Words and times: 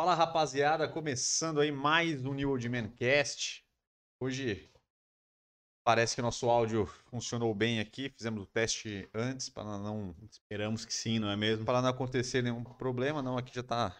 Fala 0.00 0.14
rapaziada, 0.14 0.88
começando 0.88 1.60
aí 1.60 1.70
mais 1.70 2.24
um 2.24 2.32
New 2.32 2.48
Old 2.48 2.66
Man 2.70 2.88
Cast. 2.88 3.62
Hoje 4.18 4.66
parece 5.84 6.14
que 6.14 6.22
nosso 6.22 6.48
áudio 6.48 6.86
funcionou 7.10 7.54
bem 7.54 7.80
aqui, 7.80 8.08
fizemos 8.08 8.44
o 8.44 8.46
teste 8.46 9.06
antes 9.12 9.50
para 9.50 9.76
não 9.76 10.16
Esperamos 10.22 10.86
que 10.86 10.94
sim, 10.94 11.18
não 11.18 11.28
é 11.28 11.36
mesmo? 11.36 11.66
para 11.66 11.82
não 11.82 11.90
acontecer 11.90 12.42
nenhum 12.42 12.64
problema, 12.64 13.20
não 13.20 13.36
aqui 13.36 13.54
já 13.54 13.62
tá 13.62 13.94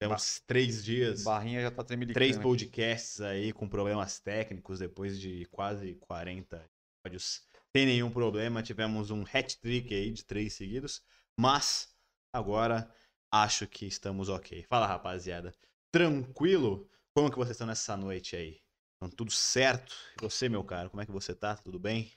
Temos 0.00 0.40
três 0.46 0.82
dias, 0.82 1.22
barrinha 1.22 1.60
já 1.60 1.70
tá 1.70 1.84
tremelicando. 1.84 2.14
três 2.14 2.38
podcasts 2.38 3.20
aí 3.20 3.52
com 3.52 3.68
problemas 3.68 4.20
técnicos 4.20 4.78
depois 4.78 5.20
de 5.20 5.44
quase 5.50 5.96
40 5.96 6.66
episódios. 7.04 7.42
Sem 7.76 7.84
nenhum 7.84 8.10
problema, 8.10 8.62
tivemos 8.62 9.10
um 9.10 9.22
hat-trick 9.22 9.92
aí 9.92 10.12
de 10.12 10.24
três 10.24 10.54
seguidos, 10.54 11.02
mas 11.38 11.94
agora 12.32 12.90
acho 13.32 13.66
que 13.66 13.86
estamos 13.86 14.28
ok. 14.28 14.64
Fala, 14.64 14.86
rapaziada. 14.86 15.54
Tranquilo? 15.92 16.88
Como 17.14 17.30
que 17.30 17.36
vocês 17.36 17.52
estão 17.52 17.66
nessa 17.66 17.96
noite 17.96 18.36
aí? 18.36 18.60
Estão 18.94 19.08
tudo 19.16 19.30
certo? 19.32 19.94
E 20.18 20.22
você, 20.22 20.48
meu 20.48 20.62
caro, 20.64 20.90
como 20.90 21.02
é 21.02 21.06
que 21.06 21.12
você 21.12 21.34
tá? 21.34 21.56
Tudo 21.56 21.78
bem? 21.78 22.12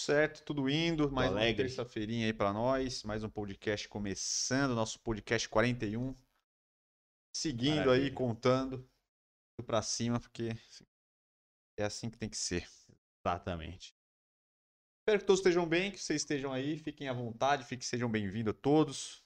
certo, 0.00 0.42
tudo 0.44 0.68
indo, 0.68 1.10
mais 1.12 1.30
uma 1.30 1.40
alegre. 1.40 1.64
terça-feirinha 1.64 2.26
aí 2.26 2.32
para 2.32 2.54
nós, 2.54 3.02
mais 3.02 3.22
um 3.22 3.28
podcast 3.28 3.86
começando, 3.86 4.74
nosso 4.74 4.98
podcast 5.00 5.46
41. 5.46 6.16
Seguindo 7.36 7.80
aí, 7.80 7.84
Maravilha. 7.84 8.14
contando 8.14 8.76
indo 8.76 9.66
pra 9.66 9.82
cima, 9.82 10.18
porque 10.18 10.56
é 11.78 11.84
assim 11.84 12.08
que 12.08 12.16
tem 12.16 12.30
que 12.30 12.36
ser. 12.36 12.66
Exatamente. 13.24 13.94
Espero 15.02 15.20
que 15.20 15.26
todos 15.26 15.40
estejam 15.40 15.68
bem, 15.68 15.92
que 15.92 15.98
vocês 15.98 16.22
estejam 16.22 16.50
aí, 16.50 16.78
fiquem 16.78 17.06
à 17.08 17.12
vontade, 17.12 17.64
fiquem, 17.64 17.86
sejam 17.86 18.10
bem-vindos 18.10 18.52
a 18.52 18.56
todos. 18.56 19.22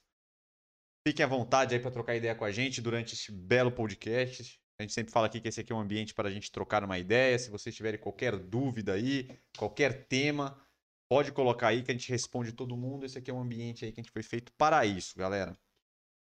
Fiquem 1.07 1.23
à 1.23 1.27
vontade 1.27 1.75
aí 1.75 1.79
para 1.79 1.91
trocar 1.91 2.15
ideia 2.15 2.33
com 2.33 2.43
a 2.43 2.51
gente 2.51 2.81
durante 2.81 3.13
este 3.13 3.31
belo 3.31 3.71
podcast. 3.71 4.59
A 4.79 4.81
gente 4.81 4.91
sempre 4.91 5.13
fala 5.13 5.27
aqui 5.27 5.39
que 5.39 5.47
esse 5.47 5.61
aqui 5.61 5.71
é 5.71 5.75
um 5.75 5.79
ambiente 5.79 6.15
para 6.15 6.27
a 6.27 6.31
gente 6.31 6.51
trocar 6.51 6.83
uma 6.83 6.97
ideia. 6.97 7.37
Se 7.37 7.51
vocês 7.51 7.75
tiverem 7.75 7.99
qualquer 7.99 8.35
dúvida 8.35 8.93
aí, 8.93 9.39
qualquer 9.55 10.07
tema, 10.07 10.59
pode 11.07 11.31
colocar 11.31 11.67
aí 11.67 11.83
que 11.83 11.91
a 11.91 11.93
gente 11.93 12.09
responde 12.09 12.53
todo 12.53 12.75
mundo. 12.75 13.05
Esse 13.05 13.19
aqui 13.19 13.29
é 13.29 13.33
um 13.33 13.39
ambiente 13.39 13.85
aí 13.85 13.91
que 13.91 13.99
a 13.99 14.03
gente 14.03 14.11
foi 14.11 14.23
feito 14.23 14.51
para 14.53 14.83
isso, 14.83 15.15
galera. 15.15 15.55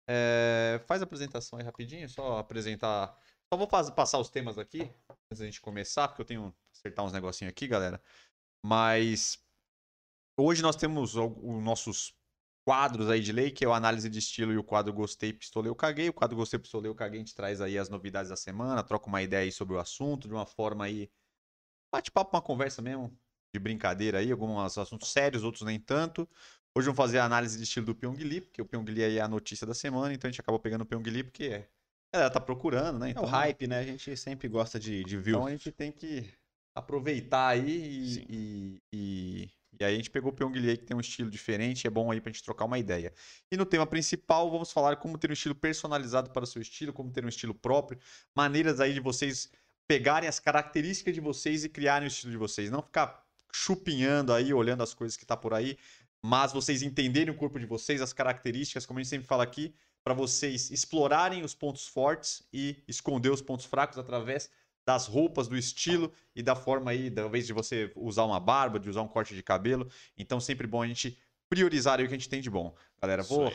É, 0.08 0.80
faz 0.86 1.02
a 1.02 1.04
apresentação 1.04 1.58
aí 1.58 1.64
rapidinho, 1.64 2.08
só 2.08 2.38
apresentar. 2.38 3.14
Só 3.52 3.58
vou 3.58 3.68
passar 3.68 4.18
os 4.18 4.30
temas 4.30 4.56
aqui 4.56 4.90
antes 5.10 5.40
da 5.40 5.44
gente 5.44 5.60
começar, 5.60 6.08
porque 6.08 6.22
eu 6.22 6.26
tenho 6.26 6.52
que 6.52 6.78
acertar 6.78 7.04
uns 7.04 7.12
negocinhos 7.12 7.50
aqui, 7.50 7.68
galera. 7.68 8.02
Mas 8.64 9.38
hoje 10.38 10.62
nós 10.62 10.74
temos 10.74 11.16
os 11.16 11.62
nossos 11.62 12.18
quadros 12.64 13.08
aí 13.10 13.20
de 13.20 13.32
lei, 13.32 13.50
que 13.50 13.64
é 13.64 13.68
o 13.68 13.72
análise 13.72 14.08
de 14.08 14.18
estilo 14.18 14.52
e 14.52 14.58
o 14.58 14.64
quadro 14.64 14.92
Gostei, 14.92 15.32
Pistolei, 15.32 15.70
eu 15.70 15.74
Caguei. 15.74 16.08
O 16.08 16.12
quadro 16.12 16.36
Gostei, 16.36 16.58
Pistolei, 16.58 16.90
eu 16.90 16.94
Caguei, 16.94 17.18
a 17.18 17.22
gente 17.24 17.34
traz 17.34 17.60
aí 17.60 17.78
as 17.78 17.88
novidades 17.88 18.30
da 18.30 18.36
semana, 18.36 18.82
troca 18.82 19.06
uma 19.08 19.22
ideia 19.22 19.44
aí 19.44 19.52
sobre 19.52 19.74
o 19.74 19.78
assunto, 19.78 20.28
de 20.28 20.34
uma 20.34 20.46
forma 20.46 20.84
aí. 20.84 21.10
Bate-papo, 21.92 22.36
uma 22.36 22.42
conversa 22.42 22.80
mesmo, 22.80 23.16
de 23.52 23.58
brincadeira 23.58 24.18
aí, 24.18 24.30
alguns 24.30 24.78
assuntos 24.78 25.10
sérios, 25.10 25.42
outros 25.42 25.62
nem 25.62 25.80
tanto. 25.80 26.28
Hoje 26.76 26.86
vamos 26.86 26.96
fazer 26.96 27.18
a 27.18 27.24
análise 27.24 27.56
de 27.56 27.64
estilo 27.64 27.86
do 27.86 27.94
Pyong 27.94 28.16
Lee, 28.16 28.40
porque 28.40 28.62
o 28.62 28.64
Pyong 28.64 28.84
Lee 28.84 29.04
aí 29.04 29.18
é 29.18 29.20
a 29.20 29.28
notícia 29.28 29.66
da 29.66 29.74
semana, 29.74 30.14
então 30.14 30.28
a 30.28 30.30
gente 30.30 30.40
acabou 30.40 30.60
pegando 30.60 30.82
o 30.82 30.86
Pyong 30.86 31.02
Lee 31.10 31.24
porque 31.24 31.44
é. 31.44 31.68
A 32.12 32.16
galera 32.16 32.32
tá 32.32 32.40
procurando, 32.40 32.98
né? 32.98 33.08
É 33.08 33.10
Então, 33.10 33.22
o 33.22 33.26
hype, 33.26 33.66
né? 33.68 33.78
A 33.78 33.84
gente 33.84 34.16
sempre 34.16 34.48
gosta 34.48 34.78
de, 34.80 35.04
de 35.04 35.16
views. 35.16 35.28
então 35.38 35.46
a 35.46 35.50
gente 35.50 35.70
tem 35.70 35.92
que 35.92 36.32
aproveitar 36.74 37.48
aí 37.48 37.70
e, 37.70 38.26
e, 38.28 38.82
e, 38.92 39.50
e 39.78 39.84
aí 39.84 39.94
a 39.94 39.96
gente 39.96 40.10
pegou 40.10 40.30
o 40.30 40.34
Pyong 40.34 40.52
Lee 40.52 40.70
aí 40.70 40.76
que 40.76 40.84
tem 40.84 40.96
um 40.96 41.00
estilo 41.00 41.30
diferente, 41.30 41.86
é 41.86 41.90
bom 41.90 42.10
aí 42.10 42.20
pra 42.20 42.32
gente 42.32 42.42
trocar 42.42 42.64
uma 42.64 42.78
ideia. 42.78 43.12
E 43.50 43.56
no 43.56 43.64
tema 43.64 43.86
principal 43.86 44.50
vamos 44.50 44.72
falar 44.72 44.96
como 44.96 45.16
ter 45.16 45.30
um 45.30 45.32
estilo 45.32 45.54
personalizado 45.54 46.30
para 46.30 46.44
o 46.44 46.46
seu 46.46 46.60
estilo, 46.60 46.92
como 46.92 47.10
ter 47.10 47.24
um 47.24 47.28
estilo 47.28 47.54
próprio, 47.54 47.98
maneiras 48.34 48.80
aí 48.80 48.92
de 48.92 49.00
vocês 49.00 49.50
pegarem 49.86 50.28
as 50.28 50.38
características 50.38 51.14
de 51.14 51.20
vocês 51.20 51.64
e 51.64 51.68
criarem 51.68 52.06
o 52.06 52.10
estilo 52.10 52.30
de 52.30 52.38
vocês, 52.38 52.70
não 52.70 52.82
ficar 52.82 53.24
chupinhando 53.52 54.32
aí, 54.32 54.52
olhando 54.54 54.82
as 54.82 54.94
coisas 54.94 55.16
que 55.16 55.26
tá 55.26 55.36
por 55.36 55.52
aí, 55.52 55.76
mas 56.22 56.52
vocês 56.52 56.82
entenderem 56.82 57.32
o 57.32 57.36
corpo 57.36 57.58
de 57.58 57.66
vocês, 57.66 58.00
as 58.00 58.12
características, 58.12 58.86
como 58.86 58.98
a 58.98 59.02
gente 59.02 59.10
sempre 59.10 59.26
fala 59.26 59.42
aqui, 59.42 59.74
para 60.04 60.14
vocês 60.14 60.70
explorarem 60.70 61.42
os 61.42 61.54
pontos 61.54 61.86
fortes 61.86 62.46
e 62.52 62.82
esconder 62.86 63.30
os 63.30 63.42
pontos 63.42 63.66
fracos 63.66 63.98
através 63.98 64.50
das 64.92 65.06
roupas, 65.06 65.46
do 65.46 65.56
estilo 65.56 66.12
e 66.34 66.42
da 66.42 66.56
forma 66.56 66.90
aí, 66.90 67.10
talvez 67.10 67.46
de 67.46 67.52
você 67.52 67.92
usar 67.94 68.24
uma 68.24 68.40
barba, 68.40 68.80
de 68.80 68.90
usar 68.90 69.02
um 69.02 69.08
corte 69.08 69.34
de 69.34 69.42
cabelo. 69.42 69.88
Então, 70.18 70.40
sempre 70.40 70.66
bom 70.66 70.82
a 70.82 70.86
gente 70.86 71.16
priorizar 71.48 71.98
aí 71.98 72.04
o 72.04 72.08
que 72.08 72.14
a 72.14 72.18
gente 72.18 72.28
tem 72.28 72.40
de 72.40 72.50
bom. 72.50 72.74
Galera, 73.00 73.22
vou 73.22 73.52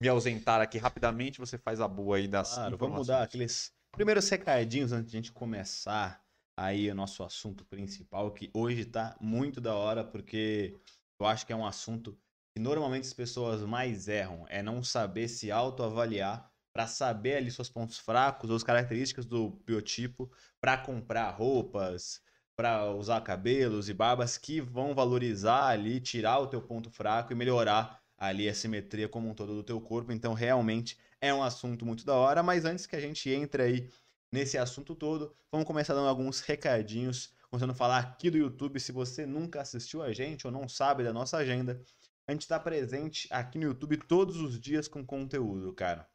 me 0.00 0.08
ausentar 0.08 0.60
aqui 0.60 0.76
rapidamente, 0.78 1.38
você 1.38 1.56
faz 1.56 1.80
a 1.80 1.86
boa 1.86 2.16
aí 2.16 2.26
das 2.26 2.54
Claro, 2.54 2.76
vamos 2.76 3.06
dar 3.06 3.22
aqueles 3.22 3.72
primeiros 3.92 4.28
recadinhos 4.28 4.92
antes 4.92 5.12
de 5.12 5.16
a 5.16 5.20
gente 5.20 5.32
começar 5.32 6.20
aí 6.56 6.90
o 6.90 6.94
nosso 6.94 7.22
assunto 7.22 7.64
principal, 7.64 8.32
que 8.32 8.50
hoje 8.52 8.84
tá 8.84 9.16
muito 9.20 9.60
da 9.60 9.74
hora, 9.74 10.04
porque 10.04 10.76
eu 11.20 11.26
acho 11.26 11.46
que 11.46 11.52
é 11.52 11.56
um 11.56 11.66
assunto 11.66 12.18
que 12.52 12.60
normalmente 12.60 13.06
as 13.06 13.12
pessoas 13.12 13.62
mais 13.62 14.08
erram, 14.08 14.44
é 14.48 14.62
não 14.62 14.82
saber 14.82 15.28
se 15.28 15.50
autoavaliar 15.50 16.52
para 16.74 16.88
saber 16.88 17.36
ali 17.36 17.52
seus 17.52 17.70
pontos 17.70 17.98
fracos 17.98 18.50
ou 18.50 18.56
as 18.56 18.64
características 18.64 19.24
do 19.24 19.50
biotipo 19.64 20.28
para 20.60 20.76
comprar 20.76 21.30
roupas, 21.30 22.20
para 22.56 22.90
usar 22.92 23.20
cabelos 23.20 23.88
e 23.88 23.94
barbas 23.94 24.36
que 24.36 24.60
vão 24.60 24.92
valorizar 24.92 25.68
ali, 25.68 26.00
tirar 26.00 26.40
o 26.40 26.48
teu 26.48 26.60
ponto 26.60 26.90
fraco 26.90 27.32
e 27.32 27.36
melhorar 27.36 28.02
ali 28.18 28.48
a 28.48 28.54
simetria 28.54 29.08
como 29.08 29.28
um 29.30 29.34
todo 29.34 29.54
do 29.54 29.62
teu 29.62 29.80
corpo. 29.80 30.10
Então, 30.10 30.34
realmente 30.34 30.98
é 31.20 31.32
um 31.32 31.44
assunto 31.44 31.86
muito 31.86 32.04
da 32.04 32.14
hora, 32.14 32.42
mas 32.42 32.64
antes 32.64 32.86
que 32.86 32.96
a 32.96 33.00
gente 33.00 33.30
entre 33.30 33.62
aí 33.62 33.90
nesse 34.32 34.58
assunto 34.58 34.96
todo, 34.96 35.32
vamos 35.52 35.66
começar 35.66 35.94
dando 35.94 36.08
alguns 36.08 36.40
recadinhos, 36.40 37.32
começando 37.48 37.70
a 37.70 37.74
falar 37.74 37.98
aqui 37.98 38.30
do 38.30 38.36
YouTube. 38.36 38.80
Se 38.80 38.90
você 38.90 39.24
nunca 39.24 39.60
assistiu 39.60 40.02
a 40.02 40.12
gente 40.12 40.44
ou 40.44 40.52
não 40.52 40.68
sabe 40.68 41.04
da 41.04 41.12
nossa 41.12 41.36
agenda, 41.36 41.80
a 42.26 42.32
gente 42.32 42.42
está 42.42 42.58
presente 42.58 43.28
aqui 43.30 43.58
no 43.58 43.64
YouTube 43.64 43.96
todos 43.96 44.36
os 44.40 44.58
dias 44.58 44.88
com 44.88 45.06
conteúdo, 45.06 45.72
cara. 45.72 46.08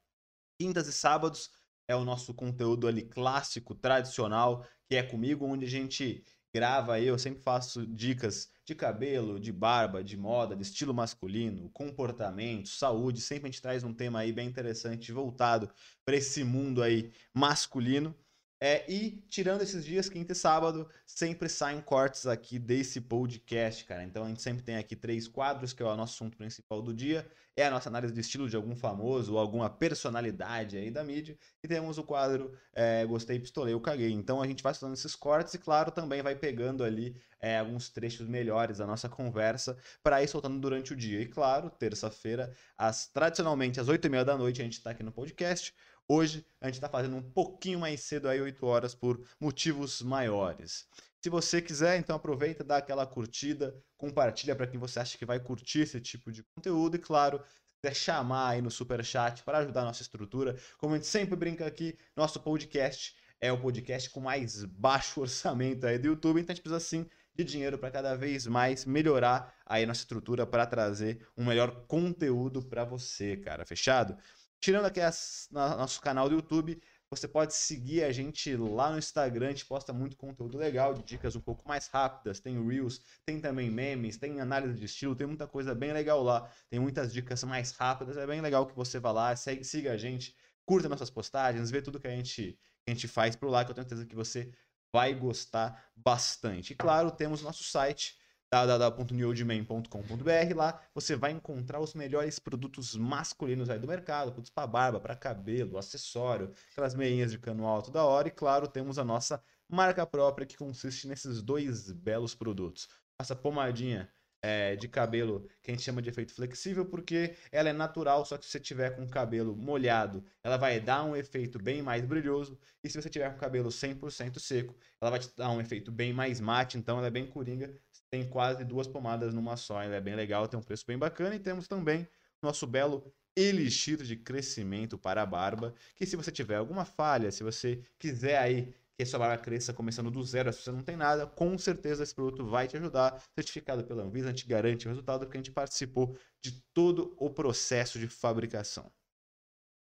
Quintas 0.60 0.90
e 0.90 0.92
sábados 0.92 1.50
é 1.88 1.96
o 1.96 2.04
nosso 2.04 2.34
conteúdo 2.34 2.86
ali 2.86 3.04
clássico, 3.04 3.74
tradicional, 3.74 4.68
que 4.90 4.98
é 4.98 5.02
comigo, 5.02 5.46
onde 5.46 5.66
a 5.66 5.70
gente 5.70 6.22
grava 6.54 6.96
aí, 6.96 7.08
eu 7.08 7.18
sempre 7.18 7.42
faço 7.42 7.88
dicas 7.88 8.52
de 8.66 8.76
cabelo, 8.76 9.40
de 9.40 9.54
barba, 9.54 10.04
de 10.04 10.18
moda, 10.18 10.58
de 10.58 10.64
estilo 10.64 10.94
masculino, 10.94 11.70
comportamento, 11.70 12.68
saúde, 12.68 13.22
sempre 13.22 13.48
a 13.48 13.52
gente 13.52 13.62
traz 13.62 13.86
um 13.86 13.94
tema 13.94 14.20
aí 14.20 14.34
bem 14.34 14.50
interessante 14.50 15.14
voltado 15.14 15.72
para 16.04 16.18
esse 16.18 16.44
mundo 16.44 16.84
aí 16.84 17.10
masculino. 17.34 18.14
É, 18.62 18.84
e 18.92 19.24
tirando 19.30 19.62
esses 19.62 19.86
dias, 19.86 20.10
quinta 20.10 20.34
e 20.34 20.36
sábado, 20.36 20.90
sempre 21.06 21.48
saem 21.48 21.80
cortes 21.80 22.28
aqui 22.28 22.60
desse 22.60 23.00
podcast, 23.00 23.86
cara. 23.86 24.04
Então 24.04 24.26
a 24.26 24.28
gente 24.28 24.42
sempre 24.42 24.62
tem 24.62 24.76
aqui 24.76 24.98
três 24.98 25.30
quadros, 25.30 25.72
que 25.72 25.82
é 25.82 25.86
o 25.86 25.96
nosso 25.96 26.16
assunto 26.16 26.36
principal 26.36 26.82
do 26.82 26.94
dia. 26.94 27.26
É 27.56 27.66
a 27.66 27.72
nossa 27.72 27.90
análise 27.90 28.14
de 28.14 28.20
estilo 28.20 28.50
de 28.50 28.56
algum 28.58 28.76
famoso 28.76 29.34
ou 29.34 29.40
alguma 29.40 29.70
personalidade 29.70 30.78
aí 30.78 30.92
da 30.92 31.04
mídia. 31.04 31.38
E 31.64 31.68
temos 31.68 31.98
o 31.98 32.04
quadro 32.04 32.54
é, 32.74 33.06
Gostei, 33.06 33.40
Pistolei, 33.40 33.74
eu 33.74 33.80
Caguei. 33.80 34.12
Então 34.12 34.42
a 34.42 34.48
gente 34.48 34.62
vai 34.62 34.74
fazendo 34.74 34.94
esses 34.94 35.16
cortes 35.16 35.54
e, 35.54 35.58
claro, 35.58 35.92
também 35.92 36.22
vai 36.22 36.36
pegando 36.36 36.84
ali 36.84 37.16
é, 37.40 37.60
alguns 37.60 37.90
trechos 37.90 38.28
melhores 38.28 38.78
da 38.80 38.86
nossa 38.86 39.08
conversa 39.08 39.78
para 40.04 40.22
ir 40.22 40.28
soltando 40.28 40.60
durante 40.60 40.94
o 40.94 40.96
dia. 40.96 41.22
E, 41.22 41.26
claro, 41.26 41.70
terça-feira, 41.70 42.54
às, 42.78 43.08
tradicionalmente 43.08 43.80
às 43.80 43.88
oito 43.88 44.06
e 44.06 44.10
meia 44.10 44.26
da 44.26 44.38
noite, 44.38 44.62
a 44.62 44.64
gente 44.66 44.78
está 44.78 44.92
aqui 44.92 45.04
no 45.04 45.12
podcast. 45.12 45.74
Hoje 46.12 46.44
a 46.60 46.66
gente 46.66 46.76
está 46.76 46.90
fazendo 46.90 47.16
um 47.16 47.22
pouquinho 47.22 47.78
mais 47.78 48.02
cedo 48.02 48.28
aí, 48.28 48.42
8 48.42 48.66
horas, 48.66 48.96
por 48.96 49.24
motivos 49.40 50.02
maiores. 50.02 50.88
Se 51.22 51.30
você 51.30 51.62
quiser, 51.62 52.00
então 52.00 52.16
aproveita, 52.16 52.64
dá 52.64 52.78
aquela 52.78 53.06
curtida, 53.06 53.80
compartilha 53.96 54.56
para 54.56 54.66
quem 54.66 54.80
você 54.80 55.00
acha 55.00 55.20
que 55.20 55.26
vai 55.26 55.40
curtir 55.40 55.82
esse 55.82 56.02
tipo 56.02 56.32
de 56.32 56.42
conteúdo 56.42 56.96
e, 56.96 57.00
claro, 57.00 57.38
se 57.38 57.82
quiser 57.84 57.94
chamar 57.94 58.50
aí 58.50 58.62
no 58.62 58.72
super 58.72 59.06
chat 59.06 59.44
para 59.44 59.60
ajudar 59.60 59.82
a 59.82 59.86
nossa 59.86 60.02
estrutura, 60.02 60.58
como 60.80 60.96
a 60.96 60.98
gente 60.98 61.06
sempre 61.06 61.36
brinca 61.36 61.68
aqui, 61.68 61.96
nosso 62.16 62.40
podcast 62.40 63.16
é 63.40 63.52
o 63.52 63.62
podcast 63.62 64.10
com 64.10 64.20
mais 64.20 64.66
baixo 64.66 65.22
orçamento 65.22 65.86
aí 65.86 66.00
do 66.00 66.08
YouTube, 66.08 66.42
então 66.42 66.52
a 66.52 66.56
gente 66.56 66.64
precisa 66.64 66.80
sim 66.80 67.06
de 67.36 67.44
dinheiro 67.44 67.78
para 67.78 67.92
cada 67.92 68.16
vez 68.16 68.48
mais 68.48 68.84
melhorar 68.84 69.54
aí 69.64 69.86
nossa 69.86 70.02
estrutura 70.02 70.46
para 70.48 70.66
trazer 70.66 71.26
um 71.38 71.46
melhor 71.46 71.86
conteúdo 71.88 72.64
para 72.64 72.84
você, 72.84 73.38
cara. 73.38 73.64
Fechado? 73.64 74.18
Tirando 74.60 74.86
aqui 74.86 75.00
as, 75.00 75.48
na, 75.52 75.78
nosso 75.78 76.02
canal 76.02 76.28
do 76.28 76.36
YouTube, 76.36 76.82
você 77.10 77.28
pode 77.28 77.56
seguir 77.56 78.04
a 78.04 78.12
gente 78.12 78.56
lá 78.56 78.92
no 78.92 79.00
Instagram, 79.00 79.48
a 79.48 79.52
gente 79.52 79.66
posta 79.66 79.92
muito 79.92 80.16
conteúdo 80.16 80.58
legal, 80.58 80.94
de 80.94 81.02
dicas 81.02 81.36
um 81.36 81.42
pouco 81.42 81.68
mais 81.68 81.88
rápidas, 81.88 82.40
tem 82.40 82.64
Reels, 82.68 83.02
tem 83.26 83.40
também 83.40 83.72
memes, 83.72 84.18
tem 84.18 84.40
análise 84.40 84.78
de 84.78 84.86
estilo, 84.86 85.16
tem 85.16 85.26
muita 85.26 85.48
coisa 85.48 85.74
bem 85.74 85.92
legal 85.92 86.22
lá, 86.22 86.52
tem 86.70 86.80
muitas 86.80 87.12
dicas 87.12 87.44
mais 87.44 87.72
rápidas, 87.72 88.16
é 88.16 88.28
bem 88.28 88.42
legal 88.42 88.68
que 88.68 88.76
você 88.76 89.00
vá 89.00 89.12
lá, 89.12 89.36
segue, 89.36 89.64
siga 89.64 89.94
a 89.94 89.98
gente, 89.98 90.36
curta 90.66 90.88
nossas 90.88 91.10
postagens, 91.10 91.72
vê 91.72 91.82
tudo 91.82 92.00
que 92.00 92.08
a 92.08 92.12
gente, 92.12 92.60
que 92.86 92.92
a 92.92 92.94
gente 92.94 93.08
faz 93.08 93.36
por 93.36 93.50
lá, 93.50 93.66
que 93.66 93.72
eu 93.72 93.76
tenho 93.76 93.88
certeza 93.88 94.08
que 94.08 94.16
você 94.16 94.52
vai 94.94 95.16
gostar 95.16 95.90
bastante. 95.96 96.74
E 96.74 96.76
claro, 96.76 97.10
temos 97.10 97.42
nosso 97.42 97.64
site 97.64 98.18
www.newoldman.com.br. 98.52 100.56
Lá 100.56 100.82
você 100.94 101.16
vai 101.16 101.32
encontrar 101.32 101.80
os 101.80 101.94
melhores 101.94 102.40
produtos 102.40 102.96
masculinos 102.96 103.70
aí 103.70 103.80
do 103.80 103.88
mercado, 103.88 104.32
produtos 104.32 104.52
para 104.52 104.68
barba, 104.68 105.00
para 105.00 105.16
cabelo, 105.16 105.78
acessório, 105.78 106.52
aquelas 106.72 106.96
meinhas 106.96 107.32
de 107.32 107.38
cano 107.38 107.66
alto 107.66 107.92
da 107.92 108.04
hora 108.04 108.28
e 108.28 108.32
claro, 108.32 108.68
temos 108.68 108.98
a 108.98 109.04
nossa 109.04 109.42
marca 109.68 110.06
própria 110.06 110.48
que 110.48 110.58
consiste 110.58 111.08
nesses 111.08 111.42
dois 111.42 111.92
belos 111.92 112.34
produtos. 112.34 112.88
Essa 113.20 113.36
pomadinha 113.36 114.10
é, 114.42 114.76
de 114.76 114.88
cabelo 114.88 115.48
que 115.62 115.72
a 115.72 115.74
gente 115.74 115.84
chama 115.84 116.02
de 116.02 116.10
efeito 116.10 116.34
flexível, 116.34 116.86
porque 116.86 117.36
ela 117.52 117.70
é 117.70 117.74
natural, 117.74 118.26
só 118.26 118.38
que 118.38 118.46
se 118.46 118.52
você 118.52 118.60
tiver 118.60 118.96
com 118.96 119.04
o 119.04 119.10
cabelo 119.10 119.56
molhado, 119.56 120.24
ela 120.44 120.58
vai 120.58 120.80
dar 120.80 121.04
um 121.04 121.16
efeito 121.16 121.62
bem 121.62 121.82
mais 121.82 122.06
brilhoso, 122.06 122.58
e 122.84 122.90
se 122.90 123.02
você 123.02 123.10
tiver 123.10 123.30
com 123.30 123.38
o 123.38 123.40
cabelo 123.40 123.70
100% 123.70 124.40
seco, 124.40 124.76
ela 125.02 125.12
vai 125.12 125.20
te 125.20 125.30
dar 125.36 125.52
um 125.52 125.60
efeito 125.60 125.92
bem 125.92 126.14
mais 126.14 126.40
mate, 126.40 126.78
então 126.78 126.98
ela 126.98 127.08
é 127.08 127.12
bem 127.12 127.28
coringa, 127.28 127.74
tem 128.12 128.28
quase 128.28 128.64
duas 128.64 128.88
pomadas 128.88 129.34
numa 129.34 129.56
só, 129.56 129.82
ela 129.82 129.96
é 129.96 130.02
bem 130.02 130.16
legal, 130.16 130.48
tem 130.48 130.60
um 130.60 130.64
preço 130.64 130.86
bem 130.86 130.98
bacana, 130.98 131.36
e 131.36 131.40
temos 131.40 131.68
também 131.68 132.08
nosso 132.42 132.66
belo 132.66 133.12
elixir 133.36 133.98
de 134.04 134.16
crescimento 134.16 134.98
para 134.98 135.22
a 135.22 135.26
barba, 135.26 135.74
que 135.96 136.06
se 136.06 136.16
você 136.16 136.32
tiver 136.32 136.56
alguma 136.56 136.86
falha, 136.86 137.32
se 137.32 137.44
você 137.44 137.82
quiser 137.98 138.38
aí 138.38 138.74
que 138.98 139.06
sua 139.06 139.20
barba 139.20 139.42
cresça 139.42 139.74
começando 139.74 140.12
do 140.12 140.22
zero, 140.24 140.52
se 140.52 140.62
você 140.62 140.72
não 140.72 140.82
tem 140.82 140.98
nada, 140.98 141.26
com 141.26 141.58
certeza 141.58 142.04
esse 142.04 142.14
produto 142.14 142.46
vai 142.46 142.68
te 142.68 142.76
ajudar. 142.76 143.24
Certificado 143.34 143.82
pela 143.86 144.04
Anvisa, 144.04 144.28
a 144.28 144.32
gente 144.32 144.46
garante 144.46 144.88
o 144.88 144.90
resultado 144.90 145.22
porque 145.22 145.38
a 145.38 145.40
gente 145.40 145.54
participou 145.54 146.18
de 146.44 146.62
todo 146.74 147.16
o 147.18 147.30
processo 147.30 147.98
de 147.98 148.10
fabricação. 148.10 148.92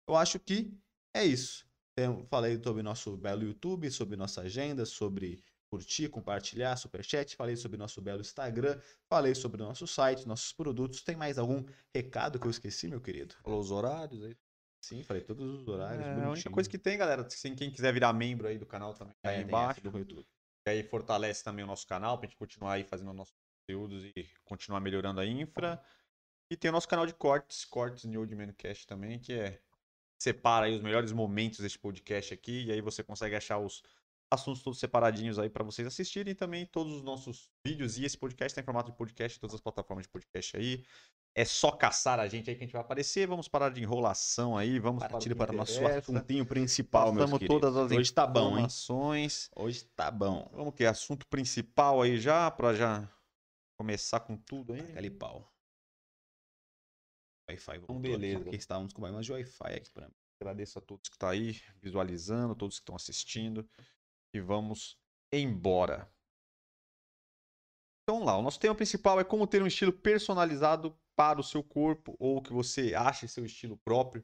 Eu 0.10 0.16
acho 0.16 0.40
que 0.40 0.76
é 1.14 1.24
isso. 1.24 1.68
Eu 1.96 2.26
falei 2.32 2.60
sobre 2.62 2.82
nosso 2.82 3.16
belo 3.16 3.44
YouTube, 3.44 3.92
sobre 3.92 4.18
nossa 4.18 4.42
agenda, 4.42 4.86
sobre 4.86 5.44
curtir, 5.76 6.10
compartilhar, 6.10 6.78
superchat, 6.78 7.36
falei 7.36 7.56
sobre 7.56 7.78
nosso 7.78 8.02
belo 8.02 8.22
Instagram, 8.22 8.80
falei 9.10 9.36
sobre 9.36 9.62
nosso 9.62 9.86
site, 9.86 10.28
nossos 10.28 10.54
produtos. 10.54 11.04
Tem 11.04 11.16
mais 11.16 11.38
algum 11.38 11.66
recado 11.94 12.40
que 12.40 12.48
eu 12.48 12.52
esqueci, 12.52 12.88
meu 12.88 13.02
querido? 13.02 13.36
Falou 13.44 13.60
os 13.60 13.72
horários 13.72 14.24
aí. 14.24 14.38
Sim, 14.82 15.04
falei 15.04 15.22
todos 15.22 15.62
os 15.62 15.68
horários. 15.68 16.06
É, 16.06 16.24
a 16.24 16.30
única 16.30 16.50
coisa 16.50 16.70
que 16.70 16.78
tem, 16.78 16.98
galera, 16.98 17.24
assim, 17.24 17.56
quem 17.56 17.72
quiser 17.72 17.92
virar 17.92 18.14
membro 18.14 18.48
aí 18.48 18.58
do 18.58 18.66
canal 18.66 18.94
também, 18.94 19.16
tá 19.22 19.32
aí 19.32 19.42
embaixo. 19.42 19.82
Do 19.82 19.98
YouTube. 19.98 20.26
E 20.68 20.72
aí 20.72 20.84
fortalece 20.84 21.44
também 21.44 21.66
o 21.66 21.68
nosso 21.68 21.86
canal 21.86 22.18
pra 22.18 22.28
gente 22.28 22.38
continuar 22.38 22.74
aí 22.74 22.84
fazendo 22.84 23.12
nossos 23.12 23.36
conteúdos 23.62 24.04
e 24.06 24.30
continuar 24.46 24.80
melhorando 24.80 25.20
a 25.20 25.26
infra. 25.26 25.84
E 26.50 26.56
tem 26.56 26.70
o 26.70 26.72
nosso 26.72 26.88
canal 26.88 27.06
de 27.06 27.14
cortes, 27.14 27.66
cortes 27.66 28.06
New 28.06 28.22
Old 28.22 28.36
Man 28.36 28.54
Cast 28.54 28.86
também, 28.88 29.20
que 29.20 29.34
é 29.34 29.60
separa 30.22 30.68
aí 30.68 30.76
os 30.76 30.82
melhores 30.82 31.12
momentos 31.12 31.60
deste 31.60 31.78
podcast 31.78 32.34
aqui 32.34 32.66
e 32.66 32.72
aí 32.72 32.82
você 32.82 33.04
consegue 33.04 33.36
achar 33.36 33.58
os 33.58 33.84
assuntos 34.32 34.64
todos 34.64 34.80
separadinhos 34.80 35.40
aí 35.40 35.50
para 35.50 35.64
vocês 35.64 35.88
assistirem 35.88 36.32
e 36.32 36.36
também 36.36 36.66
todos 36.66 36.94
os 36.94 37.02
nossos 37.02 37.50
vídeos 37.66 37.98
e 37.98 38.06
esse 38.06 38.18
podcast 38.18 38.52
está 38.52 38.62
em 38.62 38.66
formato 38.66 38.92
de 38.92 38.98
podcast 38.98 39.40
todas 39.40 39.56
as 39.56 39.62
plataformas 39.62 40.06
de 40.06 40.10
podcast 40.10 40.58
aí. 40.58 40.84
É 41.38 41.44
só 41.44 41.72
caçar 41.72 42.18
a 42.18 42.28
gente 42.28 42.50
aí 42.50 42.56
que 42.56 42.64
a 42.64 42.66
gente 42.66 42.74
vai 42.74 42.82
aparecer. 42.82 43.28
Vamos 43.28 43.48
parar 43.50 43.70
de 43.70 43.82
enrolação 43.82 44.58
aí, 44.58 44.80
vamos 44.80 45.06
partir 45.06 45.36
para 45.36 45.52
o 45.52 45.56
nosso 45.56 45.86
assuntinho 45.86 46.46
principal, 46.46 47.12
meu 47.12 47.24
Passamos 47.24 47.48
todas 47.48 47.76
as 47.76 47.92
Hoje 47.92 48.14
tá 48.14 48.26
bom. 48.26 48.58
Hein? 48.58 49.28
Hoje 49.56 49.84
tá 49.96 50.10
bom. 50.10 50.50
Vamos 50.54 50.74
que 50.74 50.86
assunto 50.86 51.28
principal 51.28 52.02
aí 52.02 52.18
já 52.18 52.50
para 52.50 52.74
já 52.74 53.10
começar 53.78 54.22
com 54.22 54.38
tudo 54.38 54.74
aí. 54.74 54.80
Aquele 54.80 55.12
pau. 55.12 55.52
Wi-Fi 57.50 57.78
Então, 57.78 58.00
beleza. 58.00 58.48
Aqui 58.48 58.56
estávamos 58.56 58.94
com 58.94 59.02
mais 59.02 59.30
Wi-Fi 59.30 59.74
aqui 59.74 59.92
para 59.92 60.08
mim. 60.08 60.16
Agradeço 60.42 60.80
a 60.80 60.82
todos 60.82 61.10
que 61.10 61.16
estão 61.16 61.30
aí 61.30 61.62
visualizando, 61.82 62.56
todos 62.56 62.78
que 62.78 62.82
estão 62.82 62.96
assistindo 62.96 63.68
e 64.38 64.42
vamos 64.42 64.98
embora. 65.32 66.10
Então 68.04 68.24
lá, 68.24 68.38
o 68.38 68.42
nosso 68.42 68.60
tema 68.60 68.76
principal 68.76 69.20
é 69.20 69.24
como 69.24 69.48
ter 69.48 69.64
um 69.64 69.68
estilo 69.68 69.92
personalizado 69.92 70.98
para 71.16 71.40
o 71.40 71.44
seu 71.44 71.64
corpo 71.64 72.16
ou 72.20 72.42
que 72.42 72.54
você 72.54 72.94
ache 72.94 73.28
seu 73.28 73.46
estilo 73.46 73.78
próprio. 73.78 74.24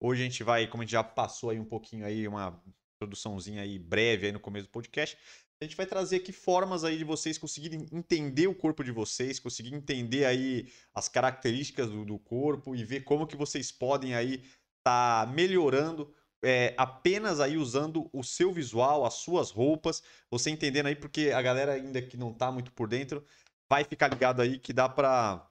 Hoje 0.00 0.22
a 0.22 0.24
gente 0.24 0.42
vai, 0.42 0.66
como 0.66 0.82
a 0.82 0.84
gente 0.84 0.92
já 0.92 1.04
passou 1.04 1.50
aí 1.50 1.60
um 1.60 1.64
pouquinho 1.64 2.04
aí, 2.04 2.26
uma 2.26 2.60
introduçãozinha 2.96 3.62
aí 3.62 3.78
breve 3.78 4.26
aí 4.26 4.32
no 4.32 4.40
começo 4.40 4.66
do 4.66 4.72
podcast, 4.72 5.16
a 5.60 5.64
gente 5.64 5.76
vai 5.76 5.86
trazer 5.86 6.16
aqui 6.16 6.32
formas 6.32 6.84
aí 6.84 6.96
de 6.96 7.04
vocês 7.04 7.36
conseguirem 7.36 7.86
entender 7.92 8.46
o 8.46 8.54
corpo 8.54 8.82
de 8.82 8.90
vocês, 8.90 9.38
conseguir 9.38 9.74
entender 9.74 10.24
aí 10.24 10.72
as 10.94 11.08
características 11.08 11.90
do, 11.90 12.04
do 12.04 12.18
corpo 12.18 12.74
e 12.74 12.82
ver 12.82 13.04
como 13.04 13.26
que 13.26 13.36
vocês 13.36 13.70
podem 13.70 14.14
aí 14.14 14.42
tá 14.82 15.30
melhorando 15.34 16.12
é, 16.42 16.74
apenas 16.76 17.40
aí 17.40 17.56
usando 17.56 18.08
o 18.12 18.22
seu 18.22 18.52
visual, 18.52 19.04
as 19.04 19.14
suas 19.14 19.50
roupas, 19.50 20.02
você 20.30 20.50
entendendo 20.50 20.86
aí, 20.86 20.96
porque 20.96 21.30
a 21.34 21.42
galera 21.42 21.72
ainda 21.72 22.00
que 22.00 22.16
não 22.16 22.32
tá 22.32 22.50
muito 22.50 22.72
por 22.72 22.88
dentro, 22.88 23.24
vai 23.68 23.84
ficar 23.84 24.08
ligado 24.08 24.42
aí 24.42 24.58
que 24.58 24.72
dá 24.72 24.88
pra. 24.88 25.46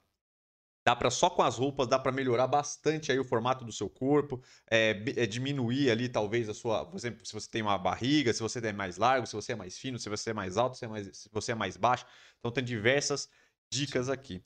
Dá 0.82 0.96
para 0.96 1.10
só 1.10 1.28
com 1.28 1.42
as 1.42 1.58
roupas, 1.58 1.86
dá 1.86 1.98
para 1.98 2.10
melhorar 2.10 2.46
bastante 2.46 3.12
aí 3.12 3.18
o 3.18 3.24
formato 3.24 3.66
do 3.66 3.70
seu 3.70 3.88
corpo, 3.88 4.42
é, 4.68 4.92
é, 5.14 5.26
diminuir 5.26 5.90
ali 5.90 6.08
talvez 6.08 6.48
a 6.48 6.54
sua, 6.54 6.86
por 6.86 6.96
exemplo, 6.96 7.24
se 7.24 7.34
você 7.34 7.50
tem 7.50 7.60
uma 7.60 7.76
barriga, 7.76 8.32
se 8.32 8.40
você 8.40 8.66
é 8.66 8.72
mais 8.72 8.96
largo, 8.96 9.26
se 9.26 9.36
você 9.36 9.52
é 9.52 9.54
mais 9.54 9.76
fino, 9.76 9.98
se 9.98 10.08
você 10.08 10.30
é 10.30 10.32
mais 10.32 10.56
alto, 10.56 10.78
se, 10.78 10.86
é 10.86 10.88
mais, 10.88 11.10
se 11.12 11.28
você 11.30 11.52
é 11.52 11.54
mais 11.54 11.76
baixo. 11.76 12.06
Então 12.38 12.50
tem 12.50 12.64
diversas 12.64 13.28
dicas 13.70 14.08
aqui. 14.08 14.42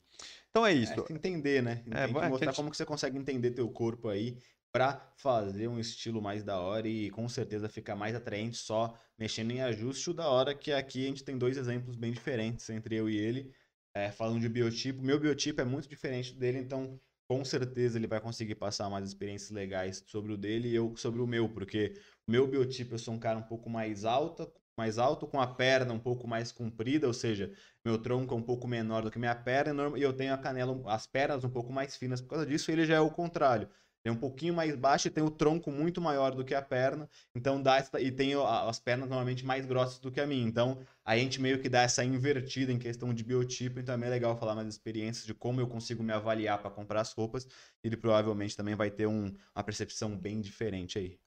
Então 0.49 0.65
é 0.65 0.73
isso. 0.73 1.05
É, 1.09 1.13
entender, 1.13 1.63
né? 1.63 1.83
É, 1.89 2.05
tem 2.05 2.13
que 2.13 2.27
mostrar 2.27 2.47
gente... 2.47 2.55
como 2.55 2.69
que 2.69 2.77
você 2.77 2.85
consegue 2.85 3.17
entender 3.17 3.51
teu 3.51 3.69
corpo 3.69 4.09
aí 4.09 4.37
para 4.75 5.09
fazer 5.15 5.69
um 5.69 5.79
estilo 5.79 6.21
mais 6.21 6.43
da 6.43 6.59
hora 6.59 6.85
e 6.85 7.09
com 7.09 7.29
certeza 7.29 7.69
ficar 7.69 7.95
mais 7.95 8.13
atraente 8.13 8.57
só 8.57 8.93
mexendo 9.17 9.51
em 9.51 9.61
ajuste. 9.61 10.09
O 10.09 10.13
da 10.13 10.27
hora 10.27 10.53
que 10.53 10.69
aqui 10.69 11.05
a 11.05 11.07
gente 11.07 11.23
tem 11.23 11.37
dois 11.37 11.55
exemplos 11.55 11.95
bem 11.95 12.11
diferentes 12.11 12.69
entre 12.69 12.93
eu 12.93 13.09
e 13.09 13.15
ele, 13.15 13.53
é, 13.93 14.11
falando 14.11 14.41
de 14.41 14.49
biotipo. 14.49 15.01
Meu 15.01 15.17
biotipo 15.17 15.61
é 15.61 15.63
muito 15.63 15.87
diferente 15.87 16.35
dele, 16.35 16.57
então 16.57 16.99
com 17.25 17.45
certeza 17.45 17.97
ele 17.97 18.05
vai 18.05 18.19
conseguir 18.19 18.55
passar 18.55 18.89
mais 18.89 19.07
experiências 19.07 19.49
legais 19.49 20.03
sobre 20.07 20.33
o 20.33 20.37
dele 20.37 20.67
e 20.67 20.75
eu 20.75 20.93
sobre 20.97 21.21
o 21.21 21.25
meu, 21.25 21.47
porque 21.47 21.93
o 22.27 22.31
meu 22.33 22.45
biotipo 22.45 22.95
eu 22.95 22.99
sou 22.99 23.13
um 23.13 23.19
cara 23.19 23.39
um 23.39 23.43
pouco 23.43 23.69
mais 23.69 24.03
alto, 24.03 24.51
mais 24.77 24.97
alto, 24.97 25.25
com 25.25 25.39
a 25.39 25.47
perna 25.47 25.93
um 25.93 25.99
pouco 25.99 26.27
mais 26.27 26.51
comprida, 26.51 27.07
ou 27.07 27.13
seja, 27.13 27.49
meu 27.85 27.97
tronco 27.97 28.33
é 28.33 28.37
um 28.37 28.43
pouco 28.43 28.67
menor 28.67 29.03
do 29.03 29.09
que 29.09 29.17
minha 29.17 29.35
perna 29.35 29.97
e 29.97 30.01
eu 30.01 30.11
tenho 30.11 30.33
a 30.33 30.37
canela, 30.37 30.77
as 30.87 31.07
pernas 31.07 31.45
um 31.45 31.49
pouco 31.49 31.71
mais 31.71 31.95
finas 31.95 32.19
por 32.19 32.31
causa 32.31 32.45
disso, 32.45 32.69
ele 32.69 32.85
já 32.85 32.95
é 32.95 32.99
o 32.99 33.09
contrário 33.09 33.69
é 34.05 34.11
um 34.11 34.15
pouquinho 34.15 34.53
mais 34.53 34.75
baixo 34.75 35.07
e 35.07 35.11
tem 35.11 35.23
o 35.23 35.31
tronco 35.31 35.71
muito 35.71 35.99
maior 35.99 36.33
do 36.35 36.45
que 36.45 36.53
a 36.53 36.61
perna, 36.61 37.09
então 37.33 37.61
dá 37.61 37.83
e 37.99 38.11
tem 38.11 38.33
as 38.35 38.79
pernas 38.79 39.09
normalmente 39.09 39.43
mais 39.43 39.65
grossas 39.65 39.99
do 39.99 40.11
que 40.11 40.21
a 40.21 40.27
minha. 40.27 40.47
Então 40.47 40.79
a 41.03 41.17
gente 41.17 41.41
meio 41.41 41.59
que 41.59 41.67
dá 41.67 41.81
essa 41.81 42.05
invertida 42.05 42.71
em 42.71 42.77
questão 42.77 43.13
de 43.13 43.23
biotipo, 43.23 43.79
então 43.79 43.95
é 43.95 43.97
bem 43.97 44.09
legal 44.09 44.37
falar 44.37 44.55
mais 44.55 44.67
experiências 44.67 45.25
de 45.25 45.33
como 45.33 45.59
eu 45.59 45.67
consigo 45.67 46.03
me 46.03 46.13
avaliar 46.13 46.59
para 46.59 46.69
comprar 46.69 47.01
as 47.01 47.11
roupas. 47.13 47.47
Ele 47.83 47.97
provavelmente 47.97 48.55
também 48.55 48.75
vai 48.75 48.91
ter 48.91 49.07
um, 49.07 49.33
uma 49.55 49.63
percepção 49.63 50.15
bem 50.15 50.39
diferente 50.39 50.99
aí. 50.99 51.19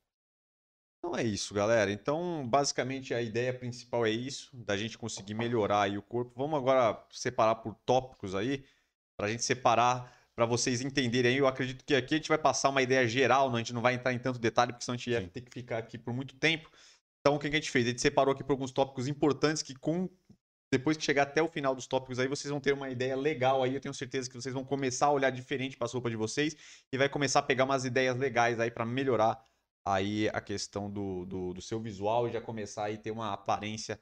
Então 0.99 1.17
é 1.17 1.23
isso, 1.23 1.55
galera. 1.55 1.91
Então, 1.93 2.47
basicamente, 2.49 3.15
a 3.15 3.23
ideia 3.23 3.55
principal 3.55 4.05
é 4.05 4.11
isso, 4.11 4.51
da 4.57 4.77
gente 4.77 4.99
conseguir 4.99 5.35
melhorar 5.35 5.83
aí 5.83 5.97
o 5.97 6.03
corpo. 6.03 6.33
Vamos 6.37 6.59
agora 6.59 7.05
separar 7.11 7.57
por 7.57 7.75
tópicos 7.87 8.35
aí, 8.35 8.65
para 9.17 9.27
a 9.27 9.31
gente 9.31 9.45
separar 9.45 10.18
para 10.39 10.47
vocês 10.47 10.81
entenderem 10.81 11.33
aí. 11.33 11.39
Eu 11.39 11.49
acredito 11.49 11.85
que 11.85 11.97
aqui 11.97 12.15
a 12.15 12.17
gente 12.17 12.29
vai 12.29 12.39
passar 12.39 12.69
uma 12.69 12.81
ideia 12.81 13.09
geral, 13.09 13.51
né? 13.51 13.57
a 13.57 13.59
gente 13.59 13.73
não 13.73 13.83
vai 13.83 13.95
entrar 13.95 14.13
em 14.13 14.21
tanto 14.21 14.39
detalhe, 14.39 14.73
porque 14.73 14.85
senão 14.85 14.95
a 14.95 14.97
gente 14.97 15.11
ia 15.11 15.21
Sim. 15.21 15.27
ter 15.27 15.41
que 15.41 15.51
ficar 15.51 15.79
aqui 15.79 15.99
por 15.99 16.15
muito 16.15 16.37
tempo. 16.37 16.71
Então, 17.21 17.35
o 17.35 17.41
que 17.41 17.49
a 17.49 17.51
gente 17.51 17.69
fez? 17.69 17.87
A 17.87 17.89
gente 17.89 18.01
separou 18.01 18.33
aqui 18.33 18.45
por 18.45 18.53
alguns 18.53 18.71
tópicos 18.71 19.09
importantes 19.09 19.65
que, 19.65 19.75
com 19.75 20.09
depois 20.73 20.97
que 20.97 21.03
chegar 21.03 21.25
até 21.25 21.43
o 21.43 21.49
final 21.49 21.75
dos 21.75 21.89
tópicos 21.89 22.21
aí, 22.21 22.29
vocês 22.29 22.53
vão 22.53 22.61
ter 22.61 22.73
uma 22.73 22.89
ideia 22.89 23.17
legal 23.17 23.65
aí. 23.65 23.75
Eu 23.75 23.81
tenho 23.81 23.93
certeza 23.93 24.31
que 24.31 24.37
vocês 24.37 24.55
vão 24.55 24.63
começar 24.63 25.07
a 25.07 25.11
olhar 25.11 25.31
diferente 25.31 25.77
para 25.77 25.87
a 25.87 25.89
sopa 25.89 26.09
de 26.09 26.15
vocês 26.15 26.57
e 26.93 26.97
vai 26.97 27.09
começar 27.09 27.41
a 27.41 27.43
pegar 27.43 27.65
umas 27.65 27.85
ideias 27.85 28.17
legais 28.17 28.61
aí 28.61 28.71
para 28.71 28.87
melhorar 28.87 29.45
aí 29.85 30.29
a 30.29 30.41
questão 30.41 30.89
do, 30.89 31.27
do, 31.27 31.55
do, 31.55 31.61
seu 31.61 31.81
visual 31.81 32.29
e 32.29 32.33
já 32.33 32.41
começar 32.41 32.85
aí 32.85 32.95
a 32.95 32.99
ter 32.99 33.11
uma 33.11 33.33
aparência 33.33 33.99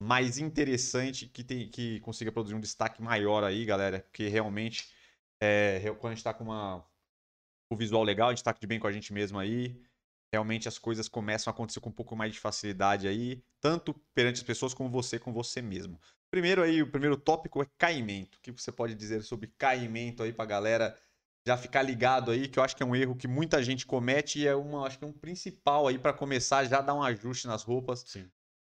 mais 0.00 0.38
interessante 0.38 1.26
que, 1.26 1.42
tem, 1.42 1.68
que 1.68 1.98
consiga 2.00 2.30
produzir 2.30 2.54
um 2.54 2.60
destaque 2.60 3.02
maior 3.02 3.42
aí, 3.42 3.64
galera. 3.64 3.98
Porque 3.98 4.28
realmente 4.28 5.01
é, 5.42 5.80
quando 5.98 6.06
a 6.06 6.10
gente 6.10 6.18
está 6.18 6.32
com 6.32 6.44
uma, 6.44 6.86
o 7.68 7.76
visual 7.76 8.04
legal, 8.04 8.28
a 8.28 8.30
gente 8.30 8.38
está 8.38 8.52
de 8.52 8.66
bem 8.66 8.78
com 8.78 8.86
a 8.86 8.92
gente 8.92 9.12
mesmo 9.12 9.40
aí, 9.40 9.76
realmente 10.32 10.68
as 10.68 10.78
coisas 10.78 11.08
começam 11.08 11.50
a 11.50 11.54
acontecer 11.54 11.80
com 11.80 11.90
um 11.90 11.92
pouco 11.92 12.14
mais 12.14 12.32
de 12.32 12.38
facilidade 12.38 13.08
aí, 13.08 13.42
tanto 13.60 13.92
perante 14.14 14.36
as 14.36 14.42
pessoas 14.44 14.72
como 14.72 14.88
você 14.88 15.18
com 15.18 15.32
você 15.32 15.60
mesmo. 15.60 16.00
Primeiro 16.30 16.62
aí, 16.62 16.80
o 16.80 16.90
primeiro 16.90 17.16
tópico 17.16 17.60
é 17.60 17.66
caimento. 17.76 18.38
O 18.38 18.40
que 18.40 18.52
você 18.52 18.70
pode 18.70 18.94
dizer 18.94 19.22
sobre 19.22 19.52
caimento 19.58 20.22
aí 20.22 20.32
pra 20.32 20.46
galera 20.46 20.96
já 21.44 21.56
ficar 21.56 21.82
ligado 21.82 22.30
aí, 22.30 22.46
que 22.46 22.58
eu 22.58 22.62
acho 22.62 22.76
que 22.76 22.82
é 22.84 22.86
um 22.86 22.94
erro 22.94 23.16
que 23.16 23.26
muita 23.26 23.60
gente 23.62 23.84
comete 23.84 24.38
e 24.38 24.46
é 24.46 24.54
uma, 24.54 24.86
acho 24.86 24.96
que 24.96 25.04
é 25.04 25.08
um 25.08 25.12
principal 25.12 25.88
aí 25.88 25.98
para 25.98 26.12
começar 26.12 26.64
já 26.64 26.80
dar 26.80 26.94
um 26.94 27.02
ajuste 27.02 27.48
nas 27.48 27.64
roupas. 27.64 28.04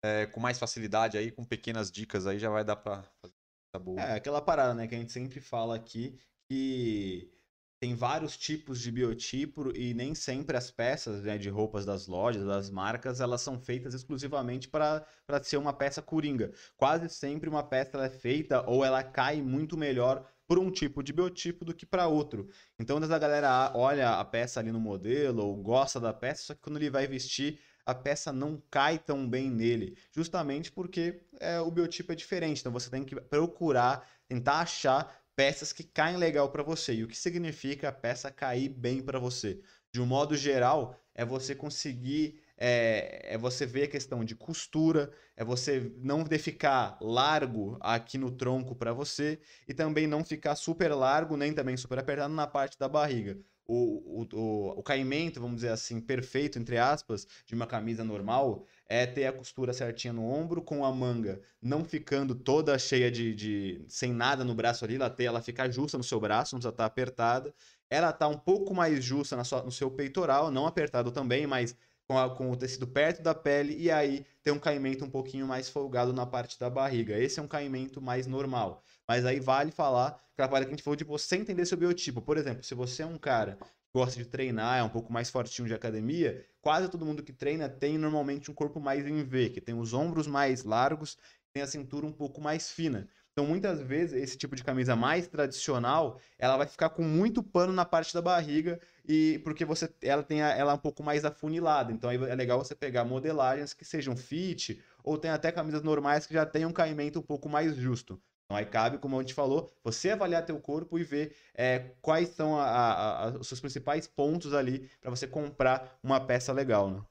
É, 0.03 0.25
com 0.27 0.41
mais 0.41 0.60
facilidade 0.60 1.17
aí, 1.17 1.32
com 1.32 1.44
pequenas 1.44 1.89
dicas 1.89 2.27
aí 2.27 2.38
já 2.38 2.50
vai 2.50 2.63
dar 2.63 2.75
para 2.75 3.01
fazer 3.22 3.34
boa. 3.82 4.00
É, 4.00 4.15
aquela 4.15 4.41
parada, 4.41 4.74
né, 4.74 4.88
que 4.88 4.94
a 4.94 4.98
gente 4.98 5.12
sempre 5.12 5.39
fala 5.39 5.75
aqui, 5.75 6.20
que 6.50 7.32
tem 7.80 7.94
vários 7.94 8.38
tipos 8.38 8.80
de 8.80 8.92
biotipo 8.92 9.72
e 9.75 9.94
nem 9.94 10.16
sempre 10.16 10.58
as 10.58 10.72
peças 10.72 11.22
né, 11.24 11.38
de 11.38 11.50
roupas 11.50 11.86
das 11.86 12.08
lojas, 12.08 12.46
das 12.46 12.70
marcas, 12.70 13.20
elas 13.20 13.42
são 13.42 13.60
feitas 13.60 13.94
exclusivamente 13.94 14.68
para 14.68 15.06
ser 15.44 15.58
uma 15.58 15.74
peça 15.74 16.02
coringa. 16.02 16.52
Quase 16.78 17.10
sempre 17.10 17.50
uma 17.50 17.64
peça 17.64 17.98
é 18.04 18.10
feita 18.10 18.68
ou 18.68 18.84
ela 18.84 19.04
cai 19.04 19.42
muito 19.42 19.78
melhor 19.78 20.25
por 20.48 20.58
um 20.60 20.72
tipo 20.72 21.04
de 21.04 21.12
biotipo 21.12 21.66
do 21.66 21.74
que 21.74 21.86
para 21.86 22.08
outro. 22.08 22.50
Então, 22.80 23.00
quando 23.00 23.12
a 23.12 23.20
galera 23.20 23.72
olha 23.75 24.20
a 24.20 24.25
peça 24.25 24.60
ali 24.60 24.72
no 24.72 24.80
modelo 24.80 25.44
ou 25.44 25.56
gosta 25.56 26.00
da 26.00 26.14
peça, 26.14 26.44
só 26.44 26.54
que 26.54 26.62
quando 26.62 26.78
ele 26.78 26.90
vai 26.90 27.08
vestir, 27.08 27.60
a 27.86 27.94
peça 27.94 28.32
não 28.32 28.62
cai 28.70 28.98
tão 28.98 29.30
bem 29.30 29.50
nele, 29.50 29.96
justamente 30.12 30.72
porque 30.72 31.22
é, 31.40 31.60
o 31.60 31.70
biotipo 31.70 32.12
é 32.12 32.16
diferente. 32.16 32.62
Então, 32.62 32.72
você 32.72 32.90
tem 32.90 33.04
que 33.04 33.16
procurar, 33.16 34.08
tentar 34.28 34.60
achar 34.62 35.25
peças 35.36 35.74
que 35.74 35.84
caem 35.84 36.18
legal 36.18 36.50
para 36.51 36.63
você. 36.63 36.94
E 36.94 37.04
o 37.04 37.08
que 37.08 37.18
significa 37.18 37.89
a 37.89 37.92
peça 37.92 38.32
cair 38.32 38.70
bem 38.70 39.01
para 39.01 39.20
você? 39.20 39.60
De 39.92 40.01
um 40.01 40.06
modo 40.06 40.36
geral, 40.36 41.00
é 41.13 41.25
você 41.25 41.56
conseguir 41.56 42.42
é, 42.58 43.34
é, 43.34 43.38
você 43.38 43.65
ver 43.65 43.84
a 43.84 43.88
questão 43.88 44.24
de 44.24 44.36
costura, 44.36 45.12
é 45.36 45.44
você 45.44 45.92
não 45.98 46.25
ficar 46.25 46.98
largo 47.01 47.77
aqui 47.82 48.18
no 48.18 48.32
tronco 48.32 48.75
para 48.75 48.94
você 48.94 49.39
e 49.68 49.74
também 49.74 50.08
não 50.08 50.24
ficar 50.24 50.56
super 50.56 50.94
largo 50.94 51.36
nem 51.38 51.54
também 51.54 51.77
super 51.77 52.00
apertado 52.00 52.34
na 52.34 52.48
parte 52.48 52.77
da 52.80 52.88
barriga 52.88 53.38
o, 53.67 54.22
o, 54.22 54.27
o, 54.34 54.79
o 54.79 54.84
caimento, 54.84 55.39
vamos 55.41 55.57
dizer 55.57 55.69
assim, 55.69 56.00
perfeito, 56.00 56.60
entre 56.60 56.77
aspas, 56.77 57.27
de 57.45 57.55
uma 57.55 57.65
camisa 57.65 58.03
normal, 58.03 58.65
é 58.88 59.05
ter 59.05 59.25
a 59.25 59.34
costura 59.34 59.74
certinha 59.74 60.13
no 60.13 60.24
ombro, 60.24 60.62
com 60.62 60.86
a 60.86 60.91
manga 60.91 61.41
não 61.65 61.84
ficando 61.84 62.36
toda 62.36 62.77
cheia 62.77 63.10
de. 63.10 63.34
de 63.34 63.86
sem 63.88 64.13
nada 64.13 64.43
no 64.43 64.53
braço 64.53 64.86
ali, 64.86 64.95
ela, 64.95 65.10
ter, 65.10 65.24
ela 65.24 65.41
ficar 65.41 65.69
justa 65.72 65.98
no 65.98 66.03
seu 66.03 66.19
braço, 66.19 66.53
não 66.53 66.60
precisa 66.60 66.69
estar 66.69 66.84
tá 66.84 66.86
apertada. 66.86 67.53
Ela 67.89 68.13
tá 68.13 68.27
um 68.27 68.38
pouco 68.38 68.74
mais 68.74 69.03
justa 69.03 69.36
na 69.36 69.43
sua, 69.43 69.63
no 69.63 69.72
seu 69.72 69.89
peitoral, 69.89 70.51
não 70.51 70.67
apertado 70.67 71.12
também, 71.12 71.48
mas 71.48 71.75
com, 72.07 72.17
a, 72.17 72.29
com 72.36 72.51
o 72.51 72.55
tecido 72.55 72.88
perto 72.88 73.22
da 73.24 73.34
pele, 73.34 73.75
e 73.77 73.89
aí 73.89 74.25
tem 74.43 74.53
um 74.53 74.60
caimento 74.60 75.03
um 75.03 75.10
pouquinho 75.10 75.48
mais 75.48 75.67
folgado 75.69 76.13
na 76.13 76.25
parte 76.25 76.60
da 76.60 76.69
barriga. 76.69 77.17
Esse 77.17 77.39
é 77.39 77.43
um 77.43 77.48
caimento 77.48 78.00
mais 78.01 78.27
normal. 78.27 78.84
Mas 79.08 79.26
aí 79.26 79.40
vale 79.40 79.72
falar 79.72 80.20
aquela 80.34 80.50
parada 80.50 80.66
que 80.66 80.74
a 80.74 80.76
gente 80.76 80.84
falou 80.84 80.96
de 80.96 81.04
você 81.04 81.38
entender 81.38 81.66
seu 81.66 81.78
biotipo. 81.78 82.22
Por 82.22 82.38
exemplo, 82.38 82.64
se 82.64 82.76
você 82.76 83.04
é 83.04 83.06
um 83.06 83.18
cara 83.18 83.58
que 83.58 83.70
gosta 83.94 84.18
de 84.18 84.26
treinar, 84.26 84.80
é 84.80 84.84
um 84.84 84.90
pouco 84.90 85.12
mais 85.14 85.30
fortinho 85.30 85.68
de 85.68 85.74
academia, 85.74 86.46
quase 86.62 86.90
todo 86.90 87.06
mundo 87.06 87.24
que 87.24 87.32
treina 87.32 87.70
tem 87.70 87.98
normalmente 87.98 88.52
um 88.52 88.54
corpo 88.54 88.80
mais 88.80 89.06
em 89.08 89.24
V, 89.24 89.50
que 89.50 89.62
tem 89.62 89.76
os 89.76 89.94
ombros 89.94 90.28
mais 90.28 90.64
largos, 90.64 91.18
tem 91.54 91.64
a 91.64 91.68
cintura 91.68 92.06
um 92.06 92.12
pouco 92.12 92.42
mais 92.42 92.72
fina. 92.72 93.08
Então, 93.32 93.46
muitas 93.46 93.82
vezes, 93.82 94.22
esse 94.22 94.38
tipo 94.38 94.56
de 94.56 94.64
camisa 94.64 94.96
mais 94.96 95.28
tradicional, 95.28 96.20
ela 96.40 96.56
vai 96.58 96.68
ficar 96.68 96.90
com 96.90 97.04
muito 97.04 97.44
pano 97.44 97.74
na 97.74 97.84
parte 97.84 98.14
da 98.14 98.22
barriga 98.22 98.80
e 99.06 99.40
porque 99.44 99.66
você 99.66 99.90
ela 100.02 100.24
tem 100.24 100.42
a, 100.42 100.52
ela 100.52 100.72
é 100.72 100.76
um 100.76 100.80
pouco 100.80 101.04
mais 101.04 101.26
afunilada. 101.26 101.92
Então, 101.92 102.10
é 102.10 102.36
legal 102.36 102.58
você 102.64 102.74
pegar 102.74 103.04
modelagens 103.04 103.74
que 103.74 103.84
sejam 103.86 104.16
fit 104.16 104.82
ou 105.04 105.18
tem 105.18 105.32
até 105.32 105.52
camisas 105.52 105.82
normais 105.84 106.26
que 106.26 106.34
já 106.34 106.46
tenham 106.46 106.70
um 106.70 106.74
caimento 106.74 107.20
um 107.20 107.22
pouco 107.24 107.50
mais 107.50 107.76
justo. 107.76 108.22
Então 108.46 108.58
aí 108.58 108.66
cabe, 108.66 109.00
como 109.00 109.18
a 109.18 109.22
gente 109.22 109.34
falou, 109.34 109.72
você 109.84 110.12
avaliar 110.12 110.46
teu 110.46 110.60
corpo 110.60 111.00
e 111.00 111.04
ver 111.04 111.36
é, 111.54 111.80
quais 112.02 112.30
são 112.30 112.60
a, 112.60 112.66
a, 112.66 113.24
a, 113.24 113.28
os 113.38 113.48
seus 113.48 113.60
principais 113.60 114.08
pontos 114.08 114.54
ali 114.54 114.88
para 115.02 115.10
você 115.10 115.28
comprar 115.28 116.00
uma 116.04 116.20
peça 116.20 116.54
legal, 116.54 116.92
né? 116.92 117.04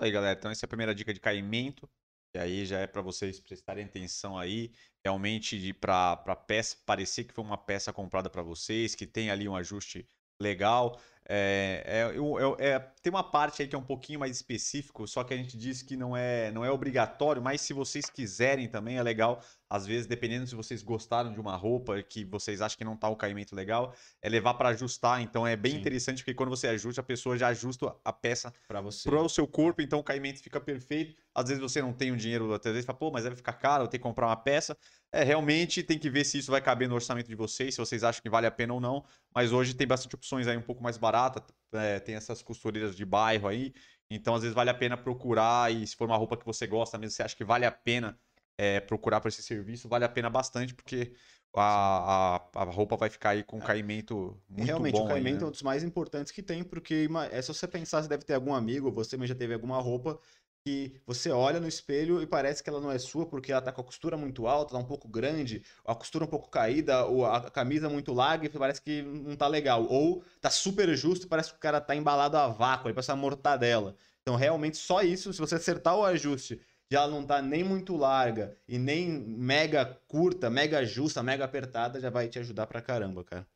Aí, 0.00 0.12
galera, 0.12 0.38
então 0.38 0.50
essa 0.50 0.64
é 0.64 0.66
a 0.66 0.68
primeira 0.68 0.94
dica 0.94 1.12
de 1.12 1.18
caimento. 1.18 1.88
E 2.34 2.38
aí 2.38 2.66
já 2.66 2.78
é 2.78 2.86
para 2.86 3.00
vocês 3.00 3.40
prestarem 3.40 3.86
atenção 3.86 4.38
aí, 4.38 4.70
realmente 5.02 5.72
para 5.72 6.12
a 6.12 6.36
peça 6.36 6.76
parecer 6.84 7.24
que 7.24 7.32
foi 7.32 7.42
uma 7.42 7.56
peça 7.56 7.92
comprada 7.92 8.28
para 8.28 8.42
vocês, 8.42 8.94
que 8.94 9.06
tem 9.06 9.30
ali 9.30 9.48
um 9.48 9.56
ajuste 9.56 10.06
legal. 10.40 11.00
É, 11.30 11.82
é, 11.84 12.64
é, 12.64 12.68
é, 12.68 12.78
tem 13.02 13.10
uma 13.10 13.24
parte 13.24 13.60
aí 13.62 13.68
que 13.68 13.74
é 13.74 13.78
um 13.78 13.84
pouquinho 13.84 14.20
mais 14.20 14.36
específico, 14.36 15.06
só 15.06 15.24
que 15.24 15.34
a 15.34 15.36
gente 15.36 15.56
diz 15.58 15.82
que 15.82 15.96
não 15.96 16.16
é, 16.16 16.50
não 16.52 16.64
é 16.64 16.70
obrigatório, 16.70 17.42
mas 17.42 17.60
se 17.60 17.72
vocês 17.72 18.08
quiserem 18.08 18.68
também 18.68 18.96
é 18.96 19.02
legal. 19.02 19.42
Às 19.70 19.86
vezes, 19.86 20.06
dependendo 20.06 20.46
se 20.46 20.54
vocês 20.54 20.82
gostaram 20.82 21.32
de 21.32 21.40
uma 21.40 21.54
roupa 21.54 22.02
que 22.02 22.24
vocês 22.24 22.62
acham 22.62 22.78
que 22.78 22.84
não 22.84 22.96
tá 22.96 23.08
o 23.08 23.16
caimento 23.16 23.54
legal, 23.54 23.94
é 24.22 24.28
levar 24.28 24.54
para 24.54 24.70
ajustar. 24.70 25.20
Então 25.20 25.46
é 25.46 25.56
bem 25.56 25.72
Sim. 25.72 25.78
interessante 25.78 26.18
porque 26.18 26.32
quando 26.34 26.48
você 26.48 26.68
ajusta, 26.68 27.00
a 27.00 27.04
pessoa 27.04 27.36
já 27.36 27.48
ajusta 27.48 27.94
a 28.04 28.12
peça 28.12 28.52
para 28.66 28.80
você, 28.80 29.08
para 29.08 29.20
o 29.20 29.28
seu 29.28 29.46
corpo, 29.46 29.82
então 29.82 29.98
o 29.98 30.04
caimento 30.04 30.42
fica 30.42 30.60
perfeito. 30.60 31.14
Às 31.34 31.48
vezes 31.48 31.62
você 31.62 31.82
não 31.82 31.92
tem 31.92 32.10
o 32.10 32.14
um 32.14 32.16
dinheiro, 32.16 32.52
às 32.52 32.62
vezes 32.62 32.86
fala, 32.86 32.98
pô, 32.98 33.10
mas 33.10 33.24
vai 33.24 33.36
ficar 33.36 33.52
caro, 33.52 33.84
eu 33.84 33.88
tenho 33.88 34.00
que 34.00 34.08
comprar 34.08 34.26
uma 34.26 34.36
peça. 34.36 34.76
É, 35.12 35.22
realmente 35.22 35.82
tem 35.82 35.98
que 35.98 36.08
ver 36.08 36.24
se 36.24 36.38
isso 36.38 36.50
vai 36.50 36.60
caber 36.60 36.88
no 36.88 36.94
orçamento 36.94 37.28
de 37.28 37.34
vocês, 37.34 37.74
se 37.74 37.80
vocês 37.80 38.02
acham 38.02 38.22
que 38.22 38.30
vale 38.30 38.46
a 38.46 38.50
pena 38.50 38.72
ou 38.72 38.80
não. 38.80 39.04
Mas 39.34 39.52
hoje 39.52 39.74
tem 39.74 39.86
bastante 39.86 40.14
opções 40.14 40.46
aí 40.46 40.56
um 40.56 40.62
pouco 40.62 40.82
mais 40.82 40.96
baratas, 40.96 41.42
é, 41.72 42.00
tem 42.00 42.14
essas 42.14 42.42
costureiras 42.42 42.96
de 42.96 43.04
bairro 43.04 43.46
aí. 43.46 43.74
Então, 44.10 44.34
às 44.34 44.40
vezes, 44.40 44.54
vale 44.54 44.70
a 44.70 44.74
pena 44.74 44.96
procurar 44.96 45.70
e 45.70 45.86
se 45.86 45.94
for 45.94 46.06
uma 46.06 46.16
roupa 46.16 46.36
que 46.36 46.46
você 46.46 46.66
gosta 46.66 46.96
mesmo, 46.96 47.14
você 47.14 47.22
acha 47.22 47.36
que 47.36 47.44
vale 47.44 47.66
a 47.66 47.72
pena 47.72 48.18
é, 48.58 48.80
procurar 48.80 49.20
por 49.20 49.28
esse 49.28 49.42
serviço, 49.42 49.88
vale 49.88 50.04
a 50.04 50.08
pena 50.08 50.28
bastante, 50.28 50.74
porque 50.74 51.12
a, 51.54 52.36
a, 52.54 52.62
a, 52.62 52.64
roupa 52.64 52.96
vai 52.96 53.08
ficar 53.08 53.30
aí 53.30 53.44
com 53.44 53.58
um 53.58 53.62
é. 53.62 53.64
caimento 53.64 54.36
muito 54.48 54.66
Realmente, 54.66 54.92
bom. 54.92 54.98
Realmente, 54.98 55.04
o 55.04 55.06
caimento 55.06 55.36
aí, 55.36 55.40
né? 55.40 55.44
é 55.44 55.46
um 55.46 55.50
dos 55.52 55.62
mais 55.62 55.84
importantes 55.84 56.32
que 56.32 56.42
tem, 56.42 56.64
porque 56.64 57.08
é, 57.30 57.40
se 57.40 57.48
você 57.48 57.68
pensar, 57.68 58.02
você 58.02 58.08
deve 58.08 58.24
ter 58.24 58.34
algum 58.34 58.52
amigo, 58.52 58.90
você 58.90 59.16
mesmo 59.16 59.28
já 59.28 59.34
teve 59.34 59.54
alguma 59.54 59.80
roupa 59.80 60.18
que 60.64 61.00
você 61.06 61.30
olha 61.30 61.60
no 61.60 61.68
espelho 61.68 62.20
e 62.20 62.26
parece 62.26 62.62
que 62.62 62.68
ela 62.68 62.80
não 62.80 62.90
é 62.90 62.98
sua 62.98 63.24
porque 63.24 63.52
ela 63.52 63.62
tá 63.62 63.72
com 63.72 63.80
a 63.80 63.84
costura 63.84 64.16
muito 64.16 64.46
alta, 64.46 64.72
tá 64.72 64.78
um 64.78 64.84
pouco 64.84 65.08
grande, 65.08 65.62
a 65.84 65.94
costura 65.94 66.24
um 66.24 66.28
pouco 66.28 66.50
caída, 66.50 67.06
ou 67.06 67.24
a 67.24 67.48
camisa 67.50 67.88
muito 67.88 68.12
larga 68.12 68.46
e 68.46 68.50
parece 68.50 68.82
que 68.82 69.02
não 69.02 69.36
tá 69.36 69.46
legal. 69.46 69.86
Ou 69.88 70.22
tá 70.40 70.50
super 70.50 70.94
justo 70.96 71.26
e 71.26 71.28
parece 71.28 71.50
que 71.50 71.56
o 71.56 71.60
cara 71.60 71.80
tá 71.80 71.94
embalado 71.94 72.36
a 72.36 72.48
vácuo, 72.48 72.88
ele 72.88 72.94
parece 72.94 73.10
uma 73.10 73.16
mortadela. 73.16 73.94
Então, 74.20 74.36
realmente, 74.36 74.76
só 74.76 75.00
isso, 75.00 75.32
se 75.32 75.38
você 75.38 75.54
acertar 75.54 75.96
o 75.96 76.04
ajuste 76.04 76.60
ela 76.96 77.08
não 77.08 77.24
tá 77.24 77.42
nem 77.42 77.62
muito 77.62 77.96
larga 77.96 78.56
e 78.66 78.78
nem 78.78 79.08
mega 79.08 79.84
curta, 80.06 80.48
mega 80.48 80.84
justa, 80.84 81.22
mega 81.22 81.44
apertada, 81.44 82.00
já 82.00 82.08
vai 82.08 82.28
te 82.28 82.38
ajudar 82.38 82.66
pra 82.66 82.80
caramba, 82.80 83.22
cara. 83.22 83.46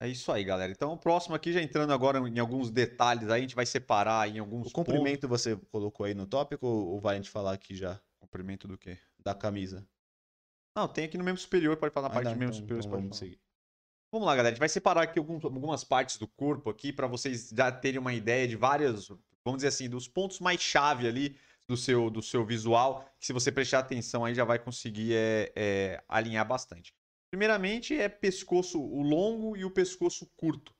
É 0.00 0.08
isso 0.08 0.30
aí, 0.32 0.42
galera. 0.42 0.72
Então, 0.72 0.92
o 0.92 0.98
próximo 0.98 1.34
aqui, 1.34 1.52
já 1.52 1.62
entrando 1.62 1.92
agora 1.92 2.18
em 2.18 2.38
alguns 2.38 2.70
detalhes, 2.70 3.28
aí 3.28 3.38
a 3.38 3.42
gente 3.42 3.54
vai 3.54 3.64
separar 3.64 4.28
em 4.28 4.38
alguns. 4.38 4.68
O 4.68 4.72
comprimento 4.72 5.28
pontos. 5.28 5.42
você 5.42 5.56
colocou 5.70 6.04
aí 6.04 6.14
no 6.14 6.26
tópico 6.26 6.66
ou 6.66 7.00
vai 7.00 7.14
a 7.14 7.16
gente 7.18 7.30
falar 7.30 7.52
aqui 7.52 7.74
já? 7.74 8.00
Comprimento 8.18 8.66
do 8.66 8.76
quê? 8.76 8.98
Da 9.18 9.34
camisa. 9.34 9.86
Não, 10.76 10.88
tem 10.88 11.04
aqui 11.04 11.16
no 11.16 11.22
membro 11.22 11.40
superior, 11.40 11.76
pode 11.76 11.94
falar 11.94 12.08
na 12.08 12.12
ah, 12.12 12.14
parte 12.14 12.26
não, 12.26 12.32
de 12.32 12.38
membro 12.38 12.56
então, 12.56 12.62
superior. 12.62 12.86
Então 12.86 13.00
vamos 13.00 13.16
seguir. 13.16 13.38
Vamos 14.10 14.26
lá, 14.26 14.34
galera. 14.34 14.48
A 14.48 14.52
gente 14.52 14.60
vai 14.60 14.68
separar 14.68 15.02
aqui 15.02 15.18
alguns, 15.18 15.44
algumas 15.44 15.84
partes 15.84 16.18
do 16.18 16.26
corpo 16.26 16.70
aqui 16.70 16.92
para 16.92 17.06
vocês 17.06 17.50
já 17.56 17.70
terem 17.70 18.00
uma 18.00 18.12
ideia 18.12 18.46
de 18.48 18.56
várias, 18.56 19.08
vamos 19.44 19.58
dizer 19.58 19.68
assim, 19.68 19.88
dos 19.88 20.08
pontos 20.08 20.40
mais 20.40 20.60
chave 20.60 21.06
ali 21.06 21.36
do 21.68 21.76
seu, 21.76 22.10
do 22.10 22.22
seu 22.22 22.44
visual, 22.44 23.04
que 23.18 23.26
se 23.26 23.32
você 23.32 23.50
prestar 23.50 23.80
atenção 23.80 24.24
aí 24.24 24.34
já 24.34 24.44
vai 24.44 24.58
conseguir 24.58 25.14
é, 25.14 25.52
é, 25.56 26.04
alinhar 26.08 26.46
bastante. 26.46 26.94
Primeiramente 27.30 27.98
é 27.98 28.08
pescoço 28.08 28.80
o 28.80 29.02
longo 29.02 29.56
e 29.56 29.64
o 29.64 29.70
pescoço 29.70 30.30
curto. 30.36 30.74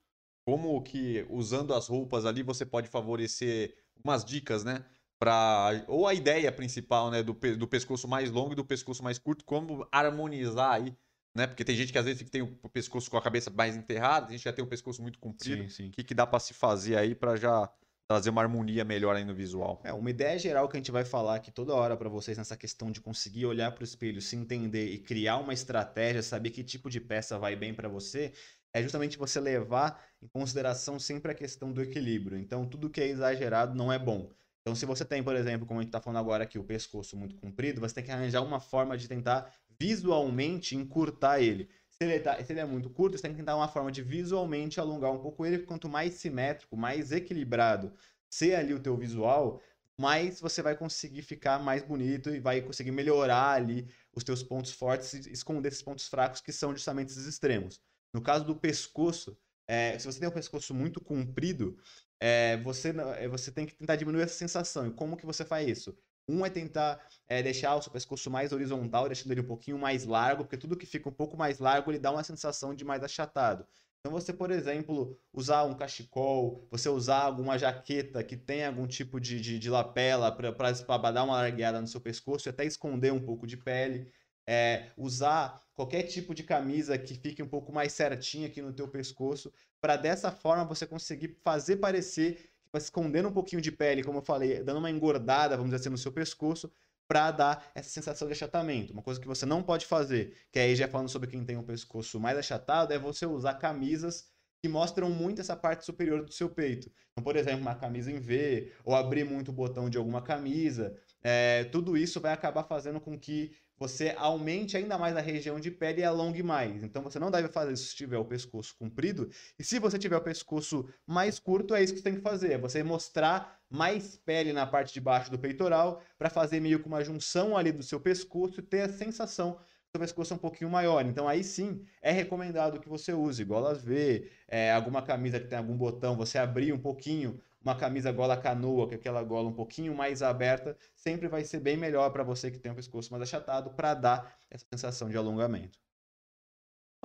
Como 0.46 0.80
que 0.82 1.26
usando 1.30 1.72
as 1.72 1.88
roupas 1.88 2.26
ali 2.26 2.42
você 2.42 2.66
pode 2.66 2.88
favorecer 2.88 3.74
umas 4.04 4.24
dicas, 4.24 4.62
né? 4.62 4.84
Pra, 5.18 5.84
ou 5.88 6.06
a 6.06 6.12
ideia 6.12 6.52
principal, 6.52 7.10
né, 7.10 7.22
do, 7.22 7.32
do 7.32 7.66
pescoço 7.66 8.06
mais 8.06 8.30
longo 8.30 8.52
e 8.52 8.56
do 8.56 8.64
pescoço 8.64 9.02
mais 9.02 9.18
curto, 9.18 9.44
como 9.44 9.88
harmonizar 9.90 10.72
aí, 10.72 10.94
né? 11.34 11.46
Porque 11.46 11.64
tem 11.64 11.74
gente 11.74 11.90
que 11.92 11.98
às 11.98 12.04
vezes 12.04 12.28
tem 12.28 12.42
o 12.42 12.68
pescoço 12.68 13.10
com 13.10 13.16
a 13.16 13.22
cabeça 13.22 13.50
mais 13.50 13.74
enterrada, 13.74 14.26
a 14.26 14.30
gente 14.32 14.44
já 14.44 14.52
tem 14.52 14.62
o 14.62 14.68
pescoço 14.68 15.00
muito 15.00 15.18
comprido. 15.18 15.64
O 15.64 15.90
que, 15.92 16.04
que 16.04 16.14
dá 16.14 16.26
para 16.26 16.40
se 16.40 16.52
fazer 16.52 16.96
aí 16.96 17.14
para 17.14 17.36
já 17.36 17.72
trazer 18.08 18.30
uma 18.30 18.42
harmonia 18.42 18.84
melhor 18.84 19.16
aí 19.16 19.24
no 19.24 19.34
visual. 19.34 19.80
É, 19.84 19.92
uma 19.92 20.10
ideia 20.10 20.38
geral 20.38 20.68
que 20.68 20.76
a 20.76 20.80
gente 20.80 20.90
vai 20.90 21.04
falar 21.04 21.36
aqui 21.36 21.50
toda 21.50 21.74
hora 21.74 21.96
para 21.96 22.08
vocês 22.08 22.36
nessa 22.36 22.56
questão 22.56 22.90
de 22.90 23.00
conseguir 23.00 23.46
olhar 23.46 23.72
para 23.72 23.82
o 23.82 23.84
espelho, 23.84 24.20
se 24.20 24.36
entender 24.36 24.86
e 24.92 24.98
criar 24.98 25.38
uma 25.38 25.54
estratégia, 25.54 26.22
saber 26.22 26.50
que 26.50 26.62
tipo 26.62 26.90
de 26.90 27.00
peça 27.00 27.38
vai 27.38 27.56
bem 27.56 27.72
para 27.72 27.88
você, 27.88 28.32
é 28.74 28.82
justamente 28.82 29.16
você 29.16 29.40
levar 29.40 30.04
em 30.20 30.26
consideração 30.26 30.98
sempre 30.98 31.32
a 31.32 31.34
questão 31.34 31.72
do 31.72 31.80
equilíbrio. 31.80 32.36
Então, 32.36 32.66
tudo 32.66 32.90
que 32.90 33.00
é 33.00 33.06
exagerado 33.06 33.74
não 33.74 33.92
é 33.92 33.98
bom. 33.98 34.30
Então, 34.60 34.74
se 34.74 34.84
você 34.84 35.04
tem, 35.04 35.22
por 35.22 35.36
exemplo, 35.36 35.66
como 35.66 35.78
a 35.78 35.82
gente 35.82 35.90
está 35.90 36.00
falando 36.00 36.18
agora 36.18 36.44
aqui, 36.44 36.58
o 36.58 36.64
pescoço 36.64 37.16
muito 37.16 37.36
comprido, 37.36 37.80
você 37.80 37.94
tem 37.94 38.04
que 38.04 38.10
arranjar 38.10 38.42
uma 38.42 38.60
forma 38.60 38.96
de 38.98 39.06
tentar 39.06 39.52
visualmente 39.78 40.74
encurtar 40.74 41.40
ele. 41.40 41.68
Se 42.00 42.04
ele, 42.08 42.20
tá, 42.20 42.42
se 42.42 42.52
ele, 42.52 42.60
é 42.60 42.64
muito 42.64 42.90
curto, 42.90 43.16
você 43.16 43.22
tem 43.22 43.30
que 43.32 43.36
tentar 43.38 43.56
uma 43.56 43.68
forma 43.68 43.90
de 43.90 44.02
visualmente 44.02 44.80
alongar 44.80 45.12
um 45.12 45.20
pouco 45.20 45.46
ele. 45.46 45.60
Quanto 45.60 45.88
mais 45.88 46.14
simétrico, 46.14 46.76
mais 46.76 47.12
equilibrado 47.12 47.92
ser 48.28 48.56
ali 48.56 48.74
o 48.74 48.80
teu 48.80 48.96
visual, 48.96 49.62
mais 49.96 50.40
você 50.40 50.60
vai 50.60 50.76
conseguir 50.76 51.22
ficar 51.22 51.60
mais 51.60 51.82
bonito 51.84 52.30
e 52.34 52.40
vai 52.40 52.60
conseguir 52.60 52.90
melhorar 52.90 53.52
ali 53.52 53.88
os 54.12 54.24
teus 54.24 54.42
pontos 54.42 54.72
fortes 54.72 55.12
e 55.14 55.32
esconder 55.32 55.68
esses 55.68 55.82
pontos 55.82 56.08
fracos 56.08 56.40
que 56.40 56.52
são 56.52 56.72
justamente 56.72 57.10
esses 57.10 57.26
extremos. 57.26 57.80
No 58.12 58.20
caso 58.20 58.44
do 58.44 58.56
pescoço, 58.56 59.38
é, 59.68 59.96
se 59.98 60.06
você 60.06 60.18
tem 60.18 60.28
um 60.28 60.32
pescoço 60.32 60.74
muito 60.74 61.00
comprido, 61.00 61.78
é, 62.20 62.56
você, 62.58 62.90
é, 63.18 63.28
você 63.28 63.52
tem 63.52 63.66
que 63.66 63.74
tentar 63.74 63.96
diminuir 63.96 64.22
essa 64.22 64.34
sensação. 64.34 64.86
E 64.88 64.92
como 64.92 65.16
que 65.16 65.26
você 65.26 65.44
faz 65.44 65.68
isso? 65.68 65.96
Um 66.28 66.44
é 66.44 66.50
tentar 66.50 67.00
é, 67.28 67.42
deixar 67.42 67.76
o 67.76 67.82
seu 67.82 67.92
pescoço 67.92 68.30
mais 68.30 68.52
horizontal, 68.52 69.06
deixando 69.08 69.32
ele 69.32 69.42
um 69.42 69.46
pouquinho 69.46 69.78
mais 69.78 70.04
largo, 70.04 70.44
porque 70.44 70.56
tudo 70.56 70.76
que 70.76 70.86
fica 70.86 71.08
um 71.08 71.12
pouco 71.12 71.36
mais 71.36 71.58
largo, 71.58 71.90
ele 71.90 71.98
dá 71.98 72.10
uma 72.10 72.24
sensação 72.24 72.74
de 72.74 72.84
mais 72.84 73.02
achatado. 73.02 73.66
Então 74.00 74.12
você, 74.12 74.34
por 74.34 74.50
exemplo, 74.50 75.18
usar 75.32 75.64
um 75.64 75.74
cachecol, 75.74 76.68
você 76.70 76.90
usar 76.90 77.22
alguma 77.22 77.58
jaqueta 77.58 78.22
que 78.22 78.36
tem 78.36 78.62
algum 78.64 78.86
tipo 78.86 79.18
de, 79.18 79.40
de, 79.40 79.58
de 79.58 79.70
lapela 79.70 80.30
para 80.30 81.10
dar 81.10 81.24
uma 81.24 81.36
largueada 81.36 81.80
no 81.80 81.86
seu 81.86 82.02
pescoço 82.02 82.46
e 82.46 82.50
até 82.50 82.66
esconder 82.66 83.14
um 83.14 83.24
pouco 83.24 83.46
de 83.46 83.56
pele. 83.56 84.12
É, 84.46 84.90
usar 84.98 85.58
qualquer 85.74 86.02
tipo 86.02 86.34
de 86.34 86.42
camisa 86.42 86.98
que 86.98 87.14
fique 87.14 87.42
um 87.42 87.48
pouco 87.48 87.72
mais 87.72 87.94
certinha 87.94 88.46
aqui 88.46 88.60
no 88.60 88.74
teu 88.74 88.86
pescoço, 88.88 89.50
para 89.80 89.96
dessa 89.96 90.30
forma 90.30 90.66
você 90.66 90.86
conseguir 90.86 91.38
fazer 91.42 91.78
parecer 91.78 92.50
escondendo 92.78 93.28
um 93.28 93.32
pouquinho 93.32 93.62
de 93.62 93.72
pele, 93.72 94.02
como 94.02 94.18
eu 94.18 94.22
falei, 94.22 94.62
dando 94.62 94.78
uma 94.78 94.90
engordada, 94.90 95.56
vamos 95.56 95.70
dizer 95.70 95.82
assim, 95.82 95.90
no 95.90 95.98
seu 95.98 96.12
pescoço, 96.12 96.70
para 97.06 97.30
dar 97.30 97.70
essa 97.74 97.88
sensação 97.88 98.26
de 98.26 98.32
achatamento. 98.32 98.92
Uma 98.92 99.02
coisa 99.02 99.20
que 99.20 99.26
você 99.26 99.44
não 99.44 99.62
pode 99.62 99.86
fazer, 99.86 100.36
que 100.50 100.58
aí 100.58 100.74
já 100.74 100.88
falando 100.88 101.08
sobre 101.08 101.28
quem 101.28 101.44
tem 101.44 101.56
um 101.56 101.62
pescoço 101.62 102.18
mais 102.18 102.38
achatado, 102.38 102.92
é 102.92 102.98
você 102.98 103.26
usar 103.26 103.54
camisas 103.54 104.32
que 104.62 104.68
mostram 104.68 105.10
muito 105.10 105.42
essa 105.42 105.54
parte 105.54 105.84
superior 105.84 106.24
do 106.24 106.32
seu 106.32 106.48
peito. 106.48 106.90
Então, 107.12 107.22
por 107.22 107.36
exemplo, 107.36 107.60
uma 107.60 107.74
camisa 107.74 108.10
em 108.10 108.18
V, 108.18 108.72
ou 108.82 108.94
abrir 108.94 109.22
muito 109.22 109.50
o 109.50 109.52
botão 109.52 109.90
de 109.90 109.98
alguma 109.98 110.22
camisa. 110.22 110.96
É, 111.22 111.64
tudo 111.64 111.98
isso 111.98 112.18
vai 112.18 112.32
acabar 112.32 112.64
fazendo 112.64 112.98
com 112.98 113.18
que 113.18 113.52
você 113.78 114.14
aumente 114.16 114.76
ainda 114.76 114.96
mais 114.96 115.16
a 115.16 115.20
região 115.20 115.58
de 115.58 115.70
pele 115.70 116.00
e 116.00 116.04
alongue 116.04 116.42
mais. 116.42 116.82
Então 116.82 117.02
você 117.02 117.18
não 117.18 117.30
deve 117.30 117.48
fazer 117.48 117.72
isso 117.72 117.88
se 117.88 117.96
tiver 117.96 118.18
o 118.18 118.24
pescoço 118.24 118.74
comprido. 118.78 119.28
E 119.58 119.64
se 119.64 119.78
você 119.78 119.98
tiver 119.98 120.16
o 120.16 120.22
pescoço 120.22 120.88
mais 121.06 121.38
curto, 121.38 121.74
é 121.74 121.82
isso 121.82 121.92
que 121.92 121.98
você 121.98 122.04
tem 122.04 122.16
que 122.16 122.20
fazer. 122.20 122.52
É 122.52 122.58
você 122.58 122.82
mostrar 122.82 123.60
mais 123.68 124.16
pele 124.16 124.52
na 124.52 124.66
parte 124.66 124.92
de 124.94 125.00
baixo 125.00 125.30
do 125.30 125.38
peitoral 125.38 126.02
para 126.18 126.30
fazer 126.30 126.60
meio 126.60 126.80
que 126.80 126.86
uma 126.86 127.02
junção 127.04 127.56
ali 127.56 127.72
do 127.72 127.82
seu 127.82 128.00
pescoço 128.00 128.60
e 128.60 128.62
ter 128.62 128.82
a 128.82 128.88
sensação 128.88 129.58
seu 129.94 130.00
pescoço 130.00 130.32
é 130.32 130.36
um 130.36 130.40
pouquinho 130.40 130.68
maior. 130.68 131.06
Então 131.06 131.28
aí 131.28 131.44
sim 131.44 131.84
é 132.02 132.10
recomendado 132.10 132.80
que 132.80 132.88
você 132.88 133.12
use 133.12 133.44
golas 133.44 133.80
V, 133.80 134.28
é, 134.48 134.72
alguma 134.72 135.00
camisa 135.00 135.38
que 135.38 135.46
tem 135.46 135.56
algum 135.56 135.76
botão, 135.76 136.16
você 136.16 136.36
abrir 136.36 136.72
um 136.72 136.78
pouquinho 136.78 137.40
uma 137.64 137.74
camisa 137.74 138.12
gola 138.12 138.36
canoa, 138.36 138.86
que 138.86 138.94
é 138.94 138.96
aquela 138.98 139.22
gola 139.22 139.48
um 139.48 139.54
pouquinho 139.54 139.94
mais 139.94 140.22
aberta, 140.22 140.76
sempre 140.94 141.28
vai 141.28 141.44
ser 141.44 141.60
bem 141.60 141.76
melhor 141.76 142.10
para 142.10 142.22
você 142.22 142.50
que 142.50 142.58
tem 142.58 142.70
o 142.70 142.74
pescoço 142.74 143.10
mais 143.10 143.22
achatado 143.22 143.70
para 143.70 143.94
dar 143.94 144.38
essa 144.50 144.66
sensação 144.72 145.08
de 145.08 145.16
alongamento. 145.16 145.78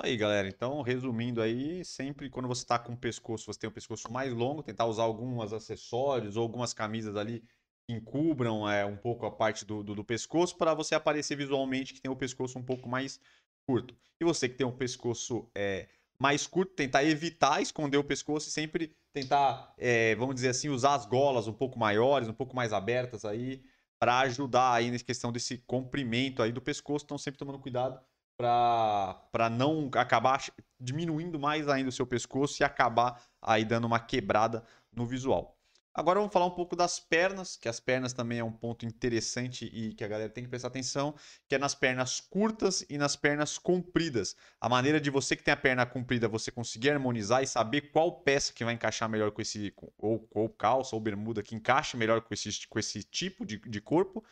Aí, 0.01 0.15
galera, 0.15 0.47
então, 0.47 0.81
resumindo 0.81 1.41
aí, 1.41 1.83
sempre 1.83 2.29
quando 2.29 2.47
você 2.47 2.63
está 2.63 2.79
com 2.79 2.93
o 2.93 2.97
pescoço, 2.97 3.45
você 3.45 3.59
tem 3.59 3.69
o 3.69 3.73
pescoço 3.73 4.11
mais 4.11 4.33
longo, 4.33 4.63
tentar 4.63 4.85
usar 4.85 5.03
alguns 5.03 5.51
acessórios 5.51 6.37
ou 6.37 6.43
algumas 6.43 6.73
camisas 6.73 7.15
ali 7.17 7.41
que 7.85 7.93
encubram 7.93 8.69
é, 8.69 8.85
um 8.85 8.95
pouco 8.95 9.25
a 9.25 9.31
parte 9.31 9.65
do, 9.65 9.83
do, 9.83 9.95
do 9.95 10.05
pescoço 10.05 10.57
para 10.57 10.73
você 10.73 10.95
aparecer 10.95 11.35
visualmente 11.35 11.93
que 11.93 12.01
tem 12.01 12.09
o 12.09 12.15
pescoço 12.15 12.57
um 12.57 12.63
pouco 12.63 12.87
mais 12.87 13.19
curto. 13.67 13.95
E 14.21 14.25
você 14.25 14.47
que 14.47 14.55
tem 14.55 14.65
o 14.65 14.71
pescoço 14.71 15.49
é, 15.53 15.89
mais 16.19 16.45
curto, 16.45 16.73
tentar 16.73 17.03
evitar 17.03 17.61
esconder 17.61 17.97
o 17.97 18.03
pescoço 18.03 18.49
e 18.49 18.51
sempre 18.51 18.95
tentar, 19.13 19.73
é, 19.77 20.15
vamos 20.15 20.35
dizer 20.35 20.49
assim, 20.49 20.69
usar 20.69 20.95
as 20.95 21.05
golas 21.05 21.47
um 21.47 21.53
pouco 21.53 21.79
maiores, 21.79 22.27
um 22.27 22.33
pouco 22.33 22.55
mais 22.55 22.73
abertas 22.73 23.23
aí, 23.25 23.63
para 23.99 24.19
ajudar 24.19 24.73
aí 24.73 24.91
nessa 24.91 25.03
questão 25.03 25.31
desse 25.31 25.57
comprimento 25.59 26.41
aí 26.41 26.51
do 26.51 26.61
pescoço. 26.61 27.05
Então, 27.05 27.17
sempre 27.17 27.37
tomando 27.37 27.59
cuidado 27.59 27.99
para 28.37 29.49
não 29.51 29.91
acabar 29.95 30.41
diminuindo 30.79 31.37
mais 31.37 31.67
ainda 31.67 31.89
o 31.89 31.91
seu 31.91 32.07
pescoço 32.07 32.61
e 32.61 32.63
acabar 32.63 33.21
aí 33.41 33.65
dando 33.65 33.85
uma 33.85 33.99
quebrada 33.99 34.63
no 34.93 35.05
visual. 35.05 35.58
Agora 35.99 36.17
vamos 36.17 36.31
falar 36.31 36.45
um 36.45 36.51
pouco 36.51 36.77
das 36.77 36.97
pernas, 36.97 37.57
que 37.57 37.67
as 37.67 37.77
pernas 37.77 38.13
também 38.13 38.39
é 38.39 38.43
um 38.43 38.53
ponto 38.53 38.85
interessante 38.85 39.65
e 39.65 39.93
que 39.93 40.01
a 40.01 40.07
galera 40.07 40.29
tem 40.29 40.45
que 40.45 40.49
prestar 40.49 40.69
atenção, 40.69 41.13
que 41.45 41.55
é 41.55 41.57
nas 41.57 41.75
pernas 41.75 42.21
curtas 42.21 42.85
e 42.89 42.97
nas 42.97 43.17
pernas 43.17 43.57
compridas. 43.57 44.33
A 44.61 44.69
maneira 44.69 45.01
de 45.01 45.09
você 45.09 45.35
que 45.35 45.43
tem 45.43 45.53
a 45.53 45.57
perna 45.57 45.85
comprida, 45.85 46.29
você 46.29 46.51
conseguir 46.51 46.91
harmonizar 46.91 47.43
e 47.43 47.47
saber 47.47 47.91
qual 47.91 48.21
peça 48.21 48.53
que 48.53 48.63
vai 48.63 48.75
encaixar 48.75 49.09
melhor 49.09 49.31
com 49.31 49.41
esse, 49.41 49.73
ou, 49.97 50.25
ou 50.31 50.47
calça 50.47 50.95
ou 50.95 51.01
bermuda 51.01 51.43
que 51.43 51.53
encaixe 51.53 51.97
melhor 51.97 52.21
com 52.21 52.33
esse, 52.33 52.65
com 52.69 52.79
esse 52.79 53.03
tipo 53.03 53.45
de, 53.45 53.57
de 53.57 53.81
corpo. 53.81 54.23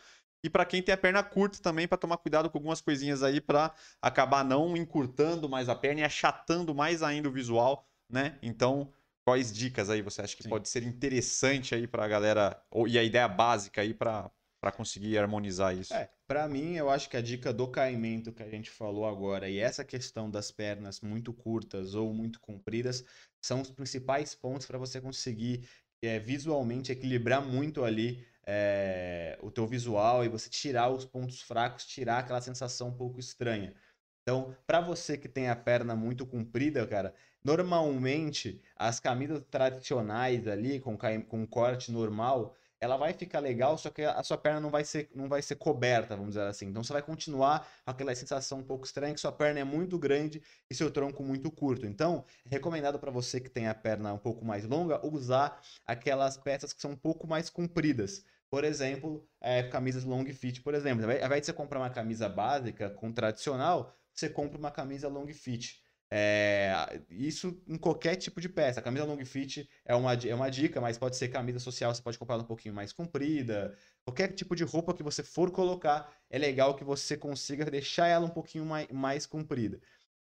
E 0.42 0.48
para 0.48 0.64
quem 0.64 0.82
tem 0.82 0.94
a 0.94 0.98
perna 0.98 1.22
curta 1.22 1.58
também, 1.60 1.86
para 1.86 1.98
tomar 1.98 2.16
cuidado 2.16 2.48
com 2.48 2.56
algumas 2.56 2.80
coisinhas 2.80 3.22
aí 3.22 3.42
para 3.42 3.74
acabar 4.00 4.42
não 4.42 4.74
encurtando 4.74 5.50
mais 5.50 5.68
a 5.68 5.74
perna 5.74 6.00
e 6.00 6.04
achatando 6.04 6.74
mais 6.74 7.02
ainda 7.02 7.28
o 7.28 7.32
visual, 7.32 7.86
né? 8.08 8.38
Então, 8.40 8.90
quais 9.28 9.52
dicas 9.52 9.90
aí 9.90 10.00
você 10.00 10.22
acha 10.22 10.34
que 10.34 10.42
Sim. 10.42 10.48
pode 10.48 10.68
ser 10.68 10.82
interessante 10.82 11.74
aí 11.74 11.86
para 11.86 12.04
a 12.04 12.08
galera, 12.08 12.62
ou, 12.70 12.88
e 12.88 12.98
a 12.98 13.04
ideia 13.04 13.28
básica 13.28 13.82
aí 13.82 13.92
para 13.92 14.30
conseguir 14.74 15.18
harmonizar 15.18 15.76
isso? 15.76 15.92
É, 15.92 16.08
para 16.26 16.48
mim, 16.48 16.76
eu 16.76 16.88
acho 16.88 17.10
que 17.10 17.16
a 17.16 17.20
dica 17.20 17.52
do 17.52 17.68
caimento 17.68 18.32
que 18.32 18.42
a 18.42 18.48
gente 18.48 18.70
falou 18.70 19.06
agora 19.06 19.48
e 19.48 19.58
essa 19.58 19.84
questão 19.84 20.30
das 20.30 20.50
pernas 20.50 21.00
muito 21.02 21.32
curtas 21.32 21.94
ou 21.94 22.14
muito 22.14 22.40
compridas 22.40 23.04
são 23.44 23.60
os 23.60 23.70
principais 23.70 24.34
pontos 24.34 24.66
para 24.66 24.78
você 24.78 24.98
conseguir 24.98 25.68
é, 26.02 26.18
visualmente 26.18 26.90
equilibrar 26.90 27.44
muito 27.44 27.84
ali 27.84 28.26
é, 28.46 29.38
o 29.42 29.50
teu 29.50 29.66
visual 29.66 30.24
e 30.24 30.28
você 30.28 30.48
tirar 30.48 30.88
os 30.88 31.04
pontos 31.04 31.42
fracos, 31.42 31.84
tirar 31.84 32.20
aquela 32.20 32.40
sensação 32.40 32.88
um 32.88 32.96
pouco 32.96 33.20
estranha. 33.20 33.74
Então, 34.22 34.54
para 34.66 34.80
você 34.80 35.16
que 35.16 35.28
tem 35.28 35.48
a 35.48 35.56
perna 35.56 35.96
muito 35.96 36.26
comprida, 36.26 36.86
cara, 36.86 37.14
Normalmente, 37.44 38.60
as 38.76 39.00
camisas 39.00 39.42
tradicionais 39.50 40.46
ali, 40.46 40.80
com, 40.80 40.96
com 41.28 41.46
corte 41.46 41.92
normal, 41.92 42.54
ela 42.80 42.96
vai 42.96 43.12
ficar 43.12 43.40
legal, 43.40 43.76
só 43.76 43.90
que 43.90 44.02
a 44.02 44.22
sua 44.22 44.38
perna 44.38 44.60
não 44.60 44.70
vai 44.70 44.84
ser, 44.84 45.10
não 45.14 45.28
vai 45.28 45.42
ser 45.42 45.56
coberta, 45.56 46.14
vamos 46.16 46.34
dizer 46.34 46.46
assim. 46.46 46.66
Então 46.66 46.82
você 46.82 46.92
vai 46.92 47.02
continuar 47.02 47.68
com 47.84 47.90
aquela 47.90 48.14
sensação 48.14 48.58
um 48.58 48.62
pouco 48.62 48.86
estranha 48.86 49.12
que 49.12 49.20
sua 49.20 49.32
perna 49.32 49.60
é 49.60 49.64
muito 49.64 49.98
grande 49.98 50.40
e 50.70 50.74
seu 50.74 50.90
tronco 50.90 51.22
muito 51.22 51.50
curto. 51.50 51.86
Então, 51.86 52.24
é 52.46 52.50
recomendado 52.50 52.98
para 52.98 53.10
você 53.10 53.40
que 53.40 53.50
tem 53.50 53.66
a 53.66 53.74
perna 53.74 54.12
um 54.12 54.18
pouco 54.18 54.44
mais 54.44 54.64
longa 54.64 55.04
usar 55.04 55.60
aquelas 55.86 56.36
peças 56.36 56.72
que 56.72 56.80
são 56.80 56.92
um 56.92 56.96
pouco 56.96 57.26
mais 57.26 57.50
compridas. 57.50 58.24
Por 58.50 58.64
exemplo, 58.64 59.26
é, 59.40 59.62
camisas 59.64 60.04
long 60.04 60.24
fit, 60.26 60.62
por 60.62 60.74
exemplo. 60.74 61.04
Ao 61.04 61.10
invés 61.10 61.40
de 61.40 61.46
você 61.46 61.52
comprar 61.52 61.80
uma 61.80 61.90
camisa 61.90 62.28
básica 62.28 62.88
com 62.90 63.12
tradicional, 63.12 63.92
você 64.14 64.28
compra 64.28 64.56
uma 64.58 64.70
camisa 64.70 65.08
long 65.08 65.26
fit. 65.28 65.82
É, 66.10 67.02
isso 67.10 67.62
em 67.68 67.76
qualquer 67.76 68.16
tipo 68.16 68.40
de 68.40 68.48
peça. 68.48 68.80
A 68.80 68.82
camisa 68.82 69.04
long 69.04 69.22
fit 69.24 69.68
é 69.84 69.94
uma, 69.94 70.14
é 70.14 70.34
uma 70.34 70.48
dica, 70.50 70.80
mas 70.80 70.96
pode 70.96 71.16
ser 71.16 71.28
camisa 71.28 71.58
social, 71.58 71.94
você 71.94 72.02
pode 72.02 72.18
comprar 72.18 72.34
ela 72.36 72.44
um 72.44 72.46
pouquinho 72.46 72.74
mais 72.74 72.92
comprida. 72.92 73.76
Qualquer 74.04 74.32
tipo 74.32 74.56
de 74.56 74.64
roupa 74.64 74.94
que 74.94 75.02
você 75.02 75.22
for 75.22 75.50
colocar, 75.50 76.10
é 76.30 76.38
legal 76.38 76.74
que 76.74 76.84
você 76.84 77.16
consiga 77.16 77.64
deixar 77.66 78.06
ela 78.06 78.26
um 78.26 78.30
pouquinho 78.30 78.64
mais, 78.64 78.88
mais 78.88 79.26
comprida. 79.26 79.80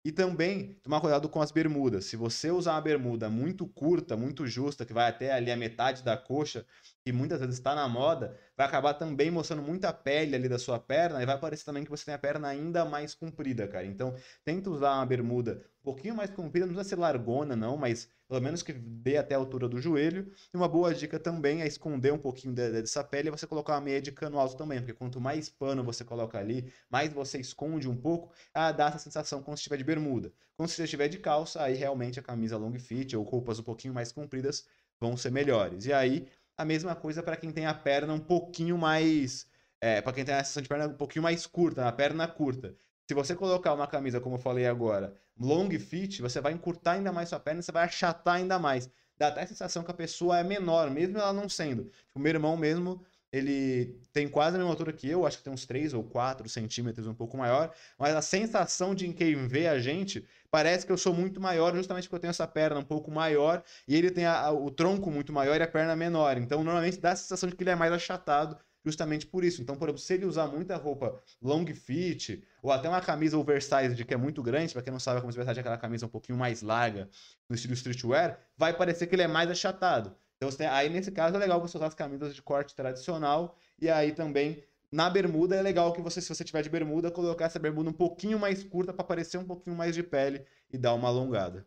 E 0.06 0.12
também 0.12 0.74
tomar 0.84 1.00
cuidado 1.00 1.30
com 1.30 1.42
as 1.42 1.52
bermudas. 1.52 2.06
Se 2.06 2.18
você 2.18 2.52
usar 2.52 2.74
uma 2.74 2.82
bermuda 2.82 3.30
muito 3.30 3.66
curta, 3.66 4.18
muito 4.18 4.46
justa, 4.46 4.86
que 4.86 4.92
vai 4.94 5.10
até 5.10 5.32
ali 5.32 5.50
a 5.50 5.56
metade 5.56 6.04
da 6.04 6.18
coxa, 6.18 6.66
que 7.06 7.12
muitas 7.14 7.40
vezes 7.40 7.56
está 7.56 7.74
na 7.74 7.88
moda, 7.88 8.38
vai 8.58 8.68
acabar 8.68 8.94
também 8.96 9.32
mostrando 9.32 9.62
muita 9.64 9.94
pele 9.94 10.36
ali 10.36 10.50
da 10.50 10.60
sua 10.60 10.78
perna 10.78 11.22
e 11.24 11.26
vai 11.26 11.40
parecer 11.40 11.64
também 11.64 11.86
que 11.86 11.90
você 11.90 12.04
tem 12.04 12.14
a 12.14 12.18
perna 12.18 12.50
ainda 12.50 12.84
mais 12.84 13.16
comprida, 13.16 13.66
cara. 13.66 13.86
Então, 13.86 14.14
tenta 14.44 14.70
usar 14.70 14.96
uma 14.96 15.06
bermuda 15.06 15.64
pouquinho 15.84 16.16
mais 16.16 16.30
comprida, 16.30 16.66
não 16.66 16.74
precisa 16.74 16.96
ser 16.96 17.02
largona 17.02 17.56
não, 17.56 17.78
mas 17.78 18.10
pelo 18.28 18.42
menos 18.42 18.64
que 18.64 18.74
dê 18.74 19.18
até 19.18 19.36
a 19.36 19.38
altura 19.38 19.68
do 19.68 19.80
joelho. 19.80 20.32
E 20.54 20.58
uma 20.58 20.68
boa 20.68 20.94
dica 20.94 21.20
também 21.20 21.62
é 21.62 21.68
esconder 21.68 22.14
um 22.14 22.18
pouquinho 22.18 22.54
dessa 22.54 23.04
pele 23.04 23.28
e 23.28 23.32
você 23.32 23.46
colocar 23.46 23.74
uma 23.74 23.82
meia 23.82 24.02
de 24.02 24.12
cano 24.12 24.40
alto 24.40 24.56
também, 24.56 24.80
porque 24.80 24.94
quanto 24.94 25.20
mais 25.22 25.50
pano 25.50 25.84
você 25.84 26.04
coloca 26.04 26.40
ali, 26.40 26.72
mais 26.90 27.12
você 27.14 27.38
esconde 27.40 27.88
um 27.88 27.96
pouco, 27.96 28.34
a 28.54 28.72
dá 28.72 28.88
essa 28.88 29.00
sensação 29.00 29.44
quando 29.44 29.58
estiver 29.58 29.78
de 29.78 29.84
bermuda. 29.84 30.32
Quando 30.56 30.70
você 30.70 30.84
estiver 30.84 31.08
de 31.08 31.20
calça, 31.20 31.62
aí 31.62 31.76
realmente 31.76 32.20
a 32.20 32.24
camisa 32.24 32.58
long 32.58 32.78
fit 32.80 33.16
ou 33.16 33.24
roupas 33.24 33.60
um 33.60 33.64
pouquinho 33.64 33.94
mais 33.94 34.12
compridas 34.12 34.66
vão 35.00 35.18
ser 35.18 35.32
melhores. 35.32 35.86
E 35.86 35.94
aí, 35.94 36.28
a 36.58 36.64
mesma 36.66 36.96
coisa 36.96 37.22
para 37.22 37.36
quem 37.36 37.52
tem 37.52 37.66
a 37.66 37.74
perna 37.74 38.14
um 38.14 38.20
pouquinho 38.20 38.78
mais. 38.78 39.48
É, 39.82 40.02
para 40.02 40.14
quem 40.14 40.24
tem 40.24 40.34
a 40.34 40.38
sensação 40.44 40.64
de 40.64 40.70
perna 40.70 40.88
um 40.88 40.96
pouquinho 40.96 41.24
mais 41.24 41.46
curta, 41.46 41.88
a 41.88 41.92
perna 41.92 42.28
curta. 42.28 42.74
Se 43.08 43.14
você 43.14 43.36
colocar 43.36 43.74
uma 43.74 43.88
camisa, 43.88 44.22
como 44.22 44.36
eu 44.36 44.40
falei 44.40 44.66
agora, 44.66 45.14
long 45.38 45.70
fit, 45.80 46.22
você 46.22 46.40
vai 46.40 46.54
encurtar 46.54 46.94
ainda 46.94 47.12
mais 47.12 47.30
sua 47.30 47.40
perna, 47.40 47.62
você 47.62 47.72
vai 47.72 47.84
achatar 47.84 48.36
ainda 48.36 48.58
mais. 48.58 48.90
Dá 49.18 49.28
até 49.28 49.42
a 49.42 49.48
sensação 49.48 49.84
que 49.84 49.92
a 49.92 49.94
pessoa 49.94 50.40
é 50.40 50.44
menor, 50.44 50.90
mesmo 50.90 51.18
ela 51.18 51.34
não 51.34 51.50
sendo. 51.50 51.84
Tipo, 52.08 52.20
meu 52.20 52.30
irmão 52.30 52.56
mesmo, 52.56 53.04
ele 53.32 54.00
tem 54.14 54.28
quase 54.28 54.56
a 54.56 54.60
mesma 54.60 54.72
altura 54.72 54.94
que 54.94 55.10
eu, 55.10 55.26
acho 55.26 55.38
que 55.38 55.44
tem 55.44 55.52
uns 55.52 55.66
3 55.66 55.94
ou 55.94 56.04
4 56.04 56.48
centímetros, 56.48 57.06
um 57.06 57.14
pouco 57.14 57.36
maior, 57.36 57.74
mas 57.98 58.16
a 58.16 58.22
sensação 58.22 58.96
de 58.96 59.12
quem 59.12 59.48
vê 59.48 59.68
a 59.68 59.80
gente 59.80 60.26
parece 60.50 60.86
que 60.86 60.92
eu 60.92 60.98
sou 60.98 61.14
muito 61.14 61.42
maior, 61.42 61.76
justamente 61.76 62.04
porque 62.04 62.16
eu 62.16 62.20
tenho 62.22 62.32
essa 62.32 62.48
perna 62.48 62.80
um 62.80 62.86
pouco 62.86 63.12
maior 63.12 63.64
e 63.88 63.96
ele 63.96 64.12
tem 64.12 64.26
a, 64.26 64.40
a, 64.40 64.52
o 64.52 64.72
tronco 64.72 65.12
muito 65.12 65.34
maior 65.34 65.60
e 65.60 65.64
a 65.64 65.68
perna 65.68 65.96
menor. 65.96 66.38
Então, 66.38 66.64
normalmente 66.64 67.00
dá 67.00 67.12
a 67.12 67.16
sensação 67.16 67.50
de 67.50 67.56
que 67.56 67.64
ele 67.64 67.72
é 67.72 67.76
mais 67.76 67.92
achatado 67.92 68.58
justamente 68.84 69.26
por 69.26 69.44
isso. 69.44 69.62
Então, 69.62 69.76
por 69.76 69.88
exemplo, 69.88 70.02
se 70.02 70.14
ele 70.14 70.26
usar 70.26 70.48
muita 70.48 70.76
roupa 70.76 71.22
long 71.42 71.66
fit, 71.68 72.44
ou 72.62 72.72
até 72.72 72.90
uma 72.90 73.02
camisa 73.02 73.38
oversized 73.38 74.04
que 74.04 74.14
é 74.14 74.18
muito 74.18 74.42
grande, 74.44 74.74
para 74.74 74.82
quem 74.82 74.92
não 74.92 75.00
sabe, 75.00 75.18
a 75.18 75.22
camisa 75.22 75.40
oversized 75.40 75.60
é 75.60 75.62
aquela 75.62 75.78
camisa 75.78 76.06
um 76.06 76.10
pouquinho 76.10 76.38
mais 76.38 76.62
larga, 76.62 77.10
no 77.48 77.56
estilo 77.56 77.74
streetwear, 77.74 78.40
vai 78.58 78.76
parecer 78.76 79.08
que 79.08 79.16
ele 79.16 79.24
é 79.24 79.28
mais 79.28 79.50
achatado. 79.50 80.16
Então, 80.38 80.52
tem, 80.52 80.68
aí 80.68 80.90
nesse 80.90 81.12
caso 81.12 81.36
é 81.36 81.40
legal 81.40 81.62
você 81.62 81.78
usar 81.78 81.88
as 81.88 81.96
camisas 81.96 82.36
de 82.36 82.42
corte 82.42 82.76
tradicional, 82.76 83.58
e 83.80 83.90
aí 83.90 84.12
também 84.12 84.64
na 84.92 85.10
bermuda 85.10 85.56
é 85.56 85.62
legal 85.62 85.92
que 85.92 86.02
você, 86.02 86.22
se 86.22 86.30
você 86.30 86.44
tiver 86.44 86.62
de 86.62 86.70
bermuda, 86.70 87.10
colocar 87.10 87.46
essa 87.46 87.58
bermuda 87.58 87.90
um 87.90 87.94
pouquinho 87.94 88.38
mais 88.38 88.64
curta 88.64 88.94
para 88.94 89.04
parecer 89.04 89.38
um 89.38 89.46
pouquinho 89.46 89.76
mais 89.76 89.96
de 89.96 90.04
pele 90.04 90.46
e 90.72 90.78
dar 90.78 90.94
uma 90.94 91.08
alongada. 91.08 91.66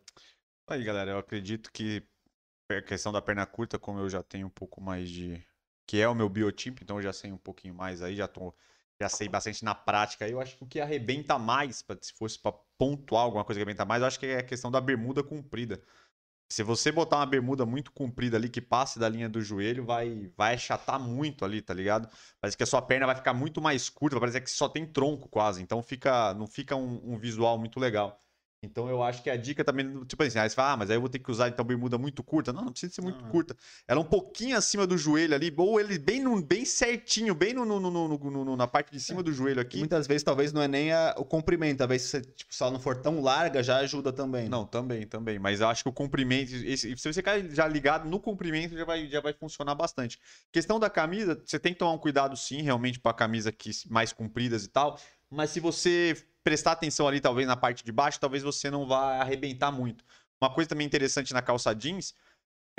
Aí, 0.65 0.81
galera, 0.83 1.11
eu 1.11 1.17
acredito 1.17 1.69
que 1.71 2.01
a 2.69 2.81
questão 2.81 3.11
da 3.11 3.21
perna 3.21 3.45
curta, 3.45 3.77
como 3.77 3.99
eu 3.99 4.09
já 4.09 4.23
tenho 4.23 4.47
um 4.47 4.51
pouco 4.51 4.81
mais 4.81 5.09
de. 5.09 5.43
Que 5.87 6.01
é 6.01 6.07
o 6.09 6.15
meu 6.15 6.29
biotipo, 6.29 6.83
então 6.83 6.97
eu 6.97 7.03
já 7.03 7.13
sei 7.13 7.31
um 7.31 7.37
pouquinho 7.37 7.75
mais 7.75 8.01
aí, 8.03 8.15
já 8.17 8.27
tô. 8.27 8.55
Já 9.01 9.09
sei 9.09 9.29
bastante 9.29 9.63
na 9.63 9.75
prática. 9.75 10.25
aí 10.25 10.31
Eu 10.31 10.41
acho 10.41 10.57
que 10.57 10.63
o 10.63 10.67
que 10.67 10.79
arrebenta 10.81 11.37
mais, 11.39 11.81
pra- 11.83 11.97
se 12.01 12.13
fosse 12.13 12.39
pra 12.39 12.51
pontuar 12.77 13.23
alguma 13.23 13.45
coisa 13.45 13.59
que 13.59 13.63
arrebenta 13.63 13.85
mais, 13.85 14.01
eu 14.01 14.07
acho 14.07 14.19
que 14.19 14.25
é 14.27 14.39
a 14.39 14.43
questão 14.43 14.71
da 14.71 14.81
bermuda 14.81 15.23
comprida. 15.23 15.81
Se 16.49 16.63
você 16.63 16.91
botar 16.91 17.17
uma 17.17 17.25
bermuda 17.25 17.65
muito 17.65 17.91
comprida 17.91 18.37
ali, 18.37 18.49
que 18.49 18.61
passe 18.61 18.99
da 18.99 19.09
linha 19.09 19.27
do 19.29 19.41
joelho, 19.41 19.85
vai, 19.85 20.31
vai 20.37 20.55
achatar 20.55 20.99
muito 20.99 21.43
ali, 21.45 21.61
tá 21.61 21.73
ligado? 21.73 22.09
Parece 22.39 22.55
que 22.57 22.63
a 22.63 22.65
sua 22.65 22.81
perna 22.81 23.05
vai 23.05 23.15
ficar 23.15 23.33
muito 23.33 23.61
mais 23.61 23.89
curta, 23.89 24.15
vai 24.15 24.21
parecer 24.21 24.41
que 24.41 24.49
só 24.51 24.69
tem 24.69 24.85
tronco 24.85 25.27
quase. 25.29 25.61
Então 25.61 25.83
fica, 25.83 26.33
não 26.35 26.47
fica 26.47 26.75
um, 26.75 27.13
um 27.15 27.19
visual 27.19 27.57
muito 27.59 27.79
legal. 27.79 28.23
Então 28.61 28.89
eu 28.89 29.03
acho 29.03 29.21
que 29.21 29.29
a 29.29 29.37
dica 29.37 29.63
também, 29.63 30.03
tipo 30.05 30.23
assim, 30.23 30.39
aí 30.39 30.49
você 30.49 30.55
fala, 30.55 30.73
ah, 30.73 30.77
mas 30.77 30.89
aí 30.89 30.97
eu 30.97 31.01
vou 31.01 31.09
ter 31.09 31.19
que 31.19 31.29
usar 31.29 31.47
então 31.47 31.63
bermuda 31.63 31.97
muito 31.97 32.23
curta. 32.23 32.51
Não, 32.51 32.65
não 32.65 32.71
precisa 32.71 32.91
ser 32.93 33.01
muito 33.01 33.23
Não, 33.23 33.29
curta. 33.29 33.55
Ela 33.87 33.99
é 33.99 34.03
um 34.03 34.07
pouquinho 34.07 34.57
acima 34.57 34.87
do 34.87 34.97
joelho 34.97 35.35
ali, 35.35 35.53
ou 35.55 35.79
ele 35.79 35.99
bem, 35.99 36.21
no, 36.21 36.41
bem 36.41 36.65
certinho, 36.65 37.35
bem 37.35 37.53
no, 37.53 37.63
no- 37.65 37.79
no- 37.79 38.55
na 38.55 38.67
parte 38.67 38.91
de 38.91 38.99
cima 38.99 39.21
do 39.21 39.31
joelho 39.31 39.59
E 39.59 39.61
aqui. 39.61 39.77
muitas 39.77 40.07
vezes 40.07 40.23
talvez 40.23 40.51
não 40.51 40.61
é 40.61 40.67
nem 40.67 40.91
a- 40.91 41.13
o 41.17 41.23
comprimento, 41.25 41.77
talvez 41.77 42.01
se, 42.01 42.21
tipo, 42.21 42.53
se 42.53 42.63
ela 42.63 42.71
não 42.71 42.79
for 42.79 42.95
tão 42.99 43.21
larga, 43.21 43.61
já 43.61 43.77
ajuda 43.77 44.11
também. 44.11 44.49
Não, 44.49 44.65
também, 44.65 45.05
também. 45.05 45.37
Mas 45.37 45.61
eu 45.61 45.67
acho 45.67 45.83
que 45.83 45.89
o 45.89 45.93
comprimento, 45.93 46.51
esse- 46.55 46.95
se 46.95 46.95
você 46.95 47.13
ficar 47.13 47.39
já 47.49 47.67
ligado 47.67 48.09
no 48.09 48.19
comprimento, 48.19 48.75
já 48.75 48.85
vai, 48.85 49.07
já 49.07 49.21
vai 49.21 49.33
funcionar 49.33 49.75
bastante. 49.75 50.19
Questão 50.51 50.79
da 50.79 50.89
camisa, 50.89 51.39
você 51.45 51.59
tem 51.59 51.73
que 51.73 51.79
tomar 51.79 51.91
um 51.91 51.97
cuidado 51.99 52.35
sim, 52.35 52.61
realmente, 52.63 52.99
para 52.99 53.13
camisa 53.13 53.51
que 53.51 53.69
mais 53.89 54.11
compridas 54.11 54.65
e 54.65 54.69
tal. 54.69 54.99
Mas 55.29 55.49
se 55.51 55.59
você 55.59 56.15
prestar 56.43 56.73
atenção 56.73 57.07
ali, 57.07 57.19
talvez 57.19 57.47
na 57.47 57.57
parte 57.57 57.83
de 57.83 57.91
baixo, 57.91 58.19
talvez 58.19 58.43
você 58.43 58.71
não 58.71 58.87
vá 58.87 59.21
arrebentar 59.21 59.71
muito. 59.71 60.03
Uma 60.41 60.53
coisa 60.53 60.69
também 60.69 60.87
interessante 60.87 61.33
na 61.33 61.41
calça 61.41 61.73
jeans, 61.73 62.13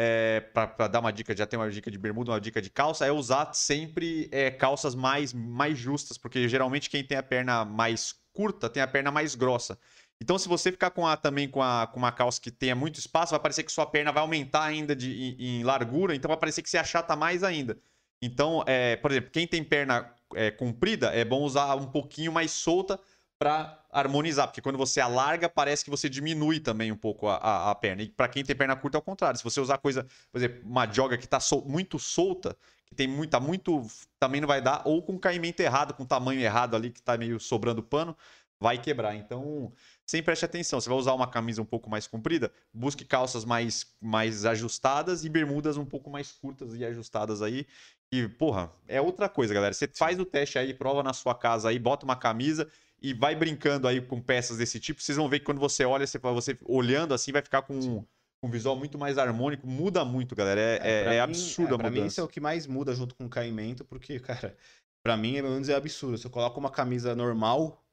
é, 0.00 0.40
para 0.40 0.86
dar 0.86 1.00
uma 1.00 1.12
dica, 1.12 1.36
já 1.36 1.46
tem 1.46 1.58
uma 1.58 1.68
dica 1.70 1.90
de 1.90 1.98
bermuda, 1.98 2.30
uma 2.30 2.40
dica 2.40 2.62
de 2.62 2.70
calça, 2.70 3.04
é 3.04 3.10
usar 3.10 3.52
sempre 3.52 4.28
é, 4.30 4.50
calças 4.50 4.94
mais, 4.94 5.32
mais 5.32 5.76
justas, 5.76 6.16
porque 6.16 6.48
geralmente 6.48 6.88
quem 6.88 7.02
tem 7.04 7.18
a 7.18 7.22
perna 7.22 7.64
mais 7.64 8.14
curta 8.32 8.70
tem 8.70 8.80
a 8.80 8.86
perna 8.86 9.10
mais 9.10 9.34
grossa. 9.34 9.76
Então, 10.20 10.38
se 10.38 10.48
você 10.48 10.70
ficar 10.72 10.90
com 10.90 11.06
a, 11.06 11.16
também 11.16 11.48
com, 11.48 11.62
a, 11.62 11.86
com 11.86 11.98
uma 11.98 12.12
calça 12.12 12.40
que 12.40 12.50
tenha 12.50 12.74
muito 12.74 12.98
espaço, 12.98 13.30
vai 13.32 13.40
parecer 13.40 13.64
que 13.64 13.72
sua 13.72 13.86
perna 13.86 14.12
vai 14.12 14.22
aumentar 14.22 14.64
ainda 14.64 14.94
de, 14.94 15.12
em, 15.12 15.58
em 15.58 15.64
largura, 15.64 16.14
então 16.14 16.28
vai 16.28 16.38
parecer 16.38 16.62
que 16.62 16.70
você 16.70 16.78
achata 16.78 17.14
mais 17.16 17.42
ainda. 17.42 17.78
Então, 18.20 18.64
é, 18.66 18.96
por 18.96 19.10
exemplo, 19.10 19.30
quem 19.30 19.46
tem 19.46 19.62
perna 19.62 20.12
é, 20.34 20.50
comprida, 20.50 21.08
é 21.14 21.24
bom 21.24 21.42
usar 21.42 21.74
um 21.76 21.86
pouquinho 21.86 22.32
mais 22.32 22.50
solta 22.50 22.98
para 23.38 23.84
harmonizar, 23.92 24.48
porque 24.48 24.60
quando 24.60 24.76
você 24.76 25.00
alarga, 25.00 25.48
parece 25.48 25.84
que 25.84 25.90
você 25.90 26.08
diminui 26.08 26.58
também 26.58 26.90
um 26.90 26.96
pouco 26.96 27.28
a, 27.28 27.36
a, 27.36 27.70
a 27.70 27.74
perna. 27.74 28.02
E 28.02 28.08
para 28.08 28.28
quem 28.28 28.44
tem 28.44 28.56
perna 28.56 28.74
curta, 28.74 28.98
é 28.98 29.00
o 29.00 29.02
contrário. 29.02 29.38
Se 29.38 29.44
você 29.44 29.60
usar 29.60 29.78
coisa, 29.78 30.04
por 30.32 30.38
exemplo, 30.38 30.60
uma 30.68 30.90
joga 30.92 31.16
que 31.16 31.26
tá 31.26 31.38
sol- 31.38 31.64
muito 31.64 31.98
solta, 32.00 32.56
que 32.84 32.94
tem 32.96 33.06
muito, 33.06 33.40
muito, 33.40 33.86
também 34.18 34.40
não 34.40 34.48
vai 34.48 34.60
dar, 34.60 34.82
ou 34.84 35.02
com 35.02 35.16
caimento 35.18 35.60
errado, 35.60 35.94
com 35.94 36.04
tamanho 36.04 36.40
errado 36.40 36.74
ali, 36.74 36.90
que 36.90 37.00
tá 37.00 37.16
meio 37.16 37.38
sobrando 37.38 37.80
pano, 37.82 38.16
vai 38.60 38.76
quebrar. 38.76 39.14
Então, 39.14 39.72
sempre 40.04 40.26
preste 40.26 40.44
atenção. 40.44 40.80
Você 40.80 40.88
vai 40.88 40.98
usar 40.98 41.14
uma 41.14 41.28
camisa 41.28 41.62
um 41.62 41.64
pouco 41.64 41.88
mais 41.88 42.06
comprida, 42.06 42.52
busque 42.72 43.04
calças 43.04 43.44
mais, 43.44 43.94
mais 44.00 44.44
ajustadas 44.44 45.24
e 45.24 45.28
bermudas 45.28 45.76
um 45.76 45.84
pouco 45.84 46.10
mais 46.10 46.32
curtas 46.32 46.74
e 46.74 46.84
ajustadas 46.84 47.40
aí. 47.40 47.66
E, 48.12 48.26
porra, 48.26 48.72
é 48.86 49.00
outra 49.00 49.28
coisa, 49.28 49.52
galera. 49.52 49.74
Você 49.74 49.88
faz 49.94 50.18
o 50.18 50.24
teste 50.24 50.58
aí, 50.58 50.72
prova 50.72 51.02
na 51.02 51.12
sua 51.12 51.34
casa 51.34 51.68
aí, 51.68 51.78
bota 51.78 52.04
uma 52.04 52.16
camisa 52.16 52.68
e 53.00 53.12
vai 53.12 53.34
brincando 53.34 53.86
aí 53.86 54.00
com 54.00 54.20
peças 54.20 54.56
desse 54.56 54.80
tipo. 54.80 55.00
Vocês 55.02 55.16
vão 55.16 55.28
ver 55.28 55.40
que 55.40 55.44
quando 55.44 55.60
você 55.60 55.84
olha, 55.84 56.06
você, 56.06 56.18
você 56.18 56.58
olhando 56.64 57.12
assim, 57.12 57.32
vai 57.32 57.42
ficar 57.42 57.62
com 57.62 58.06
um, 58.42 58.50
visual 58.50 58.76
muito 58.76 58.98
mais 58.98 59.18
harmônico. 59.18 59.66
Muda 59.66 60.04
muito, 60.04 60.34
galera. 60.34 60.60
É, 60.60 60.74
é, 60.76 61.02
pra 61.04 61.14
é 61.14 61.16
mim- 61.16 61.22
absurdo 61.22 61.72
é, 61.72 61.74
a 61.74 61.78
Pra 61.78 61.90
mim, 61.90 61.96
mudança. 61.96 62.12
isso 62.12 62.20
é 62.20 62.24
o 62.24 62.28
que 62.28 62.40
mais 62.40 62.66
muda 62.66 62.94
junto 62.94 63.14
com 63.14 63.26
o 63.26 63.30
caimento, 63.30 63.84
porque, 63.84 64.18
cara, 64.20 64.56
pra 65.02 65.16
mim, 65.16 65.34
pelo 65.34 65.50
menos 65.50 65.68
é 65.68 65.74
absurdo. 65.74 66.16
Se 66.16 66.26
eu 66.26 66.30
coloco 66.30 66.58
uma 66.58 66.70
camisa 66.70 67.14
normal, 67.14 67.84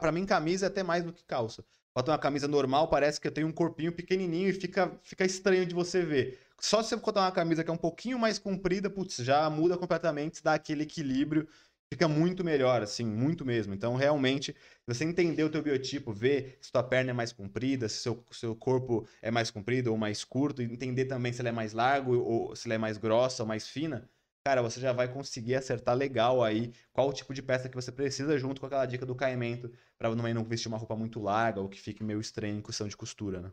pra 0.00 0.10
mim, 0.10 0.26
camisa 0.26 0.66
é 0.66 0.68
até 0.68 0.82
mais 0.82 1.04
do 1.04 1.12
que 1.12 1.24
calça. 1.24 1.64
Bota 1.94 2.10
uma 2.10 2.18
camisa 2.18 2.48
normal, 2.48 2.88
parece 2.88 3.20
que 3.20 3.28
eu 3.28 3.32
tenho 3.32 3.46
um 3.46 3.52
corpinho 3.52 3.92
pequenininho 3.92 4.48
e 4.48 4.52
fica, 4.52 4.98
fica 5.02 5.24
estranho 5.24 5.64
de 5.66 5.74
você 5.74 6.02
ver. 6.02 6.40
Só 6.64 6.82
se 6.82 6.90
você 6.90 6.96
botar 6.96 7.22
uma 7.22 7.32
camisa 7.32 7.64
que 7.64 7.70
é 7.70 7.72
um 7.72 7.76
pouquinho 7.76 8.18
mais 8.18 8.38
comprida, 8.38 8.88
putz, 8.88 9.16
já 9.16 9.48
muda 9.50 9.76
completamente, 9.76 10.42
dá 10.42 10.54
aquele 10.54 10.84
equilíbrio, 10.84 11.48
fica 11.92 12.06
muito 12.06 12.44
melhor, 12.44 12.82
assim, 12.82 13.04
muito 13.04 13.44
mesmo. 13.44 13.74
Então, 13.74 13.96
realmente, 13.96 14.54
você 14.86 15.04
entender 15.04 15.42
o 15.42 15.50
teu 15.50 15.60
biotipo, 15.62 16.12
ver 16.12 16.58
se 16.60 16.70
tua 16.70 16.82
perna 16.84 17.10
é 17.10 17.12
mais 17.12 17.32
comprida, 17.32 17.88
se 17.88 17.96
seu, 17.96 18.24
seu 18.30 18.54
corpo 18.54 19.06
é 19.20 19.30
mais 19.30 19.50
comprido 19.50 19.90
ou 19.90 19.98
mais 19.98 20.24
curto, 20.24 20.62
entender 20.62 21.06
também 21.06 21.32
se 21.32 21.42
ele 21.42 21.48
é 21.48 21.52
mais 21.52 21.72
largo 21.72 22.16
ou 22.18 22.54
se 22.54 22.68
ele 22.68 22.74
é 22.74 22.78
mais 22.78 22.96
grossa 22.96 23.42
ou 23.42 23.46
mais 23.48 23.68
fina, 23.68 24.08
cara, 24.46 24.62
você 24.62 24.80
já 24.80 24.92
vai 24.92 25.12
conseguir 25.12 25.56
acertar 25.56 25.96
legal 25.96 26.42
aí 26.44 26.72
qual 26.92 27.12
tipo 27.12 27.34
de 27.34 27.42
peça 27.42 27.68
que 27.68 27.74
você 27.74 27.90
precisa 27.90 28.38
junto 28.38 28.60
com 28.60 28.66
aquela 28.68 28.86
dica 28.86 29.04
do 29.04 29.16
caimento, 29.16 29.70
pra 29.98 30.10
também 30.14 30.32
não 30.32 30.44
vestir 30.44 30.68
uma 30.68 30.78
roupa 30.78 30.94
muito 30.96 31.20
larga 31.20 31.60
ou 31.60 31.68
que 31.68 31.80
fique 31.80 32.04
meio 32.04 32.20
estranho 32.20 32.58
em 32.58 32.62
questão 32.62 32.86
de 32.86 32.96
costura, 32.96 33.40
né? 33.40 33.52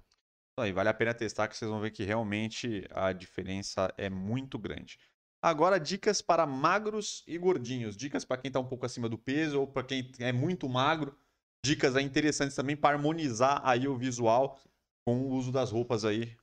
Aí, 0.60 0.72
vale 0.72 0.89
a 0.89 0.93
pena 0.93 1.13
testar 1.13 1.48
que 1.48 1.58
vocês 1.58 1.69
vão 1.69 1.80
ver 1.80 1.91
que 1.91 2.04
realmente 2.04 2.86
a 2.91 3.12
diferença 3.13 3.93
é 3.98 4.10
muito 4.10 4.58
grande. 4.58 5.00
Agora, 5.41 5.80
dicas 5.80 6.22
para 6.22 6.45
magros 6.45 7.24
e 7.26 7.38
gordinhos. 7.38 7.95
Dicas 7.95 8.26
para 8.26 8.41
quem 8.41 8.50
está 8.50 8.60
um 8.60 8.67
pouco 8.67 8.86
acima 8.86 9.08
do 9.08 9.17
peso 9.17 9.62
ou 9.62 9.67
para 9.67 9.84
quem 9.84 10.12
é 10.19 10.32
muito 10.32 10.67
magro. 10.67 11.17
Dicas 11.65 11.95
aí 11.95 12.04
interessantes 12.04 12.56
também 12.56 12.76
para 12.76 12.95
harmonizar 12.95 13.62
aí 13.63 13.88
o 13.88 13.98
visual 13.98 14.60
com 15.06 15.22
o 15.22 15.30
uso 15.30 15.52
das 15.52 15.72
roupas 15.72 16.04
aí. 16.04 16.38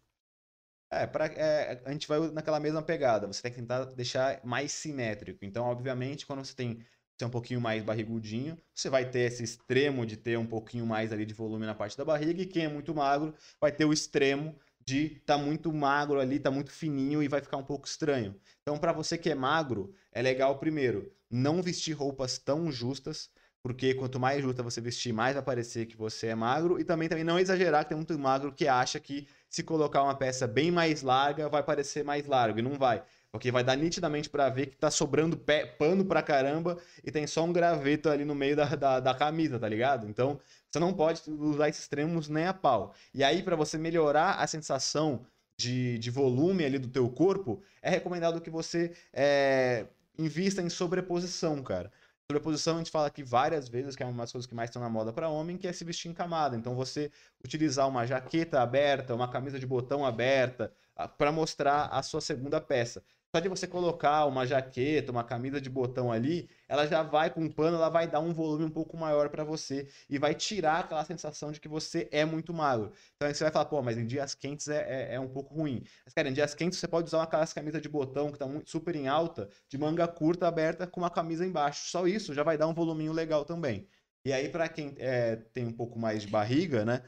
É, 0.91 1.07
pra, 1.07 1.27
é, 1.27 1.83
a 1.85 1.93
gente 1.93 2.07
vai 2.09 2.21
naquela 2.31 2.61
mesma 2.61 2.83
pegada. 2.83 3.27
Você 3.27 3.43
tem 3.43 3.53
que 3.53 3.61
tentar 3.61 3.85
deixar 3.87 4.43
mais 4.45 4.73
simétrico. 4.73 5.45
Então, 5.45 5.67
obviamente, 5.67 6.27
quando 6.27 6.45
você 6.45 6.55
tem 6.55 6.85
é 7.25 7.27
um 7.27 7.31
pouquinho 7.31 7.61
mais 7.61 7.83
barrigudinho, 7.83 8.59
você 8.75 8.91
vai 8.91 9.09
ter 9.09 9.21
esse 9.21 9.43
extremo 9.43 10.05
de 10.05 10.17
ter 10.17 10.39
um 10.39 10.47
pouquinho 10.47 10.87
mais 10.87 11.13
ali 11.13 11.25
de 11.25 11.35
volume 11.35 11.67
na 11.67 11.75
parte 11.75 11.97
da 11.97 12.05
barriga, 12.05 12.43
e 12.43 12.47
quem 12.47 12.65
é 12.65 12.69
muito 12.69 12.95
magro 12.95 13.35
vai 13.61 13.73
ter 13.73 13.85
o 13.85 13.93
extremo 13.93 14.55
de 14.85 15.21
tá 15.27 15.37
muito 15.37 15.73
magro 15.73 16.21
ali, 16.21 16.39
tá 16.39 16.51
muito 16.51 16.71
fininho 16.71 17.23
e 17.23 17.29
vai 17.29 17.41
ficar 17.41 17.57
um 17.57 17.65
pouco 17.65 17.87
estranho. 17.89 18.37
Então, 18.63 18.79
para 18.79 18.93
você 18.93 19.19
que 19.19 19.29
é 19.29 19.35
magro, 19.35 19.93
é 20.13 20.23
legal 20.23 20.59
primeiro 20.59 21.13
não 21.29 21.61
vestir 21.61 21.93
roupas 21.93 22.39
tão 22.39 22.71
justas, 22.71 23.29
porque 23.61 23.95
quanto 23.95 24.21
mais 24.21 24.41
justa 24.43 24.63
você 24.63 24.81
vestir, 24.81 25.13
mais 25.13 25.35
vai 25.35 25.43
parecer 25.43 25.87
que 25.87 25.97
você 25.97 26.29
é 26.29 26.35
magro, 26.37 26.79
e 26.79 26.85
também, 26.85 27.09
também 27.09 27.25
não 27.25 27.37
exagerar 27.37 27.83
que 27.83 27.89
tem 27.89 27.97
muito 27.97 28.17
magro 28.17 28.53
que 28.53 28.69
acha 28.69 29.01
que 29.01 29.27
se 29.51 29.65
colocar 29.65 30.05
uma 30.05 30.15
peça 30.15 30.47
bem 30.47 30.71
mais 30.71 31.03
larga, 31.03 31.49
vai 31.49 31.65
parecer 31.65 32.05
mais 32.05 32.27
largo, 32.27 32.61
e 32.61 32.63
não 32.63 32.75
vai. 32.79 33.03
Porque 33.37 33.53
vai 33.53 33.63
dar 33.63 33.77
nitidamente 33.77 34.31
pra 34.31 34.49
ver 34.49 34.67
que 34.67 34.77
tá 34.77 34.91
sobrando 34.91 35.37
pé- 35.37 35.67
pano 35.67 36.07
pra 36.07 36.23
caramba 36.23 36.79
e 37.05 37.11
tem 37.11 37.27
só 37.27 37.45
um 37.45 37.53
graveto 37.53 38.09
ali 38.09 38.25
no 38.25 38.35
meio 38.35 38.57
da, 38.57 38.65
da, 38.75 38.99
da 38.99 39.15
camisa, 39.15 39.59
tá 39.59 39.69
ligado? 39.69 40.09
Então, 40.09 40.41
você 40.71 40.79
não 40.79 40.95
pode 40.95 41.21
usar 41.31 41.69
esses 41.69 41.83
extremos 41.83 42.29
nem 42.31 42.47
a 42.47 42.55
pau. 42.55 42.95
E 43.13 43.23
aí, 43.23 43.43
pra 43.43 43.55
você 43.55 43.77
melhorar 43.77 44.37
a 44.37 44.47
sensação 44.47 45.27
de, 45.61 45.99
de 45.99 46.11
volume 46.11 46.65
ali 46.65 46.79
do 46.79 46.89
teu 46.89 47.11
corpo, 47.11 47.63
é 47.83 47.91
recomendado 47.91 48.41
que 48.41 48.49
você 48.49 48.93
é, 49.13 49.87
invista 50.19 50.63
em 50.63 50.71
sobreposição, 50.71 51.63
cara. 51.63 51.93
Sobreposição 52.31 52.77
a 52.77 52.79
gente 52.79 52.91
fala 52.91 53.07
aqui 53.07 53.23
várias 53.23 53.69
vezes, 53.69 53.95
que 53.95 54.03
é 54.03 54.07
uma 54.07 54.23
das 54.23 54.33
coisas 54.33 54.49
que 54.49 54.55
mais 54.55 54.71
estão 54.71 54.81
na 54.81 54.89
moda 54.89 55.13
para 55.13 55.29
homem, 55.29 55.59
que 55.59 55.69
é 55.69 55.73
se 55.75 55.85
vestir 55.85 56.09
em 56.09 56.15
camada. 56.15 56.57
Então 56.57 56.75
você 56.75 57.11
utilizar 57.45 57.87
uma 57.87 58.07
jaqueta 58.07 58.61
aberta, 58.63 59.15
uma 59.15 59.29
camisa 59.29 59.59
de 59.61 59.67
botão 59.67 60.05
aberta, 60.07 60.73
para 61.19 61.31
mostrar 61.31 61.87
a 61.87 62.03
sua 62.03 62.21
segunda 62.21 62.61
peça. 62.61 63.03
Só 63.35 63.41
de 63.41 63.49
você 63.49 63.67
colocar 63.67 64.25
uma 64.25 64.47
jaqueta, 64.47 65.13
uma 65.13 65.23
camisa 65.25 65.61
de 65.61 65.69
botão 65.69 66.11
ali, 66.11 66.49
ela 66.69 66.87
já 66.87 67.03
vai 67.03 67.29
com 67.29 67.43
um 67.43 67.51
pano, 67.51 67.77
ela 67.77 67.91
vai 67.91 68.09
dar 68.09 68.21
um 68.21 68.33
volume 68.33 68.65
um 68.65 68.71
pouco 68.71 68.97
maior 68.97 69.29
para 69.29 69.45
você 69.45 69.89
e 70.09 70.19
vai 70.19 70.35
tirar 70.35 70.81
aquela 70.81 71.05
sensação 71.05 71.53
de 71.53 71.61
que 71.61 71.69
você 71.69 72.09
é 72.11 72.25
muito 72.25 72.55
magro. 72.55 72.93
Então 73.17 73.29
aí 73.29 73.35
você 73.35 73.45
vai 73.45 73.53
falar, 73.53 73.67
pô, 73.67 73.83
mas 73.83 73.99
em 73.99 74.07
dias 74.07 74.35
quentes 74.35 74.69
é, 74.69 75.11
é, 75.13 75.15
é 75.17 75.21
um 75.21 75.29
pouco 75.29 75.55
ruim. 75.55 75.83
Mas, 76.05 76.15
cara, 76.15 76.29
em 76.29 76.33
dias 76.33 76.55
quentes 76.55 76.79
você 76.79 76.89
pode 76.89 77.09
usar 77.09 77.23
aquelas 77.25 77.53
camisas 77.53 77.83
de 77.83 77.89
botão 77.89 78.33
que 78.33 78.39
tá 78.39 78.47
muito, 78.47 78.71
super 78.71 78.95
em 78.97 79.07
alta, 79.09 79.49
de 79.69 79.77
manga 79.77 80.09
curta 80.09 80.47
aberta 80.49 80.87
com 80.87 81.01
uma 81.01 81.11
camisa 81.11 81.45
embaixo. 81.45 81.91
Só 81.91 82.07
isso 82.07 82.33
já 82.33 82.43
vai 82.43 82.57
dar 82.57 82.67
um 82.69 82.75
voluminho 82.75 83.13
legal 83.13 83.45
também. 83.45 83.89
E 84.25 84.33
aí, 84.33 84.49
para 84.49 84.69
quem 84.69 84.95
é, 84.99 85.37
tem 85.37 85.65
um 85.67 85.73
pouco 85.73 85.99
mais 85.99 86.23
de 86.23 86.29
barriga, 86.29 86.85
né? 86.85 87.03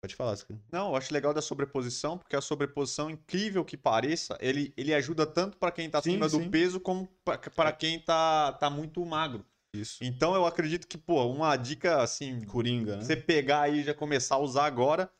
Pode 0.00 0.14
falar, 0.14 0.36
Scan. 0.36 0.58
Não, 0.70 0.90
eu 0.90 0.96
acho 0.96 1.12
legal 1.12 1.34
da 1.34 1.42
sobreposição, 1.42 2.16
porque 2.16 2.36
a 2.36 2.40
sobreposição, 2.40 3.10
incrível 3.10 3.64
que 3.64 3.76
pareça, 3.76 4.38
ele, 4.40 4.72
ele 4.76 4.94
ajuda 4.94 5.26
tanto 5.26 5.56
para 5.58 5.72
quem 5.72 5.90
tá 5.90 6.00
Sim, 6.00 6.10
acima 6.12 6.28
do 6.28 6.38
sim. 6.40 6.50
peso 6.50 6.78
como 6.78 7.08
para 7.56 7.72
quem 7.72 7.98
tá, 7.98 8.52
tá 8.52 8.70
muito 8.70 9.04
magro. 9.04 9.44
Isso. 9.74 9.98
Então 10.02 10.34
eu 10.34 10.46
acredito 10.46 10.86
que, 10.86 10.96
pô, 10.96 11.26
uma 11.26 11.56
dica 11.56 12.00
assim, 12.00 12.40
Coringa, 12.46 12.96
né? 12.96 13.02
você 13.02 13.16
pegar 13.16 13.62
aí 13.62 13.80
e 13.80 13.84
já 13.84 13.92
começar 13.92 14.36
a 14.36 14.38
usar 14.38 14.66
agora. 14.66 15.10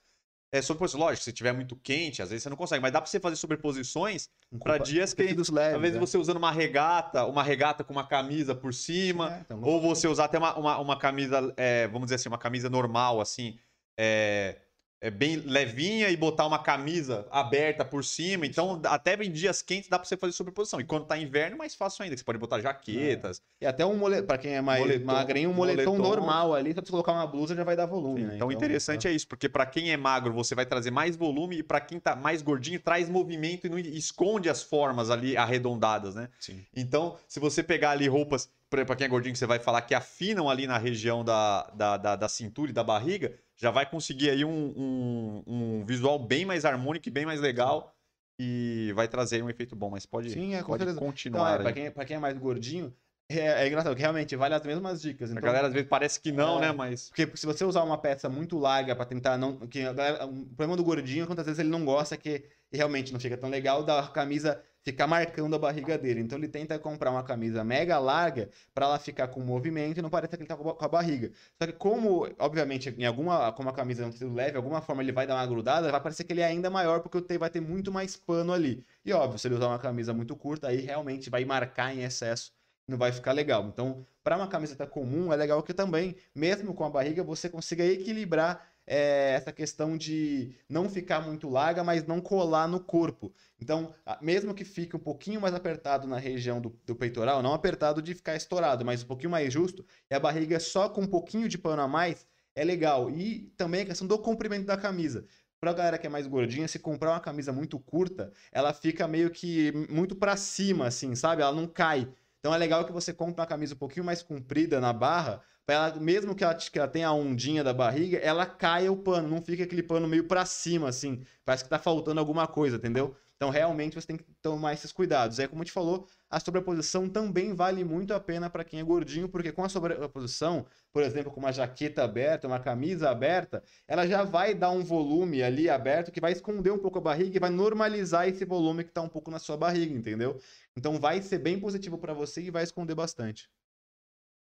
É 0.51 0.63
sobreposição. 0.63 1.01
Lógico, 1.01 1.25
se 1.25 1.33
tiver 1.33 1.53
muito 1.53 1.77
quente, 1.77 2.23
às 2.23 2.31
vezes 2.31 2.43
você 2.45 2.49
não 2.49 2.57
consegue, 2.57 2.81
mas 2.81 2.91
dá 2.91 3.03
pra 3.03 3.11
você 3.11 3.21
fazer 3.21 3.37
sobreposições 3.37 4.31
Um 4.51 4.59
pra 4.59 4.79
compa- 4.79 4.85
dias 4.85 5.13
que. 5.13 5.23
leves, 5.23 5.51
Às 5.51 5.81
vezes 5.81 5.95
né? 5.95 6.01
você 6.01 6.17
usando 6.17 6.39
uma 6.39 6.51
regata, 6.51 7.27
uma 7.27 7.43
regata 7.43 7.85
com 7.85 7.93
uma 7.93 8.07
camisa 8.07 8.55
por 8.55 8.73
cima, 8.73 9.31
É, 9.31 9.41
então, 9.41 9.61
ou 9.63 9.79
você 9.79 10.09
usar 10.09 10.25
até 10.25 10.39
uma, 10.39 10.57
uma, 10.57 10.79
uma 10.79 10.99
camisa, 10.99 11.53
é, 11.57 11.87
vamos 11.89 12.07
dizer 12.07 12.15
assim, 12.15 12.31
uma 12.31 12.39
camisa 12.39 12.71
normal, 12.71 13.21
assim, 13.21 13.59
é, 13.99 14.59
é 15.01 15.11
bem 15.11 15.37
levinha 15.37 16.11
e 16.11 16.17
botar 16.17 16.47
uma 16.47 16.59
camisa 16.59 17.27
aberta 17.31 17.85
por 17.85 18.05
cima. 18.05 18.45
Então, 18.45 18.81
até 18.85 19.15
em 19.15 19.31
dias 19.31 19.63
quentes 19.63 19.89
dá 19.89 19.99
pra 19.99 20.09
você 20.09 20.17
fazer 20.17 20.33
sobreposição. 20.33 20.81
E 20.81 20.85
quando 20.85 21.07
tá 21.07 21.17
inverno, 21.17 21.57
mais 21.57 21.75
fácil 21.75 22.03
ainda. 22.03 22.17
que 22.17 22.21
Você 22.21 22.25
pode 22.25 22.39
botar 22.39 22.61
jaquetas. 22.61 23.41
E 23.61 23.67
até 23.67 23.87
um 23.87 23.97
moletom, 23.97 24.27
pra 24.27 24.39
quem 24.39 24.55
é 24.55 24.61
mais 24.61 24.81
Moletom, 24.81 25.05
magrinho, 25.05 25.51
um 25.51 25.55
moletom, 25.55 25.93
moletom. 25.93 26.09
normal 26.09 26.55
ali, 26.55 26.71
só 26.71 26.77
pra 26.77 26.85
você 26.87 26.91
colocar 26.91 27.13
uma 27.13 27.27
blusa 27.27 27.55
já 27.55 27.63
vai 27.63 27.77
dar 27.77 27.87
volume, 27.87 28.23
né? 28.23 28.37
Então, 28.37 28.49
o 28.49 28.53
interessante 28.53 29.07
é 29.07 29.13
isso, 29.13 29.29
porque 29.29 29.49
pra 29.49 29.67
quem 29.67 29.93
é 29.93 29.97
magro, 29.97 30.33
você 30.33 30.55
vai 30.55 30.67
trazer 30.67 30.91
mais 30.91 31.17
volume 31.17 31.59
e 31.59 31.63
pra 31.63 31.81
quem 31.81 32.01
tá 32.01 32.17
mais 32.17 32.43
gordinho, 32.43 32.81
traz 32.81 33.09
movimento 33.09 33.67
e 33.67 33.71
não 33.71 33.79
esconde 33.79 34.49
as 34.49 34.63
formas 34.63 35.11
ali 35.11 35.37
arredondadas, 35.37 36.15
né? 36.15 36.29
Sim. 36.41 36.65
Então, 36.75 37.17
se 37.29 37.39
você 37.39 37.63
pegar 37.63 37.91
ali 37.91 38.09
roupas, 38.09 38.51
pra 38.69 38.97
quem 38.97 39.07
é 39.07 39.09
gordinho, 39.09 39.33
que 39.33 39.39
você 39.39 39.47
vai 39.47 39.59
falar 39.59 39.83
que 39.83 39.95
afinam 39.95 40.51
ali 40.51 40.67
na 40.67 40.79
região 40.79 41.25
da, 41.25 41.71
da, 41.75 41.97
da, 41.97 42.17
da 42.17 42.29
cintura 42.29 42.71
e 42.71 42.75
da 42.75 42.83
barriga, 42.83 43.33
já 43.61 43.71
vai 43.71 43.85
conseguir 43.89 44.31
aí 44.31 44.45
um, 44.45 44.51
um, 44.77 45.43
um 45.47 45.85
visual 45.85 46.19
bem 46.19 46.45
mais 46.47 46.65
harmônico 46.65 47.09
e 47.09 47.11
bem 47.11 47.27
mais 47.27 47.41
legal. 47.41 47.95
E 48.41 48.93
vai 48.95 49.09
trazer 49.09 49.43
um 49.43 49.51
efeito 49.51 49.75
bom, 49.75 49.91
mas 49.91 50.07
pode, 50.07 50.31
Sim, 50.31 50.55
é, 50.55 50.63
pode 50.63 50.79
certeza. 50.79 50.93
Então, 50.97 51.09
continuar. 51.09 51.55
é, 51.59 51.63
pra, 51.63 51.73
quem, 51.73 51.91
pra 51.91 52.05
quem 52.05 52.17
é 52.17 52.21
mais 52.21 52.39
gordinho, 52.39 52.95
é, 53.29 53.65
é 53.65 53.67
engraçado, 53.67 53.97
que 53.97 54.01
realmente 54.01 54.37
vale 54.37 54.55
as 54.55 54.63
mesmas 54.63 55.03
dicas. 55.03 55.31
A 55.31 55.33
Então, 55.33 55.43
galera 55.43 55.67
às 55.67 55.73
vezes 55.73 55.89
parece 55.89 56.21
que 56.21 56.31
não, 56.31 56.59
É. 56.59 56.67
né? 56.69 56.73
Mas. 56.73 57.09
Porque 57.09 57.29
se 57.37 57.45
você 57.45 57.65
usar 57.65 57.83
uma 57.83 57.99
peça 57.99 58.29
muito 58.29 58.57
larga 58.57 58.95
pra 58.95 59.05
tentar 59.05 59.37
não. 59.37 59.57
Que 59.67 59.81
a 59.83 59.93
galera- 59.93 60.25
o 60.25 60.47
problema 60.47 60.77
do 60.77 60.85
gordinho, 60.85 61.25
é 61.25 61.27
quantas 61.27 61.47
vezes 61.47 61.59
ele 61.59 61.69
não 61.69 61.85
gosta 61.85 62.17
que 62.17 62.45
realmente 62.73 63.13
não 63.13 63.19
fica 63.19 63.37
tão 63.37 63.51
legal 63.51 63.83
da 63.83 64.07
camisa 64.07 64.63
ficar 64.93 65.07
marcando 65.07 65.55
a 65.55 65.59
barriga 65.59 65.99
dele. 65.99 66.21
Então 66.21 66.39
ele 66.39 66.49
tenta 66.49 66.79
comprar 66.79 67.11
uma 67.11 67.23
camisa 67.23 67.63
mega 67.65 67.99
larga 67.99 68.49
pra 68.75 68.87
ela 68.87 68.99
ficar 68.99 69.29
com 69.29 69.41
movimento 69.41 69.99
e 69.99 70.03
não 70.03 70.11
parecer 70.11 70.37
que 70.37 70.43
ele 70.43 70.49
tá 70.49 70.57
com 70.57 70.77
a- 70.85 70.89
barriga. 70.89 71.31
Só 71.61 71.67
que 71.67 71.73
como, 71.75 72.27
obviamente, 72.39 72.89
em 72.97 73.05
alguma, 73.05 73.53
como 73.53 73.69
a 73.69 73.73
camisa 73.73 74.03
é 74.05 74.07
um 74.07 74.11
tecido 74.11 74.33
leve, 74.33 74.57
alguma 74.57 74.81
forma 74.81 75.03
ele 75.03 75.13
vai 75.13 75.27
dar 75.27 75.35
uma 75.35 75.47
grudada, 75.47 75.91
vai 75.91 76.01
parecer 76.01 76.25
que 76.25 76.33
ele 76.33 76.41
é 76.41 76.47
ainda 76.47 76.71
maior 76.71 77.01
porque 77.01 77.19
o 77.19 77.39
vai 77.39 77.51
ter 77.51 77.61
muito 77.61 77.93
mais 77.93 78.17
pano 78.17 78.53
ali. 78.53 78.85
E 79.05 79.13
óbvio, 79.13 79.39
se 79.39 79.47
ele 79.49 79.55
usar 79.55 79.69
uma 79.69 79.79
camisa 79.79 80.13
muito 80.15 80.35
curta, 80.37 80.69
aí 80.69 80.81
realmente 80.81 81.29
vai 81.31 81.45
marcar 81.45 81.95
em 81.95 82.03
excesso 82.03 82.53
não 82.89 82.97
vai 82.97 83.13
ficar 83.13 83.33
legal. 83.33 83.67
Então, 83.67 84.07
para 84.25 84.37
uma 84.37 84.49
camiseta 84.49 84.87
comum, 84.87 85.33
é 85.33 85.37
legal 85.37 85.63
que 85.63 85.75
também, 85.75 86.17
mesmo 86.35 86.73
com 86.75 86.85
a 86.85 86.91
barriga, 86.91 87.23
você 87.23 87.49
consiga 87.49 87.85
equilibrar 87.85 88.73
é, 88.91 89.35
essa 89.35 89.53
questão 89.53 89.99
de 89.99 90.55
não 90.67 90.89
ficar 90.89 91.21
muito 91.21 91.49
larga, 91.49 91.85
mas 91.85 92.07
não 92.07 92.23
colar 92.23 92.67
no 92.67 92.81
corpo. 92.81 93.31
Então, 93.61 93.95
mesmo 94.23 94.55
que 94.55 94.65
fique 94.65 94.97
um 94.97 94.99
pouquinho 94.99 95.43
mais 95.43 95.55
apertado 95.55 96.09
na 96.09 96.19
região 96.19 96.59
do, 96.59 96.75
do 96.87 96.97
peitoral, 96.97 97.43
não 97.43 97.53
apertado 97.53 98.01
de 98.01 98.15
ficar 98.15 98.35
estourado, 98.35 98.87
mas 98.87 99.03
um 99.03 99.07
pouquinho 99.07 99.31
mais 99.31 99.53
justo, 99.53 99.85
e 100.11 100.15
a 100.15 100.19
barriga 100.19 100.59
só 100.59 100.89
com 100.89 101.03
um 101.03 101.07
pouquinho 101.07 101.49
de 101.49 101.59
pano 101.59 101.83
a 101.83 101.87
mais, 101.89 102.27
é 102.55 102.65
legal. 102.65 103.11
E 103.11 103.53
também 103.59 103.83
a 103.83 103.87
questão 103.87 104.07
do 104.07 104.19
comprimento 104.19 104.65
da 104.65 104.77
camisa. 104.77 105.27
Pra 105.61 105.75
galera 105.75 105.99
que 105.99 106.07
é 106.07 106.11
mais 106.11 106.27
gordinha, 106.27 106.67
se 106.67 106.79
comprar 106.79 107.11
uma 107.11 107.21
camisa 107.21 107.53
muito 107.53 107.79
curta, 107.79 108.33
ela 108.51 108.73
fica 108.73 109.07
meio 109.07 109.31
que 109.31 109.73
muito 109.91 110.17
pra 110.17 110.37
cima, 110.37 110.87
assim, 110.87 111.15
sabe? 111.15 111.43
Ela 111.43 111.53
não 111.53 111.67
cai. 111.67 112.09
Então 112.39 112.55
é 112.55 112.59
legal 112.59 112.87
que 112.87 112.93
você 112.93 113.13
compre 113.13 113.41
uma 113.41 113.47
camisa 113.47 113.75
um 113.75 113.79
pouquinho 113.79 114.07
mais 114.07 114.23
comprida 114.23 114.81
na 114.81 114.93
barra, 114.93 115.43
ela, 115.75 115.95
mesmo 115.97 116.35
que 116.35 116.45
ela, 116.45 116.55
que 116.55 116.79
ela 116.79 116.89
tenha 116.89 117.09
a 117.09 117.13
ondinha 117.13 117.63
da 117.63 117.73
barriga, 117.73 118.19
ela 118.19 118.47
caia 118.47 118.91
o 118.91 118.97
pano, 118.97 119.29
não 119.29 119.43
fica 119.43 119.65
aquele 119.65 119.83
pano 119.83 120.09
meio 120.09 120.25
pra 120.25 120.45
cima, 120.47 120.89
assim. 120.89 121.23
Parece 121.45 121.65
que 121.65 121.71
tá 121.71 121.79
faltando 121.79 122.21
alguma 122.21 122.47
coisa, 122.47 122.77
entendeu? 122.77 123.15
Então 123.37 123.51
realmente 123.51 123.95
você 123.95 124.07
tem 124.07 124.17
que 124.17 124.25
tomar 124.43 124.73
esses 124.73 124.91
cuidados. 124.93 125.39
Aí, 125.39 125.47
como 125.47 125.63
a 125.63 125.65
gente 125.65 125.73
falou, 125.73 126.09
a 126.29 126.41
sobreposição 126.41 127.09
também 127.09 127.55
vale 127.55 127.85
muito 127.85 128.13
a 128.13 128.19
pena 128.19 128.51
para 128.51 128.65
quem 128.65 128.81
é 128.81 128.83
gordinho, 128.83 129.29
porque 129.29 129.53
com 129.53 129.63
a 129.63 129.69
sobreposição, 129.69 130.67
por 130.93 131.03
exemplo, 131.03 131.31
com 131.31 131.39
uma 131.39 131.53
jaqueta 131.53 132.03
aberta, 132.03 132.49
uma 132.49 132.59
camisa 132.59 133.11
aberta, 133.11 133.63
ela 133.87 134.07
já 134.07 134.25
vai 134.25 134.55
dar 134.55 134.71
um 134.71 134.83
volume 134.83 135.43
ali 135.43 135.71
aberto 135.71 136.11
que 136.11 136.21
vai 136.21 136.33
esconder 136.33 136.73
um 136.73 136.79
pouco 136.79 136.99
a 136.99 137.03
barriga 137.03 137.37
e 137.37 137.41
vai 137.41 137.51
normalizar 137.51 138.27
esse 138.29 138.45
volume 138.45 138.85
que 138.85 138.91
tá 138.91 139.03
um 139.03 139.09
pouco 139.09 139.31
na 139.31 139.39
sua 139.39 139.57
barriga, 139.57 139.95
entendeu? 139.95 140.41
Então 140.77 140.99
vai 140.99 141.23
ser 141.23 141.39
bem 141.39 141.61
positivo 141.61 141.99
para 141.99 142.13
você 142.13 142.43
e 142.43 142.51
vai 142.51 142.65
esconder 142.65 142.95
bastante. 142.95 143.49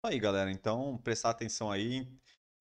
Aí, 0.03 0.19
galera. 0.19 0.51
Então, 0.51 0.99
prestar 0.99 1.31
atenção 1.31 1.71
aí. 1.71 2.07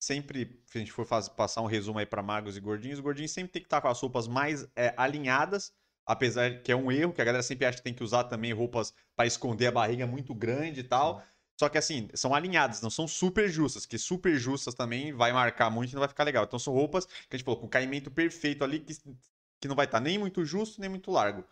Sempre, 0.00 0.62
se 0.66 0.78
a 0.78 0.80
gente 0.80 0.92
for 0.92 1.04
faz- 1.06 1.28
passar 1.28 1.60
um 1.62 1.66
resumo 1.66 1.98
aí 1.98 2.06
para 2.06 2.22
magros 2.22 2.56
e 2.56 2.60
gordinhos, 2.60 2.98
os 2.98 3.02
gordinhos 3.02 3.32
sempre 3.32 3.52
tem 3.52 3.62
que 3.62 3.66
estar 3.66 3.80
com 3.80 3.88
as 3.88 4.00
roupas 4.00 4.28
mais 4.28 4.64
é, 4.76 4.94
alinhadas, 4.96 5.72
apesar 6.06 6.62
que 6.62 6.70
é 6.70 6.76
um 6.76 6.90
erro, 6.92 7.12
que 7.12 7.20
a 7.20 7.24
galera 7.24 7.42
sempre 7.42 7.66
acha 7.66 7.78
que 7.78 7.82
tem 7.84 7.94
que 7.94 8.04
usar 8.04 8.24
também 8.24 8.52
roupas 8.52 8.94
para 9.16 9.26
esconder 9.26 9.66
a 9.66 9.72
barriga 9.72 10.06
muito 10.06 10.34
grande 10.34 10.80
e 10.80 10.84
tal. 10.84 11.22
Só 11.58 11.68
que 11.68 11.76
assim, 11.78 12.08
são 12.14 12.32
alinhadas, 12.34 12.80
não 12.80 12.90
são 12.90 13.08
super 13.08 13.48
justas, 13.48 13.84
que 13.84 13.98
super 13.98 14.36
justas 14.38 14.74
também 14.74 15.12
vai 15.12 15.32
marcar 15.32 15.68
muito 15.70 15.90
e 15.90 15.94
não 15.94 16.00
vai 16.00 16.08
ficar 16.08 16.22
legal. 16.24 16.44
Então 16.44 16.58
são 16.60 16.72
roupas 16.72 17.04
que 17.06 17.34
a 17.34 17.36
gente 17.36 17.44
falou, 17.44 17.60
com 17.60 17.68
caimento 17.68 18.08
perfeito 18.10 18.62
ali, 18.62 18.78
que, 18.80 18.94
que 19.60 19.68
não 19.68 19.74
vai 19.76 19.86
estar 19.86 20.00
nem 20.00 20.18
muito 20.18 20.44
justo, 20.44 20.80
nem 20.80 20.88
muito 20.90 21.10
largo. 21.10 21.44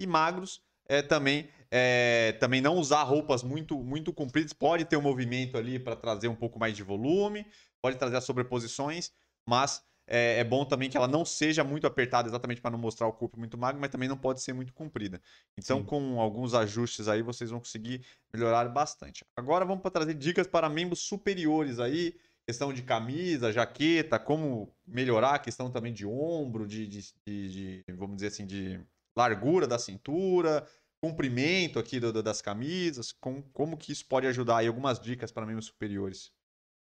E 0.00 0.06
magros 0.06 0.62
é, 0.88 1.02
também 1.02 1.48
é, 1.70 2.32
também 2.40 2.60
não 2.60 2.76
usar 2.76 3.02
roupas 3.02 3.42
muito 3.42 3.76
muito 3.84 4.12
compridas, 4.12 4.52
pode 4.52 4.84
ter 4.86 4.96
um 4.96 5.02
movimento 5.02 5.56
ali 5.58 5.78
para 5.78 5.94
trazer 5.94 6.28
um 6.28 6.34
pouco 6.34 6.58
mais 6.58 6.74
de 6.76 6.82
volume, 6.82 7.46
pode 7.82 7.96
trazer 7.98 8.16
as 8.16 8.24
sobreposições, 8.24 9.12
mas 9.46 9.82
é, 10.06 10.38
é 10.40 10.44
bom 10.44 10.64
também 10.64 10.88
que 10.88 10.96
ela 10.96 11.06
não 11.06 11.24
seja 11.24 11.62
muito 11.62 11.86
apertada 11.86 12.26
exatamente 12.28 12.62
para 12.62 12.70
não 12.70 12.78
mostrar 12.78 13.06
o 13.06 13.12
corpo 13.12 13.38
muito 13.38 13.58
magro, 13.58 13.78
mas 13.80 13.90
também 13.90 14.08
não 14.08 14.16
pode 14.16 14.40
ser 14.40 14.54
muito 14.54 14.72
comprida. 14.72 15.20
Então, 15.58 15.80
Sim. 15.80 15.84
com 15.84 16.18
alguns 16.20 16.54
ajustes 16.54 17.08
aí, 17.08 17.20
vocês 17.22 17.50
vão 17.50 17.58
conseguir 17.60 18.06
melhorar 18.32 18.66
bastante. 18.70 19.22
Agora 19.36 19.66
vamos 19.66 19.82
para 19.82 19.90
trazer 19.90 20.14
dicas 20.14 20.46
para 20.46 20.68
membros 20.70 21.00
superiores 21.00 21.78
aí, 21.78 22.18
questão 22.46 22.72
de 22.72 22.82
camisa, 22.82 23.52
jaqueta, 23.52 24.18
como 24.18 24.74
melhorar 24.86 25.34
a 25.34 25.38
questão 25.38 25.70
também 25.70 25.92
de 25.92 26.06
ombro, 26.06 26.66
de, 26.66 26.86
de- 26.86 27.14
de- 27.26 27.48
de, 27.50 27.84
vamos 27.94 28.16
dizer 28.16 28.28
assim, 28.28 28.46
de 28.46 28.80
largura 29.18 29.66
da 29.66 29.78
cintura, 29.78 30.66
comprimento 31.02 31.78
aqui 31.78 32.00
do- 32.00 32.12
do- 32.12 32.22
das 32.22 32.40
camisas, 32.42 33.12
com, 33.12 33.42
como 33.52 33.76
que 33.76 33.92
isso 33.92 34.06
pode 34.06 34.26
ajudar 34.26 34.58
aí, 34.58 34.66
algumas 34.68 35.00
dicas 35.00 35.30
para 35.32 35.46
membros 35.46 35.66
superiores. 35.66 36.32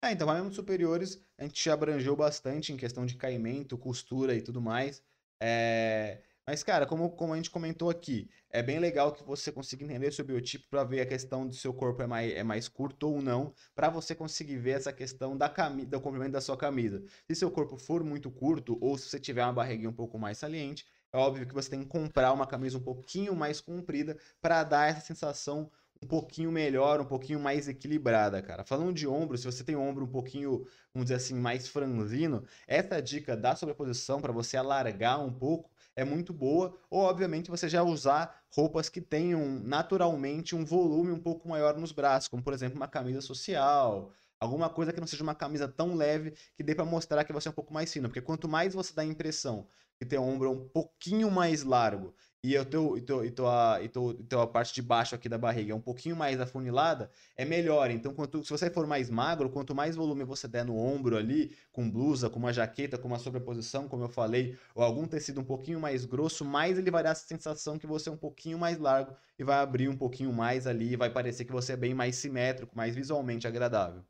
É, 0.03 0.11
então, 0.11 0.27
para 0.27 0.35
membros 0.37 0.55
superiores, 0.55 1.25
a 1.37 1.43
gente 1.43 1.69
abrangeu 1.69 2.15
bastante 2.15 2.73
em 2.73 2.77
questão 2.77 3.05
de 3.05 3.15
caimento, 3.15 3.77
costura 3.77 4.35
e 4.35 4.41
tudo 4.41 4.61
mais. 4.61 5.01
É, 5.41 6.21
Mas, 6.45 6.61
cara, 6.61 6.85
como, 6.85 7.09
como 7.15 7.33
a 7.33 7.37
gente 7.37 7.49
comentou 7.49 7.89
aqui, 7.89 8.29
é 8.49 8.61
bem 8.61 8.79
legal 8.79 9.13
que 9.13 9.23
você 9.23 9.49
consiga 9.51 9.83
entender 9.85 10.11
seu 10.11 10.25
biotipo 10.25 10.67
para 10.69 10.83
ver 10.83 10.99
a 11.01 11.05
questão 11.05 11.47
do 11.47 11.53
seu 11.55 11.73
corpo 11.73 12.01
é 12.01 12.07
mais, 12.07 12.33
é 12.33 12.43
mais 12.43 12.67
curto 12.67 13.07
ou 13.09 13.21
não, 13.21 13.53
para 13.73 13.89
você 13.89 14.13
conseguir 14.13 14.57
ver 14.57 14.71
essa 14.71 14.91
questão 14.91 15.37
da 15.37 15.47
cami... 15.49 15.85
do 15.85 16.01
comprimento 16.01 16.33
da 16.33 16.41
sua 16.41 16.57
camisa. 16.57 17.01
Se 17.27 17.35
seu 17.35 17.49
corpo 17.49 17.77
for 17.77 18.03
muito 18.03 18.29
curto 18.29 18.77
ou 18.81 18.97
se 18.97 19.07
você 19.09 19.19
tiver 19.19 19.43
uma 19.45 19.53
barriguinha 19.53 19.89
um 19.89 19.93
pouco 19.93 20.19
mais 20.19 20.37
saliente, 20.37 20.85
é 21.13 21.17
óbvio 21.17 21.47
que 21.47 21.53
você 21.53 21.69
tem 21.69 21.81
que 21.81 21.85
comprar 21.85 22.33
uma 22.33 22.47
camisa 22.47 22.77
um 22.77 22.81
pouquinho 22.81 23.35
mais 23.35 23.61
comprida 23.61 24.17
para 24.41 24.63
dar 24.63 24.89
essa 24.89 25.01
sensação 25.01 25.69
um 26.03 26.07
pouquinho 26.07 26.51
melhor, 26.51 26.99
um 26.99 27.05
pouquinho 27.05 27.39
mais 27.39 27.67
equilibrada, 27.69 28.41
cara. 28.41 28.63
Falando 28.65 28.93
de 28.93 29.07
ombro, 29.07 29.37
se 29.37 29.45
você 29.45 29.63
tem 29.63 29.75
o 29.75 29.81
ombro 29.81 30.03
um 30.03 30.07
pouquinho, 30.11 30.65
vamos 30.93 31.05
dizer 31.05 31.15
assim, 31.15 31.35
mais 31.35 31.67
franzino, 31.67 32.43
essa 32.67 33.01
dica 33.01 33.37
da 33.37 33.55
sobreposição 33.55 34.19
para 34.19 34.33
você 34.33 34.57
alargar 34.57 35.23
um 35.23 35.31
pouco 35.31 35.71
é 35.95 36.03
muito 36.03 36.33
boa, 36.33 36.75
ou 36.89 37.01
obviamente 37.01 37.49
você 37.51 37.69
já 37.69 37.83
usar 37.83 38.41
roupas 38.49 38.89
que 38.89 38.99
tenham 38.99 39.59
naturalmente 39.63 40.55
um 40.55 40.65
volume 40.65 41.11
um 41.11 41.19
pouco 41.19 41.47
maior 41.47 41.77
nos 41.77 41.91
braços, 41.91 42.27
como 42.27 42.43
por 42.43 42.53
exemplo 42.53 42.75
uma 42.75 42.87
camisa 42.87 43.21
social, 43.21 44.11
alguma 44.39 44.69
coisa 44.69 44.91
que 44.91 44.99
não 44.99 45.07
seja 45.07 45.23
uma 45.23 45.35
camisa 45.35 45.67
tão 45.67 45.95
leve 45.95 46.33
que 46.55 46.63
dê 46.63 46.75
para 46.75 46.83
mostrar 46.83 47.23
que 47.23 47.31
você 47.31 47.47
é 47.47 47.51
um 47.51 47.53
pouco 47.53 47.73
mais 47.73 47.93
fino, 47.93 48.09
porque 48.09 48.21
quanto 48.21 48.49
mais 48.49 48.73
você 48.73 48.93
dá 48.93 49.03
a 49.03 49.05
impressão 49.05 49.67
que 50.03 50.09
tem 50.09 50.19
o 50.19 50.23
ombro 50.23 50.51
um 50.51 50.67
pouquinho 50.67 51.31
mais 51.31 51.63
largo 51.63 52.13
e 52.43 52.57
o 52.57 52.65
teu, 52.65 52.97
e 52.97 53.31
tua, 53.31 53.79
e 53.81 53.87
tua 53.87 54.45
parte 54.45 54.73
de 54.73 54.81
baixo 54.81 55.15
aqui 55.15 55.29
da 55.29 55.37
barriga 55.37 55.71
é 55.71 55.75
um 55.75 55.81
pouquinho 55.81 56.13
mais 56.13 56.41
afunilada, 56.41 57.09
é 57.37 57.45
melhor. 57.45 57.89
Então, 57.89 58.13
quanto, 58.13 58.43
se 58.43 58.49
você 58.49 58.69
for 58.69 58.85
mais 58.85 59.09
magro, 59.09 59.49
quanto 59.49 59.73
mais 59.73 59.95
volume 59.95 60.25
você 60.25 60.45
der 60.45 60.65
no 60.65 60.77
ombro 60.77 61.15
ali, 61.15 61.55
com 61.71 61.89
blusa, 61.89 62.29
com 62.29 62.39
uma 62.39 62.51
jaqueta, 62.51 62.97
com 62.97 63.07
uma 63.07 63.17
sobreposição, 63.17 63.87
como 63.87 64.03
eu 64.03 64.09
falei, 64.09 64.57
ou 64.75 64.83
algum 64.83 65.07
tecido 65.07 65.39
um 65.39 65.45
pouquinho 65.45 65.79
mais 65.79 66.03
grosso, 66.03 66.43
mais 66.43 66.77
ele 66.77 66.91
vai 66.91 67.01
dar 67.01 67.11
essa 67.11 67.25
sensação 67.25 67.79
que 67.79 67.87
você 67.87 68.09
é 68.09 68.11
um 68.11 68.17
pouquinho 68.17 68.59
mais 68.59 68.77
largo 68.77 69.15
e 69.39 69.43
vai 69.43 69.59
abrir 69.59 69.87
um 69.87 69.95
pouquinho 69.97 70.33
mais 70.33 70.67
ali 70.67 70.97
vai 70.97 71.09
parecer 71.09 71.45
que 71.45 71.51
você 71.51 71.73
é 71.73 71.77
bem 71.77 71.93
mais 71.93 72.17
simétrico, 72.17 72.75
mais 72.75 72.93
visualmente 72.93 73.47
agradável. 73.47 74.03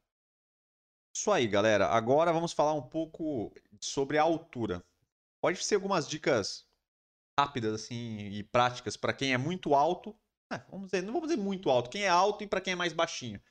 Isso 1.15 1.31
aí, 1.31 1.47
galera. 1.47 1.87
Agora 1.87 2.33
vamos 2.33 2.51
falar 2.51 2.73
um 2.73 2.81
pouco 2.81 3.53
sobre 3.79 4.17
a 4.17 4.23
altura. 4.23 4.83
Pode 5.43 5.61
ser 5.61 5.75
algumas 5.75 6.07
dicas 6.07 6.65
rápidas 7.37 7.73
assim 7.73 8.29
e 8.29 8.43
práticas 8.43 8.95
para 8.95 9.11
quem 9.11 9.33
é 9.33 9.37
muito 9.37 9.75
alto. 9.75 10.15
É, 10.49 10.61
vamos 10.71 10.87
dizer, 10.87 11.03
não 11.03 11.11
vamos 11.11 11.27
dizer 11.27 11.41
muito 11.41 11.69
alto, 11.69 11.89
quem 11.89 12.03
é 12.03 12.07
alto 12.07 12.45
e 12.45 12.47
para 12.47 12.61
quem 12.61 12.71
é 12.71 12.75
mais 12.77 12.93
baixinho. 12.93 13.41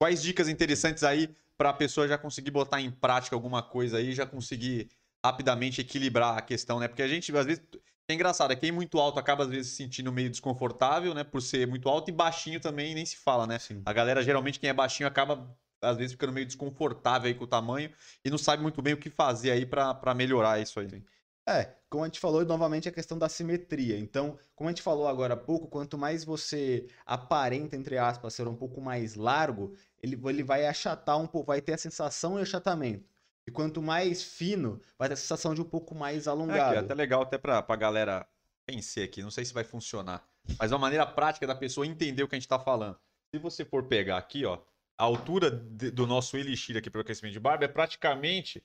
Quais 0.00 0.22
dicas 0.22 0.48
interessantes 0.48 1.04
aí 1.04 1.36
para 1.58 1.68
a 1.68 1.74
pessoa 1.74 2.08
já 2.08 2.16
conseguir 2.16 2.50
botar 2.50 2.80
em 2.80 2.90
prática 2.90 3.36
alguma 3.36 3.62
coisa 3.62 3.98
aí, 3.98 4.14
já 4.14 4.24
conseguir 4.24 4.88
rapidamente 5.22 5.82
equilibrar 5.82 6.38
a 6.38 6.40
questão, 6.40 6.80
né? 6.80 6.88
Porque 6.88 7.02
a 7.02 7.08
gente 7.08 7.36
às 7.36 7.44
vezes 7.44 7.62
é 8.08 8.14
engraçado, 8.14 8.52
é 8.52 8.56
quem 8.56 8.70
é 8.70 8.72
muito 8.72 8.98
alto 8.98 9.18
acaba 9.18 9.44
às 9.44 9.50
vezes 9.50 9.72
se 9.72 9.76
sentindo 9.76 10.10
meio 10.10 10.30
desconfortável, 10.30 11.12
né, 11.12 11.22
por 11.22 11.42
ser 11.42 11.66
muito 11.66 11.86
alto 11.86 12.08
e 12.08 12.12
baixinho 12.12 12.60
também 12.60 12.94
nem 12.94 13.04
se 13.04 13.16
fala, 13.16 13.46
né? 13.46 13.58
Sim. 13.58 13.82
A 13.84 13.92
galera 13.92 14.22
geralmente 14.22 14.58
quem 14.58 14.70
é 14.70 14.72
baixinho 14.72 15.06
acaba 15.06 15.54
às 15.82 15.98
vezes 15.98 16.12
ficando 16.12 16.32
meio 16.32 16.46
desconfortável 16.46 17.28
aí 17.28 17.34
com 17.34 17.44
o 17.44 17.46
tamanho 17.46 17.92
e 18.24 18.30
não 18.30 18.38
sabe 18.38 18.62
muito 18.62 18.80
bem 18.80 18.94
o 18.94 18.96
que 18.96 19.10
fazer 19.10 19.50
aí 19.50 19.66
para 19.66 20.14
melhorar 20.14 20.58
isso 20.58 20.80
aí. 20.80 20.88
Sim. 20.88 21.04
É, 21.48 21.74
como 21.90 22.04
a 22.04 22.06
gente 22.06 22.20
falou 22.20 22.44
novamente, 22.44 22.88
a 22.88 22.92
questão 22.92 23.18
da 23.18 23.28
simetria. 23.28 23.98
Então, 23.98 24.38
como 24.54 24.68
a 24.68 24.72
gente 24.72 24.82
falou 24.82 25.08
agora 25.08 25.34
há 25.34 25.36
pouco, 25.36 25.66
quanto 25.66 25.98
mais 25.98 26.24
você 26.24 26.86
aparenta, 27.04 27.76
entre 27.76 27.98
aspas, 27.98 28.34
ser 28.34 28.46
um 28.46 28.54
pouco 28.54 28.80
mais 28.80 29.16
largo, 29.16 29.74
ele, 30.00 30.20
ele 30.24 30.42
vai 30.42 30.66
achatar 30.66 31.18
um 31.18 31.26
pouco, 31.26 31.48
vai 31.48 31.60
ter 31.60 31.72
a 31.72 31.78
sensação 31.78 32.36
de 32.36 32.42
achatamento. 32.42 33.10
E 33.46 33.50
quanto 33.50 33.82
mais 33.82 34.22
fino, 34.22 34.80
vai 34.96 35.08
ter 35.08 35.14
a 35.14 35.16
sensação 35.16 35.52
de 35.52 35.60
um 35.60 35.64
pouco 35.64 35.94
mais 35.94 36.28
alongado. 36.28 36.74
É, 36.74 36.76
é 36.76 36.80
até 36.80 36.94
legal 36.94 37.22
até 37.22 37.36
pra, 37.38 37.60
pra 37.60 37.74
galera 37.74 38.26
pensar 38.64 39.02
aqui, 39.02 39.20
não 39.20 39.30
sei 39.30 39.44
se 39.44 39.52
vai 39.52 39.64
funcionar. 39.64 40.24
Mas 40.58 40.70
uma 40.70 40.78
maneira 40.78 41.04
prática 41.04 41.46
da 41.46 41.54
pessoa 41.54 41.86
entender 41.86 42.22
o 42.22 42.28
que 42.28 42.36
a 42.36 42.38
gente 42.38 42.48
tá 42.48 42.58
falando. 42.58 42.96
Se 43.34 43.40
você 43.40 43.64
for 43.64 43.84
pegar 43.84 44.16
aqui, 44.16 44.44
ó, 44.44 44.60
a 44.98 45.04
altura 45.04 45.50
de, 45.50 45.90
do 45.90 46.06
nosso 46.06 46.36
elixir 46.36 46.76
aqui 46.76 46.88
para 46.88 46.98
o 46.98 47.02
aquecimento 47.02 47.32
de 47.32 47.40
barba 47.40 47.64
é 47.64 47.68
praticamente 47.68 48.64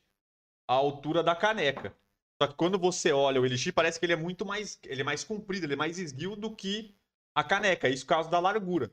a 0.68 0.74
altura 0.74 1.24
da 1.24 1.36
caneca. 1.36 1.96
Só 2.42 2.48
que 2.48 2.56
quando 2.56 2.78
você 2.78 3.12
olha 3.12 3.42
o 3.42 3.46
elixir, 3.46 3.74
parece 3.74 4.00
que 4.00 4.06
ele 4.06 4.14
é 4.14 4.18
muito 4.18 4.46
mais, 4.46 4.80
ele 4.84 5.02
é 5.02 5.04
mais 5.04 5.24
comprido, 5.24 5.66
ele 5.66 5.74
é 5.74 5.78
mais 5.78 5.98
esguio 5.98 6.36
do 6.36 6.56
que 6.56 6.96
a 7.36 7.44
caneca. 7.44 7.90
Isso 7.90 8.06
por 8.06 8.10
causa 8.10 8.30
da 8.30 8.40
largura. 8.40 8.88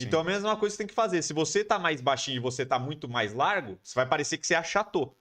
Sim. 0.00 0.06
Então 0.06 0.20
a 0.20 0.24
mesma 0.24 0.56
coisa 0.56 0.74
que 0.74 0.76
você 0.76 0.78
tem 0.78 0.86
que 0.86 0.94
fazer. 0.94 1.22
Se 1.22 1.32
você 1.32 1.64
tá 1.64 1.78
mais 1.78 2.00
baixinho 2.00 2.36
e 2.36 2.40
você 2.40 2.66
tá 2.66 2.78
muito 2.78 3.08
mais 3.08 3.32
largo, 3.32 3.78
você 3.82 3.94
vai 3.94 4.06
parecer 4.06 4.38
que 4.38 4.46
você 4.46 4.54
achatou. 4.54 5.16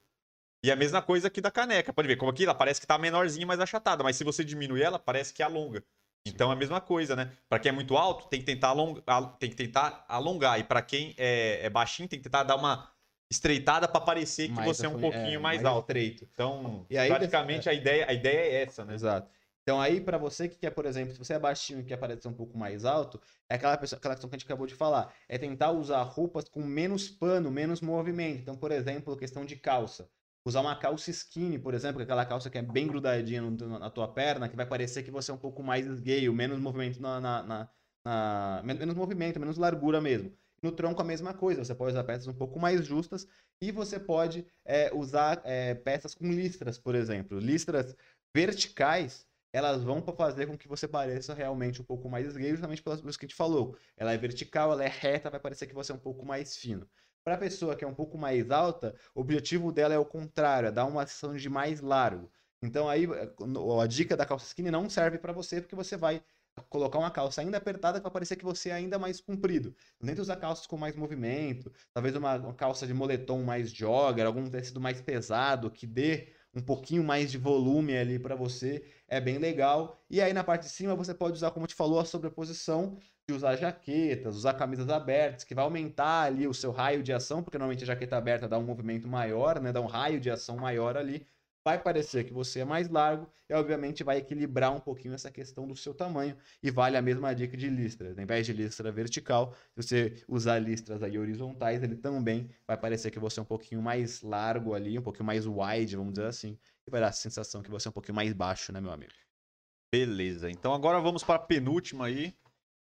E 0.63 0.71
a 0.71 0.75
mesma 0.75 1.01
coisa 1.01 1.27
aqui 1.27 1.39
da 1.39 1.51
caneca. 1.51 1.93
Pode 1.93 2.07
ver, 2.07 2.15
como 2.15 2.31
aqui 2.31 2.43
ela 2.43 2.55
parece 2.55 2.81
que 2.81 2.87
tá 2.87 2.97
menorzinha, 2.97 3.45
mais 3.45 3.59
achatada. 3.59 4.03
Mas 4.03 4.15
se 4.15 4.23
você 4.23 4.43
diminui 4.43 4.81
ela, 4.81 4.97
parece 4.97 5.33
que 5.33 5.43
alonga. 5.43 5.83
Então 6.25 6.49
é 6.49 6.53
a 6.53 6.57
mesma 6.57 6.81
coisa, 6.81 7.15
né? 7.15 7.31
Para 7.47 7.59
quem 7.59 7.69
é 7.69 7.71
muito 7.71 7.95
alto, 7.95 8.27
tem 8.27 8.39
que 8.39 8.45
tentar 8.45 8.69
alongar, 8.69 9.37
tem 9.37 9.49
que 9.49 9.55
tentar 9.55 10.05
alongar. 10.07 10.59
E 10.59 10.63
para 10.63 10.81
quem 10.81 11.13
é, 11.17 11.65
é, 11.65 11.69
baixinho, 11.69 12.09
tem 12.09 12.19
que 12.19 12.23
tentar 12.23 12.43
dar 12.43 12.55
uma 12.55 12.91
estreitada 13.29 13.87
para 13.87 14.01
parecer 14.01 14.47
que 14.47 14.53
mais 14.53 14.67
você 14.67 14.85
é 14.85 14.89
um 14.89 14.99
pouquinho 14.99 15.35
é, 15.35 15.37
mais, 15.37 15.61
mais 15.61 15.65
alto. 15.65 15.89
Estreito. 15.89 16.27
Então, 16.33 16.85
e 16.89 16.97
aí, 16.97 17.09
praticamente 17.09 17.69
a 17.69 17.73
ideia, 17.73 18.05
a 18.07 18.13
ideia 18.13 18.39
é 18.39 18.63
essa, 18.63 18.85
né? 18.85 18.93
Exato. 18.93 19.29
Então 19.63 19.81
aí 19.81 19.99
para 19.99 20.17
você 20.17 20.47
que 20.47 20.57
quer, 20.57 20.69
por 20.69 20.85
exemplo, 20.85 21.11
se 21.11 21.19
você 21.19 21.33
é 21.33 21.39
baixinho 21.39 21.81
e 21.81 21.83
quer 21.83 21.97
parecer 21.97 22.29
um 22.29 22.33
pouco 22.33 22.57
mais 22.57 22.85
alto, 22.85 23.19
é 23.49 23.55
aquela 23.55 23.75
pessoa, 23.75 23.97
aquela 23.97 24.15
questão 24.15 24.29
que 24.29 24.35
a 24.37 24.39
gente 24.39 24.45
acabou 24.45 24.65
de 24.65 24.73
falar, 24.73 25.13
é 25.27 25.37
tentar 25.37 25.71
usar 25.71 26.01
roupas 26.03 26.47
com 26.47 26.63
menos 26.63 27.09
pano, 27.09 27.51
menos 27.51 27.81
movimento. 27.81 28.39
Então, 28.39 28.55
por 28.55 28.71
exemplo, 28.71 29.17
questão 29.17 29.43
de 29.43 29.57
calça 29.57 30.09
usar 30.47 30.61
uma 30.61 30.75
calça 30.75 31.11
skinny, 31.11 31.59
por 31.59 31.73
exemplo, 31.73 32.01
aquela 32.01 32.25
calça 32.25 32.49
que 32.49 32.57
é 32.57 32.61
bem 32.61 32.87
grudadinha 32.87 33.41
na 33.41 33.89
tua 33.89 34.07
perna, 34.07 34.47
que 34.47 34.55
vai 34.55 34.65
parecer 34.65 35.03
que 35.03 35.11
você 35.11 35.29
é 35.29 35.33
um 35.33 35.37
pouco 35.37 35.61
mais 35.61 35.99
gay, 35.99 36.29
menos 36.29 36.59
movimento 36.59 37.01
na, 37.01 37.19
na, 37.19 37.43
na, 37.43 37.69
na, 38.05 38.61
menos 38.63 38.95
movimento, 38.95 39.39
menos 39.39 39.57
largura 39.57 39.99
mesmo. 39.99 40.31
No 40.61 40.71
tronco 40.71 41.01
a 41.01 41.05
mesma 41.05 41.33
coisa, 41.33 41.63
você 41.63 41.75
pode 41.75 41.91
usar 41.91 42.03
peças 42.03 42.27
um 42.27 42.33
pouco 42.33 42.59
mais 42.59 42.85
justas 42.85 43.27
e 43.61 43.71
você 43.71 43.99
pode 43.99 44.45
é, 44.65 44.91
usar 44.93 45.41
é, 45.43 45.75
peças 45.75 46.15
com 46.15 46.27
listras, 46.31 46.79
por 46.79 46.95
exemplo. 46.95 47.39
Listras 47.39 47.95
verticais, 48.35 49.25
elas 49.53 49.83
vão 49.83 50.01
fazer 50.01 50.47
com 50.47 50.57
que 50.57 50.67
você 50.67 50.87
pareça 50.87 51.33
realmente 51.33 51.81
um 51.81 51.85
pouco 51.85 52.09
mais 52.09 52.35
gay, 52.35 52.51
justamente 52.51 52.81
pelas 52.81 53.01
coisas 53.01 53.17
que 53.17 53.25
a 53.25 53.27
gente 53.27 53.37
falou. 53.37 53.77
Ela 53.95 54.13
é 54.13 54.17
vertical, 54.17 54.71
ela 54.71 54.83
é 54.83 54.87
reta, 54.89 55.29
vai 55.29 55.39
parecer 55.39 55.67
que 55.67 55.75
você 55.75 55.91
é 55.91 55.95
um 55.95 55.99
pouco 55.99 56.25
mais 56.25 56.57
fino. 56.57 56.87
Para 57.23 57.35
a 57.35 57.37
pessoa 57.37 57.75
que 57.75 57.83
é 57.83 57.87
um 57.87 57.93
pouco 57.93 58.17
mais 58.17 58.49
alta, 58.51 58.95
o 59.13 59.21
objetivo 59.21 59.71
dela 59.71 59.93
é 59.93 59.97
o 59.97 60.05
contrário, 60.05 60.67
é 60.67 60.71
dar 60.71 60.85
uma 60.85 61.05
sensação 61.05 61.35
de 61.35 61.49
mais 61.49 61.81
largo. 61.81 62.31
Então 62.61 62.89
aí 62.89 63.05
a 63.81 63.87
dica 63.87 64.17
da 64.17 64.25
calça 64.25 64.47
skinny 64.47 64.71
não 64.71 64.89
serve 64.89 65.17
para 65.19 65.33
você 65.33 65.61
porque 65.61 65.75
você 65.75 65.95
vai 65.95 66.23
colocar 66.69 66.99
uma 66.99 67.11
calça 67.11 67.41
ainda 67.41 67.57
apertada 67.57 67.99
vai 67.99 68.11
parecer 68.11 68.35
que 68.35 68.45
você 68.45 68.69
é 68.69 68.73
ainda 68.73 68.97
mais 68.99 69.19
comprido. 69.21 69.75
Tenta 70.03 70.21
usar 70.21 70.35
calças 70.37 70.67
com 70.67 70.77
mais 70.77 70.95
movimento, 70.95 71.71
talvez 71.93 72.15
uma, 72.15 72.35
uma, 72.35 72.53
calça 72.53 72.85
de 72.87 72.93
moletom 72.93 73.43
mais 73.43 73.71
jogger, 73.71 74.25
algum 74.25 74.49
tecido 74.49 74.79
mais 74.79 75.01
pesado 75.01 75.71
que 75.71 75.85
dê 75.85 76.29
um 76.53 76.61
pouquinho 76.61 77.03
mais 77.03 77.31
de 77.31 77.37
volume 77.37 77.95
ali 77.95 78.17
para 78.17 78.35
você, 78.35 78.83
é 79.07 79.21
bem 79.21 79.37
legal. 79.37 80.01
E 80.09 80.19
aí 80.21 80.33
na 80.33 80.43
parte 80.43 80.63
de 80.63 80.69
cima 80.69 80.95
você 80.95 81.13
pode 81.13 81.35
usar, 81.35 81.51
como 81.51 81.65
eu 81.65 81.67
te 81.67 81.75
falou, 81.75 81.99
a 81.99 82.05
sobreposição 82.05 82.97
de 83.29 83.35
usar 83.35 83.55
jaquetas, 83.57 84.35
usar 84.35 84.53
camisas 84.53 84.89
abertas, 84.89 85.43
que 85.43 85.53
vai 85.53 85.63
aumentar 85.63 86.23
ali 86.23 86.47
o 86.47 86.53
seu 86.53 86.71
raio 86.71 87.03
de 87.03 87.13
ação, 87.13 87.43
porque 87.43 87.57
normalmente 87.57 87.83
a 87.83 87.87
jaqueta 87.87 88.17
aberta 88.17 88.47
dá 88.47 88.57
um 88.57 88.63
movimento 88.63 89.07
maior, 89.07 89.59
né? 89.59 89.71
Dá 89.71 89.81
um 89.81 89.85
raio 89.85 90.19
de 90.19 90.31
ação 90.31 90.57
maior 90.57 90.95
ali. 90.97 91.27
Vai 91.67 91.77
parecer 91.77 92.23
que 92.23 92.31
você 92.31 92.61
é 92.61 92.63
mais 92.63 92.87
largo 92.87 93.29
e, 93.49 93.53
obviamente, 93.53 94.01
vai 94.01 94.19
equilibrar 94.19 94.73
um 94.73 94.79
pouquinho 94.79 95.13
essa 95.13 95.29
questão 95.29 95.67
do 95.67 95.75
seu 95.75 95.93
tamanho. 95.93 96.37
E 96.63 96.71
vale 96.71 96.95
a 96.95 97.01
mesma 97.01 97.35
dica 97.35 97.57
de 97.57 97.67
listras. 97.67 98.17
Ao 98.17 98.23
invés 98.23 98.45
de 98.45 98.53
listra 98.53 98.89
vertical, 98.89 99.53
se 99.75 99.83
você 99.83 100.23
usar 100.29 100.59
listras 100.59 101.03
aí 101.03 101.19
horizontais, 101.19 101.83
ele 101.83 101.97
também 101.97 102.49
vai 102.65 102.77
parecer 102.77 103.11
que 103.11 103.19
você 103.19 103.41
é 103.41 103.43
um 103.43 103.45
pouquinho 103.45 103.81
mais 103.81 104.21
largo 104.21 104.73
ali, 104.73 104.97
um 104.97 105.01
pouquinho 105.01 105.25
mais 105.25 105.45
wide, 105.45 105.97
vamos 105.97 106.13
dizer 106.13 106.27
assim. 106.27 106.57
E 106.87 106.89
vai 106.89 107.01
dar 107.01 107.09
a 107.09 107.11
sensação 107.11 107.61
que 107.61 107.69
você 107.69 107.89
é 107.89 107.91
um 107.91 107.93
pouquinho 107.93 108.15
mais 108.15 108.31
baixo, 108.31 108.71
né, 108.71 108.79
meu 108.79 108.91
amigo? 108.91 109.11
Beleza. 109.93 110.49
Então 110.49 110.73
agora 110.73 111.01
vamos 111.01 111.21
para 111.21 111.35
a 111.35 111.45
penúltima 111.45 112.05
aí, 112.05 112.33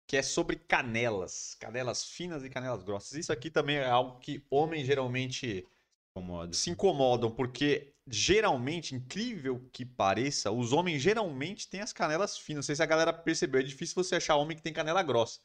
que 0.08 0.16
é 0.16 0.22
sobre 0.22 0.56
canelas. 0.56 1.54
Canelas 1.60 2.04
finas 2.04 2.42
e 2.44 2.48
canelas 2.48 2.82
grossas. 2.82 3.12
Isso 3.12 3.30
aqui 3.30 3.50
também 3.50 3.76
é 3.76 3.90
algo 3.90 4.18
que 4.20 4.42
homens 4.48 4.86
geralmente 4.86 5.68
Incomoda. 6.16 6.52
se 6.52 6.70
incomodam, 6.70 7.30
porque 7.30 7.94
geralmente, 8.10 8.94
incrível 8.94 9.64
que 9.72 9.84
pareça, 9.84 10.50
os 10.50 10.72
homens 10.72 11.00
geralmente 11.00 11.68
têm 11.68 11.80
as 11.80 11.92
canelas 11.92 12.36
finas. 12.36 12.56
Não 12.58 12.62
sei 12.64 12.76
se 12.76 12.82
a 12.82 12.86
galera 12.86 13.12
percebeu, 13.12 13.60
é 13.60 13.64
difícil 13.64 13.94
você 13.94 14.16
achar 14.16 14.36
homem 14.36 14.56
que 14.56 14.62
tem 14.62 14.72
canela 14.72 15.02
grossa. 15.02 15.40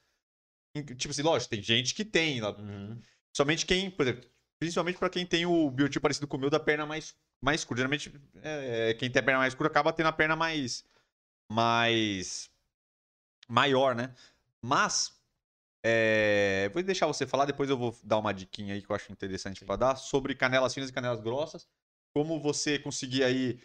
Tipo 0.97 1.11
assim, 1.11 1.21
lógico, 1.21 1.51
tem 1.51 1.61
gente 1.61 1.93
que 1.93 2.03
tem. 2.03 2.41
Uhum. 2.41 2.99
Somente 3.31 3.65
quem, 3.65 3.89
por 3.89 4.03
exemplo, 4.03 4.29
principalmente 4.59 4.97
para 4.97 5.09
quem 5.09 5.25
tem 5.25 5.45
o 5.45 5.69
biotipo 5.69 6.01
parecido 6.01 6.27
com 6.27 6.37
o 6.37 6.39
meu 6.39 6.49
da 6.49 6.59
perna 6.59 6.85
mais, 6.85 7.15
mais 7.41 7.63
curta. 7.63 7.81
Geralmente, 7.81 8.11
é, 8.41 8.93
quem 8.95 9.09
tem 9.09 9.19
a 9.19 9.23
perna 9.23 9.39
mais 9.39 9.53
curta 9.53 9.71
acaba 9.71 9.93
tendo 9.93 10.07
a 10.07 10.13
perna 10.13 10.35
mais. 10.35 10.83
mais. 11.49 12.49
maior, 13.47 13.95
né? 13.95 14.13
Mas, 14.61 15.13
é... 15.83 16.69
vou 16.73 16.81
deixar 16.81 17.05
você 17.05 17.27
falar, 17.27 17.45
depois 17.45 17.69
eu 17.69 17.77
vou 17.77 17.95
dar 18.03 18.17
uma 18.17 18.33
diquinha 18.33 18.73
aí 18.73 18.81
que 18.81 18.89
eu 18.89 18.95
acho 18.95 19.11
interessante 19.11 19.63
para 19.63 19.75
dar 19.75 19.95
sobre 19.95 20.33
canelas 20.35 20.73
finas 20.73 20.89
e 20.89 20.93
canelas 20.93 21.21
grossas. 21.21 21.67
Como 22.15 22.39
você 22.39 22.79
conseguir 22.79 23.23
aí. 23.25 23.59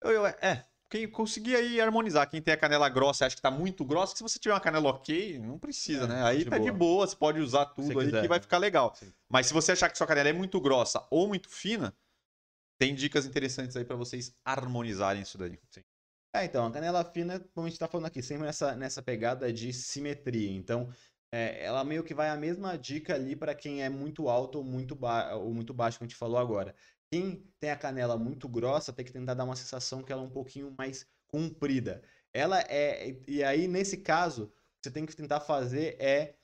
Eu, 0.00 0.12
eu, 0.12 0.26
é, 0.26 0.64
quem 0.88 1.08
conseguir 1.08 1.56
aí 1.56 1.80
harmonizar. 1.80 2.28
Quem 2.30 2.40
tem 2.40 2.54
a 2.54 2.56
canela 2.56 2.88
grossa 2.88 3.26
acha 3.26 3.34
que 3.34 3.42
tá 3.42 3.50
muito 3.50 3.84
grossa, 3.84 4.14
se 4.14 4.22
você 4.22 4.38
tiver 4.38 4.54
uma 4.54 4.60
canela 4.60 4.88
ok, 4.88 5.38
não 5.40 5.58
precisa, 5.58 6.04
é, 6.04 6.06
né? 6.06 6.22
Aí 6.22 6.38
de 6.38 6.44
tá 6.44 6.56
boa. 6.56 6.70
de 6.70 6.78
boa, 6.78 7.06
você 7.06 7.16
pode 7.16 7.40
usar 7.40 7.66
tudo 7.66 7.98
aí 7.98 8.06
quiser, 8.06 8.22
que 8.22 8.28
vai 8.28 8.38
ficar 8.38 8.58
legal. 8.58 8.94
Sim. 8.94 9.12
Mas 9.28 9.46
se 9.46 9.54
você 9.54 9.72
achar 9.72 9.90
que 9.90 9.98
sua 9.98 10.06
canela 10.06 10.28
é 10.28 10.32
muito 10.32 10.60
grossa 10.60 11.04
ou 11.10 11.26
muito 11.26 11.48
fina, 11.48 11.92
tem 12.78 12.94
dicas 12.94 13.26
interessantes 13.26 13.76
aí 13.76 13.84
para 13.84 13.96
vocês 13.96 14.32
harmonizarem 14.44 15.22
isso 15.22 15.36
daí. 15.36 15.58
Sim. 15.70 15.82
É, 16.32 16.44
então, 16.44 16.66
a 16.66 16.70
canela 16.70 17.04
fina, 17.04 17.40
como 17.54 17.66
a 17.66 17.70
gente 17.70 17.78
tá 17.78 17.88
falando 17.88 18.06
aqui, 18.06 18.22
sempre 18.22 18.46
nessa, 18.46 18.76
nessa 18.76 19.02
pegada 19.02 19.52
de 19.52 19.72
simetria. 19.72 20.52
Então, 20.52 20.92
é, 21.32 21.64
ela 21.64 21.82
meio 21.82 22.04
que 22.04 22.14
vai 22.14 22.28
a 22.28 22.36
mesma 22.36 22.76
dica 22.76 23.14
ali 23.14 23.34
para 23.34 23.54
quem 23.54 23.82
é 23.82 23.88
muito 23.88 24.28
alto 24.28 24.58
ou 24.58 24.64
muito, 24.64 24.94
ba 24.94 25.34
ou 25.34 25.52
muito 25.52 25.74
baixo, 25.74 25.98
como 25.98 26.06
a 26.06 26.08
gente 26.08 26.18
falou 26.18 26.38
agora. 26.38 26.74
Quem 27.10 27.44
tem 27.60 27.70
a 27.70 27.76
canela 27.76 28.18
muito 28.18 28.48
grossa 28.48 28.92
tem 28.92 29.04
que 29.04 29.12
tentar 29.12 29.34
dar 29.34 29.44
uma 29.44 29.56
sensação 29.56 30.02
que 30.02 30.12
ela 30.12 30.22
é 30.22 30.24
um 30.24 30.30
pouquinho 30.30 30.74
mais 30.76 31.06
comprida. 31.28 32.02
Ela 32.32 32.60
é. 32.60 33.16
E 33.26 33.42
aí, 33.42 33.68
nesse 33.68 33.98
caso, 33.98 34.52
você 34.82 34.90
tem 34.90 35.06
que 35.06 35.16
tentar 35.16 35.40
fazer 35.40 35.96
é 36.00 36.34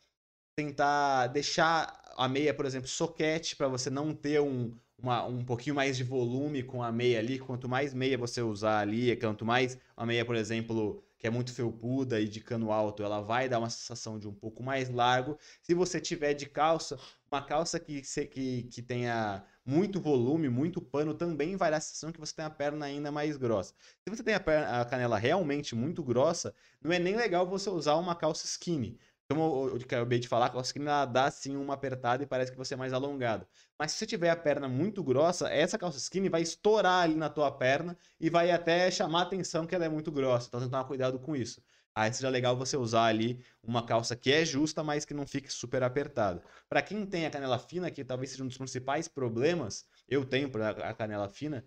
tentar 0.56 1.28
deixar 1.28 2.00
a 2.16 2.28
meia, 2.28 2.52
por 2.54 2.66
exemplo, 2.66 2.88
soquete, 2.88 3.56
para 3.56 3.68
você 3.68 3.90
não 3.90 4.14
ter 4.14 4.40
um, 4.40 4.74
uma, 4.98 5.24
um 5.24 5.44
pouquinho 5.44 5.74
mais 5.74 5.96
de 5.96 6.04
volume 6.04 6.62
com 6.62 6.82
a 6.82 6.92
meia 6.92 7.18
ali. 7.18 7.38
Quanto 7.38 7.68
mais 7.68 7.94
meia 7.94 8.18
você 8.18 8.42
usar 8.42 8.80
ali, 8.80 9.16
quanto 9.16 9.44
mais 9.44 9.78
a 9.96 10.06
meia, 10.06 10.24
por 10.24 10.36
exemplo, 10.36 11.02
que 11.22 11.28
é 11.28 11.30
muito 11.30 11.54
felpuda 11.54 12.20
e 12.20 12.26
de 12.26 12.40
cano 12.40 12.72
alto, 12.72 13.00
ela 13.00 13.20
vai 13.20 13.48
dar 13.48 13.60
uma 13.60 13.70
sensação 13.70 14.18
de 14.18 14.26
um 14.26 14.34
pouco 14.34 14.60
mais 14.60 14.90
largo. 14.90 15.38
Se 15.62 15.72
você 15.72 16.00
tiver 16.00 16.34
de 16.34 16.46
calça, 16.46 16.98
uma 17.30 17.40
calça 17.40 17.78
que, 17.78 18.02
que, 18.26 18.64
que 18.64 18.82
tenha 18.82 19.44
muito 19.64 20.00
volume, 20.00 20.48
muito 20.48 20.82
pano, 20.82 21.14
também 21.14 21.54
vai 21.54 21.70
dar 21.70 21.76
a 21.76 21.80
sensação 21.80 22.10
que 22.10 22.18
você 22.18 22.34
tem 22.34 22.44
a 22.44 22.50
perna 22.50 22.86
ainda 22.86 23.12
mais 23.12 23.36
grossa. 23.36 23.72
Se 24.02 24.10
você 24.10 24.20
tem 24.20 24.34
a, 24.34 24.40
perna, 24.40 24.80
a 24.80 24.84
canela 24.84 25.16
realmente 25.16 25.76
muito 25.76 26.02
grossa, 26.02 26.52
não 26.82 26.92
é 26.92 26.98
nem 26.98 27.14
legal 27.14 27.46
você 27.46 27.70
usar 27.70 27.94
uma 27.94 28.16
calça 28.16 28.44
skinny. 28.44 28.98
Como 29.34 29.68
eu 29.68 29.76
acabei 29.76 30.18
de 30.18 30.28
falar, 30.28 30.46
a 30.46 30.50
calça 30.50 31.06
dá 31.06 31.30
sim 31.30 31.56
uma 31.56 31.74
apertada 31.74 32.22
e 32.22 32.26
parece 32.26 32.52
que 32.52 32.58
você 32.58 32.74
é 32.74 32.76
mais 32.76 32.92
alongado. 32.92 33.46
Mas 33.78 33.92
se 33.92 33.98
você 33.98 34.06
tiver 34.06 34.28
a 34.28 34.36
perna 34.36 34.68
muito 34.68 35.02
grossa, 35.02 35.48
essa 35.48 35.78
calça 35.78 35.96
skinny 35.98 36.28
vai 36.28 36.42
estourar 36.42 37.04
ali 37.04 37.14
na 37.14 37.30
tua 37.30 37.50
perna 37.50 37.96
e 38.20 38.28
vai 38.28 38.50
até 38.50 38.90
chamar 38.90 39.20
a 39.20 39.22
atenção 39.22 39.66
que 39.66 39.74
ela 39.74 39.86
é 39.86 39.88
muito 39.88 40.12
grossa. 40.12 40.48
Então 40.48 40.60
tem 40.60 40.68
que 40.68 40.72
tomar 40.72 40.84
cuidado 40.84 41.18
com 41.18 41.34
isso. 41.34 41.62
Aí 41.94 42.12
seja 42.12 42.28
legal 42.28 42.56
você 42.56 42.76
usar 42.76 43.04
ali 43.04 43.42
uma 43.62 43.84
calça 43.84 44.14
que 44.14 44.30
é 44.32 44.44
justa, 44.44 44.82
mas 44.82 45.04
que 45.04 45.14
não 45.14 45.26
fique 45.26 45.52
super 45.52 45.82
apertada. 45.82 46.42
Para 46.68 46.82
quem 46.82 47.04
tem 47.06 47.26
a 47.26 47.30
canela 47.30 47.58
fina, 47.58 47.90
que 47.90 48.04
talvez 48.04 48.30
seja 48.30 48.44
um 48.44 48.48
dos 48.48 48.56
principais 48.58 49.08
problemas, 49.08 49.86
eu 50.08 50.24
tenho 50.24 50.50
a 50.82 50.94
canela 50.94 51.28
fina, 51.28 51.64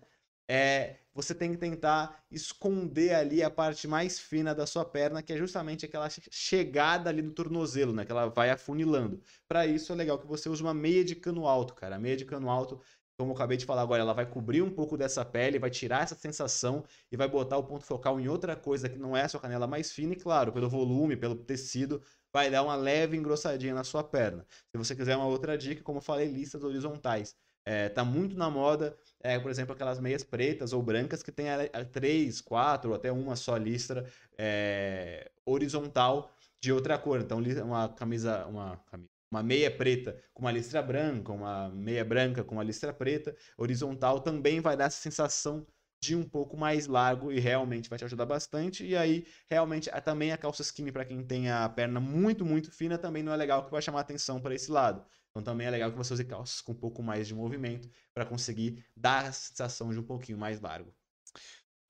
é, 0.48 0.96
você 1.14 1.34
tem 1.34 1.50
que 1.50 1.56
tentar 1.58 2.24
esconder 2.30 3.14
ali 3.14 3.42
a 3.42 3.50
parte 3.50 3.88
mais 3.88 4.18
fina 4.20 4.54
da 4.54 4.66
sua 4.66 4.84
perna, 4.84 5.22
que 5.22 5.32
é 5.32 5.36
justamente 5.36 5.84
aquela 5.86 6.08
chegada 6.30 7.10
ali 7.10 7.22
no 7.22 7.32
tornozelo, 7.32 7.92
né? 7.92 8.04
Que 8.04 8.12
ela 8.12 8.28
vai 8.28 8.50
afunilando. 8.50 9.20
Para 9.48 9.66
isso 9.66 9.92
é 9.92 9.96
legal 9.96 10.18
que 10.18 10.26
você 10.26 10.48
use 10.48 10.62
uma 10.62 10.74
meia 10.74 11.04
de 11.04 11.16
cano 11.16 11.46
alto, 11.48 11.74
cara. 11.74 11.96
A 11.96 11.98
meia 11.98 12.16
de 12.16 12.24
cano 12.24 12.50
alto, 12.50 12.80
como 13.18 13.32
eu 13.32 13.34
acabei 13.34 13.56
de 13.56 13.64
falar 13.64 13.82
agora, 13.82 14.02
ela 14.02 14.12
vai 14.12 14.26
cobrir 14.26 14.62
um 14.62 14.70
pouco 14.70 14.96
dessa 14.96 15.24
pele, 15.24 15.58
vai 15.58 15.70
tirar 15.70 16.02
essa 16.02 16.14
sensação 16.14 16.84
e 17.10 17.16
vai 17.16 17.28
botar 17.28 17.56
o 17.56 17.64
ponto 17.64 17.84
focal 17.84 18.20
em 18.20 18.28
outra 18.28 18.54
coisa 18.54 18.88
que 18.88 18.98
não 18.98 19.16
é 19.16 19.22
a 19.22 19.28
sua 19.28 19.40
canela 19.40 19.66
mais 19.66 19.90
fina 19.92 20.12
e, 20.12 20.16
claro, 20.16 20.52
pelo 20.52 20.68
volume, 20.68 21.16
pelo 21.16 21.34
tecido, 21.34 22.02
vai 22.32 22.50
dar 22.50 22.62
uma 22.62 22.76
leve 22.76 23.16
engrossadinha 23.16 23.74
na 23.74 23.84
sua 23.84 24.04
perna. 24.04 24.46
Se 24.70 24.76
você 24.76 24.94
quiser 24.94 25.16
uma 25.16 25.26
outra 25.26 25.56
dica, 25.56 25.82
como 25.82 25.98
eu 25.98 26.02
falei, 26.02 26.28
listas 26.28 26.62
horizontais. 26.62 27.34
É, 27.66 27.88
tá 27.88 28.04
muito 28.04 28.36
na 28.36 28.48
moda, 28.48 28.96
é, 29.20 29.38
por 29.40 29.50
exemplo, 29.50 29.74
aquelas 29.74 29.98
meias 29.98 30.22
pretas 30.22 30.72
ou 30.72 30.80
brancas 30.82 31.20
que 31.22 31.32
tem 31.32 31.48
a, 31.50 31.62
a 31.72 31.84
três, 31.84 32.40
quatro, 32.40 32.94
até 32.94 33.10
uma 33.10 33.34
só 33.34 33.56
listra 33.56 34.08
é, 34.38 35.32
horizontal 35.44 36.32
de 36.60 36.72
outra 36.72 36.96
cor. 36.96 37.20
Então, 37.20 37.38
uma 37.64 37.88
camisa, 37.88 38.46
uma 38.46 38.76
camisa, 38.86 39.10
uma 39.30 39.42
meia 39.42 39.70
preta 39.76 40.22
com 40.32 40.42
uma 40.42 40.52
listra 40.52 40.80
branca, 40.80 41.32
uma 41.32 41.68
meia 41.70 42.04
branca 42.04 42.44
com 42.44 42.54
uma 42.54 42.62
listra 42.64 42.92
preta, 42.94 43.36
horizontal, 43.58 44.20
também 44.20 44.60
vai 44.60 44.76
dar 44.76 44.84
essa 44.84 45.00
sensação 45.00 45.66
de 46.00 46.14
um 46.14 46.22
pouco 46.22 46.56
mais 46.56 46.86
largo 46.86 47.32
e 47.32 47.40
realmente 47.40 47.88
vai 47.88 47.98
te 47.98 48.04
ajudar 48.04 48.26
bastante. 48.26 48.84
E 48.86 48.96
aí, 48.96 49.26
realmente, 49.50 49.90
também 50.04 50.30
a 50.32 50.38
calça 50.38 50.62
skinny 50.62 50.92
para 50.92 51.04
quem 51.04 51.24
tem 51.24 51.50
a 51.50 51.68
perna 51.68 51.98
muito, 52.00 52.44
muito 52.44 52.70
fina 52.70 52.96
também 52.98 53.22
não 53.22 53.32
é 53.32 53.36
legal 53.36 53.64
que 53.64 53.70
vai 53.72 53.82
chamar 53.82 54.00
atenção 54.00 54.40
para 54.40 54.54
esse 54.54 54.70
lado. 54.70 55.04
Então 55.36 55.42
também 55.42 55.66
é 55.66 55.70
legal 55.70 55.90
que 55.90 55.98
você 55.98 56.14
use 56.14 56.24
calças 56.24 56.62
com 56.62 56.72
um 56.72 56.76
pouco 56.76 57.02
mais 57.02 57.28
de 57.28 57.34
movimento 57.34 57.90
para 58.14 58.24
conseguir 58.24 58.82
dar 58.96 59.26
a 59.26 59.32
sensação 59.32 59.90
de 59.90 59.98
um 59.98 60.02
pouquinho 60.02 60.38
mais 60.38 60.62
largo. 60.62 60.94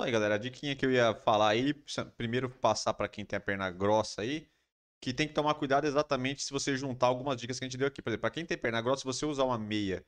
Aí, 0.00 0.10
galera, 0.10 0.34
a 0.34 0.38
diquinha 0.38 0.74
que 0.74 0.84
eu 0.84 0.90
ia 0.90 1.14
falar 1.14 1.50
aí, 1.50 1.72
primeiro 2.16 2.50
passar 2.50 2.92
para 2.92 3.08
quem 3.08 3.24
tem 3.24 3.36
a 3.36 3.40
perna 3.40 3.70
grossa 3.70 4.22
aí, 4.22 4.48
que 5.00 5.14
tem 5.14 5.28
que 5.28 5.32
tomar 5.32 5.54
cuidado 5.54 5.86
exatamente 5.86 6.42
se 6.42 6.52
você 6.52 6.76
juntar 6.76 7.06
algumas 7.06 7.40
dicas 7.40 7.56
que 7.56 7.64
a 7.64 7.68
gente 7.68 7.78
deu 7.78 7.86
aqui. 7.86 8.02
Por 8.02 8.10
exemplo, 8.10 8.22
para 8.22 8.30
quem 8.30 8.44
tem 8.44 8.58
perna 8.58 8.82
grossa, 8.82 9.02
se 9.02 9.06
você 9.06 9.24
usar 9.24 9.44
uma 9.44 9.56
meia 9.56 10.04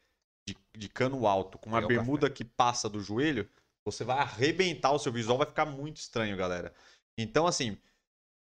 de, 0.48 0.56
de 0.76 0.88
cano 0.88 1.24
alto 1.24 1.58
com 1.58 1.70
uma 1.70 1.86
bermuda 1.86 2.28
que 2.28 2.44
passa 2.44 2.88
do 2.88 3.00
joelho, 3.00 3.48
você 3.84 4.02
vai 4.02 4.18
arrebentar 4.18 4.90
o 4.90 4.98
seu 4.98 5.12
visual, 5.12 5.38
vai 5.38 5.46
ficar 5.46 5.64
muito 5.64 5.98
estranho, 5.98 6.36
galera. 6.36 6.74
Então, 7.16 7.46
assim, 7.46 7.78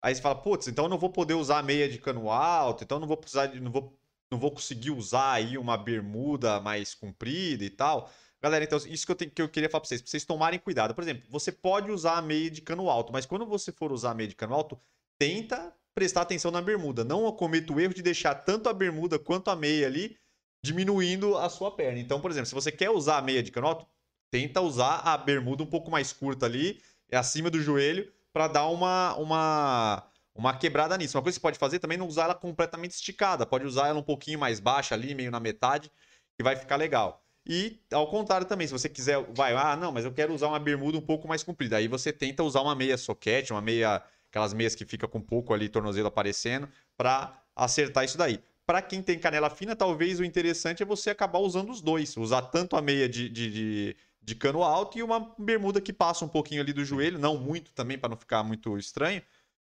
aí 0.02 0.14
você 0.14 0.20
fala, 0.20 0.34
putz, 0.34 0.68
então 0.68 0.84
eu 0.84 0.88
não 0.90 0.98
vou 0.98 1.10
poder 1.10 1.32
usar 1.32 1.60
a 1.60 1.62
meia 1.62 1.88
de 1.88 1.98
cano 1.98 2.30
alto, 2.30 2.84
então 2.84 2.96
eu 2.96 3.00
não 3.00 3.08
vou 3.08 3.16
precisar, 3.16 3.46
de, 3.46 3.58
não 3.60 3.72
vou 3.72 3.98
não 4.34 4.40
vou 4.40 4.50
conseguir 4.50 4.90
usar 4.90 5.32
aí 5.32 5.56
uma 5.56 5.76
bermuda 5.76 6.60
mais 6.60 6.92
comprida 6.92 7.64
e 7.64 7.70
tal. 7.70 8.10
Galera, 8.42 8.64
então 8.64 8.76
isso 8.78 9.06
que 9.06 9.12
eu, 9.12 9.16
tenho, 9.16 9.30
que 9.30 9.40
eu 9.40 9.48
queria 9.48 9.70
falar 9.70 9.80
pra 9.80 9.88
vocês, 9.88 10.02
pra 10.02 10.10
vocês 10.10 10.24
tomarem 10.24 10.58
cuidado. 10.58 10.92
Por 10.92 11.02
exemplo, 11.02 11.22
você 11.30 11.52
pode 11.52 11.90
usar 11.90 12.18
a 12.18 12.22
meia 12.22 12.50
de 12.50 12.60
cano 12.60 12.90
alto, 12.90 13.12
mas 13.12 13.24
quando 13.24 13.46
você 13.46 13.72
for 13.72 13.92
usar 13.92 14.10
a 14.10 14.14
meia 14.14 14.28
de 14.28 14.34
cano 14.34 14.54
alto, 14.54 14.78
tenta 15.18 15.72
prestar 15.94 16.22
atenção 16.22 16.50
na 16.50 16.60
bermuda. 16.60 17.04
Não 17.04 17.30
cometa 17.32 17.72
o 17.72 17.80
erro 17.80 17.94
de 17.94 18.02
deixar 18.02 18.34
tanto 18.34 18.68
a 18.68 18.74
bermuda 18.74 19.18
quanto 19.18 19.50
a 19.50 19.56
meia 19.56 19.86
ali 19.86 20.18
diminuindo 20.62 21.38
a 21.38 21.48
sua 21.48 21.70
perna. 21.70 22.00
Então, 22.00 22.20
por 22.20 22.30
exemplo, 22.30 22.46
se 22.46 22.54
você 22.54 22.72
quer 22.72 22.90
usar 22.90 23.18
a 23.18 23.22
meia 23.22 23.42
de 23.42 23.52
cano 23.52 23.68
alto, 23.68 23.86
tenta 24.30 24.60
usar 24.60 24.96
a 25.04 25.16
bermuda 25.16 25.62
um 25.62 25.66
pouco 25.66 25.90
mais 25.90 26.12
curta 26.12 26.44
ali, 26.44 26.82
acima 27.12 27.48
do 27.48 27.60
joelho, 27.60 28.12
para 28.32 28.48
dar 28.48 28.66
uma, 28.66 29.14
uma 29.14 30.10
uma 30.34 30.56
quebrada 30.56 30.96
nisso. 30.96 31.16
Uma 31.16 31.22
coisa 31.22 31.38
que 31.38 31.40
você 31.40 31.42
pode 31.42 31.58
fazer 31.58 31.78
também 31.78 31.96
é 31.96 31.98
não 31.98 32.08
usar 32.08 32.24
ela 32.24 32.34
completamente 32.34 32.92
esticada. 32.92 33.46
Pode 33.46 33.64
usar 33.64 33.88
ela 33.88 34.00
um 34.00 34.02
pouquinho 34.02 34.38
mais 34.38 34.58
baixa 34.58 34.94
ali, 34.94 35.14
meio 35.14 35.30
na 35.30 35.38
metade, 35.38 35.90
que 36.36 36.42
vai 36.42 36.56
ficar 36.56 36.76
legal. 36.76 37.22
E 37.46 37.78
ao 37.92 38.08
contrário 38.08 38.46
também, 38.46 38.66
se 38.66 38.72
você 38.72 38.88
quiser, 38.88 39.22
vai, 39.34 39.54
ah, 39.54 39.76
não, 39.76 39.92
mas 39.92 40.04
eu 40.04 40.12
quero 40.12 40.34
usar 40.34 40.48
uma 40.48 40.58
bermuda 40.58 40.98
um 40.98 41.02
pouco 41.02 41.28
mais 41.28 41.42
comprida. 41.42 41.76
Aí 41.76 41.86
você 41.86 42.12
tenta 42.12 42.42
usar 42.42 42.62
uma 42.62 42.74
meia 42.74 42.96
soquete, 42.96 43.52
uma 43.52 43.60
meia, 43.60 44.02
aquelas 44.30 44.52
meias 44.52 44.74
que 44.74 44.84
fica 44.84 45.06
com 45.06 45.18
um 45.18 45.22
pouco 45.22 45.52
ali 45.52 45.68
tornozelo 45.68 46.08
aparecendo, 46.08 46.68
para 46.96 47.38
acertar 47.54 48.04
isso 48.04 48.18
daí. 48.18 48.40
Para 48.66 48.80
quem 48.80 49.02
tem 49.02 49.18
canela 49.18 49.50
fina, 49.50 49.76
talvez 49.76 50.18
o 50.18 50.24
interessante 50.24 50.82
é 50.82 50.86
você 50.86 51.10
acabar 51.10 51.38
usando 51.38 51.70
os 51.70 51.82
dois. 51.82 52.16
Usar 52.16 52.42
tanto 52.42 52.76
a 52.76 52.82
meia 52.82 53.06
de, 53.06 53.28
de, 53.28 53.50
de, 53.50 53.96
de 54.22 54.34
cano 54.34 54.62
alto 54.62 54.98
e 54.98 55.02
uma 55.02 55.34
bermuda 55.38 55.82
que 55.82 55.92
passa 55.92 56.24
um 56.24 56.28
pouquinho 56.28 56.62
ali 56.62 56.72
do 56.72 56.82
joelho, 56.82 57.18
não 57.18 57.36
muito 57.36 57.74
também, 57.74 57.98
para 57.98 58.08
não 58.08 58.16
ficar 58.16 58.42
muito 58.42 58.76
estranho 58.78 59.22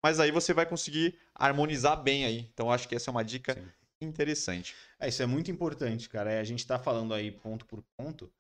mas 0.03 0.21
aí 0.21 0.31
você 0.31 0.53
vai 0.53 0.67
conseguir 0.67 1.19
harmonizar 1.35 2.01
bem 2.03 2.25
aí. 2.25 2.49
Então 2.53 2.71
acho 2.71 2.89
que 2.89 2.95
essa 2.95 3.11
é 3.11 3.13
uma 3.13 3.25
dica 3.25 3.55
Sim. 3.55 3.67
interessante. 4.01 4.75
É, 4.99 5.09
isso 5.09 5.23
é 5.23 5.27
muito 5.27 5.51
importante, 5.51 6.09
cara. 6.09 6.33
É, 6.33 6.41
a 6.41 6.45
gente 6.45 6.61
está 6.61 6.79
falando 6.79 7.15
aí 7.15 7.31
ponto 7.31 7.67
por 7.67 7.83
ponto, 7.97 8.31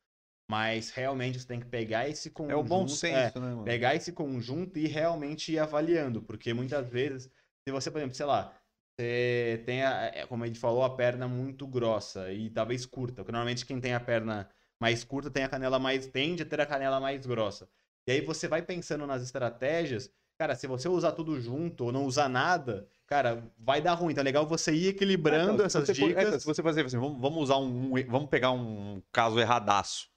mas 0.50 0.90
realmente 0.90 1.40
você 1.40 1.46
tem 1.46 1.60
que 1.60 1.66
pegar 1.66 2.08
esse 2.08 2.30
conjunto. 2.30 2.52
É 2.52 2.56
o 2.56 2.62
bom 2.62 2.86
senso, 2.88 3.38
é, 3.38 3.40
né, 3.40 3.48
mano? 3.48 3.64
Pegar 3.64 3.94
esse 3.94 4.12
conjunto 4.12 4.78
e 4.78 4.86
realmente 4.86 5.52
ir 5.52 5.58
avaliando, 5.58 6.22
porque 6.22 6.54
muitas 6.54 6.88
vezes, 6.88 7.30
se 7.66 7.72
você, 7.72 7.90
por 7.90 7.98
exemplo, 7.98 8.14
sei 8.14 8.26
lá, 8.26 8.54
você 8.98 9.62
tem, 9.64 9.84
a, 9.84 10.10
é, 10.14 10.26
como 10.26 10.44
a 10.44 10.46
gente 10.46 10.58
falou, 10.58 10.82
a 10.82 10.96
perna 10.96 11.28
muito 11.28 11.66
grossa 11.66 12.32
e 12.32 12.50
talvez 12.50 12.86
curta, 12.86 13.22
porque 13.22 13.32
normalmente 13.32 13.66
quem 13.66 13.80
tem 13.80 13.94
a 13.94 14.00
perna 14.00 14.48
mais 14.80 15.04
curta 15.04 15.30
tem 15.30 15.44
a 15.44 15.48
canela 15.48 15.78
mais 15.78 16.06
tende 16.06 16.42
a 16.42 16.46
ter 16.46 16.60
a 16.60 16.66
canela 16.66 16.98
mais 16.98 17.26
grossa. 17.26 17.68
E 18.06 18.12
aí 18.12 18.20
você 18.20 18.48
vai 18.48 18.62
pensando 18.62 19.06
nas 19.06 19.22
estratégias 19.22 20.10
Cara, 20.38 20.54
se 20.54 20.68
você 20.68 20.88
usar 20.88 21.12
tudo 21.12 21.40
junto 21.40 21.86
ou 21.86 21.92
não 21.92 22.04
usar 22.04 22.28
nada, 22.28 22.88
cara, 23.06 23.44
vai 23.58 23.80
dar 23.82 23.94
ruim. 23.94 24.12
Então 24.12 24.22
é 24.22 24.24
legal 24.24 24.46
você 24.46 24.72
ir 24.72 24.88
equilibrando 24.88 25.50
é, 25.50 25.54
então, 25.54 25.66
essas 25.66 25.88
dicas. 25.88 25.98
For, 25.98 26.34
é, 26.34 26.38
se 26.38 26.46
você 26.46 26.62
fazer 26.62 26.86
assim, 26.86 26.96
vamos, 26.96 27.20
vamos 27.20 27.42
usar 27.42 27.56
um, 27.56 27.96
um, 27.96 28.06
Vamos 28.06 28.28
pegar 28.28 28.52
um 28.52 29.02
caso 29.10 29.40
erradaço. 29.40 30.08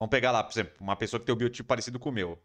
Vamos 0.00 0.10
pegar 0.10 0.30
lá, 0.30 0.44
por 0.44 0.52
exemplo, 0.52 0.74
uma 0.80 0.94
pessoa 0.94 1.18
que 1.18 1.26
tem 1.26 1.32
o 1.32 1.36
biotipo 1.36 1.66
parecido 1.66 1.98
com 1.98 2.10
o 2.10 2.12
meu. 2.12 2.40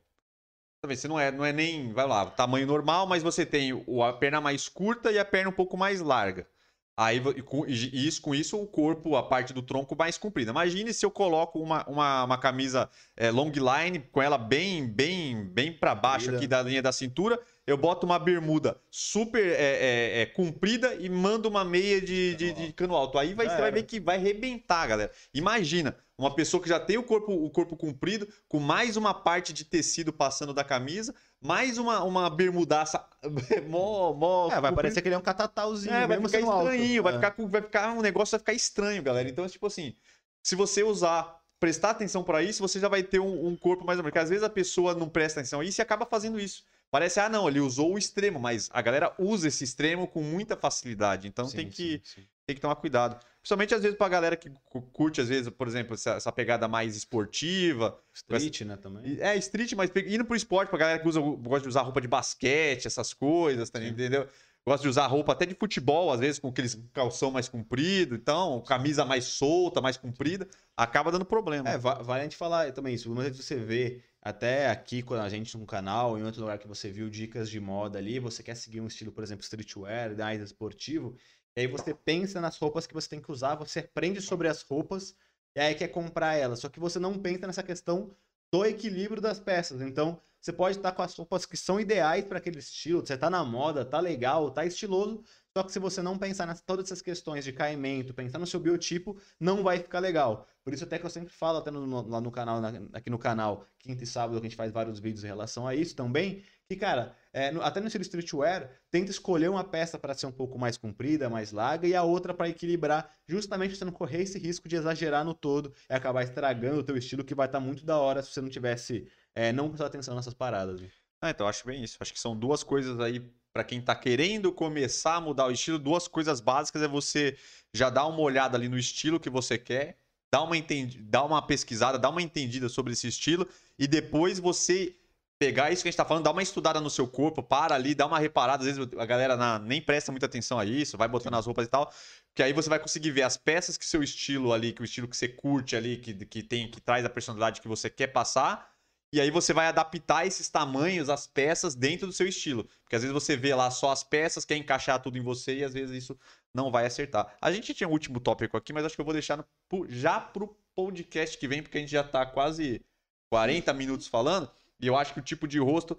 Também, 0.82 0.98
você 0.98 1.08
não 1.08 1.20
é, 1.20 1.32
não 1.32 1.46
é 1.46 1.54
nem, 1.54 1.94
vai 1.94 2.08
lá, 2.08 2.26
tamanho 2.26 2.66
normal, 2.66 3.06
mas 3.06 3.22
você 3.22 3.46
tem 3.46 3.72
a 3.72 4.14
perna 4.14 4.42
mais 4.42 4.68
curta 4.68 5.12
e 5.12 5.20
a 5.20 5.24
perna 5.24 5.52
um 5.52 5.54
pouco 5.54 5.78
mais 5.78 6.02
larga. 6.02 6.48
Aí, 6.96 7.20
com 7.42 7.66
isso, 7.66 8.22
com 8.22 8.36
isso, 8.36 8.62
o 8.62 8.68
corpo, 8.68 9.16
a 9.16 9.24
parte 9.24 9.52
do 9.52 9.64
tronco 9.64 9.96
mais 9.98 10.16
comprida. 10.16 10.52
Imagine 10.52 10.94
se 10.94 11.04
eu 11.04 11.10
coloco 11.10 11.60
uma, 11.60 11.84
uma, 11.88 12.24
uma 12.24 12.38
camisa 12.38 12.88
é, 13.18 13.32
long 13.32 13.52
line, 13.52 14.00
com 14.12 14.22
ela 14.22 14.38
bem 14.38 14.88
bem 14.88 15.44
bem 15.44 15.74
para 15.74 15.96
baixo 15.96 16.30
aqui 16.30 16.46
da 16.46 16.62
linha 16.62 16.84
da 16.84 16.92
cintura. 16.92 17.40
Eu 17.66 17.78
boto 17.78 18.06
uma 18.06 18.20
bermuda 18.20 18.80
super 18.92 19.44
é, 19.44 19.56
é, 19.56 20.22
é 20.22 20.26
comprida 20.28 20.94
e 20.94 21.10
mando 21.10 21.50
uma 21.50 21.66
meia 21.66 22.00
de, 22.00 22.36
de, 22.36 22.54
de 22.54 22.74
cano 22.74 22.96
alto. 22.96 23.18
Aí 23.18 23.34
vai, 23.34 23.50
você 23.50 23.58
vai 23.58 23.72
ver 23.72 23.84
que 23.84 24.00
vai 24.00 24.18
arrebentar, 24.18 24.86
galera. 24.86 25.12
Imagina, 25.34 25.98
uma 26.24 26.36
pessoa 26.36 26.62
que 26.62 26.70
já 26.70 26.80
tem 26.80 26.98
o 26.98 27.04
corpo, 27.04 27.32
o 27.32 27.50
corpo 27.50 27.76
comprido, 27.76 28.28
com 28.48 28.60
mais 28.60 28.96
uma 28.96 29.14
parte 29.14 29.52
de 29.52 29.66
tecido 29.66 30.14
passando 30.14 30.54
da 30.54 30.64
camisa, 30.64 31.14
mais 31.42 31.78
uma, 31.78 32.04
uma 32.04 32.30
bermudaça 32.30 33.06
mó, 33.68 34.14
mó. 34.14 34.52
É, 34.52 34.62
vai 34.62 34.74
parecer 34.74 35.02
que 35.02 35.08
ele 35.08 35.16
é 35.16 35.18
um 35.18 35.22
catatauzinho. 35.22 35.94
É, 35.94 36.08
vai 36.08 36.18
ficar 36.18 36.40
estranho, 36.40 36.52
alto. 36.52 37.04
vai, 37.04 37.14
é. 37.14 37.16
ficar, 37.16 37.36
vai 37.48 37.62
ficar 37.62 37.94
um 37.94 38.02
negócio 38.02 38.32
vai 38.32 38.40
ficar 38.40 38.54
estranho, 38.54 39.04
galera. 39.04 39.28
Então, 39.28 39.48
tipo 39.48 39.68
assim, 39.68 39.96
se 40.42 40.56
você 40.56 40.84
usar, 40.84 41.40
prestar 41.60 41.92
atenção 41.92 42.24
para 42.24 42.42
isso, 42.42 42.62
você 42.62 42.80
já 42.80 42.88
vai 42.88 43.04
ter 43.04 43.20
um, 43.20 43.48
um 43.48 43.56
corpo 43.56 43.86
mais 43.86 44.00
ou 44.00 44.04
menos. 44.04 44.12
Porque 44.12 44.24
às 44.24 44.30
vezes 44.30 44.44
a 44.44 44.50
pessoa 44.50 44.94
não 44.96 45.10
presta 45.10 45.40
atenção 45.40 45.60
a 45.60 45.66
isso 45.66 45.80
e 45.80 45.84
acaba 45.84 46.06
fazendo 46.06 46.40
isso. 46.40 46.64
Parece, 46.90 47.20
ah, 47.20 47.28
não, 47.28 47.48
ele 47.48 47.60
usou 47.60 47.96
o 47.96 47.98
extremo, 47.98 48.40
mas 48.40 48.70
a 48.72 48.80
galera 48.80 49.14
usa 49.18 49.48
esse 49.48 49.64
extremo 49.64 50.08
com 50.08 50.22
muita 50.22 50.56
facilidade. 50.56 51.28
Então 51.28 51.48
sim, 51.48 51.58
tem, 51.58 51.70
que, 51.70 52.02
sim, 52.06 52.22
sim. 52.22 52.28
tem 52.46 52.56
que 52.56 52.62
tomar 52.62 52.76
cuidado. 52.76 53.20
Principalmente, 53.44 53.76
às 53.76 53.82
vezes, 53.82 53.98
pra 53.98 54.08
galera 54.08 54.38
que 54.38 54.50
curte, 54.94 55.20
às 55.20 55.28
vezes, 55.28 55.50
por 55.50 55.68
exemplo, 55.68 55.96
essa, 55.96 56.12
essa 56.12 56.32
pegada 56.32 56.66
mais 56.66 56.96
esportiva. 56.96 58.00
Street, 58.14 58.62
essa... 58.62 58.66
né, 58.66 58.78
também. 58.78 59.18
É, 59.20 59.36
street, 59.36 59.74
mas 59.74 59.92
indo 60.08 60.24
pro 60.24 60.34
esporte, 60.34 60.70
pra 60.70 60.80
galera 60.80 60.98
que 60.98 61.08
usa, 61.10 61.20
gosta 61.20 61.64
de 61.64 61.68
usar 61.68 61.82
roupa 61.82 62.00
de 62.00 62.08
basquete, 62.08 62.86
essas 62.86 63.14
coisas, 63.14 63.70
tá, 63.70 63.84
entendeu? 63.84 64.30
Gosta 64.66 64.84
de 64.84 64.88
usar 64.88 65.08
roupa 65.08 65.34
até 65.34 65.46
de 65.46 65.56
futebol, 65.56 66.10
às 66.10 66.22
vezes, 66.22 66.40
com 66.40 66.48
aqueles 66.48 66.82
calção 66.94 67.32
mais 67.32 67.50
comprido, 67.50 68.16
então, 68.16 68.62
camisa 68.62 69.04
mais 69.04 69.26
solta, 69.26 69.82
mais 69.82 69.98
comprida, 69.98 70.48
acaba 70.78 71.12
dando 71.12 71.26
problema. 71.26 71.70
É, 71.70 71.78
vale 71.78 72.22
a 72.22 72.24
gente 72.24 72.38
falar 72.38 72.72
também 72.72 72.96
isso. 72.96 73.14
Vezes 73.14 73.44
você 73.44 73.58
vê, 73.58 74.02
até 74.22 74.70
aqui 74.70 75.02
com 75.02 75.16
a 75.16 75.28
gente 75.28 75.58
no 75.58 75.66
canal, 75.66 76.18
em 76.18 76.24
outro 76.24 76.40
lugar 76.40 76.58
que 76.58 76.68
você 76.68 76.90
viu 76.90 77.10
dicas 77.10 77.50
de 77.50 77.60
moda 77.60 78.00
ali, 78.00 78.20
você 78.20 78.42
quer 78.42 78.56
seguir 78.56 78.80
um 78.80 78.88
estilo, 78.88 79.12
por 79.12 79.22
exemplo, 79.22 79.44
streetwear, 79.44 80.16
mais 80.16 80.42
esportivo, 80.42 81.14
e 81.56 81.62
aí 81.62 81.68
você 81.68 81.94
pensa 81.94 82.42
nas 82.42 82.58
roupas 82.58 82.88
que 82.88 82.94
você 82.94 83.10
tem 83.10 83.22
que 83.22 83.32
usar, 83.32 83.56
você 83.56 83.80
aprende 83.80 84.22
sobre 84.22 84.48
as 84.48 84.62
roupas, 84.64 85.16
e 85.56 85.60
aí 85.60 85.76
quer 85.76 85.88
comprar 85.90 86.36
elas. 86.36 86.60
Só 86.60 86.70
que 86.70 86.80
você 86.80 87.00
não 87.00 87.18
pensa 87.18 87.46
nessa 87.46 87.62
questão 87.64 88.16
do 88.52 88.66
equilíbrio 88.66 89.22
das 89.22 89.40
peças. 89.40 89.82
Então, 89.82 90.20
você 90.44 90.52
pode 90.52 90.76
estar 90.76 90.92
com 90.92 91.02
as 91.02 91.16
roupas 91.16 91.46
que 91.46 91.56
são 91.56 91.80
ideais 91.80 92.26
para 92.26 92.38
aquele 92.38 92.60
estilo, 92.60 93.00
você 93.00 93.18
tá 93.18 93.30
na 93.30 93.46
moda, 93.46 93.86
tá 93.86 94.02
legal, 94.02 94.52
tá 94.52 94.66
estiloso, 94.66 95.24
só 95.56 95.64
que 95.64 95.72
se 95.72 95.80
você 95.80 96.02
não 96.02 96.18
pensar 96.18 96.46
nessas 96.46 96.64
todas 96.64 96.86
essas 96.86 97.02
questões 97.02 97.46
de 97.46 97.54
caimento, 97.54 98.14
pensar 98.14 98.40
no 98.40 98.46
seu 98.46 98.60
biotipo, 98.60 99.18
não 99.40 99.64
vai 99.64 99.80
ficar 99.80 100.00
legal. 100.00 100.46
Por 100.62 100.74
isso 100.74 100.84
até 100.84 101.00
que 101.00 101.06
eu 101.06 101.10
sempre 101.10 101.32
falo 101.32 101.60
até 101.60 101.72
no, 101.72 102.10
lá 102.10 102.20
no 102.20 102.32
canal, 102.32 102.60
na, 102.60 102.72
aqui 102.92 103.10
no 103.10 103.18
canal, 103.18 103.66
quinta 103.80 104.04
e 104.04 104.08
sábado, 104.08 104.40
que 104.42 104.48
a 104.48 104.50
gente 104.50 104.58
faz 104.58 104.72
vários 104.72 105.00
vídeos 105.00 105.24
em 105.24 105.28
relação 105.28 105.66
a 105.66 105.76
isso 105.76 105.96
também, 105.96 106.44
que, 106.68 106.76
cara, 106.76 107.16
é, 107.32 107.52
no, 107.52 107.62
até 107.62 107.80
no 107.80 107.88
estilo 107.88 108.02
streetwear, 108.02 108.70
tenta 108.90 109.12
escolher 109.12 109.50
uma 109.50 109.64
peça 109.64 110.00
para 110.00 110.14
ser 110.14 110.26
um 110.26 110.32
pouco 110.32 110.58
mais 110.58 110.78
comprida, 110.78 111.30
mais 111.30 111.52
larga, 111.52 111.88
e 111.88 111.94
a 111.94 112.04
outra 112.04 112.34
para 112.34 112.50
equilibrar, 112.50 113.12
justamente 113.28 113.76
você 113.76 113.86
não 113.86 113.92
correr 113.92 114.24
esse 114.24 114.40
risco 114.40 114.68
de 114.68 114.76
exagerar 114.76 115.24
no 115.24 115.34
todo 115.34 115.74
e 115.90 115.94
acabar 115.94 116.24
estragando 116.24 116.80
o 116.80 116.84
teu 116.84 116.98
estilo, 116.98 117.24
que 117.24 117.36
vai 117.36 117.48
estar 117.48 117.60
tá 117.60 117.66
muito 117.66 117.86
da 117.86 117.98
hora 117.98 118.24
se 118.24 118.32
você 118.32 118.42
não 118.42 118.50
tivesse, 118.50 119.08
é, 119.36 119.52
não 119.52 119.68
prestar 119.68 119.88
atenção 119.88 120.16
nessas 120.16 120.34
paradas. 120.34 120.82
Ah, 121.22 121.30
então 121.30 121.48
acho 121.48 121.66
bem 121.66 121.84
isso. 121.84 121.98
Acho 122.00 122.14
que 122.14 122.20
são 122.20 122.36
duas 122.36 122.64
coisas 122.64 123.00
aí 123.00 123.20
para 123.54 123.64
quem 123.64 123.80
tá 123.80 123.96
querendo 123.96 124.52
começar 124.52 125.16
a 125.16 125.22
mudar 125.22 125.46
o 125.46 125.52
estilo, 125.52 125.78
duas 125.78 126.08
coisas 126.08 126.42
básicas 126.42 126.82
é 126.82 126.88
você 126.88 127.38
já 127.72 127.90
dar 127.90 128.08
uma 128.08 128.20
olhada 128.20 128.58
ali 128.58 128.68
no 128.68 128.78
estilo 128.78 129.20
que 129.20 129.30
você 129.30 129.60
quer, 129.60 130.00
dar 130.34 130.42
uma, 130.42 130.58
entendi, 130.58 130.98
dar 130.98 131.24
uma 131.24 131.40
pesquisada, 131.40 132.00
dar 132.00 132.10
uma 132.10 132.22
entendida 132.22 132.68
sobre 132.68 132.94
esse 132.94 133.08
estilo 133.08 133.48
e 133.78 133.88
depois 133.88 134.40
você 134.40 134.96
pegar 135.38 135.72
isso 135.72 135.84
que 135.84 135.90
a 135.90 135.92
gente 135.92 135.98
tá 135.98 136.06
falando, 136.06 136.24
dar 136.24 136.32
uma 136.32 136.42
estudada 136.42 136.80
no 136.80 136.90
seu 136.90 137.08
corpo, 137.08 137.44
para 137.44 137.76
ali, 137.76 137.94
dá 137.94 138.06
uma 138.06 138.18
reparada. 138.18 138.64
Às 138.64 138.76
vezes 138.78 138.94
a 138.98 139.06
galera 139.06 139.36
na, 139.36 139.60
nem 139.60 139.82
presta 139.82 140.12
muita 140.12 140.26
atenção 140.26 140.58
a 140.58 140.66
isso, 140.66 140.98
vai 140.98 141.08
botando 141.08 141.36
as 141.36 141.46
roupas 141.46 141.68
e 141.68 141.70
tal. 141.70 141.92
Que 142.34 142.42
aí 142.42 142.54
você 142.54 142.70
vai 142.70 142.80
conseguir 142.80 143.12
ver 143.12 143.24
as 143.24 143.36
peças 143.36 143.78
que 143.78 143.86
seu 143.86 144.02
estilo 144.02 144.54
ali, 144.54 144.72
que 144.72 144.82
o 144.82 144.86
estilo 144.86 145.08
que 145.08 145.18
você 145.18 145.28
curte 145.28 145.76
ali, 145.76 145.98
que, 145.98 146.14
que 146.26 146.42
tem, 146.42 146.72
que 146.72 146.80
traz 146.80 147.04
a 147.06 147.10
personalidade 147.10 147.62
que 147.62 147.68
você 147.68 147.90
quer 147.90 148.08
passar. 148.08 148.73
E 149.14 149.22
aí 149.22 149.30
você 149.30 149.54
vai 149.54 149.68
adaptar 149.68 150.26
esses 150.26 150.50
tamanhos, 150.50 151.08
as 151.08 151.28
peças, 151.28 151.76
dentro 151.76 152.08
do 152.08 152.14
seu 152.14 152.28
estilo. 152.28 152.68
Porque 152.82 152.96
às 152.96 153.04
vezes 153.04 153.14
você 153.14 153.38
vê 153.38 153.54
lá 153.54 153.70
só 153.70 153.92
as 153.92 154.04
peças, 154.04 154.44
quer 154.44 154.58
encaixar 154.58 155.00
tudo 155.00 155.20
em 155.20 155.22
você 155.22 155.60
e 155.60 155.64
às 155.64 155.72
vezes 155.72 155.96
isso 156.04 156.18
não 156.52 156.72
vai 156.72 156.88
acertar. 156.88 157.38
A 157.40 157.52
gente 157.52 157.76
tinha 157.76 157.88
um 157.88 157.92
último 157.92 158.20
tópico 158.20 158.58
aqui, 158.58 158.74
mas 158.74 158.84
acho 158.84 158.96
que 158.96 159.02
eu 159.02 159.06
vou 159.06 159.14
deixar 159.14 159.38
no, 159.38 159.46
já 159.88 160.20
pro 160.20 160.58
podcast 160.76 161.38
que 161.38 161.48
vem, 161.48 161.62
porque 161.62 161.78
a 161.78 161.82
gente 161.82 161.92
já 161.92 162.04
tá 162.04 162.26
quase 162.26 162.84
40 163.30 163.72
minutos 163.74 164.08
falando. 164.08 164.50
E 164.80 164.88
eu 164.88 164.98
acho 164.98 165.14
que 165.14 165.20
o 165.20 165.24
tipo 165.24 165.48
de 165.48 165.60
rosto 165.60 165.96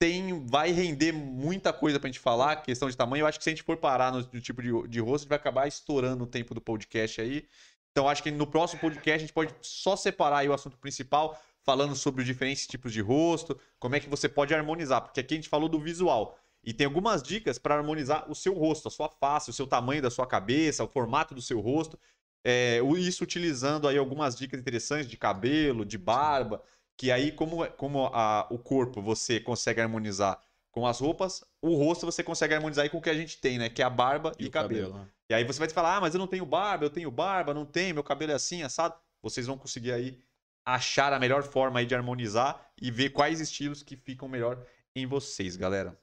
tem, 0.00 0.44
vai 0.44 0.72
render 0.72 1.12
muita 1.12 1.72
coisa 1.72 2.00
pra 2.00 2.08
gente 2.08 2.18
falar, 2.18 2.56
questão 2.56 2.90
de 2.90 2.96
tamanho. 2.96 3.22
Eu 3.22 3.26
acho 3.28 3.38
que 3.38 3.44
se 3.44 3.50
a 3.50 3.52
gente 3.52 3.62
for 3.62 3.76
parar 3.76 4.10
no, 4.10 4.18
no 4.32 4.40
tipo 4.40 4.60
de, 4.60 4.88
de 4.88 4.98
rosto, 4.98 5.14
a 5.14 5.18
gente 5.18 5.28
vai 5.28 5.38
acabar 5.38 5.68
estourando 5.68 6.24
o 6.24 6.26
tempo 6.26 6.52
do 6.52 6.60
podcast 6.60 7.20
aí. 7.20 7.46
Então 7.92 8.08
acho 8.08 8.24
que 8.24 8.30
no 8.32 8.46
próximo 8.46 8.80
podcast 8.80 9.16
a 9.16 9.18
gente 9.18 9.32
pode 9.32 9.54
só 9.60 9.94
separar 9.94 10.44
o 10.48 10.52
assunto 10.52 10.76
principal, 10.78 11.40
falando 11.64 11.94
sobre 11.94 12.22
os 12.22 12.26
diferentes 12.26 12.66
tipos 12.66 12.92
de 12.92 13.00
rosto, 13.00 13.58
como 13.78 13.94
é 13.94 14.00
que 14.00 14.08
você 14.08 14.28
pode 14.28 14.54
harmonizar, 14.54 15.02
porque 15.02 15.20
aqui 15.20 15.34
a 15.34 15.36
gente 15.36 15.48
falou 15.48 15.68
do 15.68 15.78
visual. 15.78 16.38
E 16.62 16.74
tem 16.74 16.86
algumas 16.86 17.22
dicas 17.22 17.58
para 17.58 17.76
harmonizar 17.76 18.30
o 18.30 18.34
seu 18.34 18.54
rosto, 18.54 18.88
a 18.88 18.90
sua 18.90 19.08
face, 19.08 19.50
o 19.50 19.52
seu 19.52 19.66
tamanho 19.66 20.02
da 20.02 20.10
sua 20.10 20.26
cabeça, 20.26 20.84
o 20.84 20.88
formato 20.88 21.34
do 21.34 21.40
seu 21.40 21.60
rosto. 21.60 21.98
É, 22.44 22.80
isso 22.98 23.24
utilizando 23.24 23.88
aí 23.88 23.96
algumas 23.96 24.36
dicas 24.36 24.60
interessantes 24.60 25.08
de 25.08 25.16
cabelo, 25.16 25.84
de 25.84 25.96
barba 25.96 26.62
que 27.00 27.10
aí 27.10 27.32
como, 27.32 27.66
como 27.78 28.10
a, 28.12 28.46
o 28.50 28.58
corpo 28.58 29.00
você 29.00 29.40
consegue 29.40 29.80
harmonizar 29.80 30.38
com 30.70 30.86
as 30.86 31.00
roupas, 31.00 31.42
o 31.62 31.74
rosto 31.74 32.04
você 32.04 32.22
consegue 32.22 32.52
harmonizar 32.52 32.82
aí 32.82 32.90
com 32.90 32.98
o 32.98 33.00
que 33.00 33.08
a 33.08 33.14
gente 33.14 33.38
tem, 33.38 33.58
né? 33.58 33.70
Que 33.70 33.80
é 33.80 33.86
a 33.86 33.88
barba 33.88 34.32
e, 34.38 34.44
e 34.44 34.50
cabelo. 34.50 34.82
cabelo. 34.82 35.04
Né? 35.04 35.10
E 35.30 35.34
aí 35.34 35.42
você 35.42 35.58
vai 35.58 35.68
falar, 35.70 35.96
ah, 35.96 36.00
mas 36.02 36.12
eu 36.12 36.18
não 36.18 36.26
tenho 36.26 36.44
barba, 36.44 36.84
eu 36.84 36.90
tenho 36.90 37.10
barba, 37.10 37.54
não 37.54 37.64
tenho, 37.64 37.94
meu 37.94 38.04
cabelo 38.04 38.32
é 38.32 38.34
assim, 38.34 38.62
assado. 38.62 38.94
Vocês 39.22 39.46
vão 39.46 39.56
conseguir 39.56 39.92
aí 39.92 40.18
achar 40.64 41.12
a 41.12 41.18
melhor 41.18 41.42
forma 41.42 41.80
aí 41.80 41.86
de 41.86 41.94
harmonizar 41.94 42.70
e 42.80 42.90
ver 42.90 43.10
quais 43.10 43.40
estilos 43.40 43.82
que 43.82 43.96
ficam 43.96 44.28
melhor 44.28 44.64
em 44.94 45.06
vocês, 45.06 45.56
galera. 45.56 45.98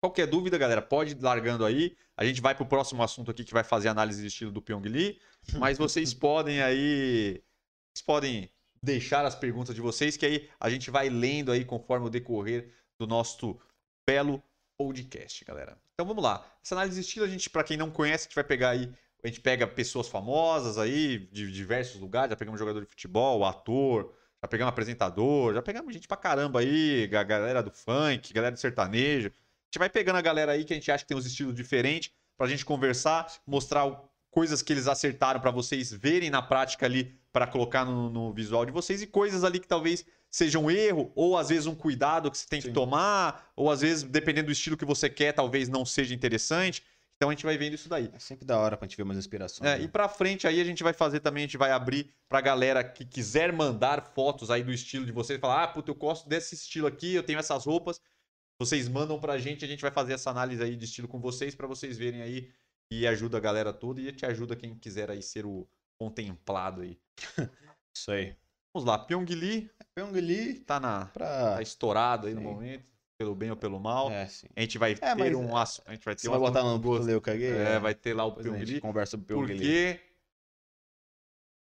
Qualquer 0.00 0.26
dúvida, 0.26 0.58
galera, 0.58 0.82
pode 0.82 1.12
ir 1.12 1.22
largando 1.22 1.64
aí. 1.64 1.96
A 2.16 2.24
gente 2.24 2.40
vai 2.40 2.54
pro 2.54 2.66
próximo 2.66 3.02
assunto 3.02 3.30
aqui 3.30 3.42
que 3.42 3.54
vai 3.54 3.64
fazer 3.64 3.88
análise 3.88 4.20
de 4.20 4.28
estilo 4.28 4.52
do 4.52 4.60
Pyong 4.60 4.86
Lee. 4.86 5.18
Mas 5.58 5.78
vocês 5.78 6.12
podem 6.12 6.62
aí. 6.62 7.42
Vocês 7.94 8.04
podem 8.04 8.50
deixar 8.82 9.24
as 9.24 9.34
perguntas 9.34 9.74
de 9.74 9.80
vocês, 9.80 10.16
que 10.16 10.26
aí 10.26 10.50
a 10.60 10.68
gente 10.68 10.90
vai 10.90 11.08
lendo 11.08 11.50
aí 11.50 11.64
conforme 11.64 12.06
o 12.06 12.10
decorrer 12.10 12.70
do 12.98 13.06
nosso 13.06 13.58
belo 14.06 14.42
podcast, 14.76 15.44
galera. 15.44 15.78
Então 15.94 16.06
vamos 16.06 16.22
lá. 16.22 16.44
Essa 16.62 16.74
análise 16.74 17.00
de 17.00 17.06
estilo, 17.06 17.24
a 17.24 17.28
gente, 17.28 17.48
para 17.48 17.64
quem 17.64 17.76
não 17.76 17.90
conhece, 17.90 18.24
a 18.24 18.28
gente 18.28 18.34
vai 18.34 18.44
pegar 18.44 18.70
aí, 18.70 18.92
a 19.24 19.28
gente 19.28 19.40
pega 19.40 19.66
pessoas 19.66 20.06
famosas 20.06 20.76
aí, 20.76 21.18
de 21.32 21.50
diversos 21.50 21.98
lugares, 22.00 22.30
já 22.30 22.36
pegamos 22.36 22.60
jogador 22.60 22.80
de 22.80 22.86
futebol, 22.86 23.44
ator, 23.44 24.14
já 24.42 24.46
pegamos 24.46 24.68
apresentador, 24.68 25.54
já 25.54 25.62
pegamos 25.62 25.94
gente 25.94 26.06
pra 26.06 26.16
caramba 26.16 26.60
aí, 26.60 27.08
a 27.14 27.22
galera 27.22 27.62
do 27.62 27.70
funk, 27.70 28.34
galera 28.34 28.54
do 28.54 28.60
sertanejo. 28.60 29.28
A 29.28 29.66
gente 29.66 29.78
vai 29.78 29.88
pegando 29.88 30.16
a 30.16 30.20
galera 30.20 30.52
aí 30.52 30.64
que 30.64 30.74
a 30.74 30.76
gente 30.76 30.92
acha 30.92 31.04
que 31.04 31.08
tem 31.08 31.16
uns 31.16 31.24
estilos 31.24 31.54
diferentes 31.54 32.12
pra 32.36 32.46
gente 32.46 32.66
conversar, 32.66 33.26
mostrar 33.46 33.98
coisas 34.30 34.60
que 34.60 34.72
eles 34.72 34.86
acertaram 34.86 35.40
para 35.40 35.50
vocês 35.50 35.90
verem 35.90 36.28
na 36.28 36.42
prática 36.42 36.84
ali 36.84 37.18
para 37.32 37.46
colocar 37.46 37.84
no, 37.84 38.10
no, 38.10 38.32
visual 38.32 38.66
de 38.66 38.72
vocês 38.72 39.00
e 39.00 39.06
coisas 39.06 39.42
ali 39.42 39.58
que 39.58 39.66
talvez 39.66 40.04
sejam 40.30 40.64
um 40.64 40.70
erro 40.70 41.12
ou 41.14 41.38
às 41.38 41.48
vezes 41.48 41.66
um 41.66 41.74
cuidado 41.74 42.30
que 42.30 42.36
você 42.36 42.46
tem 42.46 42.60
Sim. 42.60 42.68
que 42.68 42.74
tomar 42.74 43.50
ou 43.56 43.70
às 43.70 43.80
vezes 43.80 44.02
dependendo 44.02 44.46
do 44.46 44.52
estilo 44.52 44.76
que 44.76 44.84
você 44.84 45.08
quer 45.08 45.32
talvez 45.32 45.68
não 45.68 45.86
seja 45.86 46.14
interessante. 46.14 46.82
Então 47.16 47.30
a 47.30 47.32
gente 47.32 47.44
vai 47.44 47.56
vendo 47.56 47.74
isso 47.74 47.88
daí. 47.88 48.10
É 48.12 48.18
sempre 48.18 48.44
da 48.44 48.58
hora 48.58 48.76
pra 48.76 48.86
gente 48.86 48.96
ver 48.96 49.02
umas 49.02 49.16
inspirações. 49.16 49.70
É, 49.70 49.78
né? 49.78 49.84
E 49.84 49.88
pra 49.88 50.08
frente 50.08 50.46
aí 50.46 50.60
a 50.60 50.64
gente 50.64 50.82
vai 50.82 50.92
fazer 50.92 51.20
também, 51.20 51.44
a 51.44 51.46
gente 51.46 51.56
vai 51.56 51.70
abrir 51.70 52.12
pra 52.28 52.40
galera 52.40 52.82
que 52.82 53.04
quiser 53.04 53.52
mandar 53.52 54.12
fotos 54.14 54.50
aí 54.50 54.62
do 54.62 54.72
estilo 54.72 55.06
de 55.06 55.12
vocês, 55.12 55.40
falar, 55.40 55.64
ah, 55.64 55.68
puta, 55.68 55.90
eu 55.90 55.94
gosto 55.94 56.28
desse 56.28 56.54
estilo 56.54 56.86
aqui, 56.86 57.14
eu 57.14 57.22
tenho 57.22 57.38
essas 57.38 57.64
roupas. 57.64 58.00
Vocês 58.58 58.88
mandam 58.88 59.18
pra 59.18 59.38
gente, 59.38 59.64
a 59.64 59.68
gente 59.68 59.82
vai 59.82 59.90
fazer 59.90 60.12
essa 60.14 60.30
análise 60.30 60.62
aí 60.62 60.76
de 60.76 60.84
estilo 60.84 61.08
com 61.08 61.20
vocês 61.20 61.54
para 61.54 61.66
vocês 61.66 61.96
verem 61.96 62.22
aí 62.22 62.52
e 62.90 63.06
ajuda 63.06 63.38
a 63.38 63.40
galera 63.40 63.72
toda 63.72 64.00
e 64.00 64.12
te 64.12 64.26
ajuda 64.26 64.54
quem 64.54 64.74
quiser 64.76 65.10
aí 65.10 65.22
ser 65.22 65.44
o 65.44 65.66
contemplado 65.98 66.82
aí. 66.82 66.98
Isso 67.94 68.10
aí. 68.10 68.36
Vamos 68.72 68.88
lá, 68.88 68.98
Pyong 68.98 69.24
Lee. 69.24 69.70
Pyong 69.94 70.12
Lee 70.12 70.60
tá, 70.60 70.80
na, 70.80 71.06
pra... 71.06 71.54
tá 71.54 71.62
estourado 71.62 72.26
aí 72.26 72.34
sim. 72.34 72.40
no 72.40 72.44
momento, 72.44 72.90
pelo 73.18 73.34
bem 73.34 73.50
ou 73.50 73.56
pelo 73.56 73.78
mal. 73.78 74.10
É, 74.10 74.26
sim. 74.26 74.46
A 74.54 74.60
gente 74.60 74.78
vai 74.78 74.92
é, 74.92 75.14
ter 75.14 75.36
um 75.36 75.56
aço, 75.56 75.82
a 75.86 75.92
gente 75.92 76.04
vai 76.04 76.14
ter 76.14 76.22
Você 76.22 76.28
um 76.28 76.32
vai 76.32 76.40
botar 76.40 76.62
no 76.62 76.78
gosto. 76.78 77.08
Eu 77.08 77.20
caguei, 77.20 77.52
é, 77.52 77.74
é, 77.74 77.78
vai 77.78 77.94
ter 77.94 78.14
lá 78.14 78.24
o 78.24 78.32
Pyong 78.32 78.64
Lee. 78.64 78.80
Conversa 78.80 79.16
sobre. 79.16 79.34
Porque 79.34 80.00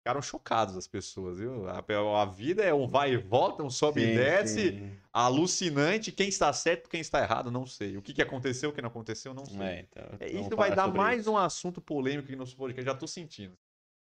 ficaram 0.06 0.22
chocados 0.22 0.76
as 0.76 0.86
pessoas, 0.86 1.38
viu? 1.38 1.68
A, 1.68 1.82
a, 2.22 2.24
vida 2.24 2.62
é 2.62 2.72
um 2.72 2.86
vai 2.86 3.12
e 3.12 3.16
volta, 3.16 3.64
um 3.64 3.70
sobe 3.70 4.00
sim, 4.00 4.06
e 4.12 4.14
desce, 4.14 4.70
sim. 4.70 4.92
alucinante. 5.12 6.12
Quem 6.12 6.28
está 6.28 6.52
certo, 6.52 6.88
quem 6.88 7.00
está 7.00 7.20
errado, 7.20 7.50
não 7.50 7.66
sei. 7.66 7.96
O 7.96 8.02
que, 8.02 8.14
que 8.14 8.22
aconteceu, 8.22 8.70
o 8.70 8.72
que 8.72 8.80
não 8.80 8.88
aconteceu, 8.88 9.34
não 9.34 9.44
sei. 9.44 9.60
É, 9.60 9.80
então, 9.80 10.04
é, 10.20 10.30
isso 10.30 10.54
vai 10.54 10.72
dar 10.72 10.86
mais 10.86 11.22
isso. 11.22 11.32
um 11.32 11.36
assunto 11.36 11.80
polêmico 11.80 12.24
aqui 12.24 12.36
no 12.36 12.38
nosso 12.38 12.56
podcast, 12.56 12.86
já 12.86 12.92
estou 12.92 13.08
sentindo. 13.08 13.58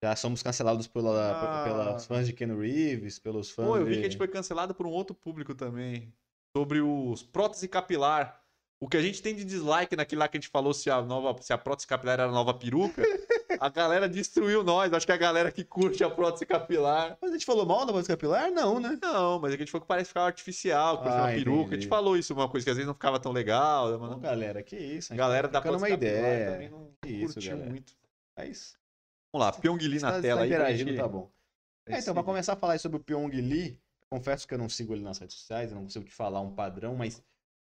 Já 0.02 0.14
somos 0.14 0.42
cancelados 0.42 0.86
pela, 0.86 1.32
ah. 1.32 1.64
pelos 1.64 2.06
fãs 2.06 2.24
de 2.24 2.32
Ken 2.32 2.56
Reeves, 2.56 3.18
pelos 3.18 3.50
fãs. 3.50 3.66
Pô, 3.66 3.76
eu 3.76 3.84
vi 3.84 3.94
de... 3.94 3.98
que 3.98 4.06
a 4.06 4.08
gente 4.08 4.16
foi 4.18 4.28
cancelado 4.28 4.74
por 4.74 4.86
um 4.86 4.90
outro 4.90 5.14
público 5.14 5.54
também. 5.56 6.10
Sobre 6.56 6.80
os 6.80 7.22
prótese 7.22 7.68
capilar. 7.68 8.40
O 8.82 8.88
que 8.88 8.96
a 8.96 9.02
gente 9.02 9.22
tem 9.22 9.34
de 9.34 9.44
dislike 9.44 9.94
naquele 9.94 10.20
lá 10.20 10.28
que 10.28 10.38
a 10.38 10.40
gente 10.40 10.48
falou 10.48 10.72
se 10.72 10.90
a, 10.90 11.02
nova, 11.02 11.40
se 11.42 11.52
a 11.52 11.58
prótese 11.58 11.86
capilar 11.86 12.14
era 12.14 12.24
a 12.24 12.32
nova 12.32 12.54
peruca. 12.54 13.02
a 13.60 13.68
galera 13.68 14.08
destruiu 14.08 14.64
nós. 14.64 14.90
Acho 14.92 15.04
que 15.04 15.12
a 15.12 15.18
galera 15.18 15.52
que 15.52 15.62
curte 15.62 16.02
a 16.02 16.08
prótese 16.08 16.46
capilar. 16.46 17.18
Mas 17.20 17.30
a 17.30 17.34
gente 17.34 17.44
falou 17.44 17.66
mal 17.66 17.80
da 17.80 17.92
prótese 17.92 18.08
capilar? 18.08 18.50
Não, 18.50 18.80
né? 18.80 18.98
Não, 19.02 19.38
mas 19.38 19.52
é 19.52 19.56
que 19.56 19.62
a 19.62 19.66
gente 19.66 19.72
falou 19.72 19.82
que 19.82 19.88
parece 19.88 20.08
ficar 20.08 20.24
artificial, 20.24 21.02
que 21.02 21.08
ah, 21.08 21.14
uma 21.14 21.28
peruca. 21.28 21.60
Entendi. 21.60 21.74
A 21.74 21.80
gente 21.80 21.88
falou 21.88 22.16
isso, 22.16 22.32
uma 22.32 22.48
coisa 22.48 22.64
que 22.64 22.70
às 22.70 22.76
vezes 22.76 22.86
não 22.86 22.94
ficava 22.94 23.20
tão 23.20 23.32
legal. 23.32 23.98
Não, 23.98 24.18
galera, 24.18 24.62
que 24.62 24.76
isso. 24.76 25.14
Galera 25.14 25.46
da 25.46 25.60
prótese 25.60 25.84
uma 25.84 25.90
ideia. 25.90 26.52
também 26.52 26.70
não 26.70 26.90
que 27.02 27.10
isso, 27.10 27.34
curtiu 27.34 27.50
galera. 27.52 27.70
muito. 27.70 27.92
É 28.36 28.48
isso. 28.48 28.78
Vamos 29.30 29.46
lá, 29.46 29.52
Pyong 29.52 29.78
Lee 29.78 30.00
na 30.00 30.12
tá, 30.12 30.22
tela 30.22 30.40
tá 30.40 30.46
interagindo, 30.46 30.90
aí. 30.90 30.96
tá 30.96 31.06
bom. 31.06 31.30
É, 31.86 31.98
então, 31.98 32.14
para 32.14 32.22
começar 32.22 32.54
a 32.54 32.56
falar 32.56 32.78
sobre 32.78 32.98
o 32.98 33.00
Pyong 33.00 33.30
Lee, 33.30 33.78
confesso 34.10 34.46
que 34.46 34.54
eu 34.54 34.58
não 34.58 34.68
sigo 34.68 34.92
ele 34.92 35.02
nas 35.02 35.18
redes 35.18 35.36
sociais, 35.36 35.70
eu 35.70 35.76
não 35.76 35.84
consigo 35.84 36.04
te 36.04 36.12
falar 36.12 36.40
um 36.40 36.54
padrão, 36.54 36.96
mas 36.96 37.22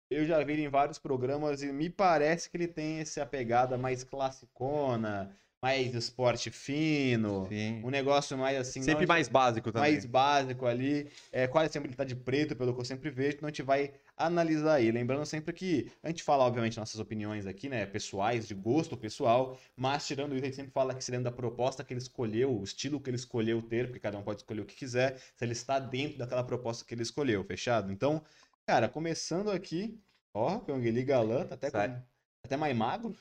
eu 0.08 0.24
já 0.24 0.42
vi 0.44 0.52
ele 0.52 0.64
em 0.64 0.68
vários 0.68 0.98
programas 0.98 1.62
e 1.62 1.72
me 1.72 1.90
parece 1.90 2.48
que 2.48 2.56
ele 2.56 2.68
tem 2.68 3.00
essa 3.00 3.26
pegada 3.26 3.76
mais 3.76 4.04
classicona, 4.04 5.36
mais 5.66 5.92
esporte 5.96 6.48
fino, 6.48 7.48
Sim. 7.48 7.82
um 7.82 7.90
negócio 7.90 8.38
mais 8.38 8.56
assim. 8.56 8.82
Sempre 8.82 9.04
mais 9.04 9.26
básico 9.26 9.72
também. 9.72 9.92
Mais 9.92 10.06
básico 10.06 10.64
ali. 10.64 11.10
É, 11.32 11.48
quase 11.48 11.72
sempre 11.72 11.88
ele 11.88 11.96
tá 11.96 12.04
de 12.04 12.14
preto, 12.14 12.54
pelo 12.54 12.72
que 12.72 12.80
eu 12.80 12.84
sempre 12.84 13.10
vejo, 13.10 13.38
então 13.38 13.48
a 13.48 13.50
gente 13.50 13.62
vai 13.62 13.92
analisar 14.16 14.74
aí. 14.74 14.92
Lembrando 14.92 15.26
sempre 15.26 15.52
que 15.52 15.90
a 16.04 16.08
gente 16.08 16.22
fala, 16.22 16.44
obviamente, 16.44 16.78
nossas 16.78 17.00
opiniões 17.00 17.46
aqui, 17.46 17.68
né? 17.68 17.84
Pessoais, 17.84 18.46
de 18.46 18.54
gosto 18.54 18.96
pessoal, 18.96 19.58
mas 19.76 20.06
tirando 20.06 20.36
isso, 20.36 20.44
a 20.44 20.46
gente 20.46 20.56
sempre 20.56 20.70
fala 20.70 20.94
que 20.94 21.02
se 21.02 21.10
dentro 21.10 21.24
da 21.24 21.32
proposta 21.32 21.82
que 21.82 21.92
ele 21.92 22.00
escolheu, 22.00 22.56
o 22.56 22.62
estilo 22.62 23.00
que 23.00 23.10
ele 23.10 23.16
escolheu 23.16 23.60
ter, 23.60 23.86
porque 23.86 23.98
cada 23.98 24.16
um 24.16 24.22
pode 24.22 24.42
escolher 24.42 24.60
o 24.60 24.66
que 24.66 24.76
quiser, 24.76 25.18
se 25.18 25.44
ele 25.44 25.52
está 25.52 25.80
dentro 25.80 26.16
daquela 26.16 26.44
proposta 26.44 26.84
que 26.84 26.94
ele 26.94 27.02
escolheu, 27.02 27.42
fechado? 27.42 27.90
Então, 27.90 28.22
cara, 28.64 28.88
começando 28.88 29.50
aqui, 29.50 30.00
ó, 30.32 30.60
Pyong 30.60 30.90
Lee 30.92 31.02
galã, 31.02 31.44
tá 31.44 31.56
até, 31.56 31.72
com, 31.72 32.02
até 32.44 32.56
mais 32.56 32.76
magro. 32.76 33.16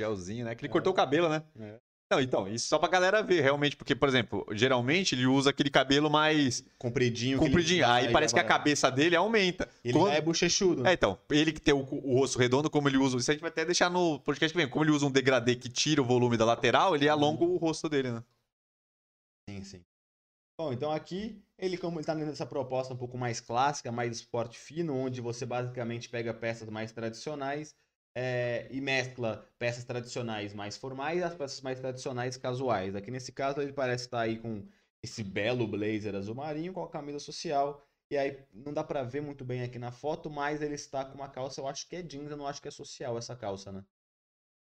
Gelzinho, 0.00 0.44
né? 0.44 0.54
Que 0.54 0.62
ele 0.62 0.70
é. 0.70 0.72
cortou 0.72 0.92
o 0.92 0.96
cabelo, 0.96 1.28
né? 1.28 1.42
É. 1.58 1.78
Não, 2.08 2.20
então, 2.20 2.46
isso 2.46 2.68
só 2.68 2.78
pra 2.78 2.88
galera 2.88 3.20
ver, 3.20 3.40
realmente, 3.40 3.74
porque, 3.76 3.92
por 3.92 4.08
exemplo, 4.08 4.46
geralmente 4.52 5.16
ele 5.16 5.26
usa 5.26 5.50
aquele 5.50 5.68
cabelo 5.68 6.08
mais 6.08 6.64
Compridinho. 6.78 7.36
que 7.38 7.44
ele 7.44 7.50
compridinho, 7.50 7.80
dá, 7.84 7.94
aí 7.94 8.12
parece 8.12 8.32
que 8.32 8.38
a 8.38 8.44
cabeça 8.44 8.88
dele 8.92 9.16
aumenta. 9.16 9.68
Ele 9.84 9.98
Quando- 9.98 10.12
é 10.12 10.20
bochechudo. 10.20 10.86
É, 10.86 10.92
então, 10.92 11.18
ele 11.28 11.50
que 11.52 11.60
tem 11.60 11.74
o, 11.74 11.78
o 11.78 12.18
rosto 12.20 12.38
redondo, 12.38 12.70
como 12.70 12.88
ele 12.88 12.96
usa, 12.96 13.16
isso 13.16 13.28
a 13.28 13.34
gente 13.34 13.40
vai 13.40 13.50
até 13.50 13.64
deixar 13.64 13.90
no 13.90 14.20
podcast 14.20 14.52
que 14.52 14.56
vem, 14.56 14.70
como 14.70 14.84
ele 14.84 14.92
usa 14.92 15.04
um 15.04 15.10
degradê 15.10 15.56
que 15.56 15.68
tira 15.68 16.00
o 16.00 16.04
volume 16.04 16.36
da 16.36 16.44
lateral, 16.44 16.94
ele 16.94 17.08
alonga 17.08 17.42
o 17.42 17.56
rosto 17.56 17.88
dele, 17.88 18.12
né? 18.12 18.22
Sim, 19.50 19.64
sim. 19.64 19.80
Bom, 20.60 20.72
então 20.72 20.92
aqui 20.92 21.42
ele 21.58 21.76
como 21.76 21.98
ele 21.98 22.06
tá 22.06 22.14
nessa 22.14 22.46
proposta 22.46 22.94
um 22.94 22.96
pouco 22.96 23.18
mais 23.18 23.40
clássica, 23.40 23.90
mais 23.92 24.16
esporte 24.16 24.56
fino, 24.58 24.94
onde 24.96 25.20
você 25.20 25.44
basicamente 25.44 26.08
pega 26.08 26.32
peças 26.32 26.68
mais 26.70 26.92
tradicionais 26.92 27.74
é, 28.18 28.66
e 28.70 28.80
mescla 28.80 29.46
peças 29.58 29.84
tradicionais 29.84 30.54
mais 30.54 30.74
formais 30.74 31.20
e 31.20 31.22
as 31.22 31.34
peças 31.34 31.60
mais 31.60 31.78
tradicionais 31.78 32.38
casuais. 32.38 32.96
Aqui 32.96 33.10
nesse 33.10 33.30
caso 33.30 33.60
ele 33.60 33.74
parece 33.74 34.06
estar 34.06 34.20
aí 34.20 34.38
com 34.38 34.66
esse 35.04 35.22
belo 35.22 35.68
blazer 35.68 36.14
azul 36.14 36.34
marinho 36.34 36.72
com 36.72 36.82
a 36.82 36.88
camisa 36.88 37.18
social. 37.18 37.86
E 38.10 38.16
aí 38.16 38.42
não 38.54 38.72
dá 38.72 38.82
pra 38.82 39.02
ver 39.02 39.20
muito 39.20 39.44
bem 39.44 39.62
aqui 39.62 39.78
na 39.78 39.92
foto, 39.92 40.30
mas 40.30 40.62
ele 40.62 40.74
está 40.74 41.04
com 41.04 41.16
uma 41.16 41.28
calça, 41.28 41.60
eu 41.60 41.68
acho 41.68 41.86
que 41.86 41.96
é 41.96 42.02
jeans, 42.02 42.30
eu 42.30 42.38
não 42.38 42.46
acho 42.46 42.62
que 42.62 42.68
é 42.68 42.70
social 42.70 43.18
essa 43.18 43.36
calça, 43.36 43.70
né? 43.70 43.84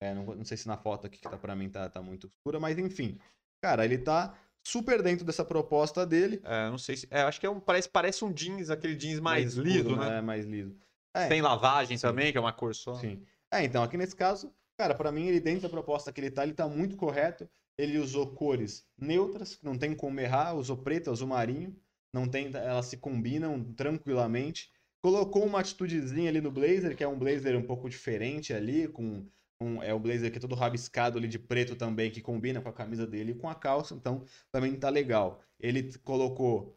É, 0.03 0.13
não, 0.13 0.25
não 0.25 0.45
sei 0.45 0.57
se 0.57 0.67
na 0.67 0.77
foto 0.77 1.07
aqui 1.07 1.19
que 1.19 1.29
tá 1.29 1.39
pra 1.39 1.55
mim 1.55 1.71
tá, 1.71 1.89
tá 1.89 2.03
muito 2.03 2.27
escura, 2.27 2.59
mas 2.59 2.77
enfim. 2.79 3.17
Cara, 3.63 3.85
ele 3.85 3.99
tá 3.99 4.37
super 4.67 5.01
dentro 5.03 5.25
dessa 5.25 5.45
proposta 5.45 6.05
dele. 6.05 6.41
É, 6.43 6.69
não 6.69 6.79
sei 6.79 6.97
se. 6.97 7.07
É, 7.13 7.21
acho 7.21 7.39
que 7.39 7.47
é 7.47 7.51
um, 7.51 7.61
parece, 7.61 7.89
parece 7.89 8.25
um 8.25 8.33
jeans, 8.33 8.71
aquele 8.71 8.97
jeans 8.97 9.21
mais, 9.21 9.53
escuro, 9.53 9.69
liso, 9.69 9.97
né? 9.97 10.19
É, 10.19 10.21
mais 10.21 10.45
liso. 10.45 10.77
É, 11.15 11.29
Tem 11.29 11.41
lavagem 11.41 11.97
também, 11.97 12.33
que 12.33 12.39
é 12.39 12.41
uma 12.41 12.53
cor 12.53 12.75
só. 12.75 12.95
sim. 12.95 13.25
É, 13.53 13.65
então, 13.65 13.83
aqui 13.83 13.97
nesse 13.97 14.15
caso, 14.15 14.53
cara, 14.77 14.95
pra 14.95 15.13
mim, 15.13 15.27
ele 15.27 15.41
dentro 15.41 15.63
da 15.63 15.69
proposta 15.69 16.13
que 16.13 16.21
ele 16.21 16.31
tá, 16.31 16.43
ele 16.43 16.55
tá 16.55 16.69
muito 16.69 16.97
correto. 16.97 17.49
Ele 17.79 17.99
usou 17.99 18.35
cores 18.35 18.87
neutras, 18.97 19.55
que 19.57 19.65
não 19.65 19.77
tem 19.77 19.95
como 19.95 20.19
errar, 20.21 20.55
usou 20.55 20.79
preto, 20.79 21.11
azul 21.11 21.29
marinho, 21.29 21.77
não 22.13 22.27
tem, 22.27 22.51
elas 22.55 22.87
se 22.87 22.97
combinam 22.97 23.63
tranquilamente. 23.75 24.71
Colocou 25.03 25.45
uma 25.45 25.61
atitudezinha 25.61 26.31
ali 26.31 26.41
no 26.41 26.51
blazer, 26.51 26.97
que 26.97 27.05
é 27.05 27.09
um 27.09 27.19
blazer 27.19 27.55
um 27.57 27.63
pouco 27.63 27.89
diferente 27.89 28.55
ali, 28.55 28.89
com 28.89 29.27
um, 29.61 29.83
é 29.83 29.93
o 29.95 29.99
blazer 30.01 30.31
que 30.31 30.39
é 30.39 30.41
todo 30.41 30.55
rabiscado 30.55 31.19
ali 31.19 31.29
de 31.29 31.39
preto 31.39 31.77
também, 31.77 32.11
que 32.11 32.21
combina 32.21 32.61
com 32.61 32.69
a 32.69 32.73
camisa 32.73 33.07
dele 33.07 33.33
e 33.33 33.35
com 33.35 33.49
a 33.49 33.55
calça, 33.55 33.95
então 33.95 34.25
também 34.51 34.75
tá 34.77 34.89
legal. 34.89 35.41
Ele 35.61 35.93
colocou 35.99 36.77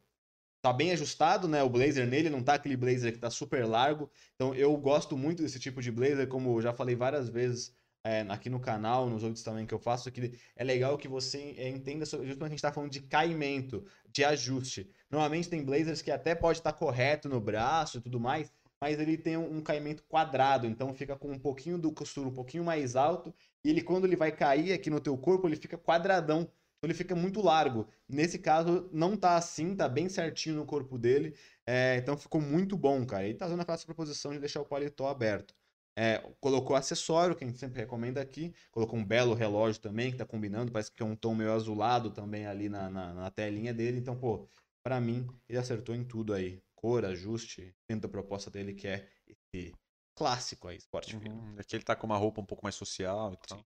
tá 0.62 0.74
bem 0.74 0.91
ajustado, 0.91 1.47
né? 1.47 1.64
O 1.64 1.70
blazer 1.70 2.07
nele 2.07 2.30
não 2.30 2.43
tá 2.43 2.55
aquele 2.55 2.76
blazer 2.78 3.14
que 3.14 3.20
tá 3.20 3.30
super 3.30 3.66
largo. 3.66 4.12
Então 4.36 4.53
eu 4.53 4.76
gosto 4.78 5.18
muito 5.18 5.41
desse 5.41 5.60
tipo 5.60 5.82
de 5.82 5.91
blazer, 5.91 6.28
como 6.28 6.57
eu 6.57 6.62
já 6.62 6.74
falei 6.74 6.95
várias 6.95 7.30
vezes 7.30 7.74
é, 8.03 8.22
aqui 8.30 8.49
no 8.49 8.60
canal, 8.60 9.10
nos 9.10 9.24
outros 9.24 9.43
também 9.43 9.66
que 9.66 9.74
eu 9.74 9.80
faço, 9.80 10.12
que 10.12 10.39
é 10.55 10.64
legal 10.64 10.97
que 10.97 11.07
você 11.07 11.70
entenda 11.70 12.05
sobre, 12.05 12.28
justamente 12.28 12.51
a 12.51 12.55
gente 12.55 12.62
tá 12.62 12.72
falando 12.72 12.91
de 12.91 13.01
caimento, 13.01 13.86
de 14.12 14.24
ajuste. 14.24 14.89
Normalmente 15.10 15.49
tem 15.49 15.64
blazers 15.64 16.01
que 16.01 16.12
até 16.12 16.34
pode 16.36 16.60
estar 16.60 16.74
correto 16.74 17.28
no 17.28 17.41
braço 17.41 17.97
e 17.97 18.01
tudo 18.01 18.20
mais, 18.20 18.51
mas 18.82 18.99
ele 18.99 19.18
tem 19.18 19.38
um, 19.38 19.57
um 19.57 19.62
caimento 19.62 20.03
quadrado, 20.03 20.66
então 20.66 20.93
fica 20.93 21.16
com 21.18 21.32
um 21.32 21.39
pouquinho 21.39 21.78
do 21.78 21.91
costura 21.91 22.30
um 22.30 22.34
pouquinho 22.34 22.64
mais 22.64 22.95
alto, 22.95 23.34
e 23.64 23.70
ele 23.70 23.82
quando 23.82 24.05
ele 24.05 24.16
vai 24.16 24.32
cair 24.32 24.72
aqui 24.72 24.89
no 24.89 25.01
teu 25.01 25.18
corpo, 25.18 25.47
ele 25.47 25.57
fica 25.57 25.78
quadradão. 25.78 26.49
Então 26.80 26.88
ele 26.88 26.93
fica 26.93 27.13
muito 27.13 27.41
largo. 27.41 27.88
Nesse 28.07 28.39
caso, 28.39 28.89
não 28.93 29.17
tá 29.17 29.36
assim, 29.36 29.75
tá 29.75 29.88
bem 29.89 30.07
certinho 30.07 30.55
no 30.55 30.65
corpo 30.65 30.97
dele. 30.97 31.36
É, 31.67 31.97
então 31.97 32.17
ficou 32.17 32.39
muito 32.39 32.77
bom, 32.77 33.05
cara. 33.05 33.25
Ele 33.25 33.38
tá 33.38 33.45
usando 33.45 33.59
aquela 33.59 33.77
proposição 33.77 34.32
de 34.32 34.39
deixar 34.39 34.61
o 34.61 34.65
paletó 34.65 35.07
aberto. 35.07 35.53
É, 35.97 36.19
colocou 36.39 36.77
acessório, 36.77 37.36
que 37.36 37.43
a 37.43 37.47
gente 37.47 37.59
sempre 37.59 37.82
recomenda 37.82 38.21
aqui. 38.21 38.53
Colocou 38.71 38.97
um 38.97 39.03
belo 39.03 39.34
relógio 39.34 39.82
também, 39.82 40.09
que 40.09 40.17
tá 40.17 40.25
combinando. 40.25 40.71
Parece 40.71 40.89
que 40.89 41.03
é 41.03 41.05
um 41.05 41.17
tom 41.17 41.36
meio 41.36 41.51
azulado 41.51 42.11
também 42.11 42.45
ali 42.45 42.69
na, 42.69 42.89
na, 42.89 43.13
na 43.13 43.30
telinha 43.30 43.73
dele. 43.73 43.99
Então, 43.99 44.17
pô, 44.17 44.47
pra 44.82 45.01
mim, 45.01 45.27
ele 45.49 45.59
acertou 45.59 45.93
em 45.93 46.05
tudo 46.05 46.34
aí. 46.34 46.63
Cor, 46.75 47.03
ajuste, 47.03 47.75
dentro 47.89 48.03
da 48.03 48.09
proposta 48.09 48.49
dele, 48.49 48.73
que 48.73 48.88
é 48.88 49.05
esse 49.27 49.73
clássico 50.15 50.69
aí, 50.69 50.77
esporte. 50.77 51.17
Uhum. 51.17 51.55
Aqui 51.57 51.75
ele 51.75 51.84
tá 51.84 51.93
com 51.93 52.05
uma 52.05 52.15
roupa 52.15 52.39
um 52.39 52.45
pouco 52.45 52.63
mais 52.63 52.75
social 52.75 53.34
e 53.34 53.38
tal. 53.45 53.65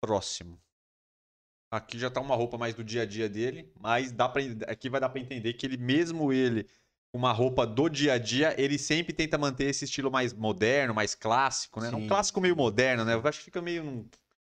Próximo. 0.00 0.60
Aqui 1.74 1.98
já 1.98 2.08
tá 2.08 2.20
uma 2.20 2.36
roupa 2.36 2.56
mais 2.56 2.72
do 2.74 2.84
dia 2.84 3.02
a 3.02 3.06
dia 3.06 3.28
dele, 3.28 3.68
mas 3.80 4.12
dá 4.12 4.28
para 4.28 4.42
aqui 4.68 4.88
vai 4.88 5.00
dar 5.00 5.08
pra 5.08 5.20
entender 5.20 5.54
que 5.54 5.66
ele 5.66 5.76
mesmo 5.76 6.32
ele 6.32 6.66
uma 7.12 7.32
roupa 7.32 7.66
do 7.66 7.88
dia 7.88 8.12
a 8.14 8.18
dia, 8.18 8.54
ele 8.60 8.78
sempre 8.78 9.12
tenta 9.12 9.36
manter 9.38 9.64
esse 9.70 9.84
estilo 9.84 10.10
mais 10.10 10.32
moderno, 10.32 10.94
mais 10.94 11.14
clássico, 11.14 11.80
né? 11.80 11.88
Um 11.88 12.00
Sim. 12.00 12.06
clássico 12.08 12.40
meio 12.40 12.54
moderno, 12.56 13.04
né? 13.04 13.14
Eu 13.14 13.22
acho 13.26 13.38
que 13.40 13.44
fica 13.46 13.60
meio 13.60 13.82
um 13.82 14.04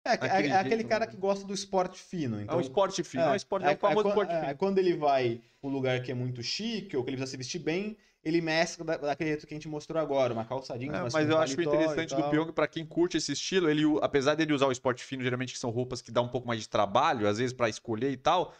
É, 0.05 0.11
é- 0.11 0.17
Daquele 0.19 0.47
é 0.49 0.55
aquele 0.55 0.83
cara 0.83 1.05
né? 1.05 1.11
que 1.11 1.17
gosta 1.17 1.45
do 1.47 1.53
esporte 1.53 1.99
fino. 1.99 2.37
é 2.37 2.43
Então, 2.43 2.57
um 2.57 2.61
esporte 2.61 3.03
fino, 3.03 3.23
é, 3.23 3.31
um 3.31 3.35
esporte, 3.35 3.65
é, 3.65 3.69
um 3.69 3.71
é 3.71 3.75
famoso 3.75 4.03
quan- 4.03 4.09
esporte 4.09 4.31
é, 4.35 4.39
fino. 4.41 4.57
quando 4.57 4.77
ele 4.77 4.95
vai 4.95 5.41
pro 5.61 5.69
lugar 5.69 6.01
que 6.03 6.11
é 6.11 6.15
muito 6.15 6.43
chique, 6.43 6.95
ou 6.95 7.03
que 7.03 7.09
ele 7.09 7.17
precisa 7.17 7.31
se 7.31 7.37
vestir 7.37 7.59
bem, 7.59 7.97
ele 8.25 8.41
mescla 8.41 8.83
da- 8.83 8.97
daquele 8.97 9.29
jeito 9.29 9.45
que 9.45 9.53
a 9.53 9.55
gente 9.57 9.67
mostrou 9.69 10.01
agora, 10.01 10.33
uma 10.33 10.43
calça 10.43 10.75
jeans, 10.77 10.91
É, 10.93 11.01
mas, 11.13 11.29
eu 11.29 11.37
acho 11.37 11.61
interessante 11.61 12.15
do. 12.15 12.23
Pyong, 12.31 12.51
pra 12.51 12.67
quem 12.67 12.83
curte 12.83 13.17
esse 13.17 13.31
estilo, 13.31 13.69
ele, 13.69 13.83
apesar 14.01 14.33
dele 14.33 14.51
usar 14.51 14.65
o 14.65 14.71
esporte 14.71 15.03
fino, 15.03 15.23
geralmente 15.23 15.53
que 15.53 15.59
são 15.59 15.69
roupas 15.69 16.01
que 16.01 16.11
dá 16.11 16.21
um 16.21 16.27
pouco 16.27 16.47
mais 16.47 16.59
de 16.61 16.67
trabalho, 16.67 17.27
às 17.27 17.37
vezes 17.37 17.53
pra 17.53 17.69
escolher 17.69 18.09
e 18.11 18.17
tal, 18.17 18.51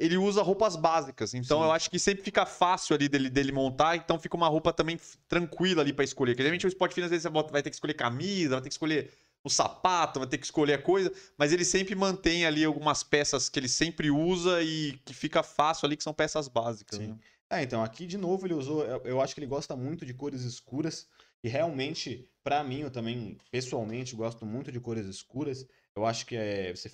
ele 0.00 0.16
usa 0.16 0.42
roupas 0.42 0.74
básicas. 0.74 1.32
Então 1.34 1.58
Sim. 1.58 1.64
eu 1.64 1.70
acho 1.70 1.88
que 1.88 2.00
sempre 2.00 2.24
fica 2.24 2.44
fácil 2.44 2.96
ali 2.96 3.08
dele, 3.08 3.30
dele 3.30 3.52
montar, 3.52 3.94
então 3.94 4.18
fica 4.18 4.36
uma 4.36 4.48
roupa 4.48 4.72
também 4.72 4.98
tranquila 5.28 5.82
ali 5.82 5.92
pra 5.92 6.04
escolher. 6.04 6.32
Porque 6.32 6.42
geralmente 6.42 6.66
o 6.66 6.68
esporte 6.68 6.92
fino, 6.92 7.04
às 7.04 7.10
vezes 7.10 7.22
você 7.22 7.52
vai 7.52 7.62
ter 7.62 7.70
que 7.70 7.76
escolher 7.76 7.94
camisa, 7.94 8.56
vai 8.56 8.62
ter 8.62 8.68
que 8.70 8.74
escolher 8.74 9.12
o 9.44 9.50
sapato, 9.50 10.18
vai 10.18 10.28
ter 10.28 10.38
que 10.38 10.44
escolher 10.44 10.74
a 10.74 10.78
coisa, 10.82 11.12
mas 11.38 11.52
ele 11.52 11.64
sempre 11.64 11.94
mantém 11.94 12.44
ali 12.44 12.64
algumas 12.64 13.04
peças 13.04 13.48
que 13.48 13.58
ele 13.58 13.68
sempre 13.68 14.10
usa 14.10 14.62
e 14.62 14.98
que 15.04 15.14
fica 15.14 15.42
fácil 15.44 15.86
ali, 15.86 15.96
que 15.96 16.02
são 16.02 16.12
peças 16.14 16.48
básicas. 16.48 16.98
Sim. 16.98 17.08
né? 17.08 17.16
É, 17.52 17.62
então, 17.62 17.84
aqui 17.84 18.06
de 18.06 18.16
novo 18.16 18.46
ele 18.46 18.54
usou. 18.54 18.82
Eu, 18.82 19.02
eu 19.04 19.20
acho 19.20 19.34
que 19.34 19.40
ele 19.40 19.46
gosta 19.46 19.76
muito 19.76 20.06
de 20.06 20.14
cores 20.14 20.40
escuras. 20.42 21.06
E 21.44 21.48
realmente, 21.48 22.26
pra 22.42 22.64
mim, 22.64 22.80
eu 22.80 22.90
também, 22.90 23.36
pessoalmente, 23.50 24.16
gosto 24.16 24.46
muito 24.46 24.72
de 24.72 24.80
cores 24.80 25.04
escuras. 25.06 25.66
Eu 25.94 26.06
acho 26.06 26.24
que 26.24 26.34
é, 26.34 26.74
você, 26.74 26.90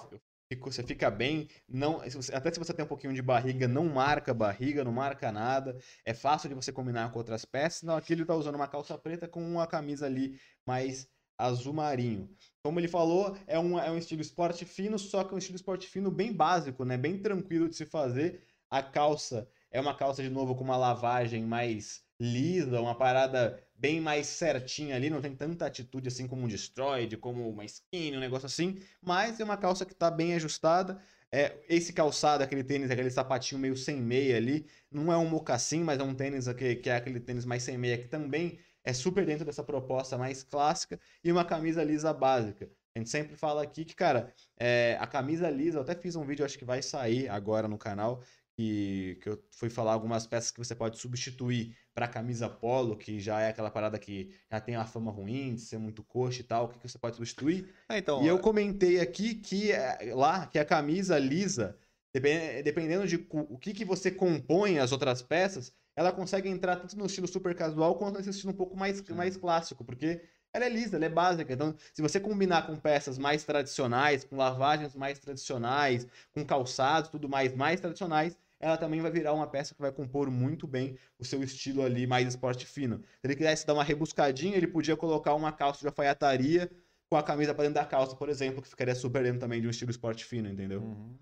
você 0.61 0.83
fica 0.83 1.09
bem. 1.13 1.49
não 1.69 2.01
Até 2.33 2.53
se 2.53 2.59
você 2.59 2.75
tem 2.75 2.85
um 2.85 2.89
pouquinho 2.89 3.15
de 3.15 3.23
barriga, 3.23 3.69
não 3.69 3.85
marca 3.85 4.35
barriga, 4.35 4.83
não 4.83 4.91
marca 4.91 5.31
nada. 5.31 5.79
É 6.05 6.13
fácil 6.13 6.49
de 6.49 6.57
você 6.57 6.73
combinar 6.73 7.13
com 7.13 7.19
outras 7.21 7.45
peças. 7.45 7.83
Não, 7.85 7.97
aqui 7.97 8.13
ele 8.13 8.25
tá 8.25 8.35
usando 8.35 8.57
uma 8.57 8.67
calça 8.67 8.99
preta 8.99 9.29
com 9.29 9.41
uma 9.41 9.67
camisa 9.67 10.07
ali 10.07 10.41
mais 10.67 11.09
azul 11.39 11.73
marinho. 11.73 12.29
Como 12.65 12.81
ele 12.81 12.89
falou, 12.89 13.37
é 13.47 13.61
um, 13.61 13.79
é 13.79 13.93
um 13.93 13.97
estilo 13.97 14.23
esporte 14.23 14.65
fino, 14.65 14.99
só 14.99 15.23
que 15.23 15.31
é 15.31 15.35
um 15.37 15.39
estilo 15.39 15.55
esporte 15.55 15.87
fino 15.87 16.11
bem 16.11 16.33
básico, 16.33 16.85
né? 16.85 16.97
Bem 16.97 17.17
tranquilo 17.17 17.69
de 17.69 17.77
se 17.77 17.87
fazer. 17.87 18.43
A 18.69 18.83
calça 18.83 19.49
é 19.71 19.81
uma 19.81 19.95
calça, 19.95 20.23
de 20.23 20.31
novo, 20.31 20.55
com 20.55 20.65
uma 20.65 20.77
lavagem 20.77 21.45
mais 21.45 22.03
lisa, 22.21 22.81
uma 22.81 22.95
parada 22.95 23.63
bem 23.75 24.01
mais 24.01 24.27
certinha 24.27 24.97
ali, 24.97 25.09
não 25.09 25.21
tem 25.21 25.35
tanta 25.35 25.67
atitude 25.67 26.09
assim 26.09 26.27
como 26.27 26.43
um 26.43 26.49
destroyed, 26.49 27.17
como 27.17 27.49
uma 27.49 27.65
skinny, 27.65 28.17
um 28.17 28.21
negócio 28.21 28.47
assim, 28.47 28.79
mas 29.01 29.39
é 29.39 29.45
uma 29.45 29.57
calça 29.57 29.87
que 29.87 29.95
tá 29.95 30.11
bem 30.11 30.35
ajustada. 30.35 31.01
É, 31.31 31.59
esse 31.69 31.93
calçado, 31.93 32.43
aquele 32.43 32.65
tênis, 32.65 32.91
aquele 32.91 33.11
sapatinho 33.11 33.61
meio 33.61 33.77
sem 33.77 34.01
meia 34.01 34.37
ali, 34.37 34.67
não 34.91 35.13
é 35.13 35.17
um 35.17 35.29
mocassim, 35.29 35.85
mas 35.85 36.01
é 36.01 36.03
um 36.03 36.15
tênis 36.15 36.49
que, 36.49 36.77
que 36.77 36.91
é 36.91 36.97
aquele 36.97 37.21
tênis 37.21 37.45
mais 37.45 37.63
sem 37.63 37.77
meia, 37.77 37.99
que 37.99 38.09
também 38.09 38.59
é 38.83 38.93
super 38.95 39.27
dentro 39.27 39.45
dessa 39.45 39.63
proposta 39.63 40.17
mais 40.17 40.43
clássica, 40.43 40.99
e 41.23 41.31
uma 41.31 41.45
camisa 41.45 41.85
lisa 41.85 42.13
básica. 42.13 42.71
A 42.95 42.99
gente 42.99 43.11
sempre 43.11 43.37
fala 43.37 43.63
aqui 43.63 43.85
que, 43.85 43.95
cara, 43.95 44.33
é, 44.59 44.97
a 44.99 45.07
camisa 45.07 45.49
lisa, 45.51 45.79
eu 45.79 45.83
até 45.83 45.95
fiz 45.95 46.17
um 46.17 46.25
vídeo, 46.25 46.45
acho 46.45 46.59
que 46.59 46.65
vai 46.65 46.83
sair 46.83 47.29
agora 47.29 47.69
no 47.69 47.79
canal, 47.79 48.23
que, 48.59 49.19
que 49.23 49.29
eu 49.29 49.45
fui 49.53 49.71
falar 49.71 49.93
algumas 49.93 50.27
peças 50.27 50.51
que 50.51 50.59
você 50.59 50.75
pode 50.75 50.99
substituir 50.99 51.77
para 51.95 52.09
camisa 52.09 52.49
polo, 52.49 52.97
que 52.97 53.21
já 53.21 53.41
é 53.41 53.51
aquela 53.51 53.71
parada 53.71 53.99
que 53.99 54.35
já 54.51 54.61
tem 54.61 54.77
uma 54.77 54.85
fama 54.87 55.11
ruim, 55.13 55.55
de 55.55 55.61
ser 55.61 55.79
muito 55.79 56.03
coxa 56.03 56.41
e 56.41 56.45
tal, 56.45 56.65
o 56.67 56.69
que, 56.69 56.79
que 56.81 56.89
você 56.89 56.99
pode 56.99 57.17
substituir. 57.17 57.73
É, 57.89 57.99
então, 57.99 58.21
E 58.21 58.27
eu 58.27 58.39
comentei 58.41 59.01
aqui 59.01 59.35
que 59.37 59.71
é, 59.73 60.13
lá 60.15 60.47
que 60.47 60.59
a 60.59 60.65
camisa 60.65 61.19
lisa, 61.19 61.79
depen- 62.13 62.63
dependendo 62.65 63.07
de 63.07 63.27
o 63.31 63.57
que, 63.59 63.73
que 63.73 63.85
você 63.85 64.11
compõe 64.11 64.79
as 64.79 64.91
outras 64.93 65.23
peças, 65.23 65.73
ela 65.95 66.13
consegue 66.13 66.49
entrar 66.49 66.77
tanto 66.77 66.97
no 66.97 67.07
estilo 67.07 67.29
super 67.29 67.55
casual 67.55 67.97
quanto 67.97 68.17
nesse 68.19 68.31
estilo 68.31 68.53
um 68.53 68.57
pouco 68.57 68.77
mais, 68.77 69.03
Sim. 69.07 69.15
mais 69.15 69.37
clássico, 69.37 69.85
porque 69.85 70.21
ela 70.53 70.65
é 70.65 70.69
lisa, 70.69 70.97
ela 70.97 71.05
é 71.05 71.09
básica. 71.09 71.53
Então, 71.53 71.75
se 71.93 72.03
você 72.03 72.19
combinar 72.21 72.67
com 72.67 72.77
peças 72.77 73.19
mais 73.19 73.45
tradicionais, 73.45 74.25
com 74.25 74.37
lavagens 74.37 74.95
mais 74.95 75.19
tradicionais, 75.19 76.07
com 76.33 76.45
calçados, 76.45 77.11
tudo 77.11 77.29
mais 77.29 77.55
mais 77.55 77.81
tradicionais, 77.81 78.37
ela 78.61 78.77
também 78.77 79.01
vai 79.01 79.11
virar 79.11 79.33
uma 79.33 79.47
peça 79.47 79.75
que 79.75 79.81
vai 79.81 79.93
compor 79.93 80.31
muito 80.31 80.67
bem 80.67 80.97
o 81.19 81.25
seu 81.25 81.43
estilo 81.43 81.83
ali 81.83 82.07
mais 82.07 82.27
esporte 82.29 82.67
fino. 82.67 82.99
Se 82.99 83.27
ele 83.27 83.37
quisesse 83.37 83.67
dar 83.67 83.75
uma 83.75 83.85
rebuscadinha, 83.85 84.57
ele 84.57 84.67
podia 84.67 84.97
colocar 84.97 85.35
uma 85.35 85.53
calça 85.53 85.81
de 85.81 85.87
alfaiataria 85.87 86.71
com 87.11 87.17
a 87.17 87.23
camisa 87.23 87.55
pra 87.55 87.65
dentro 87.65 87.81
da 87.81 87.87
calça, 87.87 88.15
por 88.17 88.29
exemplo, 88.29 88.61
que 88.63 88.69
ficaria 88.69 88.95
super 88.95 89.23
dentro 89.23 89.41
também 89.41 89.61
de 89.61 89.67
um 89.67 89.71
estilo 89.71 89.91
esporte 89.91 90.25
fino, 90.25 90.49
entendeu? 90.49 90.83
Uhum. 90.83 91.17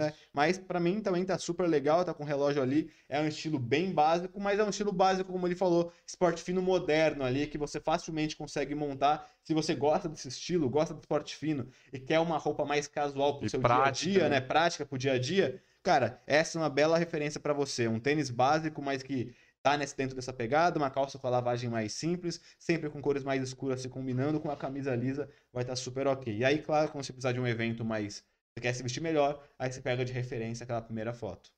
né? 0.00 0.12
Mas 0.32 0.58
pra 0.58 0.80
mim 0.80 1.00
também 1.00 1.24
tá 1.24 1.38
super 1.38 1.68
legal, 1.68 2.04
tá 2.04 2.12
com 2.12 2.24
o 2.24 2.26
relógio 2.26 2.60
ali. 2.62 2.90
É 3.08 3.20
um 3.20 3.28
estilo 3.28 3.58
bem 3.58 3.92
básico, 3.92 4.40
mas 4.40 4.58
é 4.58 4.64
um 4.64 4.70
estilo 4.70 4.92
básico, 4.92 5.30
como 5.32 5.46
ele 5.46 5.54
falou, 5.54 5.92
esporte 6.06 6.42
fino 6.42 6.60
moderno 6.62 7.22
ali, 7.24 7.46
que 7.46 7.58
você 7.58 7.80
facilmente 7.80 8.36
consegue 8.36 8.74
montar. 8.74 9.30
Se 9.44 9.54
você 9.54 9.74
gosta 9.74 10.08
desse 10.08 10.28
estilo, 10.28 10.68
gosta 10.68 10.94
do 10.94 11.00
esporte 11.00 11.36
fino 11.36 11.68
e 11.92 11.98
quer 12.00 12.18
uma 12.18 12.38
roupa 12.38 12.64
mais 12.64 12.88
casual 12.88 13.38
pro 13.38 13.46
E 13.46 13.50
seu 13.50 13.60
prática, 13.60 13.92
dia 13.92 14.12
a 14.12 14.14
dia, 14.14 14.28
né? 14.28 14.40
né? 14.40 14.46
Prática 14.46 14.84
pro 14.84 14.98
dia 14.98 15.12
a 15.12 15.18
dia, 15.18 15.62
cara, 15.84 16.20
essa 16.26 16.58
é 16.58 16.62
uma 16.62 16.70
bela 16.70 16.98
referência 16.98 17.38
pra 17.38 17.52
você. 17.52 17.86
Um 17.86 18.00
tênis 18.00 18.30
básico, 18.30 18.82
mas 18.82 19.02
que 19.02 19.32
tá 19.62 19.76
nesse, 19.76 19.96
dentro 19.96 20.16
dessa 20.16 20.32
pegada, 20.32 20.78
uma 20.78 20.90
calça 20.90 21.18
com 21.18 21.26
a 21.26 21.30
lavagem 21.30 21.70
mais 21.70 21.92
simples, 21.92 22.40
sempre 22.58 22.90
com 22.90 23.00
cores 23.00 23.22
mais 23.22 23.42
escuras 23.42 23.80
se 23.80 23.88
combinando, 23.88 24.40
com 24.40 24.50
a 24.50 24.56
camisa 24.56 24.94
lisa, 24.96 25.30
vai 25.52 25.62
estar 25.62 25.76
super 25.76 26.06
ok. 26.06 26.36
E 26.36 26.44
aí, 26.44 26.60
claro, 26.60 26.90
quando 26.90 27.04
você 27.04 27.12
precisar 27.12 27.32
de 27.32 27.40
um 27.40 27.46
evento 27.46 27.84
mais 27.84 28.24
você 28.54 28.60
quer 28.60 28.72
se 28.72 28.82
vestir 28.82 29.02
melhor, 29.02 29.44
aí 29.58 29.70
você 29.70 29.80
pega 29.80 30.04
de 30.04 30.12
referência 30.12 30.64
aquela 30.64 30.80
primeira 30.80 31.12
foto. 31.12 31.50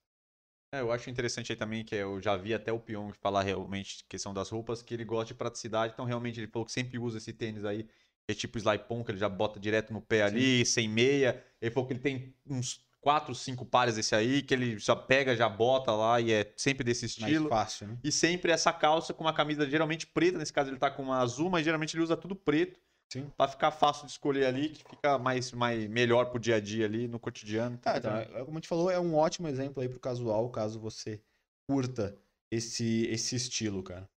É, 0.73 0.81
eu 0.81 0.91
acho 0.91 1.11
interessante 1.11 1.53
aí 1.53 1.57
também 1.57 1.85
que 1.85 1.95
eu 1.95 2.21
já 2.21 2.37
vi 2.37 2.55
até 2.55 2.73
o 2.73 2.81
Pyong 2.81 3.13
falar 3.21 3.43
realmente 3.43 4.05
questão 4.09 4.33
das 4.33 4.49
roupas, 4.49 4.83
que 4.83 4.95
ele 4.95 5.05
gosta 5.05 5.27
de 5.27 5.35
praticidade, 5.35 5.93
então 5.93 6.05
realmente 6.05 6.41
ele 6.41 6.49
falou 6.49 6.65
que 6.65 6.73
sempre 6.73 6.99
usa 6.99 7.19
esse 7.19 7.33
tênis 7.33 7.65
aí, 7.65 7.85
que 7.85 8.33
é 8.33 8.35
tipo 8.35 8.59
slide-pon, 8.59 9.05
que 9.05 9.11
ele 9.11 9.19
já 9.19 9.29
bota 9.29 9.61
direto 9.61 9.93
no 9.93 10.01
pé 10.01 10.23
ali, 10.23 10.65
sem 10.65 10.89
meia. 10.89 11.45
Ele 11.61 11.71
falou 11.71 11.87
que 11.87 11.93
ele 11.93 12.01
tem 12.01 12.35
uns 12.47 12.86
quatro, 13.07 13.33
cinco 13.37 13.65
pares 13.65 13.95
desse 13.95 14.17
aí, 14.17 14.43
que 14.43 14.53
ele 14.53 14.81
só 14.81 14.97
pega, 14.97 15.37
já 15.37 15.49
bota 15.49 15.93
lá 15.93 16.21
e 16.21 16.33
é 16.33 16.53
sempre 16.57 16.83
desse 16.83 17.07
estilo. 17.07 17.49
Mais 17.49 17.63
fácil, 17.63 17.87
né? 17.87 17.99
E 18.03 18.11
sempre 18.11 18.51
essa 18.51 18.73
calça 18.73 19.15
com 19.15 19.23
uma 19.23 19.33
camisa 19.33 19.65
geralmente 19.71 20.09
preta, 20.09 20.37
nesse 20.37 20.53
caso 20.53 20.71
ele 20.71 20.77
tá 20.77 20.91
com 20.91 21.05
uma 21.05 21.19
azul, 21.19 21.49
mas 21.49 21.65
geralmente 21.65 21.95
ele 21.95 22.03
usa 22.03 22.17
tudo 22.17 22.35
preto. 22.35 22.81
Sim. 23.13 23.31
Pra 23.37 23.47
ficar 23.47 23.71
fácil 23.71 24.07
de 24.07 24.11
escolher 24.11 24.47
ali, 24.47 24.71
que 24.71 24.83
fica 24.83 25.17
mais, 25.21 25.53
mais 25.53 25.89
melhor 25.89 26.31
pro 26.31 26.41
dia 26.41 26.57
a 26.57 26.61
dia 26.61 26.85
ali, 26.85 27.07
no 27.07 27.21
cotidiano. 27.21 27.79
Ah, 27.85 27.97
então, 27.97 28.17
é- 28.17 28.45
como 28.45 28.59
a 28.59 28.61
gente 28.61 28.67
falou, 28.67 28.91
é 28.91 28.99
um 28.99 29.15
ótimo 29.15 29.47
exemplo 29.47 29.81
aí 29.81 29.89
pro 29.89 30.01
casual, 30.01 30.51
caso 30.51 30.81
você 30.81 31.23
curta 31.71 32.19
esse, 32.51 33.07
esse 33.07 33.37
estilo, 33.37 33.85
cara. 33.85 34.11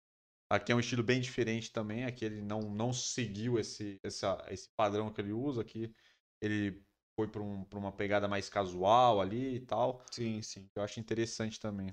Aqui 0.49 0.71
é 0.71 0.75
um 0.75 0.79
estilo 0.79 1.03
bem 1.03 1.19
diferente 1.19 1.73
também. 1.73 2.05
Aqui 2.05 2.23
ele 2.23 2.41
não, 2.41 2.61
não 2.61 2.93
seguiu 2.93 3.59
esse, 3.59 3.99
essa, 4.01 4.41
esse 4.49 4.69
padrão 4.77 5.11
que 5.11 5.19
ele 5.19 5.33
usa. 5.33 5.59
Aqui 5.59 5.93
ele 6.41 6.86
foi 7.17 7.27
para 7.27 7.41
um, 7.41 7.65
uma 7.73 7.91
pegada 7.91 8.27
mais 8.27 8.47
casual 8.47 9.19
ali 9.19 9.55
e 9.55 9.59
tal. 9.59 9.99
Sim, 10.11 10.39
sim. 10.43 10.69
Eu 10.75 10.83
acho 10.83 10.99
interessante 10.99 11.59
também. 11.59 11.91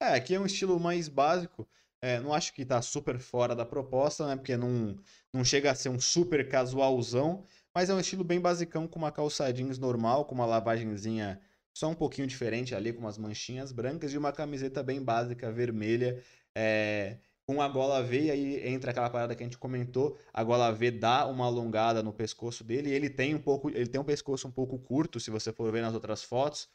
É, 0.00 0.14
aqui 0.14 0.34
é 0.34 0.40
um 0.40 0.46
estilo 0.46 0.80
mais 0.80 1.08
básico. 1.08 1.68
É, 2.00 2.18
não 2.18 2.32
acho 2.32 2.54
que 2.54 2.64
tá 2.64 2.80
super 2.80 3.18
fora 3.18 3.54
da 3.54 3.66
proposta, 3.66 4.26
né? 4.26 4.34
Porque 4.34 4.56
não, 4.56 4.96
não 5.32 5.44
chega 5.44 5.70
a 5.70 5.74
ser 5.74 5.90
um 5.90 6.00
super 6.00 6.48
casualzão, 6.48 7.44
mas 7.74 7.90
é 7.90 7.94
um 7.94 8.00
estilo 8.00 8.24
bem 8.24 8.40
basicão, 8.40 8.88
com 8.88 8.98
uma 8.98 9.12
calça 9.12 9.52
jeans 9.52 9.78
normal, 9.78 10.24
com 10.24 10.34
uma 10.34 10.46
lavagenzinha 10.46 11.38
só 11.74 11.88
um 11.88 11.94
pouquinho 11.94 12.26
diferente 12.26 12.74
ali, 12.74 12.92
com 12.92 13.00
umas 13.00 13.18
manchinhas 13.18 13.72
brancas 13.72 14.12
e 14.12 14.18
uma 14.18 14.32
camiseta 14.32 14.82
bem 14.82 15.02
básica, 15.02 15.52
vermelha, 15.52 16.22
é, 16.54 17.18
com 17.46 17.60
a 17.60 17.68
gola 17.68 18.02
V, 18.02 18.22
e 18.22 18.30
aí 18.30 18.68
entra 18.68 18.90
aquela 18.90 19.10
parada 19.10 19.34
que 19.34 19.42
a 19.42 19.46
gente 19.46 19.58
comentou, 19.58 20.18
a 20.32 20.44
gola 20.44 20.72
V 20.72 20.90
dá 20.92 21.26
uma 21.26 21.46
alongada 21.46 22.02
no 22.02 22.12
pescoço 22.12 22.64
dele, 22.64 22.90
ele 22.90 23.10
tem 23.10 23.34
um 23.34 23.40
pouco, 23.40 23.68
ele 23.70 23.86
tem 23.86 24.00
um 24.00 24.04
pescoço 24.04 24.46
um 24.48 24.50
pouco 24.50 24.78
curto, 24.78 25.18
se 25.20 25.30
você 25.30 25.52
for 25.52 25.70
ver 25.72 25.82
nas 25.82 25.94
outras 25.94 26.22
fotos, 26.22 26.68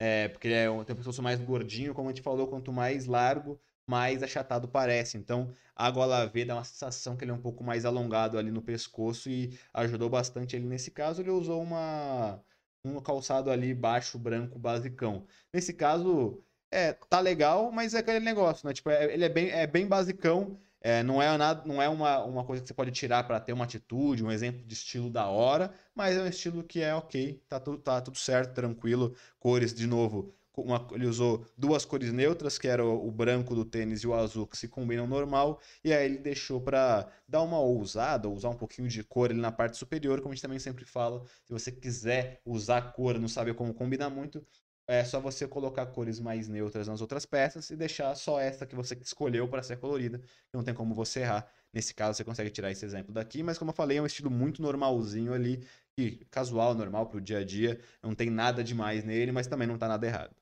é, 0.00 0.28
porque 0.28 0.48
ele 0.48 0.54
é 0.54 0.70
um, 0.70 0.84
tem 0.84 0.94
um 0.94 0.96
pescoço 0.96 1.22
mais 1.22 1.40
gordinho, 1.40 1.94
como 1.94 2.08
a 2.08 2.12
gente 2.12 2.22
falou, 2.22 2.48
quanto 2.48 2.72
mais 2.72 3.06
largo, 3.06 3.60
mais 3.86 4.22
achatado 4.22 4.68
parece. 4.68 5.16
Então, 5.16 5.50
a 5.74 5.90
gola 5.90 6.26
V 6.26 6.44
dá 6.44 6.54
uma 6.56 6.64
sensação 6.64 7.16
que 7.16 7.24
ele 7.24 7.30
é 7.32 7.34
um 7.34 7.40
pouco 7.40 7.64
mais 7.64 7.84
alongado 7.84 8.38
ali 8.38 8.50
no 8.50 8.62
pescoço 8.62 9.30
e 9.30 9.58
ajudou 9.74 10.10
bastante 10.10 10.54
ele 10.56 10.66
nesse 10.66 10.90
caso. 10.90 11.22
Ele 11.22 11.30
usou 11.30 11.62
uma 11.62 12.42
um 12.84 13.00
calçado 13.00 13.50
ali 13.50 13.74
baixo, 13.74 14.18
branco, 14.18 14.58
basicão. 14.58 15.26
Nesse 15.52 15.72
caso, 15.72 16.42
é, 16.70 16.92
tá 16.92 17.20
legal, 17.20 17.70
mas 17.72 17.94
é 17.94 17.98
aquele 17.98 18.20
negócio, 18.20 18.66
né? 18.66 18.72
Tipo, 18.74 18.90
é- 18.90 19.12
ele 19.12 19.24
é 19.24 19.28
bem, 19.28 19.50
é 19.50 19.66
bem 19.66 19.86
basicão. 19.86 20.58
É, 20.80 21.02
não 21.02 21.20
é, 21.20 21.36
nada, 21.36 21.64
não 21.66 21.82
é 21.82 21.88
uma, 21.88 22.22
uma 22.24 22.44
coisa 22.44 22.62
que 22.62 22.68
você 22.68 22.74
pode 22.74 22.92
tirar 22.92 23.24
para 23.24 23.40
ter 23.40 23.52
uma 23.52 23.64
atitude, 23.64 24.22
um 24.24 24.30
exemplo 24.30 24.64
de 24.64 24.74
estilo 24.74 25.10
da 25.10 25.26
hora, 25.26 25.72
mas 25.94 26.16
é 26.16 26.22
um 26.22 26.26
estilo 26.28 26.62
que 26.62 26.80
é 26.80 26.94
ok, 26.94 27.42
tá, 27.48 27.58
tudo 27.58 27.78
tá 27.78 28.00
tudo 28.00 28.16
certo, 28.16 28.54
tranquilo. 28.54 29.14
Cores, 29.40 29.74
de 29.74 29.86
novo, 29.88 30.32
uma- 30.56 30.86
ele 30.92 31.06
usou 31.06 31.44
duas 31.56 31.84
cores 31.84 32.12
neutras, 32.12 32.58
que 32.58 32.68
era 32.68 32.84
o, 32.84 33.08
o 33.08 33.10
branco 33.10 33.54
do 33.56 33.64
tênis 33.64 34.02
e 34.02 34.06
o 34.06 34.14
azul, 34.14 34.46
que 34.46 34.56
se 34.56 34.68
combinam 34.68 35.06
normal, 35.06 35.60
e 35.84 35.92
aí 35.92 36.04
ele 36.04 36.18
deixou 36.18 36.60
para 36.60 37.08
dar 37.28 37.42
uma 37.42 37.58
ousada, 37.58 38.28
usar 38.28 38.50
um 38.50 38.56
pouquinho 38.56 38.88
de 38.88 39.02
cor 39.02 39.30
ali 39.30 39.40
na 39.40 39.50
parte 39.52 39.76
superior, 39.76 40.20
como 40.20 40.32
a 40.32 40.34
gente 40.36 40.42
também 40.42 40.58
sempre 40.60 40.84
fala, 40.84 41.24
se 41.44 41.52
você 41.52 41.72
quiser 41.72 42.40
usar 42.44 42.92
cor 42.92 43.18
não 43.18 43.28
sabe 43.28 43.52
como 43.54 43.74
combinar 43.74 44.10
muito, 44.10 44.44
é 44.88 45.04
só 45.04 45.20
você 45.20 45.46
colocar 45.46 45.86
cores 45.86 46.18
mais 46.20 46.48
neutras 46.48 46.88
nas 46.88 47.00
outras 47.02 47.26
peças 47.26 47.70
e 47.70 47.76
deixar 47.76 48.14
só 48.16 48.40
essa 48.40 48.66
que 48.66 48.74
você 48.74 48.94
escolheu 48.96 49.48
para 49.48 49.62
ser 49.62 49.78
colorida, 49.78 50.20
não 50.52 50.64
tem 50.64 50.74
como 50.74 50.94
você 50.94 51.20
errar. 51.20 51.50
Nesse 51.72 51.94
caso, 51.94 52.16
você 52.16 52.24
consegue 52.24 52.50
tirar 52.50 52.70
esse 52.70 52.84
exemplo 52.86 53.12
daqui, 53.12 53.42
mas 53.42 53.58
como 53.58 53.70
eu 53.70 53.74
falei, 53.74 53.98
é 53.98 54.02
um 54.02 54.06
estilo 54.06 54.30
muito 54.30 54.62
normalzinho 54.62 55.34
ali, 55.34 55.66
que 55.96 56.24
casual, 56.30 56.74
normal 56.74 57.06
pro 57.08 57.20
dia 57.20 57.38
a 57.38 57.44
dia, 57.44 57.80
não 58.02 58.14
tem 58.14 58.30
nada 58.30 58.64
demais 58.64 59.04
nele, 59.04 59.30
mas 59.32 59.46
também 59.46 59.68
não 59.68 59.78
tá 59.78 59.86
nada 59.88 60.06
errado. 60.06 60.34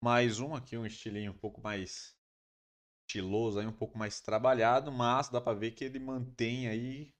Mais 0.00 0.38
um 0.40 0.54
aqui, 0.54 0.76
um 0.76 0.86
estilinho 0.86 1.32
um 1.32 1.38
pouco 1.38 1.60
mais 1.60 2.16
estiloso, 3.08 3.58
aí, 3.60 3.66
um 3.66 3.72
pouco 3.72 3.98
mais 3.98 4.20
trabalhado, 4.20 4.92
mas 4.92 5.28
dá 5.30 5.40
pra 5.40 5.54
ver 5.54 5.72
que 5.72 5.84
ele 5.84 5.98
mantém 5.98 6.68
aí 6.68 7.14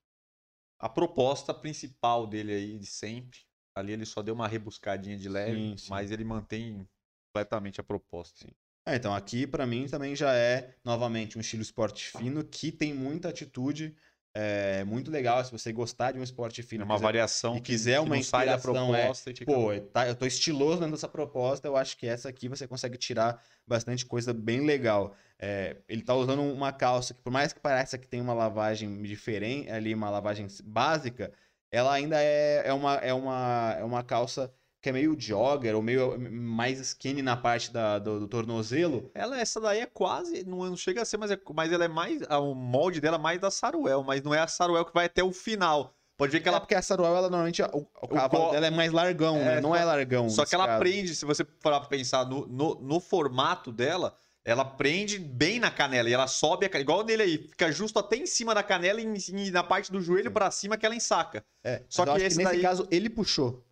a 0.78 0.88
proposta 0.88 1.54
principal 1.54 2.26
dele 2.26 2.52
aí 2.52 2.78
de 2.78 2.86
sempre. 2.86 3.47
Ali 3.78 3.92
ele 3.92 4.04
só 4.06 4.22
deu 4.22 4.34
uma 4.34 4.48
rebuscadinha 4.48 5.16
de 5.16 5.28
leve, 5.28 5.56
Sim, 5.70 5.76
sim. 5.76 5.90
mas 5.90 6.10
ele 6.10 6.24
mantém 6.24 6.86
completamente 7.28 7.80
a 7.80 7.84
proposta. 7.84 8.46
Sim. 8.46 8.52
É, 8.86 8.96
então 8.96 9.14
aqui 9.14 9.46
pra 9.46 9.66
mim 9.66 9.86
também 9.86 10.16
já 10.16 10.32
é 10.34 10.74
novamente 10.84 11.36
um 11.36 11.40
estilo 11.40 11.62
esporte 11.62 12.06
fino 12.06 12.42
que 12.42 12.72
tem 12.72 12.94
muita 12.94 13.28
atitude, 13.28 13.94
é 14.34 14.82
muito 14.84 15.10
legal 15.10 15.44
se 15.44 15.52
você 15.52 15.70
gostar 15.72 16.12
de 16.12 16.18
um 16.18 16.22
esporte 16.22 16.60
É 16.60 16.64
fino. 16.64 16.84
uma 16.84 16.94
quiser- 16.94 17.04
variação 17.04 17.56
e 17.56 17.60
que, 17.60 17.66
quiser 17.66 18.00
que 18.00 18.06
uma 18.06 18.16
não 18.16 18.22
sai 18.22 18.46
da 18.46 18.54
é, 18.54 18.58
proposta 18.58 19.30
e 19.30 19.34
fica 19.34 19.52
Pô, 19.52 19.68
tá, 19.92 20.08
eu 20.08 20.14
tô 20.14 20.24
estiloso 20.24 20.78
dentro 20.80 20.92
dessa 20.92 21.08
proposta, 21.08 21.66
eu 21.68 21.76
acho 21.76 21.96
que 21.98 22.06
essa 22.06 22.28
aqui 22.28 22.48
você 22.48 22.66
consegue 22.66 22.96
tirar 22.96 23.42
bastante 23.66 24.06
coisa 24.06 24.32
bem 24.32 24.64
legal. 24.64 25.14
É, 25.38 25.76
ele 25.88 26.02
tá 26.02 26.14
usando 26.14 26.42
uma 26.42 26.72
calça 26.72 27.12
que, 27.14 27.20
por 27.20 27.30
mais 27.32 27.52
que 27.52 27.60
pareça 27.60 27.98
que 27.98 28.08
tem 28.08 28.20
uma 28.20 28.32
lavagem 28.34 29.02
diferente, 29.02 29.70
ali, 29.70 29.94
uma 29.94 30.08
lavagem 30.10 30.46
básica, 30.64 31.32
ela 31.70 31.92
ainda 31.92 32.16
é, 32.20 32.62
é, 32.66 32.72
uma, 32.72 32.94
é, 32.96 33.12
uma, 33.12 33.76
é 33.78 33.84
uma 33.84 34.02
calça 34.02 34.52
que 34.80 34.88
é 34.88 34.92
meio 34.92 35.16
jogger, 35.18 35.74
ou 35.74 35.82
meio 35.82 36.16
mais 36.20 36.78
skinny 36.80 37.20
na 37.20 37.36
parte 37.36 37.72
da, 37.72 37.98
do, 37.98 38.20
do 38.20 38.28
tornozelo. 38.28 39.10
Ela, 39.12 39.40
essa 39.40 39.60
daí 39.60 39.80
é 39.80 39.86
quase, 39.86 40.44
não, 40.44 40.58
não 40.58 40.76
chega 40.76 41.02
a 41.02 41.04
ser, 41.04 41.16
mas, 41.16 41.30
é, 41.32 41.38
mas 41.52 41.72
ela 41.72 41.84
é 41.84 41.88
mais, 41.88 42.22
o 42.22 42.54
molde 42.54 43.00
dela 43.00 43.16
é 43.16 43.20
mais 43.20 43.40
da 43.40 43.50
Saruel, 43.50 44.02
mas 44.04 44.22
não 44.22 44.32
é 44.32 44.38
a 44.38 44.46
Saruel 44.46 44.84
que 44.84 44.94
vai 44.94 45.06
até 45.06 45.22
o 45.22 45.32
final. 45.32 45.94
Pode 46.16 46.32
ver 46.32 46.40
que 46.40 46.48
Ela, 46.48 46.56
ela 46.56 46.60
porque 46.60 46.74
a 46.74 46.82
Saruel, 46.82 47.14
ela 47.16 47.28
normalmente, 47.28 47.60
o, 47.62 47.86
o 48.02 48.08
cavalo 48.08 48.46
co- 48.46 48.50
dela 48.52 48.66
é 48.66 48.70
mais 48.70 48.92
largão, 48.92 49.36
né? 49.36 49.56
É, 49.56 49.60
Não 49.60 49.70
só- 49.70 49.76
é 49.76 49.84
largão. 49.84 50.28
Só 50.28 50.44
que 50.44 50.54
ela 50.54 50.66
caso. 50.66 50.78
prende, 50.80 51.14
se 51.14 51.24
você 51.24 51.44
for 51.60 51.86
pensar 51.86 52.24
no, 52.26 52.46
no, 52.46 52.74
no 52.76 53.00
formato 53.00 53.70
dela, 53.72 54.14
ela 54.48 54.64
prende 54.64 55.18
bem 55.18 55.60
na 55.60 55.70
canela 55.70 56.08
e 56.08 56.12
ela 56.14 56.26
sobe, 56.26 56.68
a 56.72 56.80
igual 56.80 57.04
nele 57.04 57.22
aí, 57.22 57.38
fica 57.38 57.70
justo 57.70 57.98
até 57.98 58.16
em 58.16 58.26
cima 58.26 58.54
da 58.54 58.62
canela 58.62 58.98
e, 59.00 59.04
e 59.06 59.50
na 59.50 59.62
parte 59.62 59.92
do 59.92 60.00
joelho 60.00 60.30
pra 60.30 60.50
cima 60.50 60.76
que 60.78 60.86
ela 60.86 60.94
ensaca. 60.96 61.44
É, 61.62 61.82
Só 61.88 62.04
que 62.06 62.22
esse 62.22 62.38
nesse 62.38 62.50
daí- 62.50 62.62
caso 62.62 62.88
ele 62.90 63.10
puxou. 63.10 63.62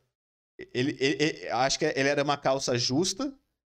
Ele, 0.74 0.96
ele- 1.00 1.16
ele- 1.22 1.48
acho 1.48 1.78
que 1.78 1.84
ele 1.86 2.08
era 2.08 2.22
uma 2.22 2.36
calça 2.36 2.76
justa, 2.78 3.32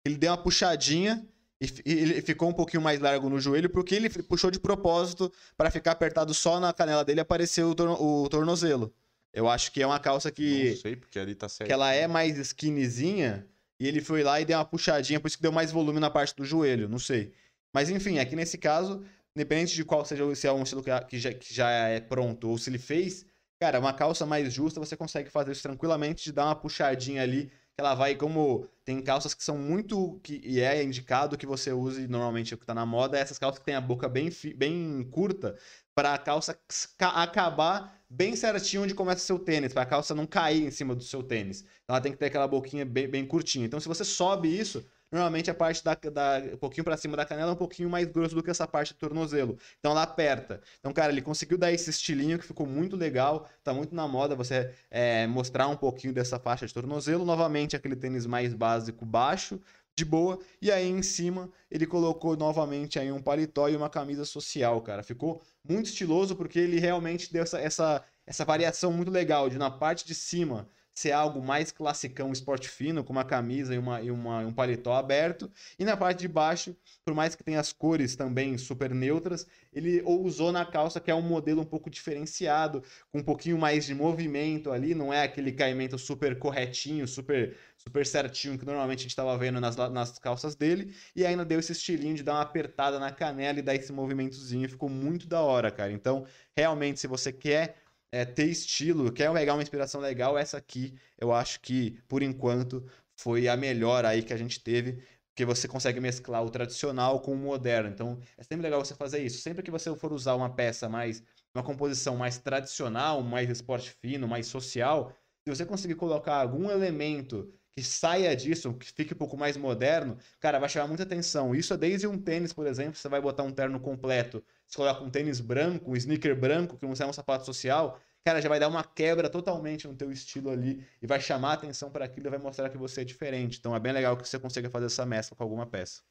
ele 0.05 0.17
deu 0.17 0.31
uma 0.31 0.37
puxadinha 0.37 1.25
e, 1.61 1.67
ele 1.85 2.21
ficou 2.21 2.49
um 2.49 2.53
pouquinho 2.53 2.81
mais 2.81 2.99
largo 2.99 3.29
no 3.29 3.39
joelho 3.39 3.69
porque 3.69 3.95
ele 3.95 4.09
puxou 4.09 4.51
de 4.51 4.59
propósito 4.59 5.31
para 5.55 5.71
ficar 5.71 5.91
apertado 5.91 6.33
só 6.33 6.59
na 6.59 6.73
canela 6.73 7.03
dele 7.05 7.19
e 7.19 7.21
aparecer 7.21 7.63
o, 7.63 7.73
torno- 7.73 8.01
o 8.01 8.27
tornozelo. 8.29 8.93
Eu 9.33 9.47
acho 9.47 9.71
que 9.71 9.81
é 9.81 9.85
uma 9.87 9.99
calça 9.99 10.29
Não 10.29 10.35
que, 10.35 10.75
sei, 10.77 10.95
porque 10.97 11.17
ali 11.19 11.35
tá 11.35 11.47
certo. 11.47 11.67
que 11.67 11.73
ela 11.73 11.93
é 11.93 12.07
mais 12.07 12.37
skinnyzinha 12.37 13.47
e 13.79 13.87
ele 13.87 14.01
foi 14.01 14.23
lá 14.23 14.39
e 14.41 14.45
deu 14.45 14.57
uma 14.57 14.65
puxadinha, 14.65 15.19
por 15.19 15.27
isso 15.27 15.37
que 15.37 15.43
deu 15.43 15.51
mais 15.51 15.71
volume 15.71 15.99
na 15.99 16.09
parte 16.09 16.35
do 16.35 16.43
joelho, 16.45 16.89
não 16.89 16.99
sei. 16.99 17.33
Mas 17.73 17.89
enfim, 17.89 18.19
aqui 18.19 18.35
nesse 18.35 18.57
caso, 18.57 19.03
independente 19.35 19.75
de 19.75 19.85
qual 19.85 20.03
seja, 20.05 20.33
se 20.35 20.47
é 20.47 20.51
um 20.51 20.63
estilo 20.63 20.83
que 20.83 21.19
já, 21.19 21.33
que 21.33 21.53
já 21.53 21.69
é 21.69 21.99
pronto 21.99 22.49
ou 22.49 22.57
se 22.57 22.69
ele 22.69 22.79
fez, 22.79 23.25
cara, 23.59 23.79
uma 23.79 23.93
calça 23.93 24.25
mais 24.25 24.51
justa 24.53 24.79
você 24.79 24.95
consegue 24.97 25.29
fazer 25.29 25.51
isso 25.51 25.61
tranquilamente, 25.63 26.23
de 26.23 26.31
dar 26.31 26.45
uma 26.45 26.55
puxadinha 26.55 27.21
ali, 27.23 27.45
que 27.47 27.51
ela 27.79 27.95
vai 27.95 28.15
como. 28.15 28.67
Tem 28.83 29.01
calças 29.01 29.33
que 29.33 29.43
são 29.43 29.57
muito. 29.57 30.19
Que, 30.23 30.41
e 30.43 30.59
é 30.59 30.83
indicado 30.83 31.37
que 31.37 31.45
você 31.45 31.71
use 31.71 32.07
normalmente 32.07 32.53
o 32.53 32.57
que 32.57 32.65
tá 32.65 32.73
na 32.73 32.85
moda, 32.85 33.17
é 33.17 33.21
essas 33.21 33.37
calças 33.39 33.59
que 33.59 33.65
tem 33.65 33.75
a 33.75 33.81
boca 33.81 34.09
bem, 34.09 34.29
bem 34.55 35.03
curta, 35.11 35.55
para 35.95 36.13
a 36.13 36.17
calça 36.17 36.57
ca- 36.97 37.21
acabar 37.23 37.98
bem 38.09 38.35
certinho 38.35 38.83
onde 38.83 38.95
começa 38.95 39.19
seu 39.19 39.37
tênis, 39.37 39.71
para 39.71 39.83
a 39.83 39.85
calça 39.85 40.15
não 40.15 40.25
cair 40.25 40.65
em 40.65 40.71
cima 40.71 40.95
do 40.95 41.03
seu 41.03 41.21
tênis. 41.21 41.61
Então 41.83 41.95
ela 41.95 42.01
tem 42.01 42.11
que 42.11 42.17
ter 42.17 42.25
aquela 42.25 42.47
boquinha 42.47 42.85
bem, 42.85 43.07
bem 43.07 43.25
curtinha. 43.25 43.65
Então 43.65 43.79
se 43.79 43.87
você 43.87 44.03
sobe 44.03 44.47
isso, 44.47 44.83
normalmente 45.11 45.51
a 45.51 45.53
parte 45.53 45.83
da, 45.83 45.93
da 45.93 46.41
um 46.53 46.57
pouquinho 46.57 46.83
para 46.83 46.97
cima 46.97 47.15
da 47.15 47.25
canela 47.25 47.51
é 47.51 47.53
um 47.53 47.57
pouquinho 47.57 47.89
mais 47.89 48.07
grosso 48.07 48.33
do 48.33 48.41
que 48.41 48.49
essa 48.49 48.67
parte 48.67 48.93
do 48.93 48.97
tornozelo. 48.97 49.57
Então 49.79 49.91
ela 49.91 50.01
aperta. 50.01 50.59
Então, 50.79 50.91
cara, 50.91 51.11
ele 51.11 51.21
conseguiu 51.21 51.57
dar 51.57 51.71
esse 51.71 51.89
estilinho 51.89 52.39
que 52.39 52.45
ficou 52.45 52.65
muito 52.65 52.95
legal, 52.95 53.47
tá 53.63 53.73
muito 53.73 53.93
na 53.93 54.07
moda 54.07 54.35
você 54.35 54.73
é, 54.89 55.27
mostrar 55.27 55.67
um 55.67 55.77
pouquinho 55.77 56.13
dessa 56.13 56.39
faixa 56.39 56.65
de 56.65 56.73
tornozelo. 56.73 57.23
Novamente, 57.23 57.75
aquele 57.75 57.95
tênis 57.95 58.25
mais 58.25 58.53
básico, 58.55 59.05
baixo, 59.05 59.61
de 59.99 60.05
boa. 60.05 60.39
E 60.61 60.71
aí 60.71 60.87
em 60.89 61.03
cima 61.03 61.49
ele 61.69 61.85
colocou 61.85 62.35
novamente 62.35 62.97
aí 62.97 63.11
um 63.11 63.21
paletó 63.21 63.69
e 63.69 63.75
uma 63.75 63.89
camisa 63.89 64.25
social, 64.25 64.81
cara. 64.81 65.03
Ficou 65.03 65.41
muito 65.63 65.87
estiloso 65.87 66.35
porque 66.35 66.57
ele 66.57 66.79
realmente 66.79 67.31
deu 67.31 67.43
essa, 67.43 67.59
essa, 67.59 68.03
essa 68.25 68.45
variação 68.45 68.91
muito 68.91 69.11
legal 69.11 69.49
de 69.49 69.57
na 69.57 69.69
parte 69.69 70.05
de 70.05 70.15
cima 70.15 70.67
ser 70.99 71.13
algo 71.13 71.41
mais 71.41 71.71
classicão, 71.71 72.29
esporte 72.33 72.67
fino, 72.67 73.05
com 73.05 73.13
uma 73.13 73.23
camisa 73.23 73.73
e, 73.73 73.77
uma, 73.77 74.01
e 74.01 74.11
uma, 74.11 74.39
um 74.39 74.51
paletó 74.51 74.93
aberto. 74.93 75.49
E 75.77 75.85
na 75.85 75.95
parte 75.95 76.19
de 76.19 76.27
baixo, 76.27 76.75
por 77.05 77.13
mais 77.13 77.35
que 77.35 77.43
tenha 77.43 77.57
as 77.57 77.71
cores 77.71 78.17
também 78.17 78.57
super 78.57 78.93
neutras, 78.93 79.47
ele 79.71 80.01
usou 80.05 80.51
na 80.51 80.65
calça 80.65 80.99
que 80.99 81.09
é 81.09 81.15
um 81.15 81.21
modelo 81.21 81.61
um 81.61 81.65
pouco 81.65 81.89
diferenciado, 81.89 82.83
com 83.13 83.19
um 83.19 83.23
pouquinho 83.23 83.57
mais 83.57 83.85
de 83.85 83.95
movimento 83.95 84.71
ali, 84.71 84.93
não 84.93 85.13
é 85.13 85.23
aquele 85.23 85.53
caimento 85.53 85.97
super 85.97 86.37
corretinho, 86.37 87.07
super 87.07 87.55
super 87.77 88.05
certinho 88.05 88.59
que 88.59 88.65
normalmente 88.65 88.99
a 88.99 89.01
gente 89.03 89.11
estava 89.11 89.37
vendo 89.37 89.61
nas, 89.61 89.77
nas 89.77 90.19
calças 90.19 90.53
dele, 90.53 90.93
e 91.15 91.25
ainda 91.25 91.45
deu 91.45 91.59
esse 91.59 91.71
estilinho 91.71 92.13
de 92.13 92.23
dar 92.23 92.33
uma 92.33 92.41
apertada 92.41 92.99
na 92.99 93.09
canela 93.09 93.57
e 93.57 93.61
dar 93.61 93.73
esse 93.73 93.93
movimentozinho, 93.93 94.67
ficou 94.67 94.89
muito 94.89 95.27
da 95.27 95.39
hora, 95.41 95.71
cara. 95.71 95.93
Então, 95.93 96.25
realmente, 96.53 96.99
se 96.99 97.07
você 97.07 97.31
quer 97.31 97.77
é, 98.11 98.25
ter 98.25 98.45
estilo, 98.45 99.11
quer 99.11 99.31
pegar 99.33 99.53
uma 99.53 99.61
inspiração 99.61 100.01
legal, 100.01 100.37
essa 100.37 100.57
aqui 100.57 100.95
eu 101.17 101.31
acho 101.31 101.59
que, 101.61 101.99
por 102.07 102.23
enquanto, 102.23 102.85
foi 103.15 103.47
a 103.47 103.57
melhor 103.57 104.05
aí 104.05 104.23
que 104.23 104.33
a 104.33 104.37
gente 104.37 104.59
teve, 104.61 105.03
porque 105.29 105.45
você 105.45 105.67
consegue 105.67 105.99
mesclar 105.99 106.43
o 106.43 106.49
tradicional 106.49 107.21
com 107.21 107.33
o 107.33 107.37
moderno. 107.37 107.89
Então, 107.89 108.19
é 108.37 108.43
sempre 108.43 108.63
legal 108.63 108.83
você 108.83 108.95
fazer 108.95 109.23
isso. 109.23 109.41
Sempre 109.41 109.63
que 109.63 109.71
você 109.71 109.95
for 109.95 110.11
usar 110.11 110.35
uma 110.35 110.49
peça 110.49 110.89
mais, 110.89 111.23
uma 111.53 111.63
composição 111.63 112.17
mais 112.17 112.37
tradicional, 112.37 113.21
mais 113.21 113.49
esporte 113.49 113.91
fino, 113.91 114.27
mais 114.27 114.47
social, 114.47 115.13
se 115.47 115.55
você 115.55 115.65
conseguir 115.65 115.95
colocar 115.95 116.35
algum 116.35 116.69
elemento 116.69 117.51
que 117.79 117.83
saia 117.83 118.35
disso, 118.35 118.73
que 118.73 118.91
fique 118.91 119.13
um 119.13 119.17
pouco 119.17 119.37
mais 119.37 119.55
moderno, 119.55 120.17
cara, 120.37 120.59
vai 120.59 120.67
chamar 120.67 120.87
muita 120.87 121.03
atenção. 121.03 121.55
Isso 121.55 121.73
é 121.73 121.77
desde 121.77 122.07
um 122.07 122.21
tênis, 122.21 122.51
por 122.51 122.67
exemplo, 122.67 122.95
você 122.95 123.07
vai 123.07 123.21
botar 123.21 123.43
um 123.43 123.53
terno 123.53 123.79
completo, 123.79 124.43
você 124.67 124.75
coloca 124.75 125.01
um 125.01 125.09
tênis 125.09 125.39
branco, 125.39 125.91
um 125.91 125.95
sneaker 125.95 126.37
branco, 126.37 126.77
que 126.77 126.85
não 126.85 126.93
é 126.93 127.05
um 127.05 127.13
sapato 127.13 127.45
social, 127.45 127.97
cara, 128.21 128.41
já 128.41 128.49
vai 128.49 128.59
dar 128.59 128.67
uma 128.67 128.83
quebra 128.83 129.29
totalmente 129.29 129.87
no 129.87 129.95
teu 129.95 130.11
estilo 130.11 130.49
ali 130.49 130.85
e 131.01 131.07
vai 131.07 131.21
chamar 131.21 131.53
atenção 131.53 131.89
para 131.89 132.03
aquilo 132.03 132.27
e 132.27 132.29
vai 132.29 132.39
mostrar 132.39 132.69
que 132.69 132.77
você 132.77 133.01
é 133.01 133.05
diferente. 133.05 133.59
Então 133.59 133.73
é 133.73 133.79
bem 133.79 133.93
legal 133.93 134.17
que 134.17 134.27
você 134.27 134.37
consiga 134.37 134.69
fazer 134.69 134.87
essa 134.87 135.05
mescla 135.05 135.37
com 135.37 135.43
alguma 135.43 135.65
peça. 135.65 136.01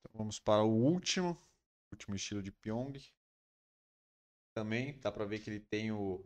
Então, 0.00 0.10
vamos 0.14 0.40
para 0.40 0.64
o 0.64 0.68
último, 0.68 1.38
último 1.92 2.16
estilo 2.16 2.42
de 2.42 2.50
Pyong. 2.50 2.98
Também 4.52 4.98
dá 4.98 5.12
para 5.12 5.24
ver 5.24 5.38
que 5.38 5.48
ele 5.48 5.60
tem 5.60 5.92
o 5.92 6.24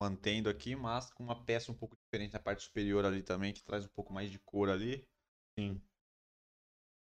mantendo 0.00 0.48
aqui, 0.48 0.76
mas 0.76 1.12
com 1.12 1.24
uma 1.24 1.44
peça 1.44 1.72
um 1.72 1.74
pouco 1.74 1.96
diferente 2.16 2.32
na 2.32 2.38
parte 2.38 2.64
superior 2.64 3.04
ali 3.04 3.22
também, 3.22 3.52
que 3.52 3.62
traz 3.62 3.84
um 3.84 3.88
pouco 3.88 4.12
mais 4.12 4.30
de 4.30 4.38
cor 4.38 4.70
ali. 4.70 5.06
Sim. 5.58 5.80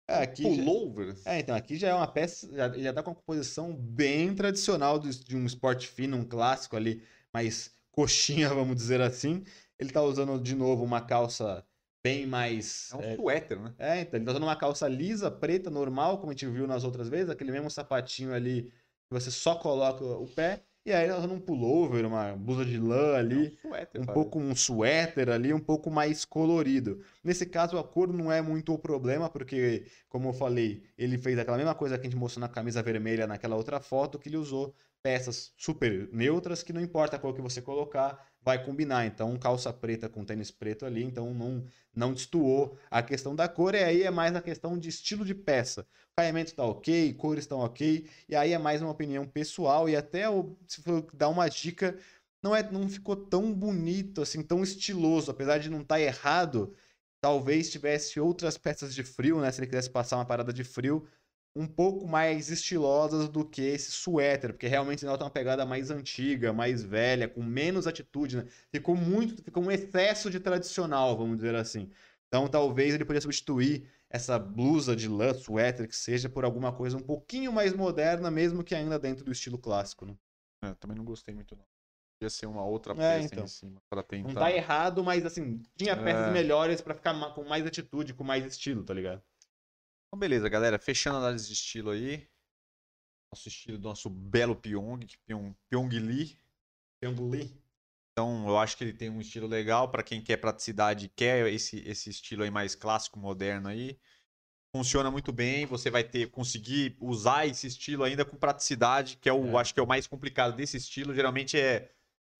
É, 0.08 0.22
aqui 0.22 0.42
Pullover. 0.42 1.16
Já... 1.16 1.32
É, 1.32 1.40
então, 1.40 1.54
aqui 1.54 1.76
já 1.76 1.88
é 1.88 1.94
uma 1.94 2.06
peça, 2.06 2.52
já, 2.52 2.68
já 2.68 2.92
tá 2.92 3.02
com 3.02 3.10
uma 3.10 3.16
composição 3.16 3.74
bem 3.74 4.34
tradicional 4.34 4.98
de 4.98 5.36
um 5.36 5.46
esporte 5.46 5.86
fino, 5.88 6.16
um 6.16 6.24
clássico 6.24 6.76
ali, 6.76 7.02
mais 7.32 7.74
coxinha, 7.92 8.48
vamos 8.54 8.76
dizer 8.76 9.00
assim. 9.00 9.44
Ele 9.78 9.90
tá 9.90 10.02
usando 10.02 10.40
de 10.40 10.54
novo 10.54 10.84
uma 10.84 11.00
calça 11.00 11.64
bem 12.02 12.26
mais. 12.26 12.90
É 12.92 12.96
um 12.96 13.02
é, 13.02 13.16
suéter, 13.16 13.60
né? 13.60 13.74
É, 13.78 14.00
então, 14.00 14.18
ele 14.18 14.26
tá 14.26 14.32
usando 14.32 14.42
uma 14.42 14.56
calça 14.56 14.88
lisa, 14.88 15.30
preta, 15.30 15.70
normal, 15.70 16.18
como 16.18 16.30
a 16.30 16.34
gente 16.34 16.46
viu 16.46 16.66
nas 16.66 16.84
outras 16.84 17.08
vezes, 17.08 17.30
aquele 17.30 17.52
mesmo 17.52 17.70
sapatinho 17.70 18.34
ali 18.34 18.64
que 18.64 19.12
você 19.12 19.30
só 19.30 19.54
coloca 19.54 20.04
o 20.04 20.26
pé. 20.26 20.64
E 20.84 20.92
aí 20.92 21.06
ela 21.06 21.18
usando 21.18 21.34
um 21.34 21.40
pullover, 21.40 22.06
uma 22.06 22.34
blusa 22.34 22.64
de 22.64 22.78
lã 22.78 23.14
ali, 23.16 23.46
é 23.62 23.66
um, 23.66 23.70
suéter, 23.70 24.00
um 24.00 24.06
pouco 24.06 24.38
um 24.38 24.56
suéter 24.56 25.28
ali, 25.28 25.52
um 25.52 25.60
pouco 25.60 25.90
mais 25.90 26.24
colorido. 26.24 27.02
Nesse 27.22 27.44
caso 27.44 27.76
a 27.76 27.84
cor 27.84 28.10
não 28.12 28.32
é 28.32 28.40
muito 28.40 28.72
o 28.72 28.78
problema, 28.78 29.28
porque 29.28 29.84
como 30.08 30.30
eu 30.30 30.32
falei, 30.32 30.82
ele 30.96 31.18
fez 31.18 31.38
aquela 31.38 31.58
mesma 31.58 31.74
coisa 31.74 31.98
que 31.98 32.06
a 32.06 32.10
gente 32.10 32.18
mostrou 32.18 32.40
na 32.40 32.48
camisa 32.48 32.82
vermelha 32.82 33.26
naquela 33.26 33.56
outra 33.56 33.78
foto, 33.78 34.18
que 34.18 34.28
ele 34.30 34.38
usou 34.38 34.74
peças 35.02 35.52
super 35.56 36.08
neutras 36.12 36.62
que 36.62 36.72
não 36.72 36.80
importa 36.80 37.16
a 37.16 37.18
cor 37.18 37.34
que 37.34 37.40
você 37.40 37.60
colocar, 37.60 38.29
vai 38.42 38.62
combinar. 38.64 39.06
Então, 39.06 39.36
calça 39.38 39.72
preta 39.72 40.08
com 40.08 40.24
tênis 40.24 40.50
preto 40.50 40.86
ali, 40.86 41.04
então 41.04 41.32
não 41.34 41.64
não 41.94 42.12
destoou 42.12 42.78
a 42.90 43.02
questão 43.02 43.34
da 43.34 43.48
cor, 43.48 43.74
e 43.74 43.82
aí 43.82 44.02
é 44.02 44.10
mais 44.10 44.34
a 44.36 44.40
questão 44.40 44.78
de 44.78 44.88
estilo 44.88 45.24
de 45.24 45.34
peça. 45.34 45.82
O 46.12 46.16
caimento 46.16 46.52
está 46.52 46.64
ok, 46.64 47.12
cores 47.14 47.44
estão 47.44 47.58
ok, 47.60 48.08
e 48.28 48.36
aí 48.36 48.52
é 48.52 48.58
mais 48.58 48.80
uma 48.80 48.92
opinião 48.92 49.26
pessoal, 49.26 49.88
e 49.88 49.96
até 49.96 50.24
se 50.68 50.82
for 50.82 51.04
dar 51.12 51.28
uma 51.28 51.48
dica, 51.48 51.98
não, 52.42 52.54
é, 52.54 52.62
não 52.70 52.88
ficou 52.88 53.16
tão 53.16 53.52
bonito, 53.52 54.22
assim, 54.22 54.42
tão 54.42 54.62
estiloso, 54.62 55.30
apesar 55.30 55.58
de 55.58 55.68
não 55.68 55.80
estar 55.80 55.96
tá 55.96 56.00
errado, 56.00 56.74
talvez 57.20 57.70
tivesse 57.70 58.18
outras 58.20 58.56
peças 58.56 58.94
de 58.94 59.02
frio, 59.02 59.40
né? 59.40 59.50
Se 59.52 59.60
ele 59.60 59.66
quisesse 59.66 59.90
passar 59.90 60.16
uma 60.16 60.24
parada 60.24 60.52
de 60.52 60.64
frio, 60.64 61.06
um 61.54 61.66
pouco 61.66 62.06
mais 62.06 62.48
estilosas 62.50 63.28
do 63.28 63.44
que 63.44 63.62
esse 63.62 63.90
suéter, 63.90 64.52
porque 64.52 64.68
realmente 64.68 65.04
nota 65.04 65.24
uma 65.24 65.30
pegada 65.30 65.66
mais 65.66 65.90
antiga, 65.90 66.52
mais 66.52 66.82
velha, 66.82 67.28
com 67.28 67.42
menos 67.42 67.86
atitude, 67.86 68.36
né? 68.36 68.46
Ficou 68.72 68.94
muito, 68.94 69.42
ficou 69.42 69.62
um 69.62 69.70
excesso 69.70 70.30
de 70.30 70.38
tradicional, 70.38 71.16
vamos 71.16 71.36
dizer 71.36 71.54
assim. 71.54 71.90
Então 72.28 72.46
talvez 72.46 72.94
ele 72.94 73.04
poderia 73.04 73.20
substituir 73.20 73.88
essa 74.08 74.38
blusa 74.38 74.94
de 74.94 75.08
lã, 75.08 75.34
suéter, 75.34 75.88
que 75.88 75.96
seja, 75.96 76.28
por 76.28 76.44
alguma 76.44 76.72
coisa 76.72 76.96
um 76.96 77.02
pouquinho 77.02 77.52
mais 77.52 77.72
moderna, 77.72 78.30
mesmo 78.30 78.62
que 78.62 78.74
ainda 78.74 78.98
dentro 78.98 79.24
do 79.24 79.32
estilo 79.32 79.58
clássico, 79.58 80.06
né? 80.06 80.16
É, 80.62 80.74
também 80.74 80.96
não 80.96 81.04
gostei 81.04 81.34
muito 81.34 81.56
não. 81.56 81.64
Podia 82.20 82.30
ser 82.30 82.46
uma 82.46 82.64
outra 82.64 82.92
é, 82.92 82.96
peça 82.96 83.22
é, 83.22 83.24
então. 83.24 83.44
em 83.44 83.48
cima 83.48 83.82
para 83.88 84.02
tentar. 84.02 84.28
Não 84.28 84.34
tá 84.34 84.52
errado, 84.52 85.02
mas 85.02 85.24
assim, 85.24 85.62
tinha 85.76 85.96
peças 85.96 86.28
é... 86.28 86.32
melhores 86.32 86.80
para 86.80 86.94
ficar 86.94 87.14
com 87.34 87.44
mais 87.44 87.66
atitude, 87.66 88.14
com 88.14 88.22
mais 88.22 88.44
estilo, 88.44 88.84
tá 88.84 88.92
ligado? 88.92 89.22
Então, 90.10 90.18
beleza, 90.18 90.48
galera. 90.48 90.76
Fechando 90.76 91.18
a 91.18 91.20
análise 91.20 91.46
de 91.46 91.52
estilo 91.52 91.90
aí. 91.90 92.28
Nosso 93.32 93.46
estilo 93.46 93.78
do 93.78 93.88
nosso 93.88 94.10
belo 94.10 94.56
Pyong, 94.56 95.06
Pyong, 95.24 95.54
Pyong 95.68 95.88
Lee. 95.88 96.36
Pyong 97.00 97.30
Lee. 97.30 97.62
Então, 98.10 98.48
eu 98.48 98.58
acho 98.58 98.76
que 98.76 98.82
ele 98.82 98.92
tem 98.92 99.08
um 99.08 99.20
estilo 99.20 99.46
legal 99.46 99.88
para 99.88 100.02
quem 100.02 100.20
quer 100.20 100.36
praticidade, 100.38 101.08
quer 101.14 101.46
esse, 101.52 101.78
esse 101.88 102.10
estilo 102.10 102.42
aí 102.42 102.50
mais 102.50 102.74
clássico, 102.74 103.20
moderno 103.20 103.68
aí. 103.68 104.00
Funciona 104.74 105.12
muito 105.12 105.32
bem, 105.32 105.64
você 105.64 105.90
vai 105.90 106.02
ter 106.02 106.28
conseguir 106.28 106.96
usar 107.00 107.46
esse 107.46 107.68
estilo 107.68 108.02
ainda 108.02 108.24
com 108.24 108.36
praticidade, 108.36 109.16
que 109.16 109.28
é 109.28 109.32
o 109.32 109.56
é. 109.56 109.60
acho 109.60 109.72
que 109.72 109.78
é 109.78 109.82
o 109.82 109.86
mais 109.86 110.08
complicado 110.08 110.56
desse 110.56 110.76
estilo. 110.76 111.14
Geralmente 111.14 111.56
é 111.56 111.88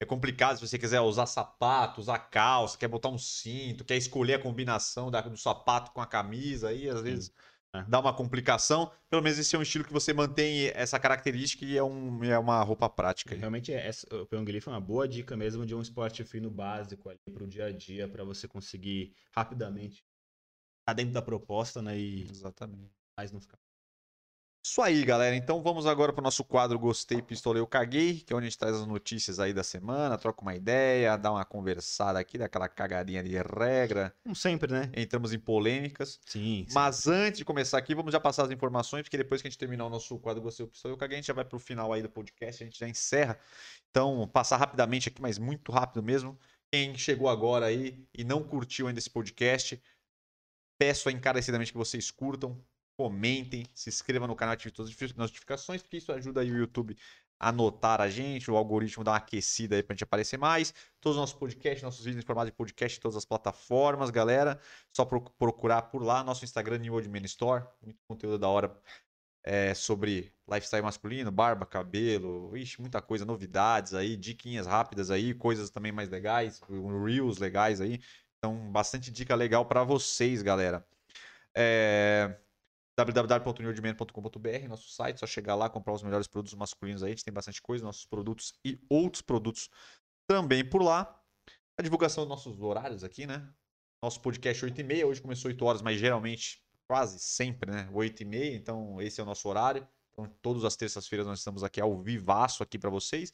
é 0.02 0.06
complicado 0.06 0.56
se 0.56 0.66
você 0.66 0.78
quiser 0.78 1.00
usar 1.02 1.26
sapato, 1.26 2.00
usar 2.00 2.18
calça, 2.18 2.76
quer 2.76 2.88
botar 2.88 3.10
um 3.10 3.18
cinto, 3.18 3.84
quer 3.84 3.96
escolher 3.96 4.34
a 4.34 4.42
combinação 4.42 5.10
da, 5.10 5.20
do 5.20 5.36
sapato 5.36 5.92
com 5.92 6.00
a 6.00 6.06
camisa, 6.06 6.70
aí 6.70 6.88
às 6.88 7.00
vezes. 7.02 7.32
Dá 7.88 8.00
uma 8.00 8.12
complicação. 8.12 8.90
Pelo 9.08 9.22
menos 9.22 9.38
esse 9.38 9.54
é 9.54 9.58
um 9.58 9.62
estilo 9.62 9.84
que 9.84 9.92
você 9.92 10.12
mantém 10.12 10.68
essa 10.74 10.98
característica 10.98 11.64
e 11.64 11.76
é, 11.76 11.82
um, 11.82 12.22
é 12.24 12.38
uma 12.38 12.62
roupa 12.62 12.88
prática. 12.88 13.34
Realmente, 13.34 13.72
essa, 13.72 14.06
o 14.14 14.26
Pyongyi 14.26 14.60
foi 14.60 14.72
uma 14.72 14.80
boa 14.80 15.06
dica 15.06 15.36
mesmo 15.36 15.64
de 15.64 15.74
um 15.74 15.80
esporte 15.80 16.24
fino 16.24 16.50
básico 16.50 17.08
ali 17.08 17.18
para 17.32 17.44
o 17.44 17.46
dia 17.46 17.66
a 17.66 17.72
dia, 17.72 18.08
para 18.08 18.24
você 18.24 18.48
conseguir 18.48 19.14
rapidamente 19.32 20.04
estar 20.80 20.94
dentro 20.94 21.12
da 21.12 21.22
proposta, 21.22 21.80
né? 21.80 21.98
E 21.98 22.28
Exatamente. 22.28 22.92
Mas 23.16 23.32
não 23.32 23.40
ficar 23.40 23.58
isso 24.62 24.82
aí, 24.82 25.02
galera. 25.04 25.34
Então 25.34 25.62
vamos 25.62 25.86
agora 25.86 26.12
para 26.12 26.20
o 26.20 26.24
nosso 26.24 26.44
quadro 26.44 26.78
Gostei, 26.78 27.22
Pistolei, 27.22 27.62
Eu 27.62 27.66
Caguei, 27.66 28.20
que 28.20 28.32
é 28.32 28.36
onde 28.36 28.46
a 28.46 28.48
gente 28.50 28.58
traz 28.58 28.76
as 28.76 28.86
notícias 28.86 29.40
aí 29.40 29.54
da 29.54 29.64
semana, 29.64 30.18
troca 30.18 30.42
uma 30.42 30.54
ideia, 30.54 31.16
dá 31.16 31.32
uma 31.32 31.44
conversada 31.44 32.18
aqui, 32.18 32.36
daquela 32.36 32.68
cagadinha 32.68 33.22
de 33.22 33.36
regra. 33.36 34.14
Como 34.22 34.36
sempre, 34.36 34.70
né? 34.70 34.90
Entramos 34.94 35.32
em 35.32 35.38
polêmicas. 35.38 36.20
Sim, 36.26 36.66
sim. 36.68 36.74
Mas 36.74 37.06
antes 37.06 37.38
de 37.38 37.44
começar 37.44 37.78
aqui, 37.78 37.94
vamos 37.94 38.12
já 38.12 38.20
passar 38.20 38.44
as 38.44 38.50
informações, 38.50 39.02
porque 39.02 39.16
depois 39.16 39.40
que 39.40 39.48
a 39.48 39.50
gente 39.50 39.58
terminar 39.58 39.86
o 39.86 39.90
nosso 39.90 40.18
quadro 40.18 40.42
Gostei, 40.42 40.66
Pistolei, 40.66 40.94
Eu 40.94 40.98
Caguei, 40.98 41.16
a 41.16 41.20
gente 41.20 41.28
já 41.28 41.34
vai 41.34 41.44
para 41.44 41.56
o 41.56 41.60
final 41.60 41.92
aí 41.92 42.02
do 42.02 42.10
podcast, 42.10 42.62
a 42.62 42.66
gente 42.66 42.78
já 42.78 42.88
encerra. 42.88 43.38
Então, 43.90 44.28
passar 44.28 44.58
rapidamente 44.58 45.08
aqui, 45.08 45.22
mas 45.22 45.38
muito 45.38 45.72
rápido 45.72 46.02
mesmo. 46.02 46.38
Quem 46.72 46.96
chegou 46.96 47.28
agora 47.28 47.66
aí 47.66 48.06
e 48.14 48.22
não 48.22 48.44
curtiu 48.44 48.86
ainda 48.86 48.98
esse 48.98 49.10
podcast, 49.10 49.82
peço 50.78 51.10
encarecidamente 51.10 51.72
que 51.72 51.78
vocês 51.78 52.10
curtam, 52.10 52.62
comentem, 53.00 53.64
se 53.72 53.88
inscrevam 53.88 54.28
no 54.28 54.36
canal, 54.36 54.52
ativem 54.52 54.74
todas 54.74 54.94
as 54.94 55.14
notificações, 55.14 55.80
porque 55.80 55.96
isso 55.96 56.12
ajuda 56.12 56.42
aí 56.42 56.52
o 56.52 56.58
YouTube 56.58 56.94
a 57.38 57.50
notar 57.50 57.98
a 57.98 58.10
gente, 58.10 58.50
o 58.50 58.56
algoritmo 58.58 59.02
dá 59.02 59.12
uma 59.12 59.16
aquecida 59.16 59.74
aí 59.74 59.82
pra 59.82 59.94
gente 59.94 60.04
aparecer 60.04 60.36
mais. 60.38 60.74
Todos 61.00 61.16
os 61.16 61.20
nossos 61.20 61.34
podcasts, 61.34 61.82
nossos 61.82 62.04
vídeos 62.04 62.22
em 62.22 62.26
formato 62.26 62.50
de 62.50 62.52
podcast 62.52 62.98
em 62.98 63.00
todas 63.00 63.16
as 63.16 63.24
plataformas, 63.24 64.10
galera. 64.10 64.60
Só 64.94 65.06
procurar 65.06 65.80
por 65.82 66.02
lá, 66.02 66.22
nosso 66.22 66.44
Instagram, 66.44 66.76
New 66.76 66.92
Old 66.92 67.08
Man 67.08 67.24
Store. 67.24 67.64
Muito 67.82 67.98
conteúdo 68.06 68.38
da 68.38 68.46
hora 68.46 68.78
é, 69.42 69.72
sobre 69.72 70.30
lifestyle 70.46 70.82
masculino, 70.82 71.30
barba, 71.30 71.64
cabelo, 71.64 72.54
ixi, 72.54 72.82
muita 72.82 73.00
coisa, 73.00 73.24
novidades 73.24 73.94
aí, 73.94 74.14
diquinhas 74.14 74.66
rápidas 74.66 75.10
aí, 75.10 75.32
coisas 75.32 75.70
também 75.70 75.92
mais 75.92 76.10
legais, 76.10 76.60
reels 76.68 77.38
legais 77.38 77.80
aí. 77.80 77.98
Então, 78.36 78.70
bastante 78.70 79.10
dica 79.10 79.34
legal 79.34 79.64
para 79.64 79.82
vocês, 79.84 80.42
galera. 80.42 80.86
É 81.54 82.36
www.newordman.com.br, 82.98 84.68
nosso 84.68 84.90
site, 84.90 85.20
só 85.20 85.26
chegar 85.26 85.54
lá, 85.54 85.70
comprar 85.70 85.92
os 85.94 86.02
melhores 86.02 86.26
produtos 86.26 86.54
masculinos 86.54 87.02
aí, 87.02 87.08
a 87.08 87.14
gente 87.14 87.24
tem 87.24 87.32
bastante 87.32 87.62
coisa, 87.62 87.84
nossos 87.84 88.04
produtos 88.04 88.52
e 88.64 88.78
outros 88.88 89.22
produtos 89.22 89.68
também 90.28 90.64
por 90.68 90.82
lá. 90.82 91.18
A 91.78 91.82
divulgação 91.82 92.24
dos 92.24 92.28
nossos 92.28 92.60
horários 92.60 93.02
aqui, 93.02 93.26
né? 93.26 93.48
Nosso 94.02 94.20
podcast 94.20 94.64
8 94.64 94.80
e 94.80 94.84
meia, 94.84 95.06
hoje 95.06 95.20
começou 95.20 95.50
8 95.50 95.64
horas, 95.64 95.82
mas 95.82 95.98
geralmente, 95.98 96.62
quase 96.86 97.18
sempre, 97.18 97.70
né? 97.70 97.88
8 97.92 98.22
e 98.22 98.24
meia, 98.26 98.54
então 98.54 99.00
esse 99.00 99.20
é 99.20 99.22
o 99.22 99.26
nosso 99.26 99.48
horário. 99.48 99.86
Então, 100.12 100.26
todas 100.42 100.64
as 100.64 100.76
terças-feiras 100.76 101.26
nós 101.26 101.38
estamos 101.38 101.62
aqui 101.62 101.80
ao 101.80 101.96
vivaço 102.02 102.62
aqui 102.62 102.78
para 102.78 102.90
vocês. 102.90 103.32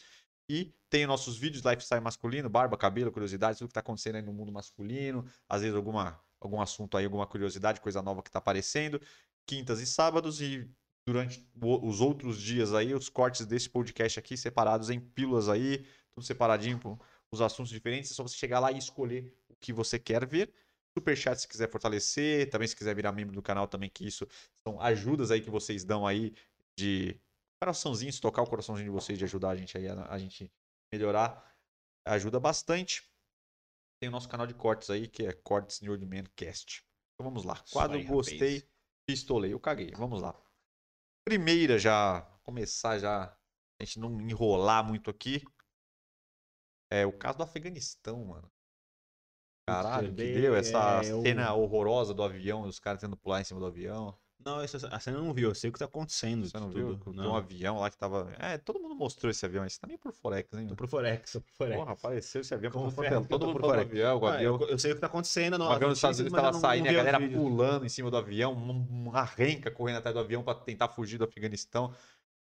E 0.49 0.73
tem 0.89 1.07
nossos 1.07 1.37
vídeos 1.37 1.65
lifestyle 1.65 2.01
masculino, 2.01 2.49
barba, 2.49 2.77
cabelo, 2.77 3.11
curiosidades, 3.11 3.59
tudo 3.59 3.69
que 3.69 3.73
está 3.73 3.81
acontecendo 3.81 4.17
aí 4.17 4.23
no 4.23 4.33
mundo 4.33 4.53
masculino. 4.53 5.27
Às 5.49 5.63
vezes 5.63 5.77
alguma, 5.77 6.21
algum 6.41 6.61
assunto 6.61 6.97
aí, 6.97 7.05
alguma 7.05 7.27
curiosidade, 7.27 7.81
coisa 7.81 8.01
nova 8.01 8.23
que 8.23 8.29
está 8.29 8.39
aparecendo. 8.39 9.01
Quintas 9.47 9.81
e 9.81 9.87
sábados 9.87 10.41
e 10.41 10.69
durante 11.07 11.49
os 11.63 12.01
outros 12.01 12.41
dias 12.41 12.75
aí, 12.75 12.93
os 12.93 13.09
cortes 13.09 13.47
desse 13.47 13.71
podcast 13.71 14.19
aqui 14.19 14.37
separados 14.37 14.91
em 14.91 14.99
pílulas 14.99 15.49
aí, 15.49 15.87
tudo 16.15 16.27
separadinho, 16.27 16.81
os 17.33 17.41
assuntos 17.41 17.71
diferentes. 17.71 18.11
É 18.11 18.15
só 18.15 18.23
você 18.23 18.37
chegar 18.37 18.59
lá 18.59 18.73
e 18.73 18.79
escolher 18.79 19.33
o 19.49 19.55
que 19.57 19.73
você 19.73 19.99
quer 19.99 20.27
ver. 20.27 20.53
Superchat 20.99 21.41
se 21.41 21.47
quiser 21.47 21.71
fortalecer, 21.71 22.49
também 22.51 22.67
se 22.67 22.75
quiser 22.75 22.95
virar 22.95 23.13
membro 23.13 23.35
do 23.35 23.43
canal 23.43 23.69
também, 23.69 23.91
que 23.91 24.07
isso 24.07 24.27
são 24.67 24.81
ajudas 24.81 25.31
aí 25.31 25.41
que 25.43 25.51
vocês 25.51 25.85
dão 25.85 26.07
aí 26.07 26.35
de 26.79 27.21
coraçãozinho, 27.63 28.13
se 28.13 28.21
tocar 28.21 28.43
o 28.43 28.47
coraçãozinho 28.47 28.91
de 28.91 28.95
vocês, 28.95 29.19
de 29.19 29.25
ajudar 29.25 29.51
a 29.51 29.57
gente 29.57 29.77
aí 29.77 29.87
a, 29.89 30.07
a 30.11 30.19
gente 30.19 30.51
melhorar, 30.93 31.55
ajuda 32.07 32.41
bastante. 32.41 33.09
Tem 34.01 34.09
o 34.09 34.13
nosso 34.13 34.29
canal 34.29 34.47
de 34.47 34.55
cortes 34.55 34.91
aí, 34.91 35.07
que 35.07 35.27
é 35.27 35.33
Cortes 35.33 35.81
New 35.81 35.99
Man 36.01 36.25
Cast. 36.35 36.85
Então 37.15 37.31
vamos 37.31 37.45
lá. 37.45 37.63
Quadro 37.71 37.97
aí, 37.97 38.05
gostei, 38.05 38.57
rapaz. 38.57 38.76
Pistolei, 39.07 39.53
eu 39.53 39.61
caguei. 39.61 39.93
Vamos 39.93 40.21
lá. 40.21 40.35
Primeira 41.25 41.79
já, 41.79 42.23
começar 42.43 42.99
já, 42.99 43.25
a 43.81 43.85
gente 43.85 43.99
não 43.99 44.21
enrolar 44.21 44.85
muito 44.85 45.11
aqui. 45.11 45.43
É 46.91 47.07
o 47.07 47.13
caso 47.13 47.39
do 47.39 47.45
Afeganistão, 47.45 48.25
mano. 48.25 48.51
Caralho, 49.69 50.09
que 50.09 50.15
deu 50.15 50.55
essa 50.55 51.01
é, 51.01 51.23
cena 51.23 51.49
eu... 51.49 51.59
horrorosa 51.59 52.15
do 52.15 52.23
avião, 52.23 52.63
os 52.63 52.79
caras 52.79 53.01
tendo 53.01 53.17
pular 53.17 53.41
em 53.41 53.45
cima 53.45 53.59
do 53.59 53.67
avião. 53.67 54.17
Não, 54.45 54.61
essa, 54.61 54.89
a 54.89 55.01
cena 55.01 55.19
não 55.19 55.33
viu, 55.33 55.49
eu 55.49 55.55
sei 55.55 55.71
o 55.71 55.73
que 55.73 55.79
tá 55.79 55.87
acontecendo. 55.87 56.49
Você 56.49 56.59
não 56.59 56.71
tudo. 56.71 56.97
viu? 57.05 57.15
Tem 57.15 57.27
um 57.27 57.35
avião 57.35 57.79
lá 57.81 57.91
que 57.91 57.97
tava. 57.97 58.33
É, 58.39 58.57
todo 58.59 58.79
mundo 58.79 58.95
mostrou 58.95 59.31
esse 59.31 59.45
avião. 59.45 59.65
Esse 59.65 59.81
tá 59.81 59.87
meio 59.87 59.99
por 59.99 60.13
Forex, 60.13 60.53
hein? 60.55 60.67
Tô 60.69 60.77
por 60.77 60.87
Forex, 60.87 61.33
tô 61.33 61.41
por 61.41 61.53
Forex. 61.53 61.77
Porra, 61.77 61.93
apareceu 61.93 62.41
esse 62.41 62.55
avião 62.55 62.71
por 62.71 62.91
Forex. 62.93 63.27
Todo 63.27 63.47
mundo 63.49 63.61
por 63.61 63.79
avião, 63.79 64.19
o 64.19 64.27
avião. 64.27 64.61
Eu, 64.61 64.69
eu, 64.69 64.79
sei 64.79 64.93
o 64.93 64.95
que 64.95 65.01
tá 65.01 65.09
acontecendo. 65.09 65.59
Não, 65.59 65.67
o 65.67 65.73
avião 65.73 65.89
dos 65.89 65.99
Estados 65.99 66.21
Unidos 66.21 66.41
tava 66.41 66.53
saindo 66.53 66.89
a 66.89 66.93
galera 66.93 67.29
pulando 67.29 67.85
em 67.85 67.89
cima 67.89 68.11
do 68.11 68.17
avião, 68.17 68.53
uma 68.53 69.25
renca 69.25 69.71
correndo 69.71 69.97
atrás 69.97 70.15
do 70.15 70.21
avião 70.21 70.43
pra 70.43 70.55
tentar 70.55 70.89
fugir 70.89 71.19
do 71.19 71.25
Afeganistão. 71.25 71.93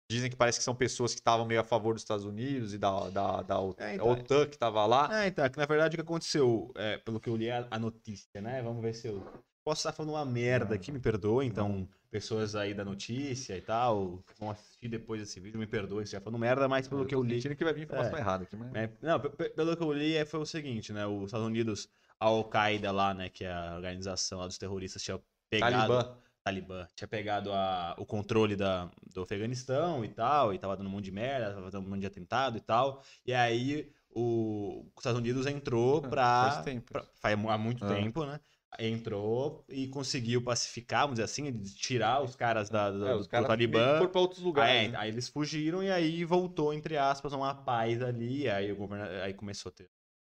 Dizem 0.08 0.30
que 0.30 0.36
parece 0.36 0.58
que 0.58 0.64
são 0.64 0.74
pessoas 0.74 1.12
que 1.12 1.20
estavam 1.20 1.44
meio 1.44 1.60
a 1.60 1.64
favor 1.64 1.92
dos 1.92 2.02
Estados 2.02 2.24
Unidos 2.24 2.72
e 2.72 2.78
da, 2.78 3.10
da, 3.10 3.42
da, 3.42 3.56
é, 3.78 3.94
então, 3.96 4.08
OTAN 4.08 4.46
que 4.46 4.54
estava 4.54 4.86
lá. 4.86 5.24
É, 5.24 5.26
então, 5.26 5.44
é 5.44 5.48
que 5.48 5.58
na 5.58 5.66
verdade 5.66 5.94
o 5.94 5.98
que 5.98 6.02
aconteceu, 6.02 6.70
é, 6.76 6.96
pelo 6.98 7.18
que 7.18 7.28
eu 7.28 7.34
li 7.34 7.50
a, 7.50 7.66
a, 7.68 7.78
notícia, 7.78 8.40
né? 8.40 8.62
Vamos 8.62 8.80
ver 8.80 8.94
se 8.94 9.08
eu. 9.08 9.26
Posso 9.66 9.80
estar 9.80 9.90
falando 9.90 10.12
uma 10.12 10.24
merda 10.24 10.76
aqui, 10.76 10.92
me 10.92 11.00
perdoa, 11.00 11.44
então, 11.44 11.88
pessoas 12.08 12.54
aí 12.54 12.72
da 12.72 12.84
notícia 12.84 13.56
e 13.56 13.60
tal, 13.60 14.22
que 14.24 14.38
vão 14.38 14.52
assistir 14.52 14.86
depois 14.86 15.20
desse 15.20 15.40
vídeo, 15.40 15.58
me 15.58 15.66
perdoe 15.66 16.06
se 16.06 16.12
já 16.12 16.20
falando 16.20 16.38
merda, 16.38 16.68
mas 16.68 16.86
pelo 16.86 17.02
eu 17.02 17.06
que 17.06 17.16
eu 17.16 17.20
li. 17.20 17.42
que 17.42 17.64
vai 17.64 17.72
vir 17.72 17.82
informação 17.82 18.16
é, 18.16 18.20
errada 18.20 18.44
aqui, 18.44 18.54
mas... 18.54 18.72
É, 18.76 18.88
não, 19.02 19.18
pelo 19.18 19.76
que 19.76 19.82
eu 19.82 19.92
li, 19.92 20.14
é, 20.14 20.24
foi 20.24 20.38
o 20.38 20.46
seguinte, 20.46 20.92
né? 20.92 21.04
Os 21.04 21.24
Estados 21.24 21.48
Unidos, 21.48 21.88
a 22.20 22.26
Al-Qaeda 22.26 22.92
lá, 22.92 23.12
né, 23.12 23.28
que 23.28 23.44
é 23.44 23.52
a 23.52 23.74
organização 23.74 24.38
lá 24.38 24.46
dos 24.46 24.56
terroristas, 24.56 25.02
tinha 25.02 25.20
pegado. 25.50 25.72
Talibã. 25.72 26.16
Talibã 26.44 26.86
tinha 26.94 27.08
pegado 27.08 27.52
a, 27.52 27.96
o 27.98 28.06
controle 28.06 28.54
da, 28.54 28.88
do 29.12 29.22
Afeganistão 29.22 30.04
e 30.04 30.08
tal, 30.08 30.54
e 30.54 30.60
tava 30.60 30.76
dando 30.76 30.86
um 30.86 30.90
monte 30.90 31.06
de 31.06 31.10
merda, 31.10 31.54
tava 31.54 31.72
dando 31.72 31.86
um 31.88 31.90
monte 31.90 32.02
de 32.02 32.06
atentado 32.06 32.56
e 32.56 32.60
tal. 32.60 33.02
E 33.26 33.34
aí 33.34 33.90
o, 34.14 34.86
os 34.94 35.00
Estados 35.00 35.18
Unidos 35.18 35.44
entrou 35.44 36.02
pra. 36.02 36.50
Faz 36.52 36.64
tempo. 36.64 36.92
Pra, 36.92 37.04
faz 37.16 37.36
há 37.36 37.58
muito 37.58 37.84
ah. 37.84 37.88
tempo, 37.88 38.24
né? 38.24 38.38
Entrou 38.78 39.64
e 39.68 39.88
conseguiu 39.88 40.42
pacificar, 40.42 41.02
vamos 41.02 41.14
dizer 41.14 41.24
assim, 41.24 41.52
tirar 41.62 42.22
os 42.22 42.36
caras 42.36 42.68
da, 42.68 42.90
da, 42.90 43.10
é, 43.10 43.14
os 43.14 43.26
do, 43.26 43.30
caras 43.30 43.48
Talibã. 43.48 43.98
Foram 43.98 44.10
pra 44.10 44.20
outros 44.20 44.40
lugares. 44.42 44.72
Aí, 44.72 44.88
né? 44.88 44.98
aí, 44.98 45.08
eles 45.08 45.28
fugiram 45.28 45.82
e 45.82 45.90
aí 45.90 46.24
voltou, 46.24 46.72
entre 46.74 46.96
aspas, 46.96 47.32
uma 47.32 47.54
paz 47.54 48.02
ali. 48.02 48.48
Aí 48.48 48.70
o 48.70 48.76
governo 48.76 49.06
aí 49.22 49.32
começou 49.34 49.70
a 49.70 49.72
ter 49.72 49.90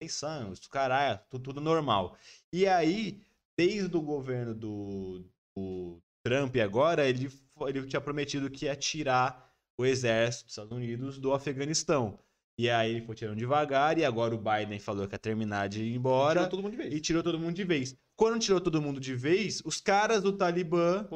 eleição, 0.02 0.54
isso 0.54 0.70
caralho, 0.70 1.20
tudo, 1.30 1.46
tudo 1.46 1.62
normal. 1.62 2.16
E 2.54 2.68
aí, 2.68 3.22
desde 3.58 3.96
o 3.98 4.02
governo 4.02 4.54
do, 4.54 5.26
o 5.58 6.00
Trump 6.24 6.56
agora, 6.58 7.08
ele, 7.08 7.32
ele 7.68 7.88
tinha 7.88 8.02
prometido 8.02 8.50
que 8.50 8.66
ia 8.66 8.76
tirar 8.76 9.52
o 9.80 9.86
exército 9.86 10.46
dos 10.46 10.52
Estados 10.54 10.72
Unidos 10.72 11.20
do 11.20 11.34
Afeganistão. 11.34 12.20
E 12.60 12.70
aí 12.72 12.96
ele 12.96 13.06
foi 13.06 13.14
tirando 13.14 13.38
devagar, 13.38 14.00
e 14.00 14.04
agora 14.04 14.34
o 14.34 14.38
Biden 14.40 14.80
falou 14.80 15.08
que 15.08 15.14
ia 15.14 15.20
terminar 15.20 15.70
de 15.70 15.84
ir 15.84 15.96
embora. 15.96 16.42
E 16.42 16.44
tirou 16.44 16.50
todo 16.50 16.64
mundo 16.64 16.72
de 16.72 16.78
vez. 16.78 16.94
E 16.94 17.00
tirou 17.00 17.24
todo 17.24 17.40
mundo 17.40 17.54
de 17.54 17.64
vez. 17.64 17.96
Quando 18.16 18.40
tirou 18.40 18.60
todo 18.60 18.82
mundo 18.82 19.00
de 19.00 19.14
vez, 19.14 19.62
os 19.64 19.80
caras 19.80 20.24
do 20.24 20.34
Talibã 20.34 21.08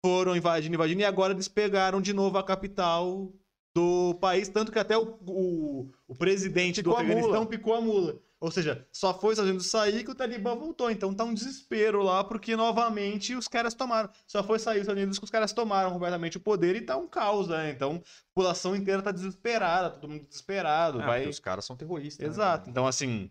foram 0.00 0.36
invadindo, 0.36 0.76
invadindo, 0.76 1.00
e 1.00 1.04
agora 1.04 1.32
eles 1.32 1.48
pegaram 1.48 2.00
de 2.00 2.12
novo 2.12 2.38
a 2.38 2.44
capital 2.44 3.32
do 3.74 4.14
país, 4.20 4.48
tanto 4.48 4.70
que 4.70 4.78
até 4.78 4.96
o, 4.96 5.18
o, 5.26 5.90
o 6.06 6.14
presidente 6.14 6.76
picou 6.76 6.94
do 6.94 6.98
Afeganistão 6.98 7.44
picou 7.44 7.74
a 7.74 7.80
mula. 7.80 8.20
Ou 8.38 8.50
seja, 8.50 8.86
só 8.92 9.18
foi 9.18 9.34
fazendo 9.34 9.60
sair 9.60 10.04
que 10.04 10.10
o 10.10 10.14
Talibã 10.14 10.54
voltou. 10.54 10.90
Então 10.90 11.14
tá 11.14 11.24
um 11.24 11.32
desespero 11.32 12.02
lá, 12.02 12.22
porque 12.22 12.54
novamente 12.54 13.34
os 13.34 13.48
caras 13.48 13.72
tomaram. 13.72 14.10
Só 14.26 14.44
foi 14.44 14.58
sair 14.58 14.76
os 14.76 14.82
Estados 14.82 15.00
Unidos 15.00 15.18
que 15.18 15.24
os 15.24 15.30
caras 15.30 15.52
tomaram 15.52 15.90
completamente 15.90 16.36
o 16.36 16.40
poder 16.40 16.76
e 16.76 16.82
tá 16.82 16.96
um 16.96 17.08
caos, 17.08 17.48
né? 17.48 17.70
Então 17.70 18.02
a 18.04 18.34
população 18.34 18.76
inteira 18.76 19.00
tá 19.00 19.10
desesperada, 19.10 19.90
todo 19.90 20.10
mundo 20.10 20.26
desesperado. 20.26 21.00
É, 21.00 21.06
vai... 21.06 21.26
Os 21.26 21.40
caras 21.40 21.64
são 21.64 21.76
terroristas. 21.76 22.26
Né, 22.26 22.30
Exato. 22.30 22.66
Né? 22.66 22.70
Então, 22.72 22.86
assim, 22.86 23.30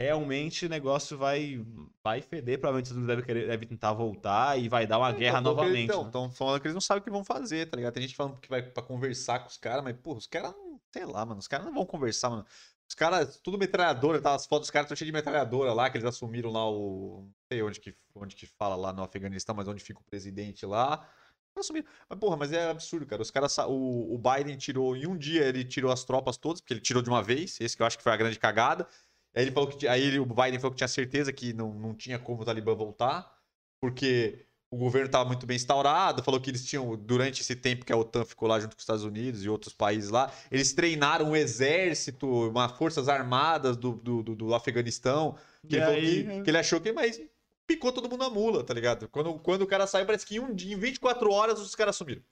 realmente 0.00 0.66
o 0.66 0.68
negócio 0.68 1.16
vai, 1.16 1.64
vai 2.02 2.20
feder. 2.20 2.58
Provavelmente 2.58 2.86
os 2.86 2.90
Estados 2.90 3.08
Unidos 3.08 3.26
deve, 3.26 3.46
deve 3.46 3.66
tentar 3.66 3.92
voltar 3.92 4.58
e 4.58 4.68
vai 4.68 4.84
dar 4.86 4.98
uma 4.98 5.10
é, 5.10 5.12
guerra 5.12 5.40
então, 5.40 5.54
novamente. 5.54 5.94
Então, 5.94 6.26
né? 6.26 6.32
falando 6.34 6.60
que 6.60 6.66
eles 6.66 6.74
não 6.74 6.80
sabem 6.80 7.00
o 7.00 7.04
que 7.04 7.10
vão 7.10 7.24
fazer, 7.24 7.70
tá 7.70 7.76
ligado? 7.76 7.94
Tem 7.94 8.02
gente 8.02 8.16
falando 8.16 8.40
que 8.40 8.48
vai 8.48 8.62
pra 8.62 8.82
conversar 8.82 9.38
com 9.38 9.46
os 9.48 9.56
caras, 9.56 9.84
mas, 9.84 9.96
pô, 9.96 10.14
os 10.14 10.26
caras 10.26 10.52
não. 10.52 10.74
Sei 10.92 11.04
lá, 11.04 11.24
mano. 11.24 11.40
Os 11.40 11.48
caras 11.48 11.66
não 11.66 11.74
vão 11.74 11.84
conversar, 11.84 12.30
mano. 12.30 12.46
Os 12.88 12.94
caras, 12.94 13.38
tudo 13.42 13.58
metralhadora, 13.58 14.20
tá? 14.20 14.34
As 14.34 14.46
fotos 14.46 14.68
dos 14.68 14.70
caras 14.70 14.86
estão 14.86 14.96
cheias 14.96 15.08
de 15.08 15.12
metralhadora 15.12 15.72
lá, 15.72 15.90
que 15.90 15.96
eles 15.96 16.06
assumiram 16.06 16.50
lá 16.50 16.68
o. 16.70 17.22
Não 17.22 17.34
sei 17.50 17.62
onde 17.62 17.80
que, 17.80 17.94
onde 18.14 18.36
que 18.36 18.46
fala 18.46 18.76
lá 18.76 18.92
no 18.92 19.02
Afeganistão, 19.02 19.54
mas 19.54 19.66
onde 19.66 19.82
fica 19.82 20.00
o 20.00 20.04
presidente 20.04 20.66
lá. 20.66 21.08
Assumiram. 21.56 21.86
Mas, 22.08 22.18
porra, 22.18 22.36
mas 22.36 22.52
é 22.52 22.70
absurdo, 22.70 23.06
cara. 23.06 23.22
Os 23.22 23.30
caras. 23.30 23.56
O, 23.58 24.14
o 24.14 24.18
Biden 24.18 24.56
tirou. 24.56 24.96
Em 24.96 25.06
um 25.06 25.16
dia 25.16 25.44
ele 25.44 25.64
tirou 25.64 25.90
as 25.90 26.04
tropas 26.04 26.36
todas, 26.36 26.60
porque 26.60 26.74
ele 26.74 26.80
tirou 26.80 27.02
de 27.02 27.08
uma 27.08 27.22
vez. 27.22 27.60
Esse 27.60 27.76
que 27.76 27.82
eu 27.82 27.86
acho 27.86 27.96
que 27.96 28.04
foi 28.04 28.12
a 28.12 28.16
grande 28.16 28.38
cagada. 28.38 28.86
Aí 29.34 29.42
ele 29.42 29.52
falou 29.52 29.68
que. 29.68 29.86
Aí 29.88 30.18
o 30.18 30.26
Biden 30.26 30.58
falou 30.58 30.72
que 30.72 30.78
tinha 30.78 30.88
certeza 30.88 31.32
que 31.32 31.52
não, 31.52 31.72
não 31.74 31.94
tinha 31.94 32.18
como 32.18 32.42
o 32.42 32.44
Talibã 32.44 32.74
voltar. 32.74 33.32
Porque 33.80 34.46
o 34.74 34.76
governo 34.76 35.06
estava 35.06 35.24
muito 35.24 35.46
bem 35.46 35.54
instaurado, 35.54 36.22
falou 36.22 36.40
que 36.40 36.50
eles 36.50 36.64
tinham, 36.64 36.96
durante 36.96 37.42
esse 37.42 37.54
tempo 37.54 37.84
que 37.84 37.92
a 37.92 37.96
OTAN 37.96 38.24
ficou 38.24 38.48
lá 38.48 38.58
junto 38.58 38.74
com 38.74 38.78
os 38.78 38.82
Estados 38.82 39.04
Unidos 39.04 39.44
e 39.44 39.48
outros 39.48 39.72
países 39.72 40.10
lá, 40.10 40.32
eles 40.50 40.72
treinaram 40.72 41.30
um 41.30 41.36
exército, 41.36 42.26
uma 42.48 42.68
forças 42.68 43.08
armadas 43.08 43.76
do, 43.76 43.92
do, 43.92 44.22
do, 44.22 44.34
do 44.34 44.54
Afeganistão, 44.54 45.36
que 45.68 45.76
ele, 45.76 45.84
aí... 45.84 46.24
que, 46.24 46.42
que 46.42 46.50
ele, 46.50 46.58
achou 46.58 46.80
que, 46.80 46.92
mas 46.92 47.20
picou 47.66 47.92
todo 47.92 48.10
mundo 48.10 48.24
na 48.24 48.30
mula, 48.30 48.64
tá 48.64 48.74
ligado? 48.74 49.08
Quando, 49.08 49.38
quando 49.38 49.62
o 49.62 49.66
cara 49.66 49.86
saiu, 49.86 50.06
parece 50.06 50.26
que 50.26 50.36
em 50.36 50.40
um 50.40 50.52
dia, 50.52 50.74
em 50.74 50.78
24 50.78 51.30
horas, 51.30 51.60
os 51.60 51.74
caras 51.76 51.94
sumiram. 51.94 52.22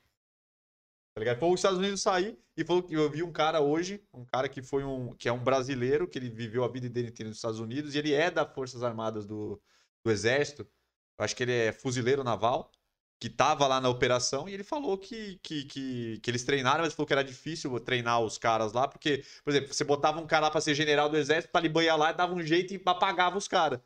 Tá 1.15 1.21
ligado? 1.21 1.39
Foi 1.39 1.49
os 1.51 1.61
Estados 1.61 1.79
Unidos 1.79 2.03
sair 2.03 2.37
e 2.57 2.65
falou 2.65 2.83
que 2.83 2.95
eu 2.95 3.09
vi 3.09 3.23
um 3.23 3.31
cara 3.31 3.61
hoje, 3.61 4.03
um 4.13 4.25
cara 4.25 4.49
que 4.49 4.63
foi 4.63 4.83
um, 4.83 5.13
que 5.15 5.29
é 5.29 5.33
um 5.33 5.39
brasileiro, 5.39 6.09
que 6.09 6.19
ele 6.19 6.29
viveu 6.29 6.65
a 6.65 6.69
vida 6.69 6.89
dele 6.89 7.09
inteira 7.09 7.29
nos 7.29 7.39
Estados 7.39 7.61
Unidos, 7.61 7.95
e 7.95 7.99
ele 7.99 8.13
é 8.13 8.31
das 8.31 8.53
Forças 8.53 8.83
Armadas 8.83 9.27
do, 9.27 9.61
do 10.03 10.11
Exército, 10.11 10.67
acho 11.23 11.35
que 11.37 11.43
ele 11.43 11.53
é 11.53 11.73
fuzileiro 11.73 12.25
naval, 12.25 12.71
que 13.19 13.29
estava 13.29 13.67
lá 13.67 13.81
na 13.81 13.89
operação, 13.89 14.49
e 14.49 14.55
ele 14.55 14.65
falou 14.65 14.99
que, 14.99 15.39
que, 15.43 15.65
que, 15.65 16.19
que, 16.21 16.31
eles 16.31 16.43
treinaram, 16.43 16.83
mas 16.83 16.93
falou 16.93 17.07
que 17.07 17.13
era 17.13 17.23
difícil 17.23 17.79
treinar 17.81 18.21
os 18.21 18.37
caras 18.37 18.73
lá, 18.73 18.89
porque, 18.89 19.25
por 19.45 19.51
exemplo, 19.51 19.73
você 19.73 19.85
botava 19.85 20.21
um 20.21 20.27
cara 20.27 20.47
lá 20.47 20.51
para 20.51 20.61
ser 20.61 20.75
general 20.75 21.09
do 21.09 21.17
exército, 21.17 21.51
o 21.51 21.53
Talibã 21.53 21.83
ia 21.83 21.95
lá 21.95 22.11
e 22.11 22.15
dava 22.15 22.35
um 22.35 22.43
jeito 22.43 22.75
e 22.75 22.83
apagava 22.85 23.39
os 23.39 23.47
caras. 23.47 23.81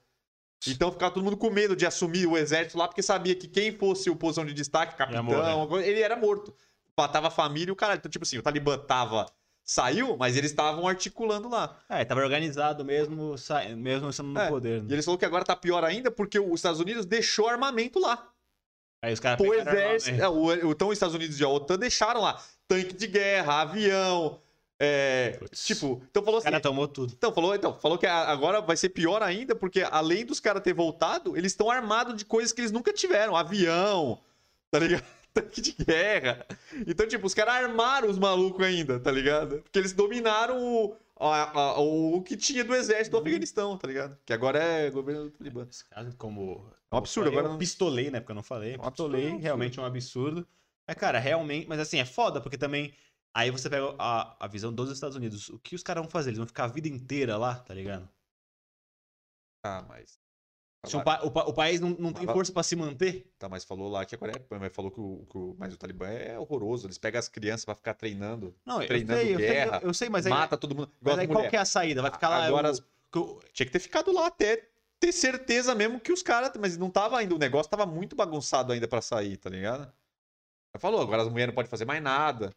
Então 0.67 0.91
ficava 0.91 1.13
todo 1.13 1.23
mundo 1.23 1.37
com 1.37 1.51
medo 1.51 1.77
de 1.77 1.85
assumir 1.85 2.27
o 2.27 2.37
exército 2.37 2.79
lá, 2.79 2.89
porque 2.89 3.03
sabia 3.03 3.35
que 3.35 3.47
quem 3.47 3.73
fosse 3.73 4.09
o 4.09 4.17
posição 4.17 4.45
de 4.45 4.55
destaque, 4.55 4.97
capitão, 4.97 5.81
ele 5.81 6.01
era 6.01 6.17
morto. 6.17 6.55
Matava 6.97 7.29
a 7.29 7.31
família 7.31 7.69
e 7.69 7.73
o 7.73 7.77
cara. 7.77 7.95
Então, 7.95 8.11
tipo 8.11 8.25
assim, 8.25 8.39
o 8.39 8.43
Talibã 8.43 8.79
tava 8.79 9.27
saiu, 9.67 10.17
mas 10.17 10.37
eles 10.37 10.53
estavam 10.53 10.87
articulando 10.87 11.49
lá. 11.49 11.77
É, 11.89 12.03
estava 12.03 12.21
organizado 12.21 12.85
mesmo, 12.85 13.35
mesmo 13.77 14.09
estando 14.09 14.29
no 14.29 14.41
é, 14.41 14.49
poder. 14.49 14.83
Né? 14.83 14.87
E 14.91 14.93
eles 14.95 15.05
falaram 15.05 15.19
que 15.19 15.25
agora 15.25 15.45
tá 15.45 15.57
pior 15.57 15.83
ainda 15.83 16.09
porque 16.09 16.39
os 16.39 16.55
Estados 16.55 16.81
Unidos 16.81 17.05
deixou 17.05 17.49
armamento 17.49 17.99
lá. 17.99 18.31
Aí 19.03 19.13
os 19.13 19.21
caras 19.21 19.45
exército, 19.45 20.23
é, 20.23 20.29
o, 20.29 20.71
então 20.71 20.89
os 20.89 20.95
Estados 20.95 21.15
Unidos 21.15 21.39
e 21.39 21.45
a 21.45 21.49
OTAN 21.49 21.79
deixaram 21.79 22.21
lá 22.21 22.41
tanque 22.67 22.95
de 22.95 23.07
guerra, 23.07 23.61
avião, 23.61 24.41
É, 24.79 25.39
tipo, 25.53 26.03
então 26.11 26.23
falou 26.23 26.37
O 26.37 26.39
assim. 26.39 26.51
cara 26.51 26.61
tomou 26.61 26.87
tudo. 26.87 27.13
Então 27.17 27.33
falou, 27.33 27.55
então, 27.55 27.79
falou 27.79 27.99
que 27.99 28.07
agora 28.07 28.61
vai 28.61 28.77
ser 28.77 28.91
pior 28.91 29.23
ainda, 29.23 29.55
porque 29.55 29.83
além 29.91 30.25
dos 30.25 30.39
caras 30.39 30.63
ter 30.63 30.73
voltado, 30.75 31.37
eles 31.37 31.53
estão 31.53 31.71
armados 31.71 32.17
de 32.17 32.25
coisas 32.25 32.53
que 32.53 32.61
eles 32.61 32.73
nunca 32.73 32.93
tiveram. 32.93 33.37
Avião, 33.37 34.21
tá 34.71 34.79
ligado? 34.79 35.05
Tanque 35.43 35.61
de 35.61 35.73
guerra. 35.73 36.47
Então, 36.87 37.07
tipo, 37.07 37.27
os 37.27 37.35
caras 37.35 37.55
armaram 37.55 38.09
os 38.09 38.19
malucos 38.19 38.65
ainda, 38.65 38.99
tá 39.01 39.11
ligado? 39.11 39.61
Porque 39.63 39.79
eles 39.79 39.93
dominaram 39.93 40.59
o, 40.63 40.97
a- 41.19 41.51
a- 41.61 41.79
o 41.81 42.23
que 42.23 42.37
tinha 42.37 42.65
do 42.65 42.75
exército 42.75 43.11
do 43.17 43.21
Afeganistão, 43.23 43.77
tá 43.77 43.87
ligado? 43.89 44.17
Que 44.25 44.33
agora 44.33 44.59
é 44.59 44.91
governo 44.91 45.25
do 45.25 45.31
Talibã. 45.31 45.67
Esse 45.71 45.85
caso, 45.85 46.17
como. 46.17 46.71
É 46.91 46.95
um 46.95 46.99
absurdo, 46.99 47.29
eu 47.29 47.33
agora 47.39 47.49
não- 47.53 47.59
pistolei, 47.59 48.11
né? 48.11 48.21
Porque 48.21 48.33
eu 48.33 48.37
não 48.37 48.43
falei. 48.43 48.75
É 48.75 48.79
um 48.79 48.81
pistolei, 48.91 49.21
é 49.23 49.25
absurdo. 49.27 49.43
realmente 49.43 49.79
é 49.79 49.83
um 49.83 49.87
absurdo. 49.87 50.47
Mas, 50.87 50.97
cara, 50.97 51.19
realmente. 51.19 51.69
Mas 51.69 51.81
assim, 51.81 51.99
é 51.99 52.05
foda, 52.05 52.41
porque 52.41 52.57
também. 52.59 52.95
Aí 53.35 53.51
você 53.51 53.69
pega 53.69 53.95
a, 53.99 54.45
a 54.45 54.49
visão 54.49 54.73
dos 54.73 54.91
Estados 54.91 55.17
Unidos. 55.17 55.49
O 55.51 55.59
que 55.59 55.75
os 55.75 55.83
caras 55.83 56.03
vão 56.03 56.11
fazer? 56.11 56.31
Eles 56.31 56.39
vão 56.39 56.47
ficar 56.47 56.65
a 56.65 56.69
vida 56.69 56.89
inteira 56.89 57.37
lá, 57.37 57.55
tá 57.57 57.75
ligado? 57.75 58.09
Ah, 59.63 59.85
mas. 59.89 60.19
Se 60.87 60.97
o, 60.97 61.03
pa- 61.03 61.21
o 61.23 61.31
pa- 61.31 61.45
o 61.45 61.53
país 61.53 61.81
não, 61.81 61.91
não 61.91 62.13
tem 62.13 62.25
Mas- 62.27 62.35
força 62.35 62.53
pra 62.53 62.63
se 62.63 62.77
manter. 62.77 63.31
Tá, 63.39 63.49
mas 63.49 63.65
falou 63.65 63.91
lá 63.91 64.05
que 64.05 64.15
é. 64.15 64.19
Mas 64.59 64.73
falou 64.75 64.91
que 64.91 65.01
o, 65.01 65.27
que 65.31 65.37
o- 65.39 65.57
Mas 65.59 65.75
o 65.75 65.77
Talibã 65.77 66.07
é 66.09 66.39
horroroso. 66.39 66.87
Eles 66.87 66.99
pegam 66.99 67.19
as 67.19 67.29
crianças 67.29 67.65
pra 67.65 67.75
ficar 67.75 67.95
treinando. 67.95 68.55
Não, 68.65 68.79
Treinando 68.87 69.21
sei, 69.21 69.35
eu 69.35 69.39
sei, 69.39 69.49
guerra, 69.49 69.81
eu, 69.83 69.89
eu 69.89 69.95
sei, 69.95 70.09
mas 70.09 70.27
aí. 70.27 70.31
mata 70.31 70.57
todo 70.57 70.75
mundo. 70.75 70.91
Mas 71.01 71.15
as 71.15 71.19
aí 71.21 71.27
qual 71.27 71.49
que 71.49 71.57
é 71.57 71.59
a 71.59 71.65
saída? 71.65 72.03
Vai 72.03 72.11
ficar 72.11 72.29
lá. 72.29 72.45
Agora 72.45 72.73
Tinha 73.53 73.67
que 73.67 73.73
ter 73.73 73.79
ficado 73.79 74.13
lá 74.13 74.27
até 74.27 74.69
ter 75.01 75.13
certeza 75.13 75.75
mesmo 75.75 75.99
que 76.01 76.13
os 76.13 76.23
caras. 76.23 76.51
Mas 76.59 76.77
não 76.77 76.91
tava 76.91 77.19
ainda. 77.19 77.35
O 77.35 77.39
negócio 77.39 77.71
tava 77.71 77.87
muito 77.87 78.15
bagunçado 78.17 78.73
ainda 78.73 78.87
pra 78.89 79.01
sair, 79.03 79.37
tá 79.37 79.51
ligado? 79.51 79.93
Falou, 80.79 81.01
agora 81.01 81.23
as 81.23 81.29
mulheres 81.29 81.49
não 81.53 81.55
podem 81.55 81.71
fazer 81.71 81.85
mais 81.87 82.03
nada. 82.03 82.53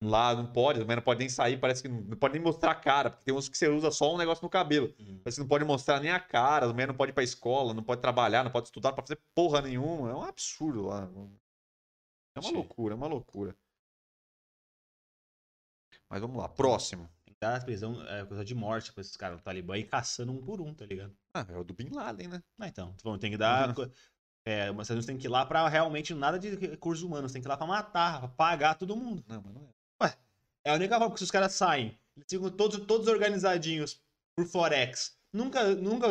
Lá 0.00 0.32
não 0.32 0.46
pode, 0.46 0.78
as 0.78 0.84
mulheres 0.84 1.00
não 1.00 1.04
podem 1.04 1.26
nem 1.26 1.28
sair, 1.28 1.58
parece 1.58 1.82
que 1.82 1.88
não, 1.88 2.00
não 2.02 2.16
pode 2.16 2.34
nem 2.34 2.42
mostrar 2.42 2.70
a 2.70 2.74
cara, 2.74 3.10
porque 3.10 3.24
tem 3.24 3.34
uns 3.34 3.48
que 3.48 3.58
você 3.58 3.68
usa 3.68 3.90
só 3.90 4.14
um 4.14 4.16
negócio 4.16 4.44
no 4.44 4.48
cabelo. 4.48 4.94
Hum. 4.98 5.20
Mas 5.24 5.34
você 5.34 5.40
não 5.40 5.48
pode 5.48 5.64
mostrar 5.64 6.00
nem 6.00 6.12
a 6.12 6.20
cara, 6.20 6.66
as 6.66 6.72
mulheres 6.72 6.92
não 6.92 6.96
podem 6.96 7.10
ir 7.10 7.14
pra 7.14 7.24
escola, 7.24 7.74
não 7.74 7.82
pode 7.82 8.00
trabalhar, 8.00 8.44
não 8.44 8.50
pode 8.52 8.68
estudar, 8.68 8.90
não 8.90 8.96
pode 8.96 9.08
fazer 9.08 9.20
porra 9.34 9.60
nenhuma. 9.60 10.10
É 10.10 10.14
um 10.14 10.22
absurdo 10.22 10.82
lá. 10.86 11.02
É 12.36 12.40
uma 12.40 12.48
Sim. 12.48 12.54
loucura, 12.54 12.94
é 12.94 12.96
uma 12.96 13.08
loucura. 13.08 13.56
Mas 16.08 16.20
vamos 16.20 16.36
lá, 16.36 16.48
próximo. 16.48 17.08
Tem 17.24 17.34
que 17.34 17.40
dar 17.40 17.56
a 17.56 17.60
prisão, 17.64 18.00
é, 18.06 18.24
coisa 18.24 18.44
de 18.44 18.54
morte 18.54 18.92
pra 18.92 19.00
esses 19.00 19.16
caras 19.16 19.38
do 19.38 19.42
Talibã 19.42 19.76
e 19.76 19.84
caçando 19.84 20.30
um 20.30 20.40
por 20.40 20.60
um, 20.60 20.72
tá 20.72 20.86
ligado? 20.86 21.12
Ah, 21.34 21.44
é 21.48 21.58
o 21.58 21.64
do 21.64 21.74
Bin 21.74 21.90
Laden, 21.90 22.28
né? 22.28 22.42
Ah, 22.58 22.68
então. 22.68 22.94
falando, 23.02 23.20
Tem 23.20 23.32
que 23.32 23.36
dar. 23.36 23.76
Uhum. 23.76 23.90
É, 24.44 24.70
mas 24.70 24.86
vocês 24.86 25.04
tem 25.04 25.18
que 25.18 25.26
ir 25.26 25.28
lá 25.28 25.44
pra 25.44 25.68
realmente 25.68 26.14
nada 26.14 26.38
de 26.38 26.54
recursos 26.54 27.04
humanos, 27.04 27.32
tem 27.32 27.42
que 27.42 27.46
ir 27.46 27.50
lá 27.50 27.56
pra 27.56 27.66
matar, 27.66 28.20
pra 28.20 28.28
pagar 28.28 28.74
todo 28.76 28.96
mundo. 28.96 29.22
Não, 29.28 29.42
mas 29.42 29.52
não 29.52 29.62
é. 29.62 29.77
É 30.64 30.70
a 30.70 30.74
única 30.74 30.98
forma 30.98 31.12
que 31.14 31.18
se 31.20 31.24
os 31.24 31.30
caras 31.30 31.52
saem, 31.54 31.98
eles 32.16 32.26
ficam 32.28 32.50
todos, 32.50 32.84
todos 32.84 33.06
organizadinhos 33.08 34.02
por 34.36 34.46
Forex. 34.46 35.16
Nunca, 35.32 35.74
nunca 35.74 36.06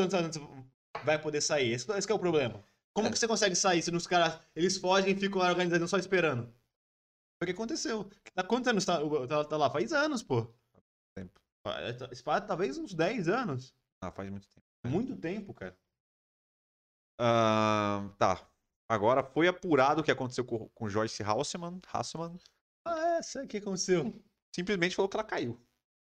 vai 1.03 1.21
poder 1.21 1.41
sair. 1.41 1.73
Esse, 1.73 1.91
esse 1.91 2.07
que 2.07 2.11
é 2.11 2.15
o 2.15 2.19
problema. 2.19 2.63
Como 2.95 3.07
É. 3.07 3.11
que 3.11 3.19
você 3.19 3.27
consegue 3.27 3.55
sair 3.55 3.81
se 3.83 3.91
os 3.91 4.07
caras 4.07 4.39
eles 4.55 4.77
fogem 4.77 5.13
e 5.13 5.19
ficam 5.19 5.39
lá 5.39 5.49
organizadinhos 5.49 5.91
só 5.91 5.97
esperando? 5.97 6.45
Foi 7.39 7.43
o 7.43 7.45
que 7.45 7.51
aconteceu. 7.51 8.09
Há 8.35 8.43
quantos 8.43 8.67
anos 8.69 8.83
tá, 8.85 8.99
tá, 9.27 9.45
tá 9.45 9.57
lá? 9.57 9.69
Faz 9.69 9.93
anos, 9.93 10.23
pô. 10.23 10.51
Tempo. 11.15 11.39
Ah, 11.65 11.93
tá- 11.93 12.09
pá, 12.23 12.41
Talvez 12.41 12.77
uns 12.79 12.95
10 12.95 13.27
anos. 13.27 13.75
Ah, 14.01 14.11
faz 14.11 14.27
muito 14.29 14.47
tempo. 14.47 14.65
Muito 14.87 15.15
tempo, 15.17 15.53
cara. 15.53 15.77
Ahn, 17.19 18.09
tá. 18.17 18.47
Agora 18.89 19.21
foi 19.23 19.47
apurado 19.47 20.01
o 20.01 20.03
que 20.03 20.11
aconteceu 20.11 20.45
com, 20.45 20.67
com 20.69 20.89
Joyce 20.89 21.21
Hasselman. 21.21 21.79
Hasselman. 21.91 22.39
Ah, 22.87 23.17
é, 23.17 23.21
sabe 23.21 23.45
o 23.45 23.47
que 23.47 23.57
aconteceu? 23.57 24.13
Simplesmente 24.55 24.95
falou 24.95 25.09
que 25.09 25.17
ela 25.17 25.23
caiu. 25.23 25.59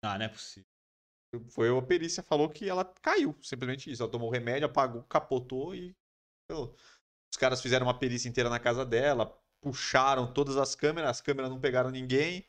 Ah, 0.04 0.18
não 0.18 0.26
é 0.26 0.28
possível. 0.28 0.66
Foi 1.48 1.76
a 1.76 1.82
perícia 1.82 2.22
falou 2.22 2.48
que 2.48 2.68
ela 2.68 2.84
caiu. 3.00 3.34
Simplesmente 3.40 3.90
isso. 3.90 4.02
Ela 4.02 4.10
tomou 4.10 4.30
remédio, 4.30 4.66
apagou, 4.66 5.02
capotou 5.04 5.74
e. 5.74 5.94
Os 6.50 7.38
caras 7.38 7.62
fizeram 7.62 7.86
uma 7.86 7.98
perícia 7.98 8.28
inteira 8.28 8.50
na 8.50 8.58
casa 8.58 8.84
dela, 8.84 9.26
puxaram 9.62 10.30
todas 10.30 10.58
as 10.58 10.74
câmeras, 10.74 11.10
as 11.10 11.20
câmeras 11.22 11.50
não 11.50 11.58
pegaram 11.58 11.90
ninguém. 11.90 12.44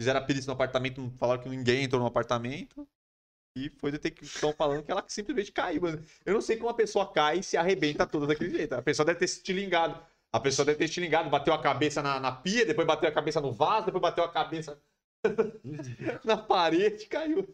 Fizeram 0.00 0.20
a 0.20 0.24
perícia 0.24 0.48
no 0.48 0.54
apartamento, 0.54 1.00
não 1.00 1.10
falaram 1.18 1.42
que 1.42 1.48
ninguém 1.48 1.84
entrou 1.84 2.00
no 2.00 2.06
apartamento. 2.06 2.88
E 3.56 3.68
foi 3.68 3.92
detective. 3.92 4.26
Estão 4.26 4.52
falando 4.52 4.82
que 4.82 4.90
ela 4.90 5.04
simplesmente 5.06 5.52
caiu. 5.52 5.82
Mano. 5.82 6.04
Eu 6.24 6.34
não 6.34 6.40
sei 6.40 6.56
como 6.56 6.68
uma 6.68 6.74
pessoa 6.74 7.12
cai 7.12 7.38
e 7.38 7.42
se 7.42 7.56
arrebenta 7.56 8.06
toda 8.06 8.26
daquele 8.26 8.50
jeito. 8.50 8.72
A 8.74 8.82
pessoa 8.82 9.06
deve 9.06 9.18
ter 9.18 9.28
se 9.28 9.36
estilingado. 9.36 10.04
A 10.34 10.40
pessoa 10.40 10.66
deve 10.66 10.78
ter 10.78 10.86
estilingado, 10.86 11.30
bateu 11.30 11.54
a 11.54 11.62
cabeça 11.62 12.02
na, 12.02 12.18
na 12.18 12.32
pia, 12.32 12.66
depois 12.66 12.84
bateu 12.84 13.08
a 13.08 13.12
cabeça 13.12 13.40
no 13.40 13.52
vaso, 13.52 13.86
depois 13.86 14.02
bateu 14.02 14.24
a 14.24 14.28
cabeça 14.28 14.82
na 16.26 16.36
parede, 16.36 17.06
caiu. 17.06 17.46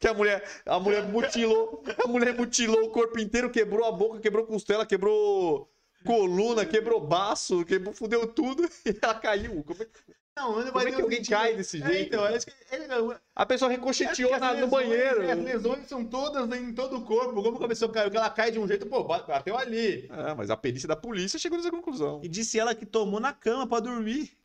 Que 0.00 0.08
a 0.08 0.14
mulher, 0.14 0.42
a 0.64 0.80
mulher 0.80 1.06
mutilou, 1.06 1.84
a 2.02 2.08
mulher 2.08 2.34
mutilou 2.34 2.84
o 2.86 2.90
corpo 2.90 3.18
inteiro, 3.18 3.50
quebrou 3.50 3.86
a 3.86 3.92
boca, 3.92 4.20
quebrou 4.20 4.46
costela, 4.46 4.86
quebrou 4.86 5.70
coluna, 6.02 6.64
quebrou 6.64 6.98
baço, 6.98 7.62
quebrou, 7.66 7.92
fudeu 7.92 8.26
tudo 8.26 8.64
e 8.86 8.98
ela 9.02 9.14
caiu. 9.20 9.62
Como 9.62 9.82
é, 9.82 9.86
Não, 10.34 10.64
não 10.64 10.72
como 10.72 10.88
é 10.88 10.90
que 10.92 11.02
alguém 11.02 11.22
cai 11.22 11.54
desse 11.54 11.82
É, 11.82 11.86
jeito? 11.86 12.14
então, 12.14 12.26
é 12.26 12.36
isso 12.36 12.46
que- 12.46 12.52
é, 12.74 12.76
é, 12.78 13.20
A 13.36 13.44
pessoa 13.44 13.70
É 13.70 13.76
ricocheteou 13.76 14.30
porque 14.30 14.40
na- 14.40 14.50
as 14.52 14.58
no 14.60 14.64
lesões- 14.64 14.88
banheiro. 14.88 15.22
é, 15.22 15.32
As 15.32 15.38
lesões 15.38 15.86
são 15.88 16.04
todas 16.06 16.50
em 16.58 16.72
todo 16.74 16.96
o 16.96 17.04
corpo. 17.04 17.42
Como 17.42 17.58
que 17.58 17.64
a 17.64 17.68
pessoa 17.68 17.92
caiu? 17.92 18.04
Porque 18.06 18.16
ela 18.16 18.30
cai 18.30 18.50
de 18.50 18.58
um 18.58 18.66
jeito, 18.66 18.86
pô, 18.86 19.04
bateu 19.04 19.56
ali. 19.58 20.08
Ah, 20.10 20.34
mas 20.34 20.48
a 20.50 20.56
perícia 20.56 20.88
da 20.88 20.96
polícia 20.96 21.38
chegou 21.38 21.58
nessa 21.58 21.70
conclusão. 21.70 22.20
E 22.24 22.28
disse 22.28 22.58
ela 22.58 22.74
que 22.74 22.86
tomou 22.86 23.20
na 23.20 23.32
cama 23.34 23.66
pra 23.66 23.78
dormir. 23.80 24.36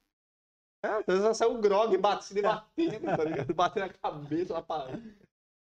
É, 0.83 0.89
às 0.89 1.05
vezes 1.05 1.23
ela 1.23 1.33
saiu 1.33 1.53
um 1.53 1.61
grog 1.61 1.97
bate, 1.97 2.25
se 2.25 2.33
debatendo, 2.33 3.05
tá 3.17 3.23
ligado? 3.23 3.53
Batendo 3.53 3.83
a 3.85 3.89
cabeça 3.89 4.53
na 4.53 4.61
parede. 4.61 5.15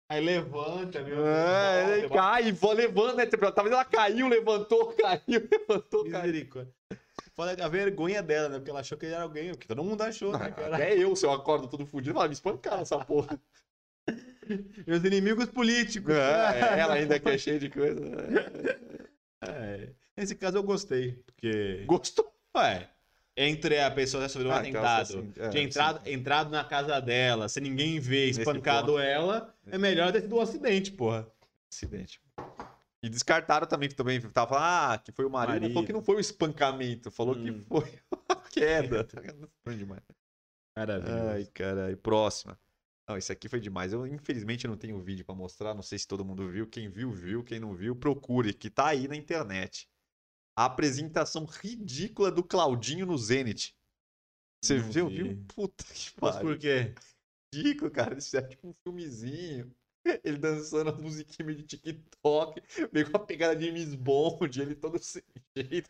Aí 0.09 0.23
levanta, 0.23 1.01
meu. 1.03 1.25
É, 1.25 1.99
ele 1.99 2.09
cai, 2.09 2.49
e 2.49 2.73
levanta, 2.75 3.15
né? 3.15 3.25
Tipo, 3.25 3.49
Talvez 3.51 3.73
ela 3.73 3.85
caiu, 3.85 4.27
levantou, 4.27 4.93
caiu, 4.99 5.47
levantou, 5.49 6.03
caiu. 6.11 6.67
Que 7.33 7.61
a 7.61 7.67
vergonha 7.67 8.21
dela, 8.21 8.49
né? 8.49 8.57
Porque 8.57 8.69
ela 8.69 8.81
achou 8.81 8.97
que 8.97 9.05
ele 9.05 9.15
era 9.15 9.23
alguém. 9.23 9.51
Porque 9.51 9.67
todo 9.67 9.83
mundo 9.83 10.01
achou, 10.01 10.37
né, 10.37 10.51
cara? 10.51 10.75
Até 10.75 10.97
eu, 10.97 11.15
se 11.15 11.25
eu 11.25 11.31
acordo 11.31 11.67
todo 11.67 11.85
fudido, 11.85 12.13
fala, 12.13 12.27
me 12.27 12.33
espancaram 12.33 12.81
essa 12.81 12.97
porra. 12.99 13.39
Meus 14.85 15.03
inimigos 15.03 15.45
políticos. 15.45 16.13
É, 16.21 16.79
ela 16.79 16.95
ainda 16.95 17.19
que 17.19 17.29
é 17.29 17.37
cheia 17.37 17.59
de 17.59 17.69
coisa. 17.69 18.01
É. 19.41 19.89
Nesse 20.15 20.35
caso 20.35 20.57
eu 20.57 20.63
gostei. 20.63 21.13
Porque. 21.25 21.83
Gostou? 21.87 22.31
Ué, 22.55 22.89
entre 23.35 23.79
a 23.79 23.89
pessoa 23.89 24.27
sofrido 24.27 24.49
um 24.49 24.53
Ah, 24.53 24.59
atentado, 24.59 25.01
assim, 25.01 25.33
é, 25.37 25.49
de 25.49 25.59
entrado, 25.59 26.03
sim. 26.03 26.13
entrado 26.13 26.49
na 26.49 26.63
casa 26.63 26.99
dela, 26.99 27.47
sem 27.47 27.63
ninguém 27.63 27.99
ver, 27.99 28.29
espancado 28.29 28.99
ela, 28.99 29.55
é 29.67 29.77
melhor 29.77 30.11
ter 30.11 30.21
sido 30.21 30.35
um 30.35 30.41
acidente, 30.41 30.91
porra. 30.91 31.25
Acidente. 31.71 32.21
E 33.03 33.09
descartaram 33.09 33.65
também, 33.67 33.89
que 33.89 33.95
também 33.95 34.21
tava 34.31 34.49
falando, 34.49 34.63
ah, 34.93 34.97
que 34.99 35.11
foi 35.11 35.25
o 35.25 35.29
marido, 35.29 35.53
mas 35.61 35.61
falou 35.61 35.73
Marido. 35.73 35.87
que 35.87 35.93
não 35.93 36.03
foi 36.03 36.15
o 36.17 36.19
espancamento, 36.19 37.09
falou 37.09 37.33
que 37.35 37.49
Hum. 37.51 37.61
foi 37.67 37.99
a 38.29 38.35
queda. 38.51 39.07
Foi 39.65 39.75
demais. 39.75 40.03
Maravilha. 40.77 41.31
Ai, 41.31 41.45
caralho. 41.47 41.97
Próxima. 41.97 42.59
Não, 43.09 43.17
esse 43.17 43.31
aqui 43.31 43.49
foi 43.49 43.59
demais. 43.59 43.91
Eu, 43.91 44.05
infelizmente, 44.07 44.67
não 44.67 44.77
tenho 44.77 44.99
vídeo 45.01 45.25
pra 45.25 45.33
mostrar. 45.35 45.73
Não 45.73 45.81
sei 45.81 45.97
se 45.99 46.07
todo 46.07 46.23
mundo 46.23 46.47
viu. 46.49 46.67
Quem 46.67 46.89
viu, 46.89 47.11
viu. 47.11 47.43
Quem 47.43 47.59
não 47.59 47.75
viu, 47.75 47.95
procure, 47.95 48.53
que 48.53 48.69
tá 48.69 48.87
aí 48.87 49.07
na 49.07 49.15
internet. 49.15 49.89
A 50.57 50.65
apresentação 50.65 51.45
ridícula 51.45 52.31
do 52.31 52.43
Claudinho 52.43 53.05
no 53.05 53.17
Zenit. 53.17 53.75
Você 54.63 54.77
Não 54.77 54.89
viu? 54.91 55.07
vi. 55.09 55.23
Viu? 55.23 55.45
Puta 55.47 55.83
que 55.85 56.11
Mas 56.21 56.35
pariu. 56.35 56.49
por 56.49 56.57
quê? 56.59 56.93
Ridículo, 57.53 57.89
cara. 57.91 58.17
Isso 58.17 58.37
é 58.37 58.41
tipo 58.43 58.67
um 58.69 58.73
filmezinho. 58.83 59.75
Ele 60.23 60.37
dançando 60.37 60.89
a 60.89 60.93
musiquinha 60.93 61.53
de 61.53 61.63
TikTok. 61.63 62.61
Meio 62.91 63.09
com 63.09 63.17
a 63.17 63.19
pegada 63.19 63.55
de 63.55 63.67
James 63.67 63.95
Bond. 63.95 64.61
Ele 64.61 64.75
todo 64.75 64.97
sem 65.01 65.23
jeito. 65.55 65.89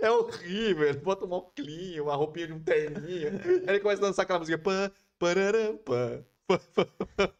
É 0.00 0.10
horrível. 0.10 0.88
Ele 0.88 0.98
bota 0.98 1.26
um 1.26 1.32
óculos, 1.32 1.98
uma 1.98 2.16
roupinha 2.16 2.46
de 2.46 2.52
um 2.52 2.60
terninho. 2.60 3.28
Aí 3.66 3.74
ele 3.74 3.80
começa 3.80 4.02
a 4.02 4.06
dançar 4.08 4.24
aquela 4.24 4.38
música. 4.38 4.58
Pã, 4.58 4.90
pararam, 5.18 5.76
pã, 5.78 6.24
pã, 6.46 6.58
pã, 6.74 6.86
pã. 7.16 7.34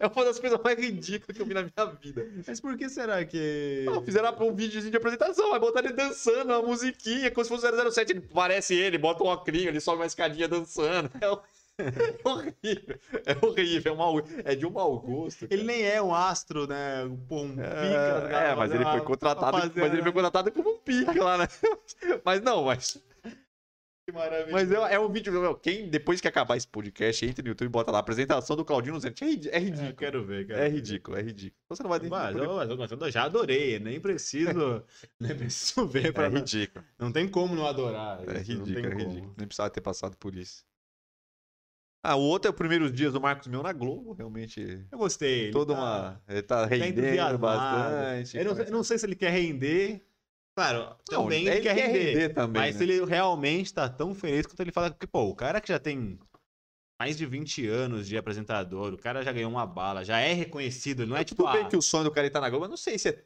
É 0.00 0.06
uma 0.06 0.24
das 0.24 0.38
coisas 0.38 0.58
mais 0.62 0.78
ridículas 0.78 1.36
que 1.36 1.42
eu 1.42 1.46
vi 1.46 1.54
na 1.54 1.62
minha 1.62 1.84
vida. 2.00 2.26
Mas 2.46 2.60
por 2.60 2.76
que 2.76 2.88
será 2.88 3.24
que. 3.24 3.82
Não, 3.84 4.02
fizeram 4.02 4.34
um 4.40 4.54
videozinho 4.54 4.90
de 4.90 4.96
apresentação, 4.96 5.50
vai 5.50 5.60
botar 5.60 5.80
ele 5.80 5.92
dançando, 5.92 6.52
uma 6.52 6.62
musiquinha, 6.62 7.30
como 7.30 7.44
se 7.44 7.50
fosse 7.50 7.66
007. 7.90 8.12
Ele 8.12 8.20
parece 8.20 8.74
ele, 8.74 8.96
bota 8.96 9.22
um 9.22 9.26
óculos, 9.26 9.62
ele 9.62 9.80
sobe 9.80 9.98
uma 9.98 10.06
escadinha 10.06 10.48
dançando. 10.48 11.10
É, 11.20 11.38
é 11.78 11.84
horrível. 12.28 12.98
É 13.26 13.46
horrível, 13.46 13.96
é, 14.46 14.52
é 14.52 14.54
de 14.54 14.66
um 14.66 14.70
mau 14.70 14.98
gosto. 15.00 15.46
Ele 15.50 15.64
nem 15.64 15.82
é 15.82 16.00
um 16.00 16.14
astro, 16.14 16.66
né? 16.66 17.02
Pô, 17.28 17.42
um 17.42 17.50
pica. 17.56 17.62
É, 17.64 18.30
cara, 18.30 18.48
é, 18.50 18.54
mas 18.54 18.72
ele 18.72 18.84
foi 18.84 19.00
contratado, 19.00 19.58
fazer, 19.58 19.80
mas 19.80 19.88
ele 19.88 19.96
né? 19.98 20.02
foi 20.02 20.12
contratado 20.12 20.52
como 20.52 20.70
um 20.74 20.78
pica 20.78 21.24
lá, 21.24 21.38
né? 21.38 21.48
Mas 22.24 22.40
não, 22.42 22.64
mas 22.64 23.02
maravilha. 24.12 24.52
Mas 24.52 24.70
é, 24.70 24.94
é 24.94 25.00
um 25.00 25.08
vídeo. 25.08 25.32
meu, 25.32 25.54
Quem, 25.54 25.88
depois 25.88 26.20
que 26.20 26.28
acabar 26.28 26.56
esse 26.56 26.68
podcast, 26.68 27.24
entra 27.24 27.42
no 27.42 27.48
YouTube 27.48 27.66
e 27.68 27.70
bota 27.70 27.90
lá. 27.90 27.98
Apresentação 27.98 28.54
do 28.54 28.64
Claudinho 28.64 29.00
Zé. 29.00 29.08
É 29.08 29.24
é 29.24 29.56
É, 29.56 29.58
ridículo. 29.58 29.94
quero 29.94 30.24
ver, 30.24 30.46
quero 30.46 30.60
É 30.60 30.68
ridículo, 30.68 31.16
é 31.16 31.22
ridículo. 31.22 31.58
Então 31.64 31.76
você 31.76 31.82
não 31.82 31.90
vai 31.90 32.00
Mas 32.00 32.36
eu, 32.36 32.44
eu- 32.44 32.98
eu 33.00 33.10
já 33.10 33.24
adorei, 33.24 33.78
nem 33.78 33.98
preciso, 33.98 34.84
nem 35.18 35.34
preciso 35.36 35.86
ver 35.86 36.12
pra 36.12 36.26
É 36.26 36.30
não, 36.30 36.38
ridículo. 36.38 36.84
não 36.98 37.10
tem 37.12 37.26
como 37.26 37.54
não 37.56 37.66
adorar. 37.66 38.20
É 38.22 38.26
não 38.34 38.40
ridículo, 38.40 38.86
é 38.86 38.94
ridículo. 38.94 39.34
Nem 39.38 39.46
precisava 39.46 39.70
ter 39.70 39.80
passado 39.80 40.16
por 40.18 40.34
isso. 40.36 40.64
Ah, 42.06 42.16
o 42.16 42.20
outro 42.20 42.48
é 42.48 42.50
os 42.50 42.56
primeiros 42.56 42.92
dias 42.92 43.14
do 43.14 43.20
Marcos 43.20 43.48
Mion 43.48 43.62
na 43.62 43.72
Globo, 43.72 44.12
realmente. 44.12 44.86
Eu 44.92 44.98
gostei. 44.98 45.44
ele 45.44 45.52
Toda 45.52 45.74
tá- 45.74 45.80
uma. 45.80 46.22
Ele 46.28 46.42
tá 46.42 46.68
tá 46.68 46.74
rendendo 46.74 47.38
bastante. 47.38 48.36
Eu 48.36 48.44
não, 48.44 48.58
eu 48.62 48.70
não 48.70 48.84
sei 48.84 48.98
se 48.98 49.06
ele 49.06 49.16
quer 49.16 49.30
render. 49.30 50.06
Claro, 50.54 50.96
Não, 51.10 51.22
também 51.22 51.46
ele, 51.46 51.60
quer 51.62 51.74
render. 51.74 52.28
também. 52.34 52.60
mas 52.60 52.76
né? 52.76 52.82
ele 52.82 53.04
realmente 53.06 53.72
tá 53.72 53.88
tão 53.88 54.14
feliz 54.14 54.44
quanto 54.46 54.60
ele 54.60 54.70
fala. 54.70 54.90
Porque, 54.90 55.06
pô, 55.06 55.22
o 55.22 55.34
cara 55.34 55.62
que 55.62 55.68
já 55.68 55.78
tem 55.78 56.18
mais 57.00 57.16
de 57.16 57.24
20 57.24 57.66
anos 57.66 58.06
de 58.06 58.18
apresentador, 58.18 58.92
o 58.92 58.98
cara 58.98 59.22
já 59.22 59.32
ganhou 59.32 59.50
uma 59.50 59.66
bala, 59.66 60.04
já 60.04 60.20
é 60.20 60.34
reconhecido, 60.34 61.06
não 61.06 61.16
é 61.16 61.24
tipo. 61.24 61.42
Tudo 61.42 61.52
bem 61.54 61.64
ah, 61.64 61.68
que 61.70 61.76
o 61.76 61.82
sonho 61.82 62.04
do 62.04 62.10
cara 62.10 62.26
é 62.26 62.28
estar 62.28 62.40
na 62.42 62.50
Globo, 62.50 62.64
mas 62.64 62.70
não 62.70 62.76
sei 62.76 62.98
se 62.98 63.08
é 63.08 63.24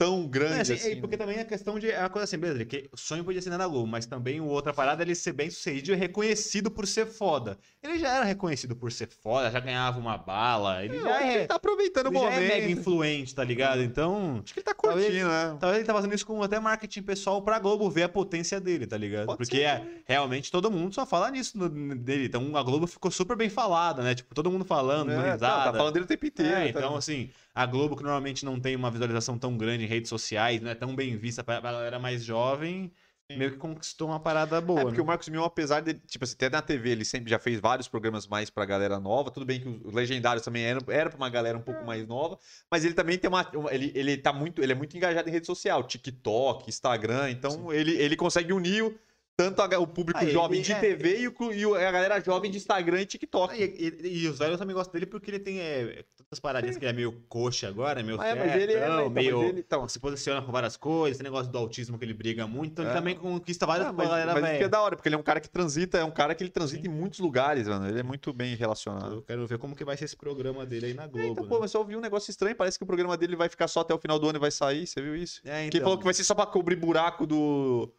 tão 0.00 0.26
grande 0.26 0.54
É, 0.56 0.60
assim, 0.62 0.72
assim. 0.72 0.92
é, 0.92 0.96
porque 0.96 1.14
também 1.18 1.36
é 1.38 1.44
questão 1.44 1.78
de. 1.78 1.90
É 1.90 2.00
uma 2.00 2.08
coisa 2.08 2.24
assim, 2.24 2.38
beleza, 2.38 2.64
que 2.64 2.88
o 2.90 2.96
sonho 2.96 3.22
podia 3.22 3.42
ser 3.42 3.50
na 3.50 3.68
Globo, 3.68 3.86
mas 3.86 4.06
também 4.06 4.40
o 4.40 4.46
outra 4.46 4.72
parada 4.72 5.02
é 5.02 5.04
ele 5.04 5.14
ser 5.14 5.34
bem 5.34 5.50
sucedido 5.50 5.92
e 5.92 5.94
reconhecido 5.94 6.70
por 6.70 6.86
ser 6.86 7.04
foda. 7.06 7.58
Ele 7.82 7.98
já 7.98 8.08
era 8.16 8.24
reconhecido 8.24 8.74
por 8.74 8.90
ser 8.90 9.08
foda, 9.08 9.50
já 9.50 9.60
ganhava 9.60 9.98
uma 9.98 10.16
bala, 10.16 10.82
ele 10.82 10.96
Eu 10.96 11.02
já 11.02 11.22
é. 11.22 11.34
ele 11.34 11.46
tá 11.46 11.56
aproveitando 11.56 12.06
o 12.06 12.08
Ele 12.10 12.18
já 12.18 12.24
é 12.24 12.30
momento. 12.34 12.48
mega 12.54 12.70
influente, 12.70 13.34
tá 13.34 13.44
ligado? 13.44 13.82
Então. 13.82 14.40
Acho 14.42 14.54
que 14.54 14.60
ele 14.60 14.64
tá 14.64 14.74
Talvez- 14.74 15.06
curtindo, 15.06 15.28
né? 15.28 15.56
Talvez 15.60 15.78
ele 15.80 15.86
tá 15.86 15.92
fazendo 15.94 16.14
isso 16.14 16.26
com 16.26 16.42
até 16.42 16.58
marketing 16.58 17.02
pessoal 17.02 17.42
pra 17.42 17.58
Globo 17.58 17.90
ver 17.90 18.04
a 18.04 18.08
potência 18.08 18.58
dele, 18.58 18.86
tá 18.86 18.96
ligado? 18.96 19.26
Pode 19.26 19.36
Porque 19.36 19.60
é, 19.60 19.84
realmente 20.06 20.50
todo 20.50 20.70
mundo 20.70 20.94
só 20.94 21.04
fala 21.04 21.30
nisso 21.30 21.58
dele. 21.68 22.24
Então 22.24 22.56
a 22.56 22.62
Globo 22.62 22.86
ficou 22.86 23.10
super 23.10 23.36
bem 23.36 23.50
falada, 23.50 24.02
né? 24.02 24.14
Tipo, 24.14 24.34
todo 24.34 24.50
mundo 24.50 24.64
falando, 24.64 25.12
É, 25.12 25.36
tá, 25.36 25.64
tá 25.64 25.72
falando 25.74 25.92
dele 25.92 26.06
o 26.06 26.08
tempo 26.08 26.24
inteiro. 26.24 26.54
É, 26.54 26.72
tá? 26.72 26.78
então, 26.80 26.96
assim, 26.96 27.28
a 27.54 27.66
Globo, 27.66 27.96
que 27.96 28.02
normalmente 28.02 28.44
não 28.44 28.58
tem 28.60 28.76
uma 28.76 28.90
visualização 28.90 29.38
tão 29.38 29.56
grande 29.56 29.84
em 29.84 29.86
redes 29.86 30.08
sociais, 30.08 30.60
não 30.60 30.70
é 30.70 30.74
tão 30.74 30.94
bem 30.94 31.16
vista 31.16 31.42
pra 31.42 31.60
pra 31.60 31.72
galera 31.72 31.98
mais 31.98 32.24
jovem, 32.24 32.92
meio 33.36 33.52
que 33.52 33.58
conquistou 33.58 34.08
uma 34.08 34.18
parada 34.18 34.60
boa. 34.60 34.80
É, 34.80 34.84
porque 34.84 34.98
né? 34.98 35.02
o 35.02 35.06
Marcos 35.06 35.28
Mion, 35.28 35.44
apesar 35.44 35.80
de, 35.80 35.94
tipo 35.94 36.24
assim, 36.24 36.34
até 36.34 36.50
na 36.50 36.60
TV, 36.62 36.90
ele 36.90 37.04
sempre 37.04 37.30
já 37.30 37.38
fez 37.38 37.60
vários 37.60 37.86
programas 37.86 38.26
mais 38.26 38.50
pra 38.50 38.64
galera 38.64 38.98
nova. 38.98 39.30
Tudo 39.30 39.46
bem 39.46 39.60
que 39.60 39.68
os 39.84 39.92
legendários 39.94 40.44
também 40.44 40.64
eram, 40.64 40.80
era 40.88 41.08
pra 41.10 41.16
uma 41.16 41.28
galera 41.28 41.56
um 41.56 41.62
pouco 41.62 41.84
mais 41.84 42.06
nova, 42.06 42.38
mas 42.70 42.84
ele 42.84 42.94
também 42.94 43.18
tem 43.18 43.28
uma. 43.28 43.48
uma- 43.54 43.72
ele, 43.72 43.92
ele 43.94 44.16
tá 44.16 44.32
muito. 44.32 44.62
Ele 44.62 44.72
é 44.72 44.74
muito 44.74 44.96
engajado 44.96 45.28
em 45.28 45.32
rede 45.32 45.46
social, 45.46 45.82
TikTok, 45.84 46.68
Instagram. 46.68 47.30
Então 47.30 47.72
ele, 47.72 47.92
ele 47.92 48.16
consegue 48.16 48.52
unir 48.52 48.98
tanto 49.42 49.62
a- 49.62 49.78
o 49.78 49.86
público 49.86 50.18
Ah, 50.18 50.22
ele- 50.22 50.32
jovem 50.32 50.60
de 50.60 50.72
é. 50.72 50.78
TV 50.80 51.20
e, 51.20 51.28
o, 51.28 51.52
e 51.52 51.64
a 51.84 51.90
galera 51.90 52.20
jovem 52.20 52.50
de 52.50 52.58
Instagram 52.58 53.00
e 53.00 53.06
TikTok. 53.06 53.54
Ah, 53.54 53.56
E, 53.56 53.96
e- 54.02 54.22
e 54.24 54.28
os 54.28 54.38
velhos 54.38 54.58
também 54.58 54.74
gostam 54.74 54.92
dele 54.92 55.06
porque 55.06 55.30
ele 55.30 55.38
tem 55.38 55.60
é, 55.60 56.04
tantas 56.16 56.38
paradinhas 56.40 56.76
que 56.76 56.84
ele 56.84 56.90
é 56.90 56.94
meio 56.94 57.12
coxa 57.28 57.68
agora, 57.68 58.02
meio 58.02 58.20
É, 58.22 58.34
mas 58.34 58.54
ele 58.54 58.72
é, 58.74 58.84
então, 58.84 59.10
meio... 59.10 59.38
mas 59.38 59.48
ele- 59.50 59.60
então, 59.60 59.88
se 59.88 59.98
posiciona 59.98 60.42
com 60.42 60.52
várias 60.52 60.76
coisas, 60.76 61.16
esse 61.16 61.22
negócio 61.22 61.50
do 61.50 61.56
autismo 61.58 61.98
que 61.98 62.04
ele 62.04 62.12
briga 62.14 62.46
muito, 62.46 62.72
então 62.72 62.84
É. 62.84 62.88
ele 62.88 62.94
também 62.96 63.14
conquista 63.16 63.64
várias 63.66 63.88
Ah, 63.88 63.92
mas, 63.92 64.08
galera 64.08 64.40
mas 64.40 64.58
que 64.58 64.64
é 64.64 64.68
da 64.68 64.80
hora, 64.82 64.96
porque 64.96 65.08
ele 65.08 65.16
é 65.16 65.18
um 65.18 65.22
cara 65.22 65.40
que 65.40 65.48
transita, 65.48 65.98
é 65.98 66.04
um 66.04 66.10
cara 66.10 66.34
que 66.34 66.42
ele 66.44 66.50
transita 66.50 66.86
em 66.86 66.90
muitos 66.90 67.18
lugares, 67.20 67.66
mano. 67.66 67.88
Ele 67.88 68.00
é 68.00 68.02
muito 68.02 68.32
bem 68.32 68.54
relacionado. 68.54 69.14
Eu 69.16 69.22
quero 69.22 69.46
ver 69.46 69.58
como 69.58 69.74
que 69.74 69.84
vai 69.84 69.96
ser 69.96 70.04
esse 70.04 70.16
programa 70.16 70.66
dele 70.66 70.86
aí 70.86 70.94
na 70.94 71.06
Globo. 71.06 71.26
Então, 71.28 71.44
né? 71.44 71.48
pô, 71.48 71.60
mas 71.60 71.72
eu 71.72 71.80
ouvi 71.80 71.96
um 71.96 72.00
negócio 72.00 72.30
estranho. 72.30 72.54
Parece 72.54 72.76
que 72.78 72.84
o 72.84 72.86
programa 72.86 73.16
dele 73.16 73.36
vai 73.36 73.48
ficar 73.48 73.68
só 73.68 73.80
até 73.80 73.94
o 73.94 73.98
final 73.98 74.18
do 74.18 74.28
ano 74.28 74.38
e 74.38 74.40
vai 74.40 74.50
sair. 74.50 74.86
Você 74.86 75.00
viu 75.00 75.14
isso? 75.16 75.40
É, 75.44 75.60
Quem 75.60 75.66
então. 75.68 75.80
falou 75.82 75.98
que 75.98 76.04
vai 76.04 76.14
ser 76.14 76.24
só 76.24 76.34
pra 76.34 76.46
cobrir 76.46 76.76
buraco 76.76 77.26
do, 77.26 77.92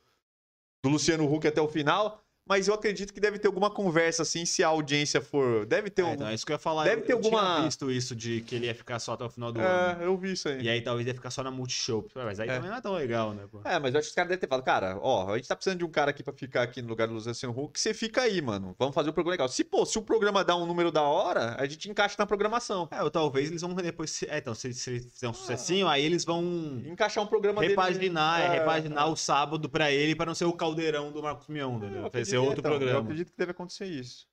do 0.84 0.90
Luciano 0.90 1.32
Huck 1.32 1.48
até 1.48 1.62
o 1.62 1.68
final. 1.68 2.24
Mas 2.48 2.68
eu 2.68 2.74
acredito 2.74 3.14
que 3.14 3.20
deve 3.20 3.38
ter 3.40 3.48
alguma 3.48 3.70
conversa 3.70 4.24
assim, 4.24 4.46
se 4.46 4.64
a 4.64 4.68
audiência 4.68 5.22
for. 5.22 5.66
Deve 5.66 5.90
ter 5.90 6.02
É, 6.02 6.06
um. 6.06 6.14
então, 6.14 6.28
é 6.28 6.34
isso 6.34 6.46
que 6.46 6.52
eu 6.52 6.56
ia 6.56 6.60
falar. 6.60 6.84
Deve 6.84 7.02
eu, 7.04 7.06
ter 7.06 7.14
eu 7.14 7.22
tinha 7.22 7.38
alguma- 7.40 7.62
visto 7.64 7.90
isso 7.92 8.16
de 8.16 8.42
que 8.42 8.56
ele 8.56 8.66
ia 8.66 8.76
ficar 8.76 9.00
só 9.00 9.14
até 9.14 9.24
o 9.24 9.30
final 9.30 9.52
do 9.52 9.60
ano. 9.62 10.02
É, 10.02 10.06
eu 10.06 10.18
vi 10.18 10.34
isso 10.34 10.50
aí. 10.50 10.62
E 10.64 10.68
aí 10.70 10.82
talvez 10.82 11.08
ia 11.08 11.14
ficar 11.14 11.30
só 11.30 11.44
na 11.44 11.52
Multishow. 11.52 12.06
Mas 12.16 12.40
aí 12.40 12.50
É. 12.50 12.56
também 12.56 12.70
não 12.70 12.78
é 12.78 12.82
tão 12.82 12.94
legal, 12.94 13.32
né, 13.34 13.44
pô? 13.50 13.62
É, 13.64 13.80
mas 13.80 13.94
eu 13.94 14.00
acho 14.00 14.08
que 14.08 14.12
os 14.12 14.16
caras 14.16 14.30
devem 14.30 14.42
ter 14.42 14.48
falado, 14.48 14.66
cara, 14.66 14.98
ó, 15.02 15.32
a 15.32 15.38
gente 15.38 15.48
tá 15.48 15.56
precisando 15.56 15.78
de 15.80 15.86
um 15.86 15.90
cara 15.90 16.12
aqui 16.12 16.24
pra 16.24 16.34
ficar 16.34 16.64
aqui 16.64 16.82
no 16.82 16.90
lugar 16.90 17.08
do 17.08 17.14
Luciano 17.14 17.58
Huck, 17.58 17.80
você 17.80 17.94
fica 17.94 18.22
aí, 18.24 18.42
mano. 18.42 18.76
Vamos 18.78 18.96
fazer 18.96 19.12
um 19.12 19.14
programa 19.14 19.32
legal. 19.34 19.48
Se, 19.48 19.64
pô, 19.64 19.86
se 19.86 19.98
o 19.98 20.02
programa 20.02 20.44
dá 20.44 20.56
um 20.56 20.66
número 20.66 20.92
da 20.92 21.04
hora, 21.04 21.56
a 21.60 21.66
gente 21.68 21.90
encaixa 21.90 22.16
na 22.18 22.26
programação. 22.26 22.88
É, 22.92 23.02
ou 23.04 23.12
talvez 23.12 23.50
eles 23.50 23.62
vão 23.62 23.74
depois. 23.76 24.10
se- 24.12 24.26
É, 24.28 24.40
então, 24.40 24.54
se, 24.56 24.74
se 24.74 25.00
fizer 25.00 25.30
um 25.30 25.34
sucessinho, 25.34 25.88
aí 25.88 26.04
eles 26.04 26.26
vão 26.26 26.42
Encaixar 26.86 27.24
um 27.24 27.28
programa 27.28 27.62
dele- 27.62 27.72
repaginar, 27.74 28.42
é, 28.42 28.46
É, 28.46 28.50
repaginar 28.60 29.08
é. 29.08 29.10
o 29.10 29.16
sábado 29.16 29.70
pra 29.70 29.92
ele, 29.92 30.16
pra 30.16 30.26
não 30.26 30.34
ser 30.36 30.46
o 30.46 30.54
caldeirão 30.54 31.12
do 31.12 31.22
Marcos 31.22 31.48
Mion, 31.48 31.78
entendeu? 31.78 32.10
Eu 32.36 32.42
ser 32.44 32.48
outro 32.48 32.60
então, 32.62 32.72
Eu 32.74 32.78
programa. 32.80 33.02
acredito 33.02 33.32
que 33.32 33.38
deve 33.38 33.52
acontecer 33.52 33.86
isso. 33.86 34.28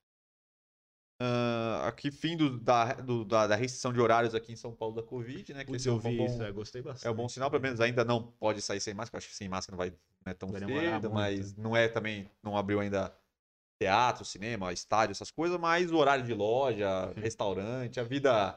Ah, 1.21 1.89
aqui, 1.89 2.13
fim 2.13 2.37
do- 2.37 2.61
da, 2.61 2.93
do- 2.95 3.25
da, 3.25 3.49
da 3.49 3.57
restrição 3.57 3.93
de 3.93 4.01
horários 4.01 4.37
aqui 4.37 4.53
em 4.53 4.57
São 4.57 4.73
Paulo 4.73 4.95
da 4.95 5.03
Covid, 5.03 5.53
né? 5.53 5.65
que 5.65 5.73
Putz, 5.73 5.85
é 5.85 5.89
eu 5.91 5.99
vi 5.99 6.17
bom- 6.17 6.27
isso, 6.27 6.43
é, 6.43 6.53
gostei 6.53 6.81
bastante. 6.81 7.09
É 7.09 7.11
um 7.11 7.15
bom 7.15 7.29
sinal, 7.29 7.51
pelo 7.51 7.63
menos 7.63 7.81
ainda 7.81 8.05
não 8.05 8.23
pode 8.23 8.63
sair 8.63 8.81
sem 8.81 8.95
máscara. 8.95 9.19
Acho 9.19 9.29
que 9.29 9.35
sem 9.35 9.49
máscara 9.49 9.73
não 9.73 9.79
vai 9.79 9.91
não 10.25 10.31
é 10.31 10.35
tão 10.35 10.49
Vai 10.51 10.61
cedo, 10.61 10.71
muito. 10.73 11.11
mas 11.11 11.57
não 11.57 11.77
é 11.77 11.89
também, 11.89 12.31
não 12.43 12.57
abriu 12.57 12.79
ainda 12.81 13.13
teatro, 13.81 14.25
cinema, 14.25 14.73
estádio, 14.73 15.13
essas 15.13 15.31
coisas, 15.31 15.59
mas 15.59 15.91
o 15.91 15.97
horário 15.97 16.25
de 16.25 16.35
loja, 16.35 17.13
restaurante, 17.17 17.99
a 17.99 18.05
vida 18.05 18.57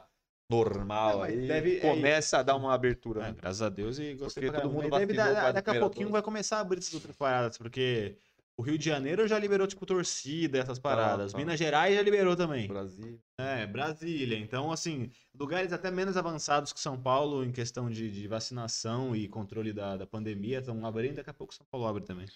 normal 0.50 1.18
Não, 1.18 1.22
aí 1.22 1.48
deve- 1.48 1.78
é 1.78 1.80
começa 1.80 2.38
a 2.38 2.42
dar 2.42 2.54
uma 2.56 2.74
abertura. 2.74 3.22
É, 3.22 3.28
né? 3.28 3.36
graças 3.40 3.62
a 3.62 3.68
Deus 3.68 3.98
e 3.98 4.14
gostei 4.14 4.42
Porque 4.44 4.50
pra 4.52 4.60
todo 4.60 4.72
mundo 4.72 4.90
deve 4.90 5.14
dar- 5.14 5.52
Daqui 5.52 5.70
a 5.70 5.80
pouquinho 5.80 6.10
vai 6.10 6.22
começar 6.22 6.58
a 6.58 6.60
abrir 6.60 6.78
essas 6.78 6.94
outras 6.94 7.16
paradas, 7.16 7.58
porque 7.58 8.16
o 8.62 8.64
Rio 8.64 8.78
de 8.78 8.84
Janeiro 8.84 9.26
já 9.26 9.38
liberou, 9.38 9.66
tipo, 9.66 9.84
torcida, 9.84 10.58
essas 10.58 10.78
paradas. 10.78 11.32
tá. 11.32 11.38
Minas 11.38 11.58
Gerais 11.58 11.96
já 11.96 12.00
liberou 12.02 12.36
também. 12.36 12.68
Brasil. 12.68 13.20
É, 13.38 13.66
Brasília. 13.66 14.38
Então, 14.38 14.70
assim, 14.70 15.10
lugares 15.34 15.72
até 15.72 15.90
menos 15.90 16.16
avançados 16.16 16.72
que 16.72 16.78
São 16.78 17.00
Paulo 17.00 17.42
em 17.44 17.50
questão 17.50 17.90
de, 17.90 18.08
de 18.10 18.28
vacinação 18.28 19.16
e 19.16 19.28
controle 19.28 19.72
da, 19.72 19.96
da 19.96 20.06
pandemia 20.06 20.60
estão 20.60 20.86
abrindo. 20.86 21.16
Daqui 21.16 21.30
a 21.30 21.34
pouco 21.34 21.52
São 21.52 21.66
Paulo 21.70 21.86
abre 21.88 22.04
também. 22.04 22.26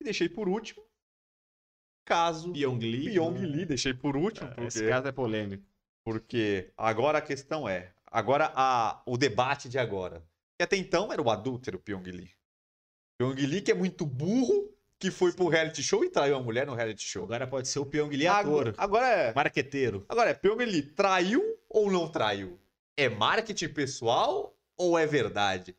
E 0.00 0.04
deixei 0.04 0.28
por 0.28 0.48
último, 0.48 0.82
caso 2.06 2.52
Pyong 2.52 2.78
Lee. 2.78 3.10
Pyong? 3.10 3.38
Lee, 3.38 3.66
deixei 3.66 3.92
por 3.92 4.16
último, 4.16 4.48
É, 4.56 4.64
Esse 4.66 4.78
porque, 4.78 4.88
caso 4.90 5.08
é 5.08 5.12
polêmico. 5.12 5.64
porque 6.04 6.72
agora 6.76 7.18
a 7.18 7.22
questão 7.22 7.68
é, 7.68 7.92
agora 8.06 8.50
a, 8.54 9.02
o 9.06 9.18
debate 9.18 9.68
de 9.68 9.78
agora. 9.78 10.26
E 10.58 10.64
até 10.64 10.76
então 10.76 11.12
era 11.12 11.20
o 11.20 11.30
adúltero 11.30 11.78
Pyong 11.78 12.04
Lee. 12.10 12.30
Pyong 13.20 13.34
Lee 13.34 13.60
que 13.60 13.70
é 13.70 13.74
muito 13.74 14.06
burro, 14.06 14.72
que 14.98 15.10
foi 15.10 15.32
pro 15.32 15.48
reality 15.48 15.82
show 15.82 16.04
e 16.04 16.10
traiu 16.10 16.36
a 16.36 16.42
mulher 16.42 16.66
no 16.66 16.74
reality 16.74 17.02
show. 17.06 17.24
Agora 17.24 17.46
pode 17.46 17.68
ser 17.68 17.78
o 17.78 17.86
Pyong 17.86 18.10
Lee 18.10 18.26
Agora, 18.26 18.70
ator. 18.70 18.82
agora 18.82 19.06
é, 19.08 19.34
Marqueteiro. 19.34 20.04
agora 20.08 20.30
é, 20.30 20.34
Pyong 20.34 20.64
Lee 20.64 20.82
traiu 20.82 21.42
ou 21.68 21.90
não 21.90 22.08
traiu? 22.10 22.58
É 22.96 23.08
marketing 23.08 23.68
pessoal 23.68 24.56
ou 24.76 24.98
é 24.98 25.06
verdade? 25.06 25.76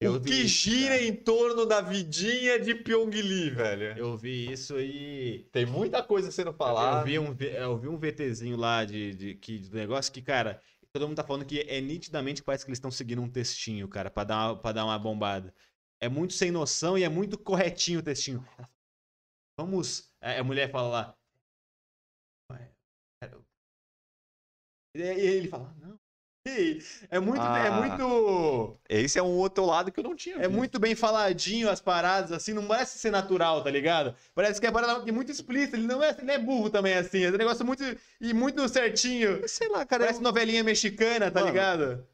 Eu 0.00 0.14
o 0.14 0.20
que 0.20 0.46
gira 0.48 1.00
em 1.00 1.14
torno 1.14 1.64
da 1.64 1.80
vidinha 1.80 2.58
de 2.58 2.74
Pyong 2.74 3.10
Lee, 3.10 3.50
velho? 3.50 3.96
Eu 3.96 4.16
vi 4.16 4.50
isso 4.50 4.78
e. 4.80 5.48
Tem 5.52 5.64
muita 5.64 6.02
coisa 6.02 6.30
sendo 6.32 6.50
Eu 6.50 6.54
falada. 6.54 7.04
vi 7.04 7.18
um, 7.20 7.34
eu 7.38 7.78
vi 7.78 7.86
um 7.88 7.96
VTzinho 7.96 8.56
lá 8.56 8.84
de, 8.84 9.14
de, 9.14 9.34
que, 9.36 9.58
do 9.60 9.76
negócio 9.76 10.12
que, 10.12 10.20
cara, 10.20 10.60
todo 10.92 11.06
mundo 11.06 11.16
tá 11.16 11.22
falando 11.22 11.44
que 11.46 11.60
é 11.60 11.80
nitidamente 11.80 12.42
parece 12.42 12.64
que 12.64 12.70
eles 12.70 12.78
estão 12.78 12.90
seguindo 12.90 13.22
um 13.22 13.28
textinho, 13.28 13.86
cara, 13.86 14.10
pra 14.10 14.24
dar, 14.24 14.48
uma, 14.48 14.56
pra 14.56 14.72
dar 14.72 14.84
uma 14.84 14.98
bombada. 14.98 15.54
É 16.02 16.08
muito 16.08 16.34
sem 16.34 16.50
noção 16.50 16.98
e 16.98 17.04
é 17.04 17.08
muito 17.08 17.38
corretinho 17.38 18.00
o 18.00 18.02
textinho. 18.02 18.44
Vamos. 19.56 20.12
é, 20.20 20.40
A 20.40 20.44
mulher 20.44 20.68
fala 20.70 20.88
lá. 20.88 21.16
E 24.94 25.02
aí 25.02 25.20
ele 25.20 25.48
fala, 25.48 25.72
não. 25.80 25.98
E 26.46 26.82
É 27.08 27.20
muito. 27.20 27.40
É 27.40 27.68
Ah. 27.68 27.80
muito. 27.80 28.76
Esse 28.88 29.16
é 29.18 29.22
um 29.22 29.38
outro 29.38 29.64
lado 29.64 29.92
que 29.92 30.00
eu 30.00 30.04
não 30.04 30.16
tinha 30.16 30.34
É 30.34 30.40
visto. 30.40 30.52
muito 30.52 30.78
bem 30.80 30.94
faladinho 30.96 31.70
as 31.70 31.80
paradas, 31.80 32.32
assim, 32.32 32.52
não 32.52 32.66
parece 32.66 32.98
ser 32.98 33.10
natural, 33.12 33.62
tá 33.62 33.70
ligado? 33.70 34.14
Parece 34.34 34.60
que 34.60 34.66
é 34.66 34.72
parada 34.72 35.08
é 35.08 35.12
muito 35.12 35.30
explícita, 35.30 35.76
ele 35.76 35.86
não 35.86 36.02
é, 36.02 36.10
ele 36.18 36.30
é 36.32 36.38
burro 36.38 36.68
também, 36.68 36.94
assim, 36.94 37.22
é 37.22 37.28
um 37.28 37.36
negócio 37.38 37.64
muito, 37.64 37.84
e 38.20 38.34
muito 38.34 38.68
certinho. 38.68 39.48
Sei 39.48 39.68
lá, 39.68 39.86
cara. 39.86 40.02
Parece 40.04 40.20
novelinha 40.20 40.64
mexicana, 40.64 41.30
tá 41.30 41.40
Mano. 41.40 41.52
ligado? 41.52 42.06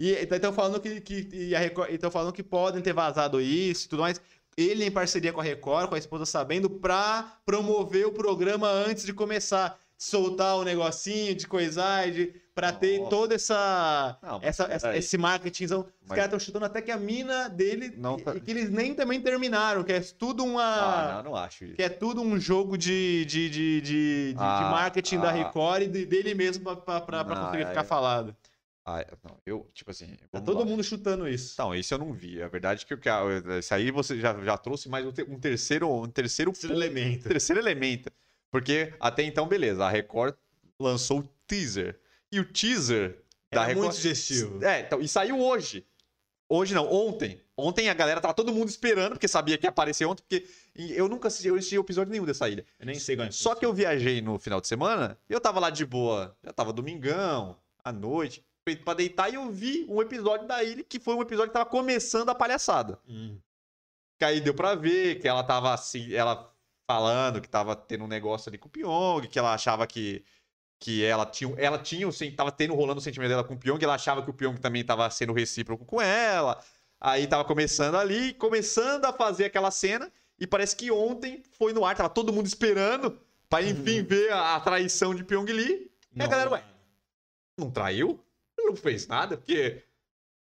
E 0.00 0.10
estão 0.12 0.52
falando 0.52 0.80
que, 0.80 1.00
que, 1.00 1.28
e 1.32 1.54
a 1.56 1.58
Record- 1.58 1.90
e 1.92 1.98
tão 1.98 2.10
falando 2.10 2.32
que 2.32 2.42
podem 2.42 2.80
ter 2.80 2.92
vazado 2.92 3.40
isso 3.40 3.86
e 3.86 3.88
tudo 3.88 4.02
mais. 4.02 4.20
Ele 4.56 4.84
em 4.84 4.90
parceria 4.90 5.32
com 5.32 5.40
a 5.40 5.44
Record, 5.44 5.88
com 5.88 5.94
a 5.94 5.98
esposa 5.98 6.24
sabendo, 6.24 6.68
pra 6.70 7.38
promover 7.44 8.06
o 8.06 8.12
programa 8.12 8.68
antes 8.68 9.04
de 9.04 9.12
começar. 9.12 9.78
Soltar 10.00 10.56
o 10.56 10.62
negocinho 10.62 11.34
de 11.34 11.48
coisar, 11.48 12.08
de, 12.12 12.32
pra 12.54 12.70
ter 12.70 12.98
Nossa. 12.98 13.10
toda 13.10 13.34
essa, 13.34 14.16
Não, 14.22 14.38
essa, 14.40 14.64
essa- 14.70 14.96
esse 14.96 15.18
marketingzão. 15.18 15.80
Os 15.80 15.86
Mas- 16.08 16.10
caras 16.10 16.24
estão 16.26 16.38
chutando 16.38 16.64
até 16.66 16.80
que 16.80 16.92
a 16.92 16.96
mina 16.96 17.48
dele. 17.48 17.92
Não 17.96 18.16
tá- 18.16 18.36
e 18.36 18.40
que 18.40 18.48
eles 18.52 18.70
nem 18.70 18.94
também 18.94 19.20
terminaram, 19.20 19.82
que 19.82 19.92
é 19.92 19.98
tudo 20.00 20.44
uma. 20.44 20.62
Ah, 20.62 21.14
não, 21.24 21.32
não 21.32 21.36
acho 21.36 21.64
isso. 21.64 21.74
Que 21.74 21.82
é 21.82 21.88
tudo 21.88 22.22
um 22.22 22.38
jogo 22.38 22.78
de, 22.78 23.24
de, 23.24 23.50
de, 23.50 23.80
de, 23.80 23.80
de- 23.80 24.32
de 24.34 24.38
Ah, 24.38 24.68
marketing 24.70 25.18
da 25.18 25.30
ah. 25.30 25.32
Record 25.32 25.82
e 25.82 25.88
de- 25.88 26.06
dele 26.06 26.32
mesmo 26.32 26.62
pra, 26.62 26.76
pra, 26.76 27.00
pra, 27.00 27.24
pra 27.24 27.36
conseguir 27.36 27.64
é- 27.64 27.66
ficar 27.66 27.82
falado. 27.82 28.36
Ah, 28.90 29.04
não, 29.22 29.36
eu, 29.44 29.68
tipo 29.74 29.90
assim. 29.90 30.16
Tá 30.30 30.40
todo 30.40 30.60
lá. 30.60 30.64
mundo 30.64 30.82
chutando 30.82 31.28
isso. 31.28 31.54
Não, 31.58 31.74
esse 31.74 31.92
eu 31.92 31.98
não 31.98 32.12
vi. 32.12 32.42
A 32.42 32.48
verdade 32.48 32.84
é 32.84 32.86
que, 32.86 32.94
o 32.94 32.98
que 32.98 33.08
a- 33.08 33.22
esse 33.58 33.74
aí 33.74 33.90
você 33.90 34.18
já, 34.18 34.32
já 34.42 34.56
trouxe 34.56 34.88
mais 34.88 35.04
um, 35.04 35.12
te- 35.12 35.24
um 35.28 35.38
terceiro, 35.38 35.88
um 35.90 36.08
terceiro, 36.08 36.52
Terceiro 36.52 36.74
ponto, 36.74 36.84
elemento. 36.84 37.28
terceiro 37.28 37.60
elemento. 37.60 38.10
Porque 38.50 38.94
até 38.98 39.22
então, 39.24 39.46
beleza, 39.46 39.84
a 39.84 39.90
Record 39.90 40.34
lançou 40.80 41.20
o 41.20 41.28
teaser. 41.46 42.00
E 42.32 42.40
o 42.40 42.44
teaser 42.50 43.22
da 43.52 43.60
Era 43.60 43.64
Record. 43.64 43.84
muito 43.84 43.96
sugestivo. 43.96 44.64
É, 44.64 44.80
então, 44.80 45.00
e 45.00 45.06
saiu 45.08 45.38
hoje. 45.38 45.84
Hoje 46.48 46.74
não, 46.74 46.90
ontem. 46.90 47.42
Ontem 47.54 47.90
a 47.90 47.94
galera 47.94 48.20
tava 48.22 48.32
todo 48.32 48.52
mundo 48.54 48.68
esperando, 48.70 49.12
porque 49.12 49.28
sabia 49.28 49.58
que 49.58 49.66
ia 49.66 49.70
aparecer 49.70 50.06
ontem, 50.06 50.22
porque 50.22 50.46
eu 50.96 51.08
nunca 51.08 51.28
assisti, 51.28 51.48
eu 51.48 51.56
assisti 51.56 51.76
episódio 51.76 52.10
nenhum 52.10 52.24
dessa 52.24 52.48
ilha. 52.48 52.64
Eu 52.80 52.86
nem 52.86 52.94
sei 52.98 53.16
qual 53.16 53.28
é. 53.28 53.30
Só 53.30 53.54
que 53.54 53.66
eu 53.66 53.74
viajei 53.74 54.22
no 54.22 54.38
final 54.38 54.60
de 54.60 54.66
semana, 54.68 55.18
eu 55.28 55.40
tava 55.40 55.60
lá 55.60 55.68
de 55.68 55.84
boa, 55.84 56.34
já 56.42 56.52
tava 56.52 56.72
domingão, 56.72 57.54
à 57.84 57.92
noite, 57.92 58.42
feito 58.68 58.84
pra 58.84 58.92
deitar, 58.92 59.30
e 59.30 59.36
eu 59.36 59.50
vi 59.50 59.86
um 59.88 60.02
episódio 60.02 60.46
da 60.46 60.62
ilha, 60.62 60.84
que 60.84 61.00
foi 61.00 61.14
um 61.14 61.22
episódio 61.22 61.50
que 61.50 61.58
tava 61.58 61.70
começando 61.70 62.28
a 62.28 62.34
palhaçada. 62.34 62.98
Hum. 63.08 63.38
Que 64.18 64.24
aí 64.26 64.40
deu 64.42 64.52
pra 64.52 64.74
ver 64.74 65.20
que 65.20 65.26
ela 65.26 65.42
tava 65.42 65.72
assim, 65.72 66.12
ela 66.12 66.52
falando 66.86 67.40
que 67.40 67.48
tava 67.48 67.74
tendo 67.74 68.04
um 68.04 68.08
negócio 68.08 68.50
ali 68.50 68.58
com 68.58 68.68
o 68.68 68.70
Pyong, 68.70 69.26
que 69.26 69.38
ela 69.38 69.54
achava 69.54 69.86
que, 69.86 70.22
que 70.78 71.02
ela 71.02 71.24
tinha, 71.24 71.54
ela 71.56 71.78
tinha, 71.78 72.06
o 72.06 72.12
sen- 72.12 72.34
tava 72.34 72.52
tendo 72.52 72.74
rolando 72.74 72.98
o 72.98 73.02
sentimento 73.02 73.30
dela 73.30 73.44
com 73.44 73.54
o 73.54 73.58
Pyong, 73.58 73.82
ela 73.82 73.94
achava 73.94 74.22
que 74.22 74.30
o 74.30 74.34
Pyong 74.34 74.56
também 74.58 74.84
tava 74.84 75.08
sendo 75.08 75.32
recíproco 75.32 75.86
com 75.86 76.00
ela. 76.02 76.62
Aí 77.00 77.26
tava 77.26 77.44
começando 77.44 77.94
ali, 77.94 78.34
começando 78.34 79.04
a 79.06 79.12
fazer 79.12 79.46
aquela 79.46 79.70
cena, 79.70 80.12
e 80.38 80.46
parece 80.46 80.76
que 80.76 80.90
ontem 80.90 81.42
foi 81.52 81.72
no 81.72 81.84
ar, 81.84 81.96
tava 81.96 82.10
todo 82.10 82.32
mundo 82.32 82.46
esperando 82.46 83.18
pra 83.48 83.62
enfim 83.62 84.02
ver 84.02 84.30
a, 84.32 84.56
a 84.56 84.60
traição 84.60 85.14
de 85.14 85.24
Pyong 85.24 85.50
Lee. 85.50 85.90
E 86.14 86.22
a 86.22 86.26
galera, 86.26 86.50
ué, 86.50 86.64
não 87.56 87.70
traiu? 87.70 88.18
Não 88.68 88.76
fez 88.76 89.06
nada, 89.06 89.36
porque. 89.36 89.82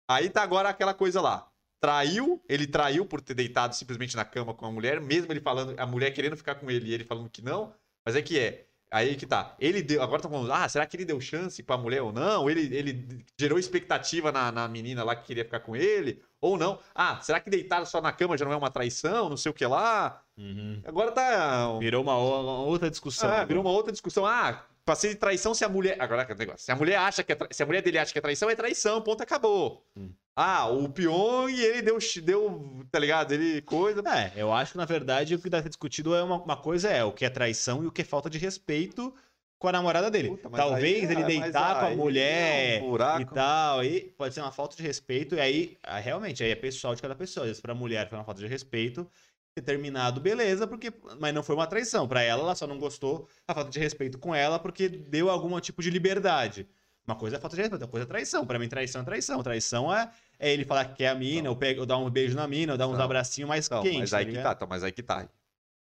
Aí 0.07 0.29
tá 0.29 0.41
agora 0.41 0.69
aquela 0.69 0.93
coisa 0.93 1.21
lá. 1.21 1.47
Traiu, 1.79 2.43
ele 2.49 2.67
traiu 2.67 3.05
por 3.05 3.21
ter 3.21 3.33
deitado 3.33 3.73
simplesmente 3.75 4.15
na 4.15 4.25
cama 4.25 4.53
com 4.53 4.65
a 4.65 4.71
mulher, 4.71 4.99
mesmo 4.99 5.31
ele 5.31 5.39
falando, 5.39 5.79
a 5.79 5.85
mulher 5.85 6.11
querendo 6.11 6.35
ficar 6.35 6.55
com 6.55 6.69
ele 6.69 6.89
e 6.89 6.93
ele 6.93 7.05
falando 7.05 7.29
que 7.29 7.41
não. 7.41 7.73
Mas 8.05 8.15
é 8.15 8.21
que 8.21 8.37
é. 8.37 8.65
Aí 8.91 9.15
que 9.15 9.25
tá. 9.25 9.55
Ele 9.59 9.83
deu. 9.83 10.01
Agora 10.01 10.21
tá 10.21 10.27
falando, 10.27 10.51
ah, 10.51 10.67
será 10.67 10.85
que 10.85 10.97
ele 10.97 11.05
deu 11.05 11.21
chance 11.21 11.61
pra 11.61 11.77
mulher 11.77 12.01
ou 12.01 12.11
não? 12.11 12.49
Ele, 12.49 12.75
ele 12.75 13.23
gerou 13.39 13.59
expectativa 13.59 14.31
na, 14.31 14.51
na 14.51 14.67
menina 14.67 15.03
lá 15.03 15.15
que 15.15 15.27
queria 15.27 15.45
ficar 15.45 15.59
com 15.59 15.75
ele? 15.75 16.21
Ou 16.41 16.57
não? 16.57 16.79
Ah, 16.95 17.19
será 17.21 17.39
que 17.39 17.49
deitar 17.51 17.85
só 17.85 18.01
na 18.01 18.11
cama 18.11 18.37
já 18.37 18.45
não 18.45 18.53
é 18.53 18.55
uma 18.55 18.71
traição? 18.71 19.29
Não 19.29 19.37
sei 19.37 19.51
o 19.51 19.53
que 19.53 19.65
lá. 19.65 20.23
Uhum. 20.35 20.81
Agora 20.85 21.11
tá. 21.11 21.77
Virou 21.77 22.01
uma, 22.01 22.17
uma 22.17 22.63
outra 22.63 22.89
discussão. 22.89 23.29
Ah, 23.29 23.45
virou 23.45 23.61
uma 23.61 23.71
outra 23.71 23.91
discussão. 23.91 24.25
Ah, 24.25 24.65
pra 24.89 24.95
ser 24.95 25.13
traição 25.15 25.53
se 25.53 25.63
a 25.63 25.69
mulher. 25.69 25.95
Agora 25.99 26.25
que 26.25 26.33
negócio. 26.33 26.65
Se 26.65 26.71
a 26.71 26.75
mulher 26.75 26.95
acha 26.97 27.23
que 27.23 27.31
é 27.31 27.35
tra... 27.35 27.47
se 27.51 27.61
a 27.61 27.65
mulher 27.65 27.83
dele 27.83 27.99
acha 27.99 28.11
que 28.11 28.17
é 28.17 28.21
traição, 28.21 28.49
é 28.49 28.55
traição, 28.55 28.99
ponto, 29.01 29.21
acabou. 29.21 29.85
Hum. 29.95 30.09
Ah, 30.35 30.67
o 30.67 30.89
Pyong, 30.89 31.51
ele 31.51 31.81
deu, 31.83 31.99
deu, 32.23 32.85
tá 32.91 32.97
ligado? 32.97 33.31
Ele 33.33 33.61
coisa. 33.61 34.01
É, 34.09 34.31
eu 34.35 34.51
acho 34.51 34.71
que 34.71 34.77
na 34.79 34.85
verdade 34.85 35.35
o 35.35 35.39
que 35.39 35.49
deve 35.49 35.63
ser 35.63 35.69
discutido 35.69 36.15
é 36.15 36.23
uma, 36.23 36.41
uma 36.41 36.57
coisa 36.57 36.89
é 36.89 37.03
o 37.03 37.11
que 37.11 37.23
é 37.23 37.29
traição 37.29 37.83
e 37.83 37.87
o 37.87 37.91
que 37.91 38.01
é 38.01 38.05
falta 38.05 38.29
de 38.29 38.39
respeito 38.39 39.13
com 39.59 39.67
a 39.67 39.73
namorada 39.73 40.09
dele. 40.09 40.29
Puta, 40.29 40.49
Talvez 40.49 41.03
aí- 41.03 41.11
ele 41.11 41.23
mas 41.23 41.27
deitar 41.27 41.79
com 41.79 41.85
a 41.85 41.89
aí 41.89 41.95
mulher 41.95 42.79
é 42.79 42.81
um 42.81 43.21
e 43.21 43.25
tal, 43.25 43.79
aí 43.79 44.01
pode 44.17 44.33
ser 44.33 44.41
uma 44.41 44.51
falta 44.51 44.75
de 44.75 44.81
respeito 44.81 45.35
e 45.35 45.39
aí 45.39 45.77
ah, 45.83 45.99
realmente 45.99 46.43
aí 46.43 46.49
é 46.49 46.55
pessoal 46.55 46.95
de 46.95 47.01
cada 47.01 47.13
pessoa. 47.13 47.43
Às 47.43 47.49
vezes 47.49 47.61
pra 47.61 47.75
mulher 47.75 48.09
foi 48.09 48.17
uma 48.17 48.23
falta 48.23 48.39
de 48.41 48.47
respeito, 48.47 49.07
determinado, 49.55 50.21
beleza, 50.21 50.65
porque 50.67 50.91
mas 51.19 51.33
não 51.33 51.43
foi 51.43 51.55
uma 51.55 51.67
traição. 51.67 52.07
Pra 52.07 52.21
ela, 52.21 52.41
ela 52.41 52.55
só 52.55 52.65
não 52.67 52.77
gostou 52.79 53.27
a 53.47 53.53
falta 53.53 53.69
de 53.69 53.79
respeito 53.79 54.17
com 54.17 54.33
ela 54.33 54.57
porque 54.59 54.87
deu 54.87 55.29
algum 55.29 55.59
tipo 55.59 55.81
de 55.81 55.89
liberdade. 55.89 56.67
Uma 57.05 57.15
coisa 57.15 57.37
é 57.37 57.39
falta 57.39 57.55
de 57.55 57.61
respeito, 57.63 57.81
outra 57.81 57.87
coisa 57.87 58.05
é 58.05 58.07
traição. 58.07 58.45
Pra 58.45 58.59
mim, 58.59 58.69
traição 58.69 59.01
é 59.01 59.05
traição. 59.05 59.41
Traição 59.41 59.93
é, 59.93 60.11
é 60.37 60.53
ele 60.53 60.63
falar 60.63 60.85
que 60.85 60.97
quer 60.97 61.07
a 61.07 61.15
mina, 61.15 61.49
ou, 61.49 61.55
pega, 61.55 61.79
ou 61.79 61.85
dar 61.85 61.97
um 61.97 62.09
beijo 62.09 62.35
na 62.35 62.47
mina, 62.47 62.73
ou 62.73 62.77
dar 62.77 62.87
uns 62.87 62.97
Não. 62.97 63.03
abracinhos 63.05 63.49
mais 63.49 63.65
Então, 63.65 63.81
quentes. 63.81 63.99
mas 63.99 64.13
aí 64.13 64.25
tá 64.25 64.31
que 64.31 64.43
tá, 64.43 64.51
então, 64.51 64.67
mas 64.69 64.83
aí 64.83 64.91
que 64.91 65.03
tá. 65.03 65.27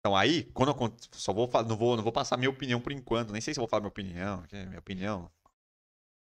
Então 0.00 0.16
aí, 0.16 0.42
quando 0.52 0.70
eu 0.72 0.96
só 1.12 1.32
vou 1.32 1.48
não 1.68 1.76
vou 1.76 1.96
não 1.96 2.02
vou 2.02 2.10
passar 2.12 2.36
minha 2.36 2.50
opinião 2.50 2.80
por 2.80 2.90
enquanto, 2.90 3.30
nem 3.32 3.40
sei 3.40 3.54
se 3.54 3.60
eu 3.60 3.62
vou 3.62 3.68
falar 3.68 3.82
minha 3.82 3.88
opinião, 3.88 4.42
que 4.48 4.56
é 4.56 4.66
minha 4.66 4.80
opinião. 4.80 5.30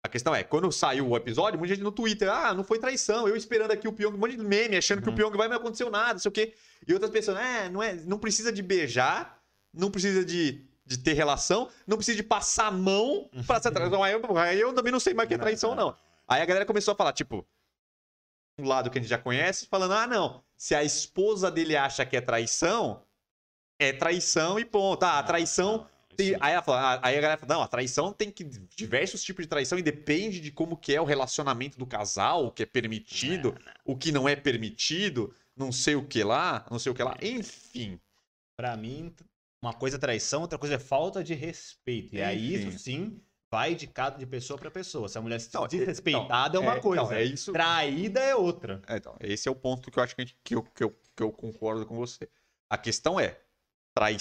A 0.05 0.09
questão 0.09 0.35
é, 0.35 0.45
quando 0.45 0.71
saiu 0.71 1.09
o 1.09 1.17
episódio, 1.17 1.59
muita 1.59 1.75
gente 1.75 1.83
no 1.83 1.91
Twitter, 1.91 2.31
ah, 2.31 2.53
não 2.53 2.63
foi 2.63 2.79
traição, 2.79 3.27
eu 3.27 3.35
esperando 3.35 3.71
aqui 3.71 3.89
o 3.89 3.93
Pyong, 3.93 4.15
um 4.15 4.19
monte 4.19 4.37
de 4.37 4.45
meme, 4.45 4.77
achando 4.77 5.01
que 5.01 5.09
o 5.09 5.11
Uhum. 5.11 5.17
Pyong 5.17 5.35
vai, 5.35 5.49
não 5.49 5.57
aconteceu 5.57 5.89
nada, 5.91 6.13
não 6.13 6.19
sei 6.19 6.29
o 6.29 6.33
quê. 6.33 6.53
E 6.87 6.93
outras 6.93 7.11
pessoas, 7.11 7.39
é, 7.39 7.71
não, 7.71 7.83
é, 7.83 7.95
não 7.95 8.19
precisa 8.19 8.53
de 8.53 8.63
beijar, 8.63 9.43
não 9.73 9.91
precisa 9.91 10.23
de, 10.23 10.63
de 10.85 10.99
ter 10.99 11.15
relação, 11.15 11.71
não 11.87 11.97
precisa 11.97 12.17
de 12.19 12.23
passar 12.23 12.67
a 12.67 12.71
mão 12.71 13.31
pra 13.47 13.63
ser 13.63 13.71
traição. 13.71 14.03
Aí 14.05 14.13
eu, 14.13 14.37
aí 14.37 14.61
eu 14.61 14.75
também 14.75 14.93
não 14.93 15.01
sei 15.01 15.15
mais 15.15 15.27
o 15.27 15.29
que 15.29 15.35
é 15.37 15.39
traição, 15.39 15.71
ou 15.71 15.77
não. 15.77 15.97
Aí 16.29 16.43
a 16.43 16.45
galera 16.45 16.67
começou 16.67 16.93
a 16.93 16.95
falar, 16.95 17.15
tipo, 17.15 17.47
um 18.61 18.69
lado 18.69 18.91
que 18.91 18.99
a 18.99 19.01
gente 19.01 19.09
já 19.09 19.19
conhece, 19.19 19.67
falando, 19.67 19.95
ah, 19.95 20.07
não, 20.07 20.45
se 20.55 20.75
a 20.75 20.85
esposa 20.85 21.51
dele 21.51 21.79
acha 21.79 22.05
que 22.05 22.15
é 22.15 22.21
traição, 22.21 23.03
é 23.79 23.91
traição 23.91 24.59
e 24.59 24.67
ponto. 24.67 25.03
Ah, 25.03 25.19
a 25.19 25.23
traição. 25.23 25.89
Tem- 26.17 26.37
Aí, 26.41 26.53
ela 26.53 26.63
fala, 26.63 27.01
aí 27.03 27.17
a 27.19 27.21
galera 27.21 27.39
fala, 27.41 27.55
não, 27.55 27.63
a 27.63 27.69
traição 27.69 28.13
tem 28.13 28.31
que. 28.31 28.45
Diversos 28.45 29.23
tipos 29.23 29.45
de 29.45 29.49
traição 29.49 29.79
e 29.79 29.83
depende 29.83 30.41
de 30.41 30.51
como 30.51 30.77
que 30.77 30.95
é 30.95 31.01
o 31.01 31.05
relacionamento 31.05 31.79
do 31.79 31.87
casal, 31.87 32.47
o 32.47 32.51
que 32.53 32.63
é 32.63 32.67
permitido, 32.67 33.57
o 33.85 33.97
que 33.97 34.11
não 34.13 34.29
é 34.29 34.35
permitido, 34.37 35.35
não 35.57 35.71
sei 35.73 35.95
o 35.97 36.07
que 36.07 36.23
lá, 36.25 36.67
não 36.71 36.79
sei 36.79 36.93
o 36.93 36.95
que 36.95 37.03
lá. 37.03 37.17
Enfim. 37.23 38.01
Pra 38.57 38.77
mim, 38.77 39.15
uma 39.63 39.73
coisa 39.75 39.97
é 39.97 40.01
traição, 40.01 40.43
outra 40.43 40.59
coisa 40.59 40.77
é 40.77 40.79
falta 40.79 41.23
de 41.25 41.35
respeito. 41.35 42.15
E 42.15 42.23
aí, 42.23 42.55
Enfim. 42.55 42.69
isso 42.69 42.79
sim, 42.79 43.21
vai 43.51 43.75
de 43.75 43.87
cada 43.87 44.17
de 44.19 44.27
pessoa 44.27 44.59
pra 44.59 44.71
pessoa. 44.71 45.09
Se 45.09 45.17
a 45.19 45.21
mulher 45.21 45.41
se 45.41 45.53
Não, 45.55 45.67
desrespeitada 45.67 46.59
é 46.59 46.61
então, 46.61 46.63
uma 46.73 46.81
coisa. 46.81 47.03
então, 47.03 47.17
é 47.17 47.25
isso. 47.25 47.53
Traída 47.53 48.21
é 48.21 48.35
outra. 48.35 48.81
É, 48.87 48.97
então, 48.97 49.17
esse 49.21 49.49
é 49.49 49.51
o 49.51 49.55
ponto 49.55 49.91
que 49.91 49.99
eu 49.99 50.03
acho 50.03 50.15
que, 50.15 50.23
gente- 50.23 50.37
que, 50.45 50.55
eu, 50.55 50.63
que, 50.63 50.85
eu, 50.85 50.91
que 51.17 51.23
eu 51.23 51.33
concordo 51.33 51.85
com 51.87 51.97
você. 51.97 52.29
A 52.71 52.77
questão 52.79 53.19
é, 53.19 53.41
trai, 53.97 54.17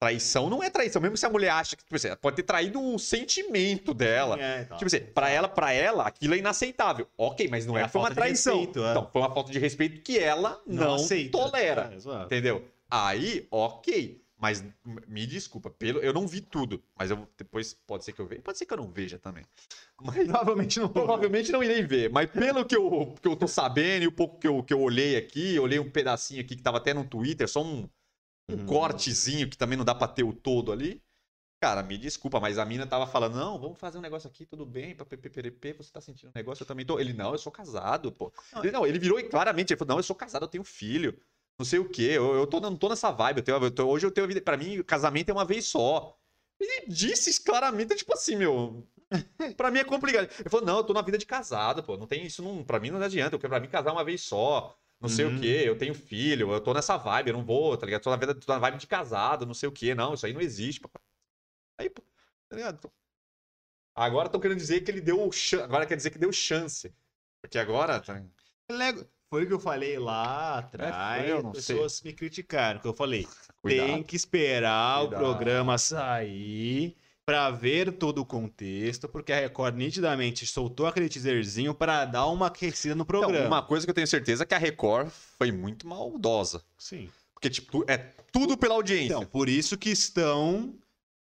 traição 0.00 0.48
não 0.48 0.62
é 0.62 0.70
traição, 0.70 1.00
mesmo 1.02 1.16
se 1.16 1.26
a 1.26 1.30
mulher 1.30 1.50
acha 1.50 1.76
que, 1.76 1.84
tipo 1.84 1.94
assim, 1.94 2.08
pode 2.20 2.36
ter 2.36 2.42
traído 2.42 2.80
um 2.80 2.98
sentimento 2.98 3.92
dela. 3.92 4.40
É, 4.40 4.62
então. 4.62 4.78
Tipo 4.78 4.86
assim, 4.86 5.00
pra 5.12 5.28
ela, 5.28 5.46
pra 5.46 5.72
ela, 5.72 6.06
aquilo 6.06 6.34
é 6.34 6.38
inaceitável. 6.38 7.06
Ok, 7.18 7.46
mas 7.50 7.66
não 7.66 7.76
É 7.76 7.82
é, 7.82 7.88
foi 7.88 8.00
uma 8.00 8.10
traição. 8.10 8.56
respeito, 8.56 8.82
é. 8.84 8.90
Então, 8.92 9.08
foi 9.12 9.20
uma 9.20 9.32
falta 9.32 9.52
de 9.52 9.58
respeito 9.58 10.00
que 10.00 10.18
ela 10.18 10.58
não, 10.66 10.94
aceita. 10.94 11.30
tolera. 11.36 11.92
É. 11.94 12.24
Entendeu? 12.24 12.64
Aí, 12.90 13.46
ok. 13.50 14.18
Mas 14.42 14.64
me 15.06 15.26
desculpa, 15.26 15.68
pelo, 15.68 15.98
eu 16.00 16.14
não 16.14 16.26
vi 16.26 16.40
tudo. 16.40 16.82
Mas 16.98 17.10
eu 17.10 17.28
depois 17.36 17.76
pode 17.86 18.06
ser 18.06 18.12
que 18.12 18.20
eu 18.22 18.26
veja. 18.26 18.40
Pode 18.40 18.56
ser 18.56 18.64
que 18.64 18.72
eu 18.72 18.78
não 18.78 18.90
veja 18.90 19.18
também. 19.18 19.44
Mas 20.00 20.24
Provavelmente 20.24 20.80
não. 20.80 20.88
provavelmente 20.88 21.52
não 21.52 21.62
irei 21.62 21.82
ver. 21.82 22.08
Mas 22.10 22.30
pelo 22.30 22.64
que 22.64 22.74
eu, 22.74 23.14
que 23.20 23.28
eu 23.28 23.36
tô 23.36 23.46
sabendo 23.46 24.04
e 24.04 24.06
o 24.06 24.12
pouco 24.12 24.38
que 24.38 24.48
eu, 24.48 24.62
que 24.62 24.72
eu 24.72 24.80
olhei 24.80 25.14
aqui, 25.18 25.58
olhei 25.58 25.78
um 25.78 25.90
pedacinho 25.90 26.40
aqui 26.40 26.56
que 26.56 26.62
tava 26.62 26.78
até 26.78 26.94
no 26.94 27.04
Twitter, 27.04 27.46
só 27.46 27.62
um, 27.62 27.86
um 28.54 28.58
Uhum. 28.58 28.66
cortezinho 28.66 29.48
que 29.48 29.56
também 29.58 29.76
não 29.78 29.84
dá 29.84 29.94
pra 29.94 30.08
ter 30.08 30.22
o 30.24 30.32
todo 30.32 30.72
ali. 30.72 31.02
Cara, 31.62 31.82
me 31.82 31.98
desculpa, 31.98 32.40
mas 32.40 32.56
a 32.58 32.64
mina 32.64 32.86
tava 32.86 33.06
falando, 33.06 33.36
não, 33.36 33.58
vamos 33.60 33.78
fazer 33.78 33.98
um 33.98 34.00
negócio 34.00 34.26
aqui, 34.28 34.46
tudo 34.46 34.64
bem, 34.64 34.94
pra 34.94 35.04
PPPP, 35.04 35.74
você 35.74 35.92
tá 35.92 36.00
sentindo 36.00 36.30
um 36.30 36.32
negócio, 36.34 36.62
eu 36.62 36.66
também 36.66 36.86
tô. 36.86 36.98
Ele, 36.98 37.12
não, 37.12 37.32
eu 37.32 37.38
sou 37.38 37.52
casado, 37.52 38.10
pô. 38.10 38.32
Não, 38.52 38.62
Ele, 38.62 38.72
não, 38.72 38.86
ele 38.86 38.98
virou 38.98 39.20
e 39.20 39.24
claramente, 39.24 39.72
ele 39.72 39.78
falou, 39.78 39.90
não, 39.90 39.98
eu 39.98 40.02
sou 40.02 40.16
casado, 40.16 40.44
eu 40.44 40.48
tenho 40.48 40.64
filho, 40.64 41.18
não 41.58 41.66
sei 41.66 41.78
o 41.78 41.88
quê, 41.88 42.12
eu, 42.14 42.34
eu 42.34 42.46
tô, 42.46 42.60
não 42.60 42.74
tô 42.76 42.88
nessa 42.88 43.10
vibe, 43.10 43.38
eu 43.38 43.44
tenho, 43.44 43.62
eu 43.62 43.70
tô- 43.70 43.86
hoje 43.86 44.06
eu 44.06 44.10
tenho 44.10 44.24
a 44.24 44.28
vida, 44.28 44.40
pra 44.40 44.56
mim, 44.56 44.82
casamento 44.82 45.28
é 45.28 45.32
uma 45.34 45.44
vez 45.44 45.66
só. 45.66 46.16
Ele 46.58 46.86
disse 46.88 47.42
claramente, 47.44 47.94
tipo 47.94 48.12
assim, 48.14 48.36
meu, 48.36 48.86
pra 49.56 49.70
mim 49.70 49.80
é 49.80 49.84
complicado. 49.84 50.30
Ele 50.38 50.48
falou, 50.48 50.64
não, 50.66 50.78
eu 50.78 50.84
tô 50.84 50.94
na 50.94 51.02
vida 51.02 51.18
de 51.18 51.26
casado, 51.26 51.82
pô, 51.82 51.96
não 51.98 52.06
tem 52.06 52.24
isso, 52.24 52.42
não, 52.42 52.64
pra 52.64 52.80
mim 52.80 52.90
não 52.90 53.02
adianta, 53.02 53.34
eu 53.34 53.38
quero 53.38 53.50
pra 53.50 53.60
mim 53.60 53.68
casar 53.68 53.92
uma 53.92 54.04
vez 54.04 54.22
só. 54.22 54.74
Não 55.00 55.08
sei 55.08 55.24
Uhum. 55.24 55.36
o 55.36 55.40
quê, 55.40 55.62
eu 55.64 55.78
tenho 55.78 55.94
filho, 55.94 56.52
eu 56.52 56.60
tô 56.60 56.74
nessa 56.74 56.96
vibe, 56.98 57.28
eu 57.28 57.34
não 57.34 57.44
vou, 57.44 57.74
tá 57.76 57.86
ligado? 57.86 58.02
Tô 58.02 58.10
na, 58.10 58.16
vida, 58.16 58.34
tô 58.34 58.52
na 58.52 58.58
vibe 58.58 58.76
de 58.78 58.86
casado, 58.86 59.46
não 59.46 59.54
sei 59.54 59.68
o 59.68 59.72
quê. 59.72 59.94
Não, 59.94 60.12
isso 60.14 60.26
aí 60.26 60.32
não 60.34 60.40
existe, 60.42 60.78
papai. 60.80 61.00
Aí, 61.78 61.88
pô, 61.88 62.02
tá 62.48 62.56
ligado? 62.56 62.92
Agora 63.94 64.26
estão 64.26 64.40
querendo 64.40 64.58
dizer 64.58 64.82
que 64.82 64.90
ele 64.90 65.00
deu 65.00 65.30
chance. 65.32 65.62
Agora 65.64 65.86
quer 65.86 65.96
dizer 65.96 66.10
que 66.10 66.18
deu 66.18 66.32
chance. 66.32 66.92
Porque 67.40 67.58
agora. 67.58 67.98
tá- 68.00 68.22
Lego- 68.70 69.06
Foi 69.30 69.44
o 69.44 69.46
que 69.46 69.52
eu 69.52 69.60
falei 69.60 69.98
lá 69.98 70.58
atrás. 70.58 71.22
foi, 71.22 71.30
eu 71.32 71.42
não 71.42 71.50
as 71.50 71.56
pessoas 71.56 72.02
me 72.02 72.12
criticaram. 72.12 72.80
Que 72.80 72.88
eu 72.88 72.92
falei, 72.94 73.24
tem 73.24 73.80
Cuidado. 73.80 74.04
que 74.04 74.16
esperar 74.16 75.00
Cuidado. 75.00 75.14
o 75.20 75.24
programa 75.24 75.78
sair 75.78 76.96
pra 77.24 77.50
ver 77.50 77.92
todo 77.92 78.18
o 78.18 78.24
contexto, 78.24 79.08
porque 79.08 79.32
a 79.32 79.40
Record 79.40 79.76
nitidamente 79.76 80.46
soltou 80.46 80.86
aquele 80.86 81.08
teaserzinho 81.08 81.72
pra 81.74 82.04
dar 82.04 82.26
uma 82.26 82.46
aquecida 82.48 82.94
no 82.94 83.02
Então, 83.02 83.20
programa. 83.20 83.46
uma 83.46 83.62
coisa 83.62 83.86
que 83.86 83.90
eu 83.90 83.94
tenho 83.94 84.06
certeza 84.06 84.42
é 84.42 84.46
que 84.46 84.54
a 84.54 84.58
Record 84.58 85.08
foi 85.38 85.52
muito 85.52 85.86
maldosa. 85.86 86.62
Sim. 86.76 87.08
Porque, 87.32 87.48
tipo, 87.48 87.84
é 87.88 87.96
tudo 88.32 88.56
pela 88.56 88.74
audiência. 88.74 89.14
Então, 89.14 89.24
por 89.24 89.48
isso 89.48 89.78
que 89.78 89.90
estão 89.90 90.74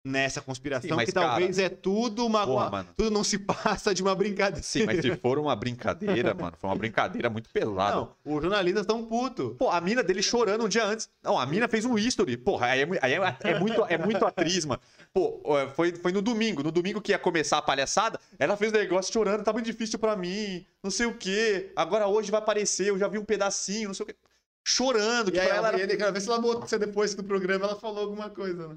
nessa 0.02 0.40
conspiração, 0.40 0.88
Sim, 0.90 0.96
mas, 0.96 1.06
que 1.06 1.12
talvez 1.12 1.58
é 1.58 1.68
tudo 1.68 2.24
uma. 2.24 2.46
Porra, 2.46 2.86
tudo 2.96 3.10
não 3.10 3.22
se 3.22 3.36
passa 3.84 3.94
de 3.94 4.02
uma 4.02 4.14
brincadeira. 4.14 4.62
Sim, 4.62 4.84
mas 4.86 5.00
se 5.02 5.14
for 5.16 5.38
uma 5.38 5.54
brincadeira, 5.54 6.32
mano, 6.32 6.56
foi 6.58 6.70
uma 6.70 6.76
brincadeira 6.76 7.28
muito 7.28 7.50
pesada. 7.50 7.96
Não, 7.96 8.14
os 8.24 8.42
jornalistas 8.42 8.82
estão 8.82 9.04
putos. 9.04 9.56
Pô, 9.58 9.68
a 9.68 9.78
mina 9.80 10.02
dele 10.02 10.22
chorando 10.22 10.64
um 10.64 10.68
dia 10.68 10.86
antes. 10.86 11.10
Não, 11.22 11.38
a 11.38 11.44
mina 11.44 11.68
fez 11.68 11.84
um 11.84 11.98
history. 11.98 12.36
Porra, 12.38 12.68
aí 12.68 12.80
é, 12.80 12.88
aí 13.02 13.12
é, 13.12 13.36
é 13.42 13.58
muito, 13.58 13.84
é 13.86 13.98
muito 13.98 14.24
atriz, 14.24 14.64
mano. 14.64 14.80
Pô, 15.12 15.42
foi, 15.74 15.94
foi 15.96 16.12
no 16.12 16.22
domingo. 16.22 16.62
No 16.62 16.70
domingo 16.70 17.00
que 17.00 17.12
ia 17.12 17.18
começar 17.18 17.58
a 17.58 17.62
palhaçada, 17.62 18.18
ela 18.38 18.56
fez 18.56 18.72
o 18.72 18.76
negócio 18.76 19.12
chorando, 19.12 19.42
tá 19.42 19.52
muito 19.52 19.66
difícil 19.66 19.98
pra 19.98 20.14
mim, 20.16 20.64
não 20.82 20.90
sei 20.90 21.06
o 21.06 21.16
quê. 21.16 21.72
Agora 21.74 22.06
hoje 22.06 22.30
vai 22.30 22.40
aparecer, 22.40 22.88
eu 22.88 22.98
já 22.98 23.08
vi 23.08 23.18
um 23.18 23.24
pedacinho, 23.24 23.88
não 23.88 23.94
sei 23.94 24.04
o 24.04 24.06
quê. 24.06 24.16
Chorando, 24.64 25.32
que 25.32 25.38
E 25.38 25.40
aí, 25.40 25.48
pra 25.48 25.56
ela 25.56 25.68
era... 25.68 25.96
quero 25.96 26.12
ver 26.12 26.20
se 26.20 26.28
ela 26.28 26.38
botou, 26.38 26.78
depois 26.78 27.14
do 27.14 27.24
programa 27.24 27.64
ela 27.64 27.76
falou 27.76 28.00
alguma 28.04 28.30
coisa, 28.30 28.68
né? 28.68 28.76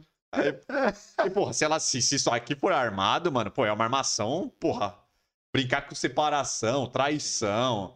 E, 1.25 1.29
porra, 1.29 1.53
se, 1.53 1.63
ela, 1.63 1.79
se, 1.79 2.01
se 2.01 2.15
isso 2.15 2.31
aqui 2.31 2.55
for 2.55 2.71
armado, 2.71 3.31
mano, 3.31 3.51
pô, 3.51 3.65
é 3.65 3.71
uma 3.71 3.83
armação, 3.83 4.51
porra. 4.59 4.97
Brincar 5.53 5.87
com 5.87 5.93
separação, 5.93 6.87
traição, 6.87 7.95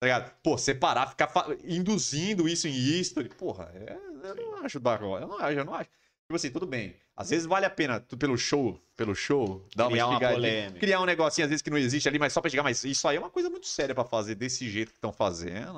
tá 0.00 0.06
ligado? 0.06 0.34
Pô, 0.42 0.56
separar, 0.56 1.10
ficar 1.10 1.30
induzindo 1.62 2.48
isso 2.48 2.66
em 2.66 2.72
history, 2.74 3.28
porra, 3.28 3.70
é- 3.74 3.98
eu 4.24 4.34
não 4.34 4.64
acho 4.64 4.80
da 4.80 4.94
eu 4.94 5.28
não 5.28 5.38
acho, 5.38 5.58
eu 5.58 5.64
não 5.66 5.74
acho. 5.74 5.90
Tipo 6.26 6.36
assim, 6.36 6.50
tudo 6.50 6.66
bem. 6.66 6.96
Às 7.16 7.30
vezes 7.30 7.46
vale 7.46 7.66
a 7.66 7.70
pena, 7.70 8.00
tu, 8.00 8.16
pelo 8.16 8.36
show, 8.36 8.80
pelo 8.96 9.14
show, 9.14 9.68
dar 9.76 9.84
uma 9.84 9.90
Criar 9.92 10.06
uma 10.08 10.18
polêmica. 10.20 10.80
criar 10.80 11.00
um 11.00 11.04
negocinho, 11.04 11.44
às 11.44 11.50
vezes, 11.50 11.62
que 11.62 11.70
não 11.70 11.78
existe 11.78 12.08
ali, 12.08 12.18
mas 12.18 12.32
só 12.32 12.40
pra 12.40 12.50
chegar, 12.50 12.62
mas 12.62 12.82
isso 12.82 13.06
aí 13.06 13.16
é 13.16 13.20
uma 13.20 13.30
coisa 13.30 13.48
muito 13.50 13.66
séria 13.66 13.94
pra 13.94 14.04
fazer 14.04 14.34
desse 14.34 14.68
jeito 14.68 14.90
que 14.90 14.96
estão 14.96 15.12
fazendo. 15.12 15.74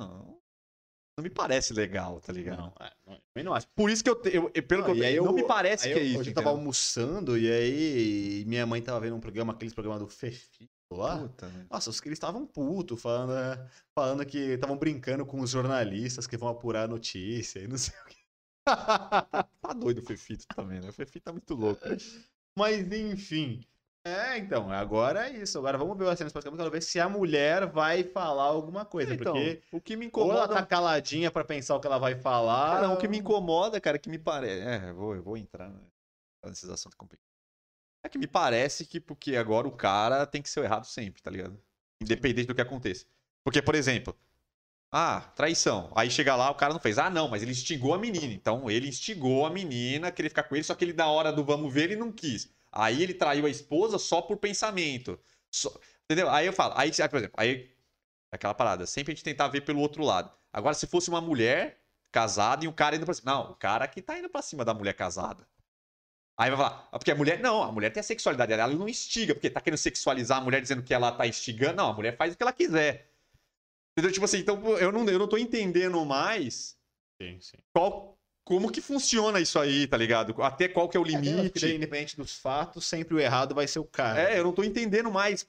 Não, 1.19 1.23
me 1.23 1.31
parece 1.31 1.73
legal, 1.73 2.21
tá 2.21 2.33
ligado? 2.33 2.59
Não, 2.59 2.73
é, 2.81 2.93
não, 3.07 3.15
eu 3.15 3.21
também 3.35 3.45
não 3.45 3.55
acho. 3.55 3.67
Por 3.75 3.91
isso 3.91 4.05
que 4.05 4.11
eu, 4.11 4.15
te- 4.17 4.35
eu- 4.37 4.51
eu- 4.55 4.63
pelo 4.63 4.83
Não, 4.87 4.95
que 4.95 5.01
eu, 5.01 5.07
aí 5.07 5.17
não 5.17 5.27
eu- 5.27 5.33
me 5.33 5.43
parece 5.45 5.89
Aí 5.89 5.95
que 5.95 5.99
é 5.99 6.03
eu, 6.03 6.07
isso. 6.07 6.19
Hoje 6.21 6.31
eu 6.31 6.35
tava 6.35 6.51
almoçando 6.51 7.37
e 7.39 7.51
aí 7.51 8.45
minha 8.47 8.67
mãe 8.67 8.81
tava 8.83 9.01
vendo 9.01 9.17
um 9.17 9.21
programa, 9.21 9.53
aqueles 9.53 9.75
programas 9.75 10.01
do 10.01 10.09
Fefi 10.09 10.71
lá. 10.93 11.19
Puta, 11.19 11.49
né? 11.49 11.67
Nossa, 11.71 11.91
os 11.91 12.01
que 12.01 12.09
eles 12.09 12.17
estavam 12.19 12.47
putos, 12.47 13.01
falando, 13.01 13.35
né, 13.35 13.69
falando 13.95 14.25
que 14.27 14.39
estavam 14.39 14.77
brincando 14.77 15.25
com 15.27 15.41
os 15.41 15.51
jornalistas 15.51 16.27
que 16.27 16.37
vão 16.37 16.49
apurar 16.49 16.85
a 16.85 16.89
notícia 16.89 17.59
e 17.61 17.67
não 17.67 17.77
sei 17.79 17.95
o 17.99 18.05
que. 18.09 18.26
tá 19.63 19.73
doido 19.75 19.99
o 19.99 20.03
Fefito 20.03 20.47
também, 20.55 20.81
né? 20.81 20.89
O 20.89 20.93
Fefito 20.93 21.25
tá 21.25 21.33
muito 21.33 21.55
louco. 21.55 21.83
Mas 22.57 22.91
enfim. 22.93 23.65
É, 24.05 24.39
então, 24.39 24.71
agora 24.71 25.29
é 25.29 25.33
isso. 25.37 25.59
Agora 25.59 25.77
vamos 25.77 25.99
ver 25.99 26.09
as 26.09 26.17
cenas 26.17 26.33
para 26.33 26.43
quero 26.43 26.71
ver 26.71 26.83
se 26.83 27.01
a 27.01 27.09
mulher 27.09 27.67
vai 27.67 28.05
falar 28.05 28.45
alguma 28.45 28.85
coisa. 28.85 29.15
Então, 29.15 29.35
porque 29.35 29.63
o 29.73 29.81
que 29.81 29.97
me 29.97 30.09
ou 30.13 30.31
ela 30.31 30.45
incomoda. 30.45 30.55
tá 30.55 30.65
caladinha 30.65 31.29
pra 31.29 31.45
pensar 31.45 31.75
o 31.75 31.81
que 31.81 31.89
ela 31.89 31.99
vai 31.99 32.15
falar. 32.15 32.77
Cara, 32.77 32.91
o 32.91 32.97
que 32.97 33.09
me 33.09 33.19
incomoda, 33.19 33.81
cara, 33.81 33.99
que 33.99 34.09
me 34.09 34.19
parece. 34.19 34.61
É, 34.61 34.91
eu 34.91 34.95
vou, 34.95 35.17
eu 35.17 35.23
vou 35.23 35.37
entrar 35.37 35.73
nesses 36.45 36.71
assuntos 36.71 36.97
complicados. 36.97 37.27
É 38.05 38.09
que 38.09 38.17
me 38.17 38.29
parece 38.29 38.87
que 38.87 39.01
porque 39.01 39.35
agora 39.35 39.67
o 39.67 39.73
cara 39.73 40.25
tem 40.25 40.41
que 40.41 40.49
ser 40.49 40.61
o 40.61 40.65
errado 40.65 40.87
sempre, 40.87 41.21
tá 41.21 41.29
ligado? 41.29 41.61
Independente 42.01 42.47
do 42.47 42.55
que 42.55 42.61
aconteça. 42.61 43.05
Porque, 43.43 43.61
por 43.61 43.75
exemplo, 43.75 44.17
ah, 44.93 45.21
traição. 45.35 45.93
Aí 45.95 46.11
chega 46.11 46.35
lá, 46.37 46.51
o 46.51 46.55
cara 46.55 46.73
não 46.73 46.81
fez. 46.81 46.99
Ah, 46.99 47.11
não, 47.11 47.29
mas 47.29 47.43
ele 47.43 47.51
instigou 47.53 47.95
a 47.95 47.99
menina. 47.99 48.33
Então 48.33 48.71
ele 48.71 48.89
instigou 48.89 49.45
a 49.47 49.51
menina 49.51 50.09
a 50.09 50.13
querer 50.13 50.29
ficar 50.31 50.45
com 50.45 50.55
ele, 50.55 50.65
só 50.65 50.75
que 50.75 50.85
ele, 50.85 50.93
na 50.93 51.07
hora 51.09 51.33
do 51.33 51.45
vamos 51.45 51.73
ver, 51.73 51.85
ele 51.85 51.97
não 51.97 52.11
quis. 52.13 52.51
Aí 52.73 53.03
ele 53.03 53.15
traiu 53.15 53.47
a 53.47 53.51
esposa 53.51 53.99
só 53.99 54.23
por 54.23 54.37
pensamento. 54.39 55.19
Só- 55.51 55.73
Entendeu? 56.05 56.31
Aí 56.31 56.47
eu 56.47 56.53
falo, 56.53 56.75
aí, 56.77 56.91
por 57.11 57.17
exemplo, 57.19 57.35
aí. 57.37 57.71
Aquela 58.33 58.55
parada, 58.55 58.87
sempre 58.87 59.13
a 59.13 59.15
gente 59.17 59.25
tentar 59.25 59.49
ver 59.49 59.63
pelo 59.63 59.81
outro 59.81 60.05
lado. 60.05 60.31
Agora, 60.53 60.75
se 60.75 60.87
fosse 60.87 61.09
uma 61.11 61.21
mulher 61.21 61.81
casada 62.13 62.65
e 62.65 62.69
um 62.69 62.73
cara 62.73 62.97
indo 62.97 63.05
pra 63.07 63.15
cima. 63.15 63.33
Não, 63.33 63.53
o 63.53 63.55
cara 63.57 63.87
que 63.89 64.03
tá 64.03 64.19
indo 64.19 64.29
pra 64.29 64.43
cima 64.43 64.65
da 64.65 64.75
mulher 64.75 64.95
casada. 64.95 65.47
Aí 66.39 66.51
vai 66.51 66.59
falar, 66.59 66.89
ah, 66.93 66.99
porque 66.99 67.11
a 67.11 67.15
mulher. 67.15 67.41
Não, 67.41 67.63
a 67.63 67.73
mulher 67.73 67.91
tem 67.91 68.01
a 68.01 68.05
sexualidade 68.05 68.51
dela, 68.51 68.65
ela 68.65 68.75
não 68.75 68.89
instiga, 68.89 69.35
porque 69.35 69.49
tá 69.51 69.61
querendo 69.61 69.79
sexualizar 69.79 70.39
a 70.39 70.41
mulher 70.41 70.61
dizendo 70.61 70.83
que 70.83 70.93
ela 70.95 71.11
tá 71.13 71.27
instigando. 71.27 71.77
Não, 71.77 71.91
a 71.91 71.95
mulher 71.95 72.17
faz 72.17 72.35
o 72.35 72.37
que 72.37 72.43
ela 72.43 72.53
quiser. 72.53 73.11
Entendeu? 73.97 74.13
Tipo 74.13 74.25
assim, 74.27 74.39
então 74.39 74.63
eu 74.77 74.93
não, 74.93 75.09
eu 75.09 75.19
não 75.19 75.27
tô 75.27 75.39
entendendo 75.39 76.05
mais 76.05 76.77
Sim, 77.21 77.39
sim. 77.41 77.57
qual, 77.73 78.19
como 78.45 78.71
que 78.71 78.83
funciona 78.83 79.41
isso 79.41 79.59
aí, 79.59 79.87
tá 79.87 79.97
ligado? 79.97 80.35
Até 80.43 80.69
qual 80.69 80.87
que 80.87 80.99
é 80.99 81.01
o 81.01 81.07
É, 81.07 81.09
limite. 81.09 81.67
independente 81.67 82.15
dos 82.17 82.35
fatos, 82.37 82.85
sempre 82.85 83.15
o 83.15 83.19
errado 83.19 83.55
vai 83.55 83.67
ser 83.67 83.79
o 83.79 83.85
cara. 83.85 84.21
É, 84.21 84.39
eu 84.39 84.45
não 84.45 84.53
tô 84.53 84.63
entendendo 84.63 85.11
mais 85.11 85.49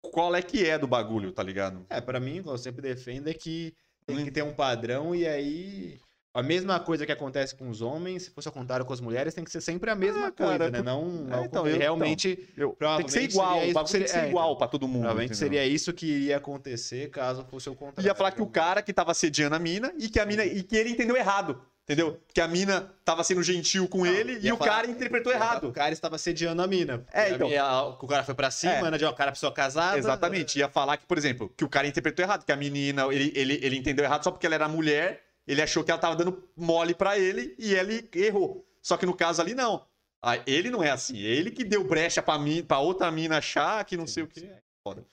qual 0.00 0.34
é 0.34 0.40
que 0.40 0.64
é 0.64 0.78
do 0.78 0.86
bagulho, 0.86 1.32
tá 1.32 1.42
ligado? 1.42 1.84
É, 1.90 2.00
pra 2.00 2.18
mim, 2.18 2.40
o 2.40 2.44
que 2.44 2.48
eu 2.48 2.58
sempre 2.58 2.80
defendo 2.80 3.28
é 3.28 3.34
que 3.34 3.74
tem 4.06 4.24
que 4.24 4.30
ter 4.30 4.42
um 4.42 4.54
padrão 4.54 5.14
e 5.14 5.26
aí. 5.26 6.00
A 6.38 6.42
mesma 6.42 6.78
coisa 6.78 7.06
que 7.06 7.12
acontece 7.12 7.54
com 7.54 7.68
os 7.70 7.80
homens, 7.80 8.24
se 8.24 8.30
fosse 8.30 8.46
ao 8.48 8.52
contrário 8.52 8.84
com 8.84 8.92
as 8.92 9.00
mulheres, 9.00 9.32
tem 9.34 9.42
que 9.44 9.50
ser 9.50 9.60
sempre 9.60 9.90
a 9.90 9.94
mesma 9.94 10.26
Ah, 10.28 10.30
cara, 10.32 10.50
coisa, 10.58 10.70
né? 10.70 10.78
por- 10.78 10.84
Não, 10.84 11.26
É, 11.32 11.44
então, 11.44 11.66
eu- 11.66 11.78
realmente, 11.78 12.48
Eu, 12.56 12.76
tem 12.96 13.06
que 13.06 13.12
ser 13.12 13.22
igual, 13.22 13.54
seria 13.54 13.66
o 13.66 13.70
isso 13.70 13.72
que 13.72 13.74
tem 13.74 13.84
que 13.84 13.90
seria- 13.90 14.08
ser 14.08 14.18
é, 14.18 14.28
igual 14.28 14.46
então. 14.48 14.58
pra 14.58 14.68
todo 14.68 14.86
mundo. 14.86 15.00
provavelmente 15.00 15.32
entendeu? 15.32 15.58
seria 15.58 15.66
isso 15.66 15.92
que 15.92 16.06
iria 16.06 16.36
acontecer 16.36 17.10
caso 17.10 17.44
fosse 17.50 17.68
o 17.70 17.74
contrário. 17.74 18.06
Ia 18.08 18.14
falar 18.14 18.32
que 18.32 18.42
o 18.42 18.46
cara 18.46 18.82
que 18.82 18.92
tava 18.92 19.10
assediando 19.12 19.54
a 19.54 19.58
mina 19.58 19.92
e 19.98 20.08
que 20.08 20.20
a 20.20 20.26
mina 20.26 20.44
e 20.44 20.62
que 20.62 20.76
ele 20.76 20.90
entendeu 20.90 21.16
errado. 21.16 21.60
Entendeu? 21.88 22.20
Que 22.34 22.40
a 22.40 22.48
mina 22.48 22.92
tava 23.04 23.22
sendo 23.22 23.40
gentil 23.44 23.86
com 23.86 23.98
Não, 23.98 24.06
ele 24.06 24.40
e 24.42 24.50
o 24.50 24.56
falar- 24.56 24.70
cara 24.72 24.86
interpretou 24.90 25.32
O 25.32 25.36
errado. 25.36 25.70
cara 25.70 25.92
estava 25.92 26.18
sediando 26.18 26.60
a 26.60 26.66
mina. 26.66 27.04
É, 27.12 27.20
a 27.22 27.30
então. 27.30 27.48
mina- 27.48 27.82
o 27.84 28.06
cara 28.08 28.24
foi 28.24 28.34
pra 28.34 28.50
cima, 28.50 28.72
É. 28.88 28.90
né? 28.90 28.98
De 28.98 29.04
uma 29.04 29.14
cara 29.14 29.30
pessoa 29.30 29.52
casada. 29.52 29.96
Exatamente. 29.96 30.58
Ia 30.58 30.68
falar 30.68 30.96
que, 30.96 31.06
por 31.06 31.16
exemplo, 31.16 31.48
que 31.56 31.64
o 31.64 31.68
cara 31.68 31.86
interpretou 31.86 32.24
errado, 32.24 32.44
que 32.44 32.50
a 32.50 32.56
menina, 32.56 33.04
ele, 33.14 33.32
ele, 33.36 33.60
ele 33.62 33.76
entendeu 33.76 34.04
errado 34.04 34.24
só 34.24 34.32
porque 34.32 34.44
ela 34.46 34.56
era 34.56 34.66
mulher, 34.68 35.25
ele 35.46 35.62
achou 35.62 35.82
que 35.84 35.90
ela 35.90 36.00
tava 36.00 36.16
dando 36.16 36.48
mole 36.56 36.94
pra 36.94 37.18
ele 37.18 37.54
e 37.58 37.74
ele 37.74 38.08
errou. 38.14 38.66
Só 38.82 38.96
que 38.96 39.06
no 39.06 39.14
caso 39.14 39.40
ali, 39.42 39.54
não. 39.54 39.86
Ah, 40.22 40.42
Ele 40.46 40.70
não 40.70 40.82
é 40.82 40.90
assim. 40.90 41.16
Ele 41.18 41.50
que 41.50 41.62
deu 41.62 41.84
brecha 41.84 42.20
pra, 42.22 42.38
mim, 42.38 42.62
pra 42.62 42.78
outra 42.80 43.10
mina 43.12 43.38
achar 43.38 43.84
que 43.84 43.96
não 43.96 44.06
sei 44.06 44.22
o 44.24 44.26
que. 44.26 44.48
Foda. 44.82 45.04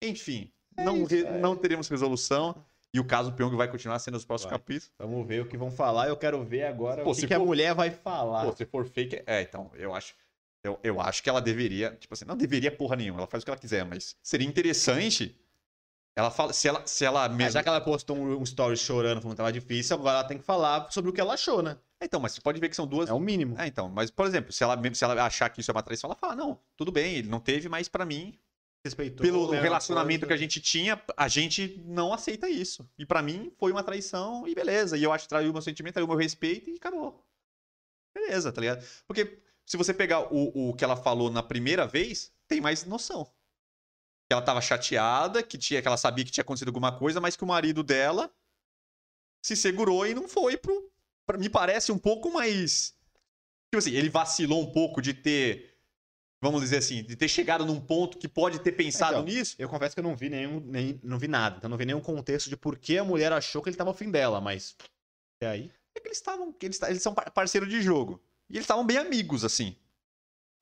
Enfim, 0.00 0.50
É 0.76 0.84
não, 0.84 1.02
isso, 1.04 1.14
é. 1.14 1.38
não 1.38 1.56
teremos 1.56 1.88
resolução. 1.88 2.64
E 2.94 3.00
o 3.00 3.04
caso 3.04 3.32
Pyong 3.32 3.54
vai 3.56 3.68
continuar 3.68 3.98
sendo 3.98 4.14
nos 4.14 4.24
próximos 4.24 4.50
Vai. 4.50 4.58
capítulos. 4.58 4.92
Vamos 4.98 5.26
ver 5.26 5.40
o 5.42 5.46
que 5.46 5.56
vão 5.56 5.70
falar. 5.70 6.08
Eu 6.08 6.16
quero 6.16 6.42
ver 6.44 6.64
agora 6.64 7.02
Pô, 7.02 7.10
o 7.12 7.14
que, 7.14 7.26
que 7.26 7.32
a 7.34 7.38
for- 7.38 7.46
mulher 7.46 7.74
vai 7.74 7.90
falar. 7.90 8.44
Pô, 8.44 8.52
se 8.54 8.64
for 8.66 8.86
fake. 8.86 9.22
É, 9.26 9.40
então, 9.42 9.70
eu 9.74 9.94
acho. 9.94 10.14
Eu, 10.64 10.78
eu 10.82 11.00
acho 11.00 11.22
que 11.22 11.28
ela 11.28 11.40
deveria. 11.40 11.96
Tipo 11.98 12.14
assim, 12.14 12.24
não 12.26 12.36
deveria 12.36 12.70
porra 12.70 12.94
nenhuma. 12.96 13.20
Ela 13.20 13.26
faz 13.26 13.42
o 13.42 13.46
que 13.46 13.50
ela 13.50 13.58
quiser, 13.60 13.84
mas 13.84 14.14
seria 14.22 14.46
interessante. 14.46 15.34
Ela 16.14 16.30
fala. 16.30 16.52
Se 16.52 16.68
ela, 16.68 16.86
se 16.86 17.04
ela 17.04 17.28
Mas 17.28 17.36
mesmo. 17.36 17.52
já 17.52 17.62
que 17.62 17.68
ela 17.68 17.80
postou 17.80 18.16
um, 18.16 18.38
um 18.38 18.42
story 18.42 18.76
chorando, 18.76 19.20
falando 19.20 19.34
que 19.34 19.38
tava 19.38 19.52
difícil, 19.52 19.96
agora 19.96 20.18
ela 20.18 20.28
tem 20.28 20.38
que 20.38 20.44
falar 20.44 20.90
sobre 20.90 21.10
o 21.10 21.12
que 21.12 21.20
ela 21.20 21.34
achou, 21.34 21.62
né? 21.62 21.76
Então, 22.02 22.20
mas 22.20 22.32
você 22.32 22.40
pode 22.40 22.60
ver 22.60 22.68
que 22.68 22.76
são 22.76 22.86
duas. 22.86 23.08
É 23.08 23.12
o 23.12 23.20
mínimo. 23.20 23.58
É, 23.58 23.66
então, 23.66 23.88
mas, 23.88 24.10
por 24.10 24.26
exemplo, 24.26 24.52
se 24.52 24.62
ela, 24.62 24.76
se 24.92 25.04
ela 25.04 25.24
achar 25.24 25.48
que 25.48 25.60
isso 25.60 25.70
é 25.70 25.74
uma 25.74 25.82
traição, 25.82 26.08
ela 26.08 26.16
fala, 26.16 26.34
não, 26.34 26.58
tudo 26.76 26.90
bem, 26.90 27.14
ele 27.14 27.28
não 27.28 27.40
teve, 27.40 27.68
mas 27.68 27.88
pra 27.88 28.04
mim, 28.04 28.36
Respeitou. 28.84 29.24
pelo 29.24 29.50
né, 29.52 29.60
relacionamento 29.60 30.26
que 30.26 30.32
a 30.32 30.36
gente 30.36 30.60
tinha, 30.60 31.00
a 31.16 31.28
gente 31.28 31.80
não 31.86 32.12
aceita 32.12 32.48
isso. 32.48 32.88
E 32.98 33.06
pra 33.06 33.22
mim, 33.22 33.52
foi 33.56 33.70
uma 33.70 33.84
traição 33.84 34.46
e 34.46 34.54
beleza. 34.54 34.96
E 34.98 35.02
eu 35.04 35.12
acho 35.12 35.24
que 35.24 35.28
traiu 35.28 35.50
o 35.50 35.52
meu 35.52 35.62
sentimento, 35.62 35.94
traiu 35.94 36.06
o 36.06 36.08
meu 36.08 36.18
respeito 36.18 36.68
e 36.68 36.74
acabou. 36.74 37.24
Beleza, 38.12 38.52
tá 38.52 38.60
ligado? 38.60 38.84
Porque 39.06 39.38
se 39.64 39.76
você 39.76 39.94
pegar 39.94 40.32
o, 40.32 40.70
o 40.70 40.74
que 40.74 40.84
ela 40.84 40.96
falou 40.96 41.30
na 41.30 41.42
primeira 41.42 41.86
vez, 41.86 42.32
tem 42.48 42.60
mais 42.60 42.84
noção. 42.84 43.30
Que 44.32 44.34
ela 44.34 44.40
tava 44.40 44.62
chateada, 44.62 45.42
que, 45.42 45.58
tinha, 45.58 45.82
que 45.82 45.86
ela 45.86 45.98
sabia 45.98 46.24
que 46.24 46.30
tinha 46.30 46.40
acontecido 46.40 46.68
alguma 46.68 46.96
coisa, 46.98 47.20
mas 47.20 47.36
que 47.36 47.44
o 47.44 47.46
marido 47.46 47.82
dela 47.82 48.32
se 49.44 49.54
segurou 49.54 50.06
e 50.06 50.14
não 50.14 50.26
foi 50.26 50.56
pro. 50.56 50.90
pra- 51.26 51.36
me 51.36 51.50
parece 51.50 51.92
um 51.92 51.98
pouco 51.98 52.32
mais. 52.32 52.94
Tipo 53.70 53.76
assim, 53.78 53.90
ele 53.90 54.08
vacilou 54.08 54.62
um 54.62 54.72
pouco 54.72 55.02
de 55.02 55.12
ter. 55.12 55.76
Vamos 56.42 56.62
dizer 56.62 56.78
assim, 56.78 57.02
de 57.04 57.14
ter 57.14 57.28
chegado 57.28 57.66
num 57.66 57.78
ponto 57.78 58.16
que 58.16 58.26
pode 58.26 58.58
ter 58.60 58.72
pensado 58.72 59.18
Então, 59.18 59.24
nisso. 59.24 59.54
Eu 59.58 59.68
confesso 59.68 59.94
que 59.94 60.00
eu 60.00 60.04
não 60.04 60.16
vi 60.16 60.30
nenhum, 60.30 60.60
nem, 60.60 60.98
não 61.04 61.18
vi 61.18 61.28
nada. 61.28 61.58
Então 61.58 61.68
não 61.68 61.76
vi 61.76 61.84
nenhum 61.84 62.00
contexto 62.00 62.48
de 62.48 62.56
por 62.56 62.78
que 62.78 62.96
a 62.96 63.04
mulher 63.04 63.32
achou 63.34 63.60
que 63.62 63.68
ele 63.68 63.76
tava 63.76 63.90
ao 63.90 63.94
fim 63.94 64.10
dela, 64.10 64.40
mas. 64.40 64.74
É 65.42 65.46
aí. 65.46 65.70
É 65.94 66.00
que 66.00 66.08
eles 66.08 66.16
estavam. 66.16 66.54
Eles, 66.62 66.80
eles 66.80 67.02
são 67.02 67.12
par- 67.12 67.30
parceiros 67.32 67.68
de 67.68 67.82
jogo. 67.82 68.18
E 68.48 68.54
eles 68.54 68.64
estavam 68.64 68.86
bem 68.86 68.96
amigos, 68.96 69.44
assim. 69.44 69.76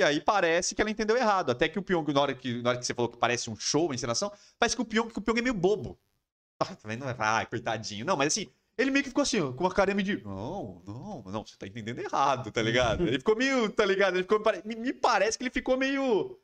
E 0.01 0.03
aí 0.03 0.21
parece 0.21 0.75
que 0.75 0.81
ela 0.81 0.91
entendeu 0.91 1.15
errado. 1.15 1.51
Até 1.51 1.69
que 1.69 1.79
o 1.79 1.83
Pyong, 1.83 2.11
na 2.13 2.21
hora 2.23 2.35
que, 2.35 2.63
na 2.63 2.71
hora 2.71 2.79
que 2.79 2.87
você 2.87 2.95
falou 2.95 3.11
que 3.11 3.19
parece 3.19 3.51
um 3.51 3.57
show, 3.57 3.85
uma 3.85 3.95
encenação, 3.95 4.33
parece 4.59 4.75
que 4.75 4.81
o 4.81 4.85
Pyong, 4.85 5.09
que 5.09 5.19
o 5.19 5.23
Pyong 5.23 5.39
é 5.39 5.43
meio 5.43 5.55
bobo. 5.55 5.99
Ah, 6.59 6.75
também 6.75 6.97
não 6.97 7.09
é. 7.09 7.15
Ah, 7.19 7.45
coitadinho. 7.45 8.07
Não, 8.07 8.17
mas 8.17 8.29
assim, 8.29 8.49
ele 8.79 8.91
meio 8.91 9.03
que 9.03 9.11
ficou 9.11 9.23
assim, 9.23 9.41
com 9.53 9.65
uma 9.65 9.71
carinha 9.71 10.03
de. 10.03 10.25
Não, 10.25 10.83
não, 10.87 11.23
não, 11.27 11.47
você 11.47 11.55
tá 11.59 11.67
entendendo 11.67 11.99
errado, 11.99 12.51
tá 12.51 12.63
ligado? 12.63 13.07
Ele 13.07 13.19
ficou 13.19 13.37
meio, 13.37 13.69
tá 13.71 13.85
ligado? 13.85 14.15
Ele 14.15 14.23
ficou, 14.23 14.43
me, 14.65 14.77
me 14.77 14.93
parece 14.95 15.37
que 15.37 15.45
ele 15.45 15.51
ficou 15.51 15.77
meio. 15.77 16.39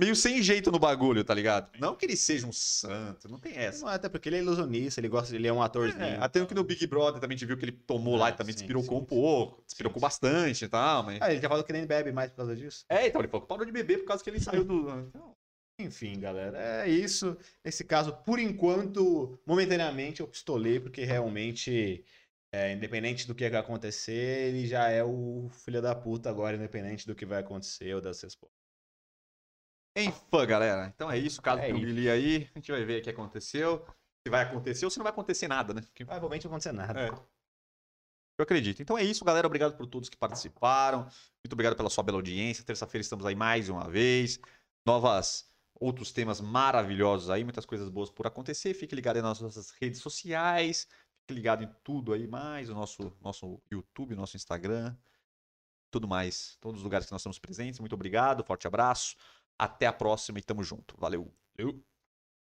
Meio 0.00 0.16
sem 0.16 0.42
jeito 0.42 0.72
no 0.72 0.78
bagulho, 0.78 1.22
tá 1.22 1.34
ligado? 1.34 1.70
Não 1.78 1.94
que 1.94 2.06
ele 2.06 2.16
seja 2.16 2.46
um 2.46 2.52
santo, 2.52 3.28
não 3.28 3.38
tem 3.38 3.54
essa. 3.54 3.84
Não, 3.84 3.92
até 3.92 4.08
porque 4.08 4.30
ele 4.30 4.36
é 4.36 4.38
ilusionista, 4.38 4.98
ele 4.98 5.08
gosta, 5.08 5.36
ele 5.36 5.46
é 5.46 5.52
um 5.52 5.62
atorzinho. 5.62 6.02
É, 6.02 6.16
até 6.16 6.44
que 6.46 6.54
no 6.54 6.64
Big 6.64 6.86
Brother 6.86 7.20
também 7.20 7.34
a 7.34 7.38
gente 7.38 7.46
viu 7.46 7.58
que 7.58 7.66
ele 7.66 7.72
tomou 7.72 8.16
lá 8.16 8.28
Ah, 8.28 8.30
e 8.30 8.32
também 8.32 8.54
sim, 8.54 8.60
despirocou 8.60 8.96
sim, 8.96 9.02
um 9.02 9.06
pouco. 9.06 9.62
Despirocou 9.66 10.00
sim. 10.00 10.06
bastante 10.06 10.64
e 10.64 10.68
tal, 10.68 11.02
mas... 11.02 11.20
Ah, 11.20 11.30
ele 11.30 11.42
já 11.42 11.48
falou 11.50 11.62
que 11.62 11.72
nem 11.72 11.86
bebe 11.86 12.12
mais 12.12 12.30
por 12.30 12.38
causa 12.38 12.56
disso. 12.56 12.86
É, 12.88 13.06
então 13.08 13.20
ele 13.20 13.28
falou 13.28 13.42
que 13.42 13.48
parou 13.48 13.66
de 13.66 13.72
beber 13.72 13.98
por 13.98 14.06
causa 14.06 14.24
que 14.24 14.30
ele 14.30 14.40
saiu 14.40 14.64
do... 14.64 14.88
Então, 14.88 15.36
Enfim, 15.78 16.18
galera, 16.18 16.84
é 16.84 16.88
isso. 16.88 17.36
Nesse 17.64 17.84
caso, 17.84 18.16
por 18.24 18.38
enquanto, 18.38 19.38
momentaneamente 19.46 20.20
eu 20.20 20.28
pistolei, 20.28 20.80
porque 20.80 21.04
realmente, 21.04 22.04
é, 22.52 22.72
independente 22.72 23.26
do 23.26 23.34
que 23.34 23.48
vai 23.50 23.60
acontecer, 23.60 24.48
ele 24.48 24.66
já 24.66 24.88
é 24.88 25.04
o 25.04 25.48
filho 25.50 25.82
da 25.82 25.94
puta 25.94 26.30
agora, 26.30 26.56
independente 26.56 27.06
do 27.06 27.14
que 27.14 27.26
vai 27.26 27.40
acontecer 27.40 27.94
ou 27.94 28.00
das 28.00 28.20
respostas. 28.22 28.59
Enfim, 30.04 30.46
galera. 30.46 30.86
Então 30.94 31.10
é 31.10 31.18
isso. 31.18 31.40
Caso 31.42 31.62
É. 31.62 31.72
Billy 31.72 32.08
aí, 32.10 32.48
a 32.54 32.58
gente 32.58 32.70
vai 32.70 32.84
ver 32.84 33.00
o 33.00 33.02
que 33.04 33.10
aconteceu. 33.10 33.84
Se 34.26 34.30
vai 34.30 34.42
acontecer 34.42 34.84
ou 34.84 34.90
se 34.90 34.98
não 34.98 35.04
vai 35.04 35.12
acontecer 35.12 35.48
nada, 35.48 35.72
né? 35.72 35.80
Porque- 35.82 36.04
Provavelmente 36.04 36.44
não 36.44 36.50
vai 36.50 36.56
acontecer 36.58 36.72
nada. 36.72 37.00
É. 37.00 37.08
Eu 38.38 38.42
acredito. 38.42 38.80
Então 38.82 38.96
é 38.96 39.02
isso, 39.04 39.24
galera. 39.24 39.46
Obrigado 39.46 39.76
por 39.76 39.86
todos 39.86 40.08
que 40.08 40.16
participaram. 40.16 41.02
Muito 41.44 41.52
obrigado 41.52 41.76
pela 41.76 41.90
sua 41.90 42.02
bela 42.04 42.18
audiência. 42.18 42.64
Terça-feira 42.64 43.02
estamos 43.02 43.24
aí 43.26 43.34
mais 43.34 43.68
uma 43.68 43.88
vez. 43.88 44.38
Novas, 44.86 45.46
outros 45.74 46.10
temas 46.12 46.40
maravilhosos 46.40 47.28
aí, 47.28 47.44
muitas 47.44 47.66
coisas 47.66 47.88
boas 47.90 48.10
por 48.10 48.26
acontecer. 48.26 48.72
Fique 48.74 48.94
ligado 48.94 49.16
aí 49.16 49.22
nas 49.22 49.40
nossas 49.40 49.70
redes 49.72 50.00
sociais. 50.00 50.86
Fique 51.22 51.34
ligado 51.34 51.62
em 51.64 51.70
tudo 51.84 52.12
aí 52.14 52.26
mais. 52.26 52.70
O 52.70 52.74
nosso, 52.74 53.12
nosso 53.20 53.60
YouTube, 53.70 54.14
nosso 54.14 54.36
Instagram. 54.36 54.96
Tudo 55.90 56.06
mais. 56.08 56.56
Todos 56.60 56.80
os 56.80 56.84
lugares 56.84 57.06
que 57.06 57.12
nós 57.12 57.20
estamos 57.20 57.38
presentes. 57.38 57.78
Muito 57.80 57.94
obrigado. 57.94 58.42
Forte 58.44 58.66
abraço. 58.66 59.16
Até 59.60 59.86
a 59.86 59.92
próxima 59.92 60.38
e 60.38 60.42
tamo 60.42 60.64
junto. 60.64 60.96
Valeu. 60.98 61.30
Eu. 61.54 61.84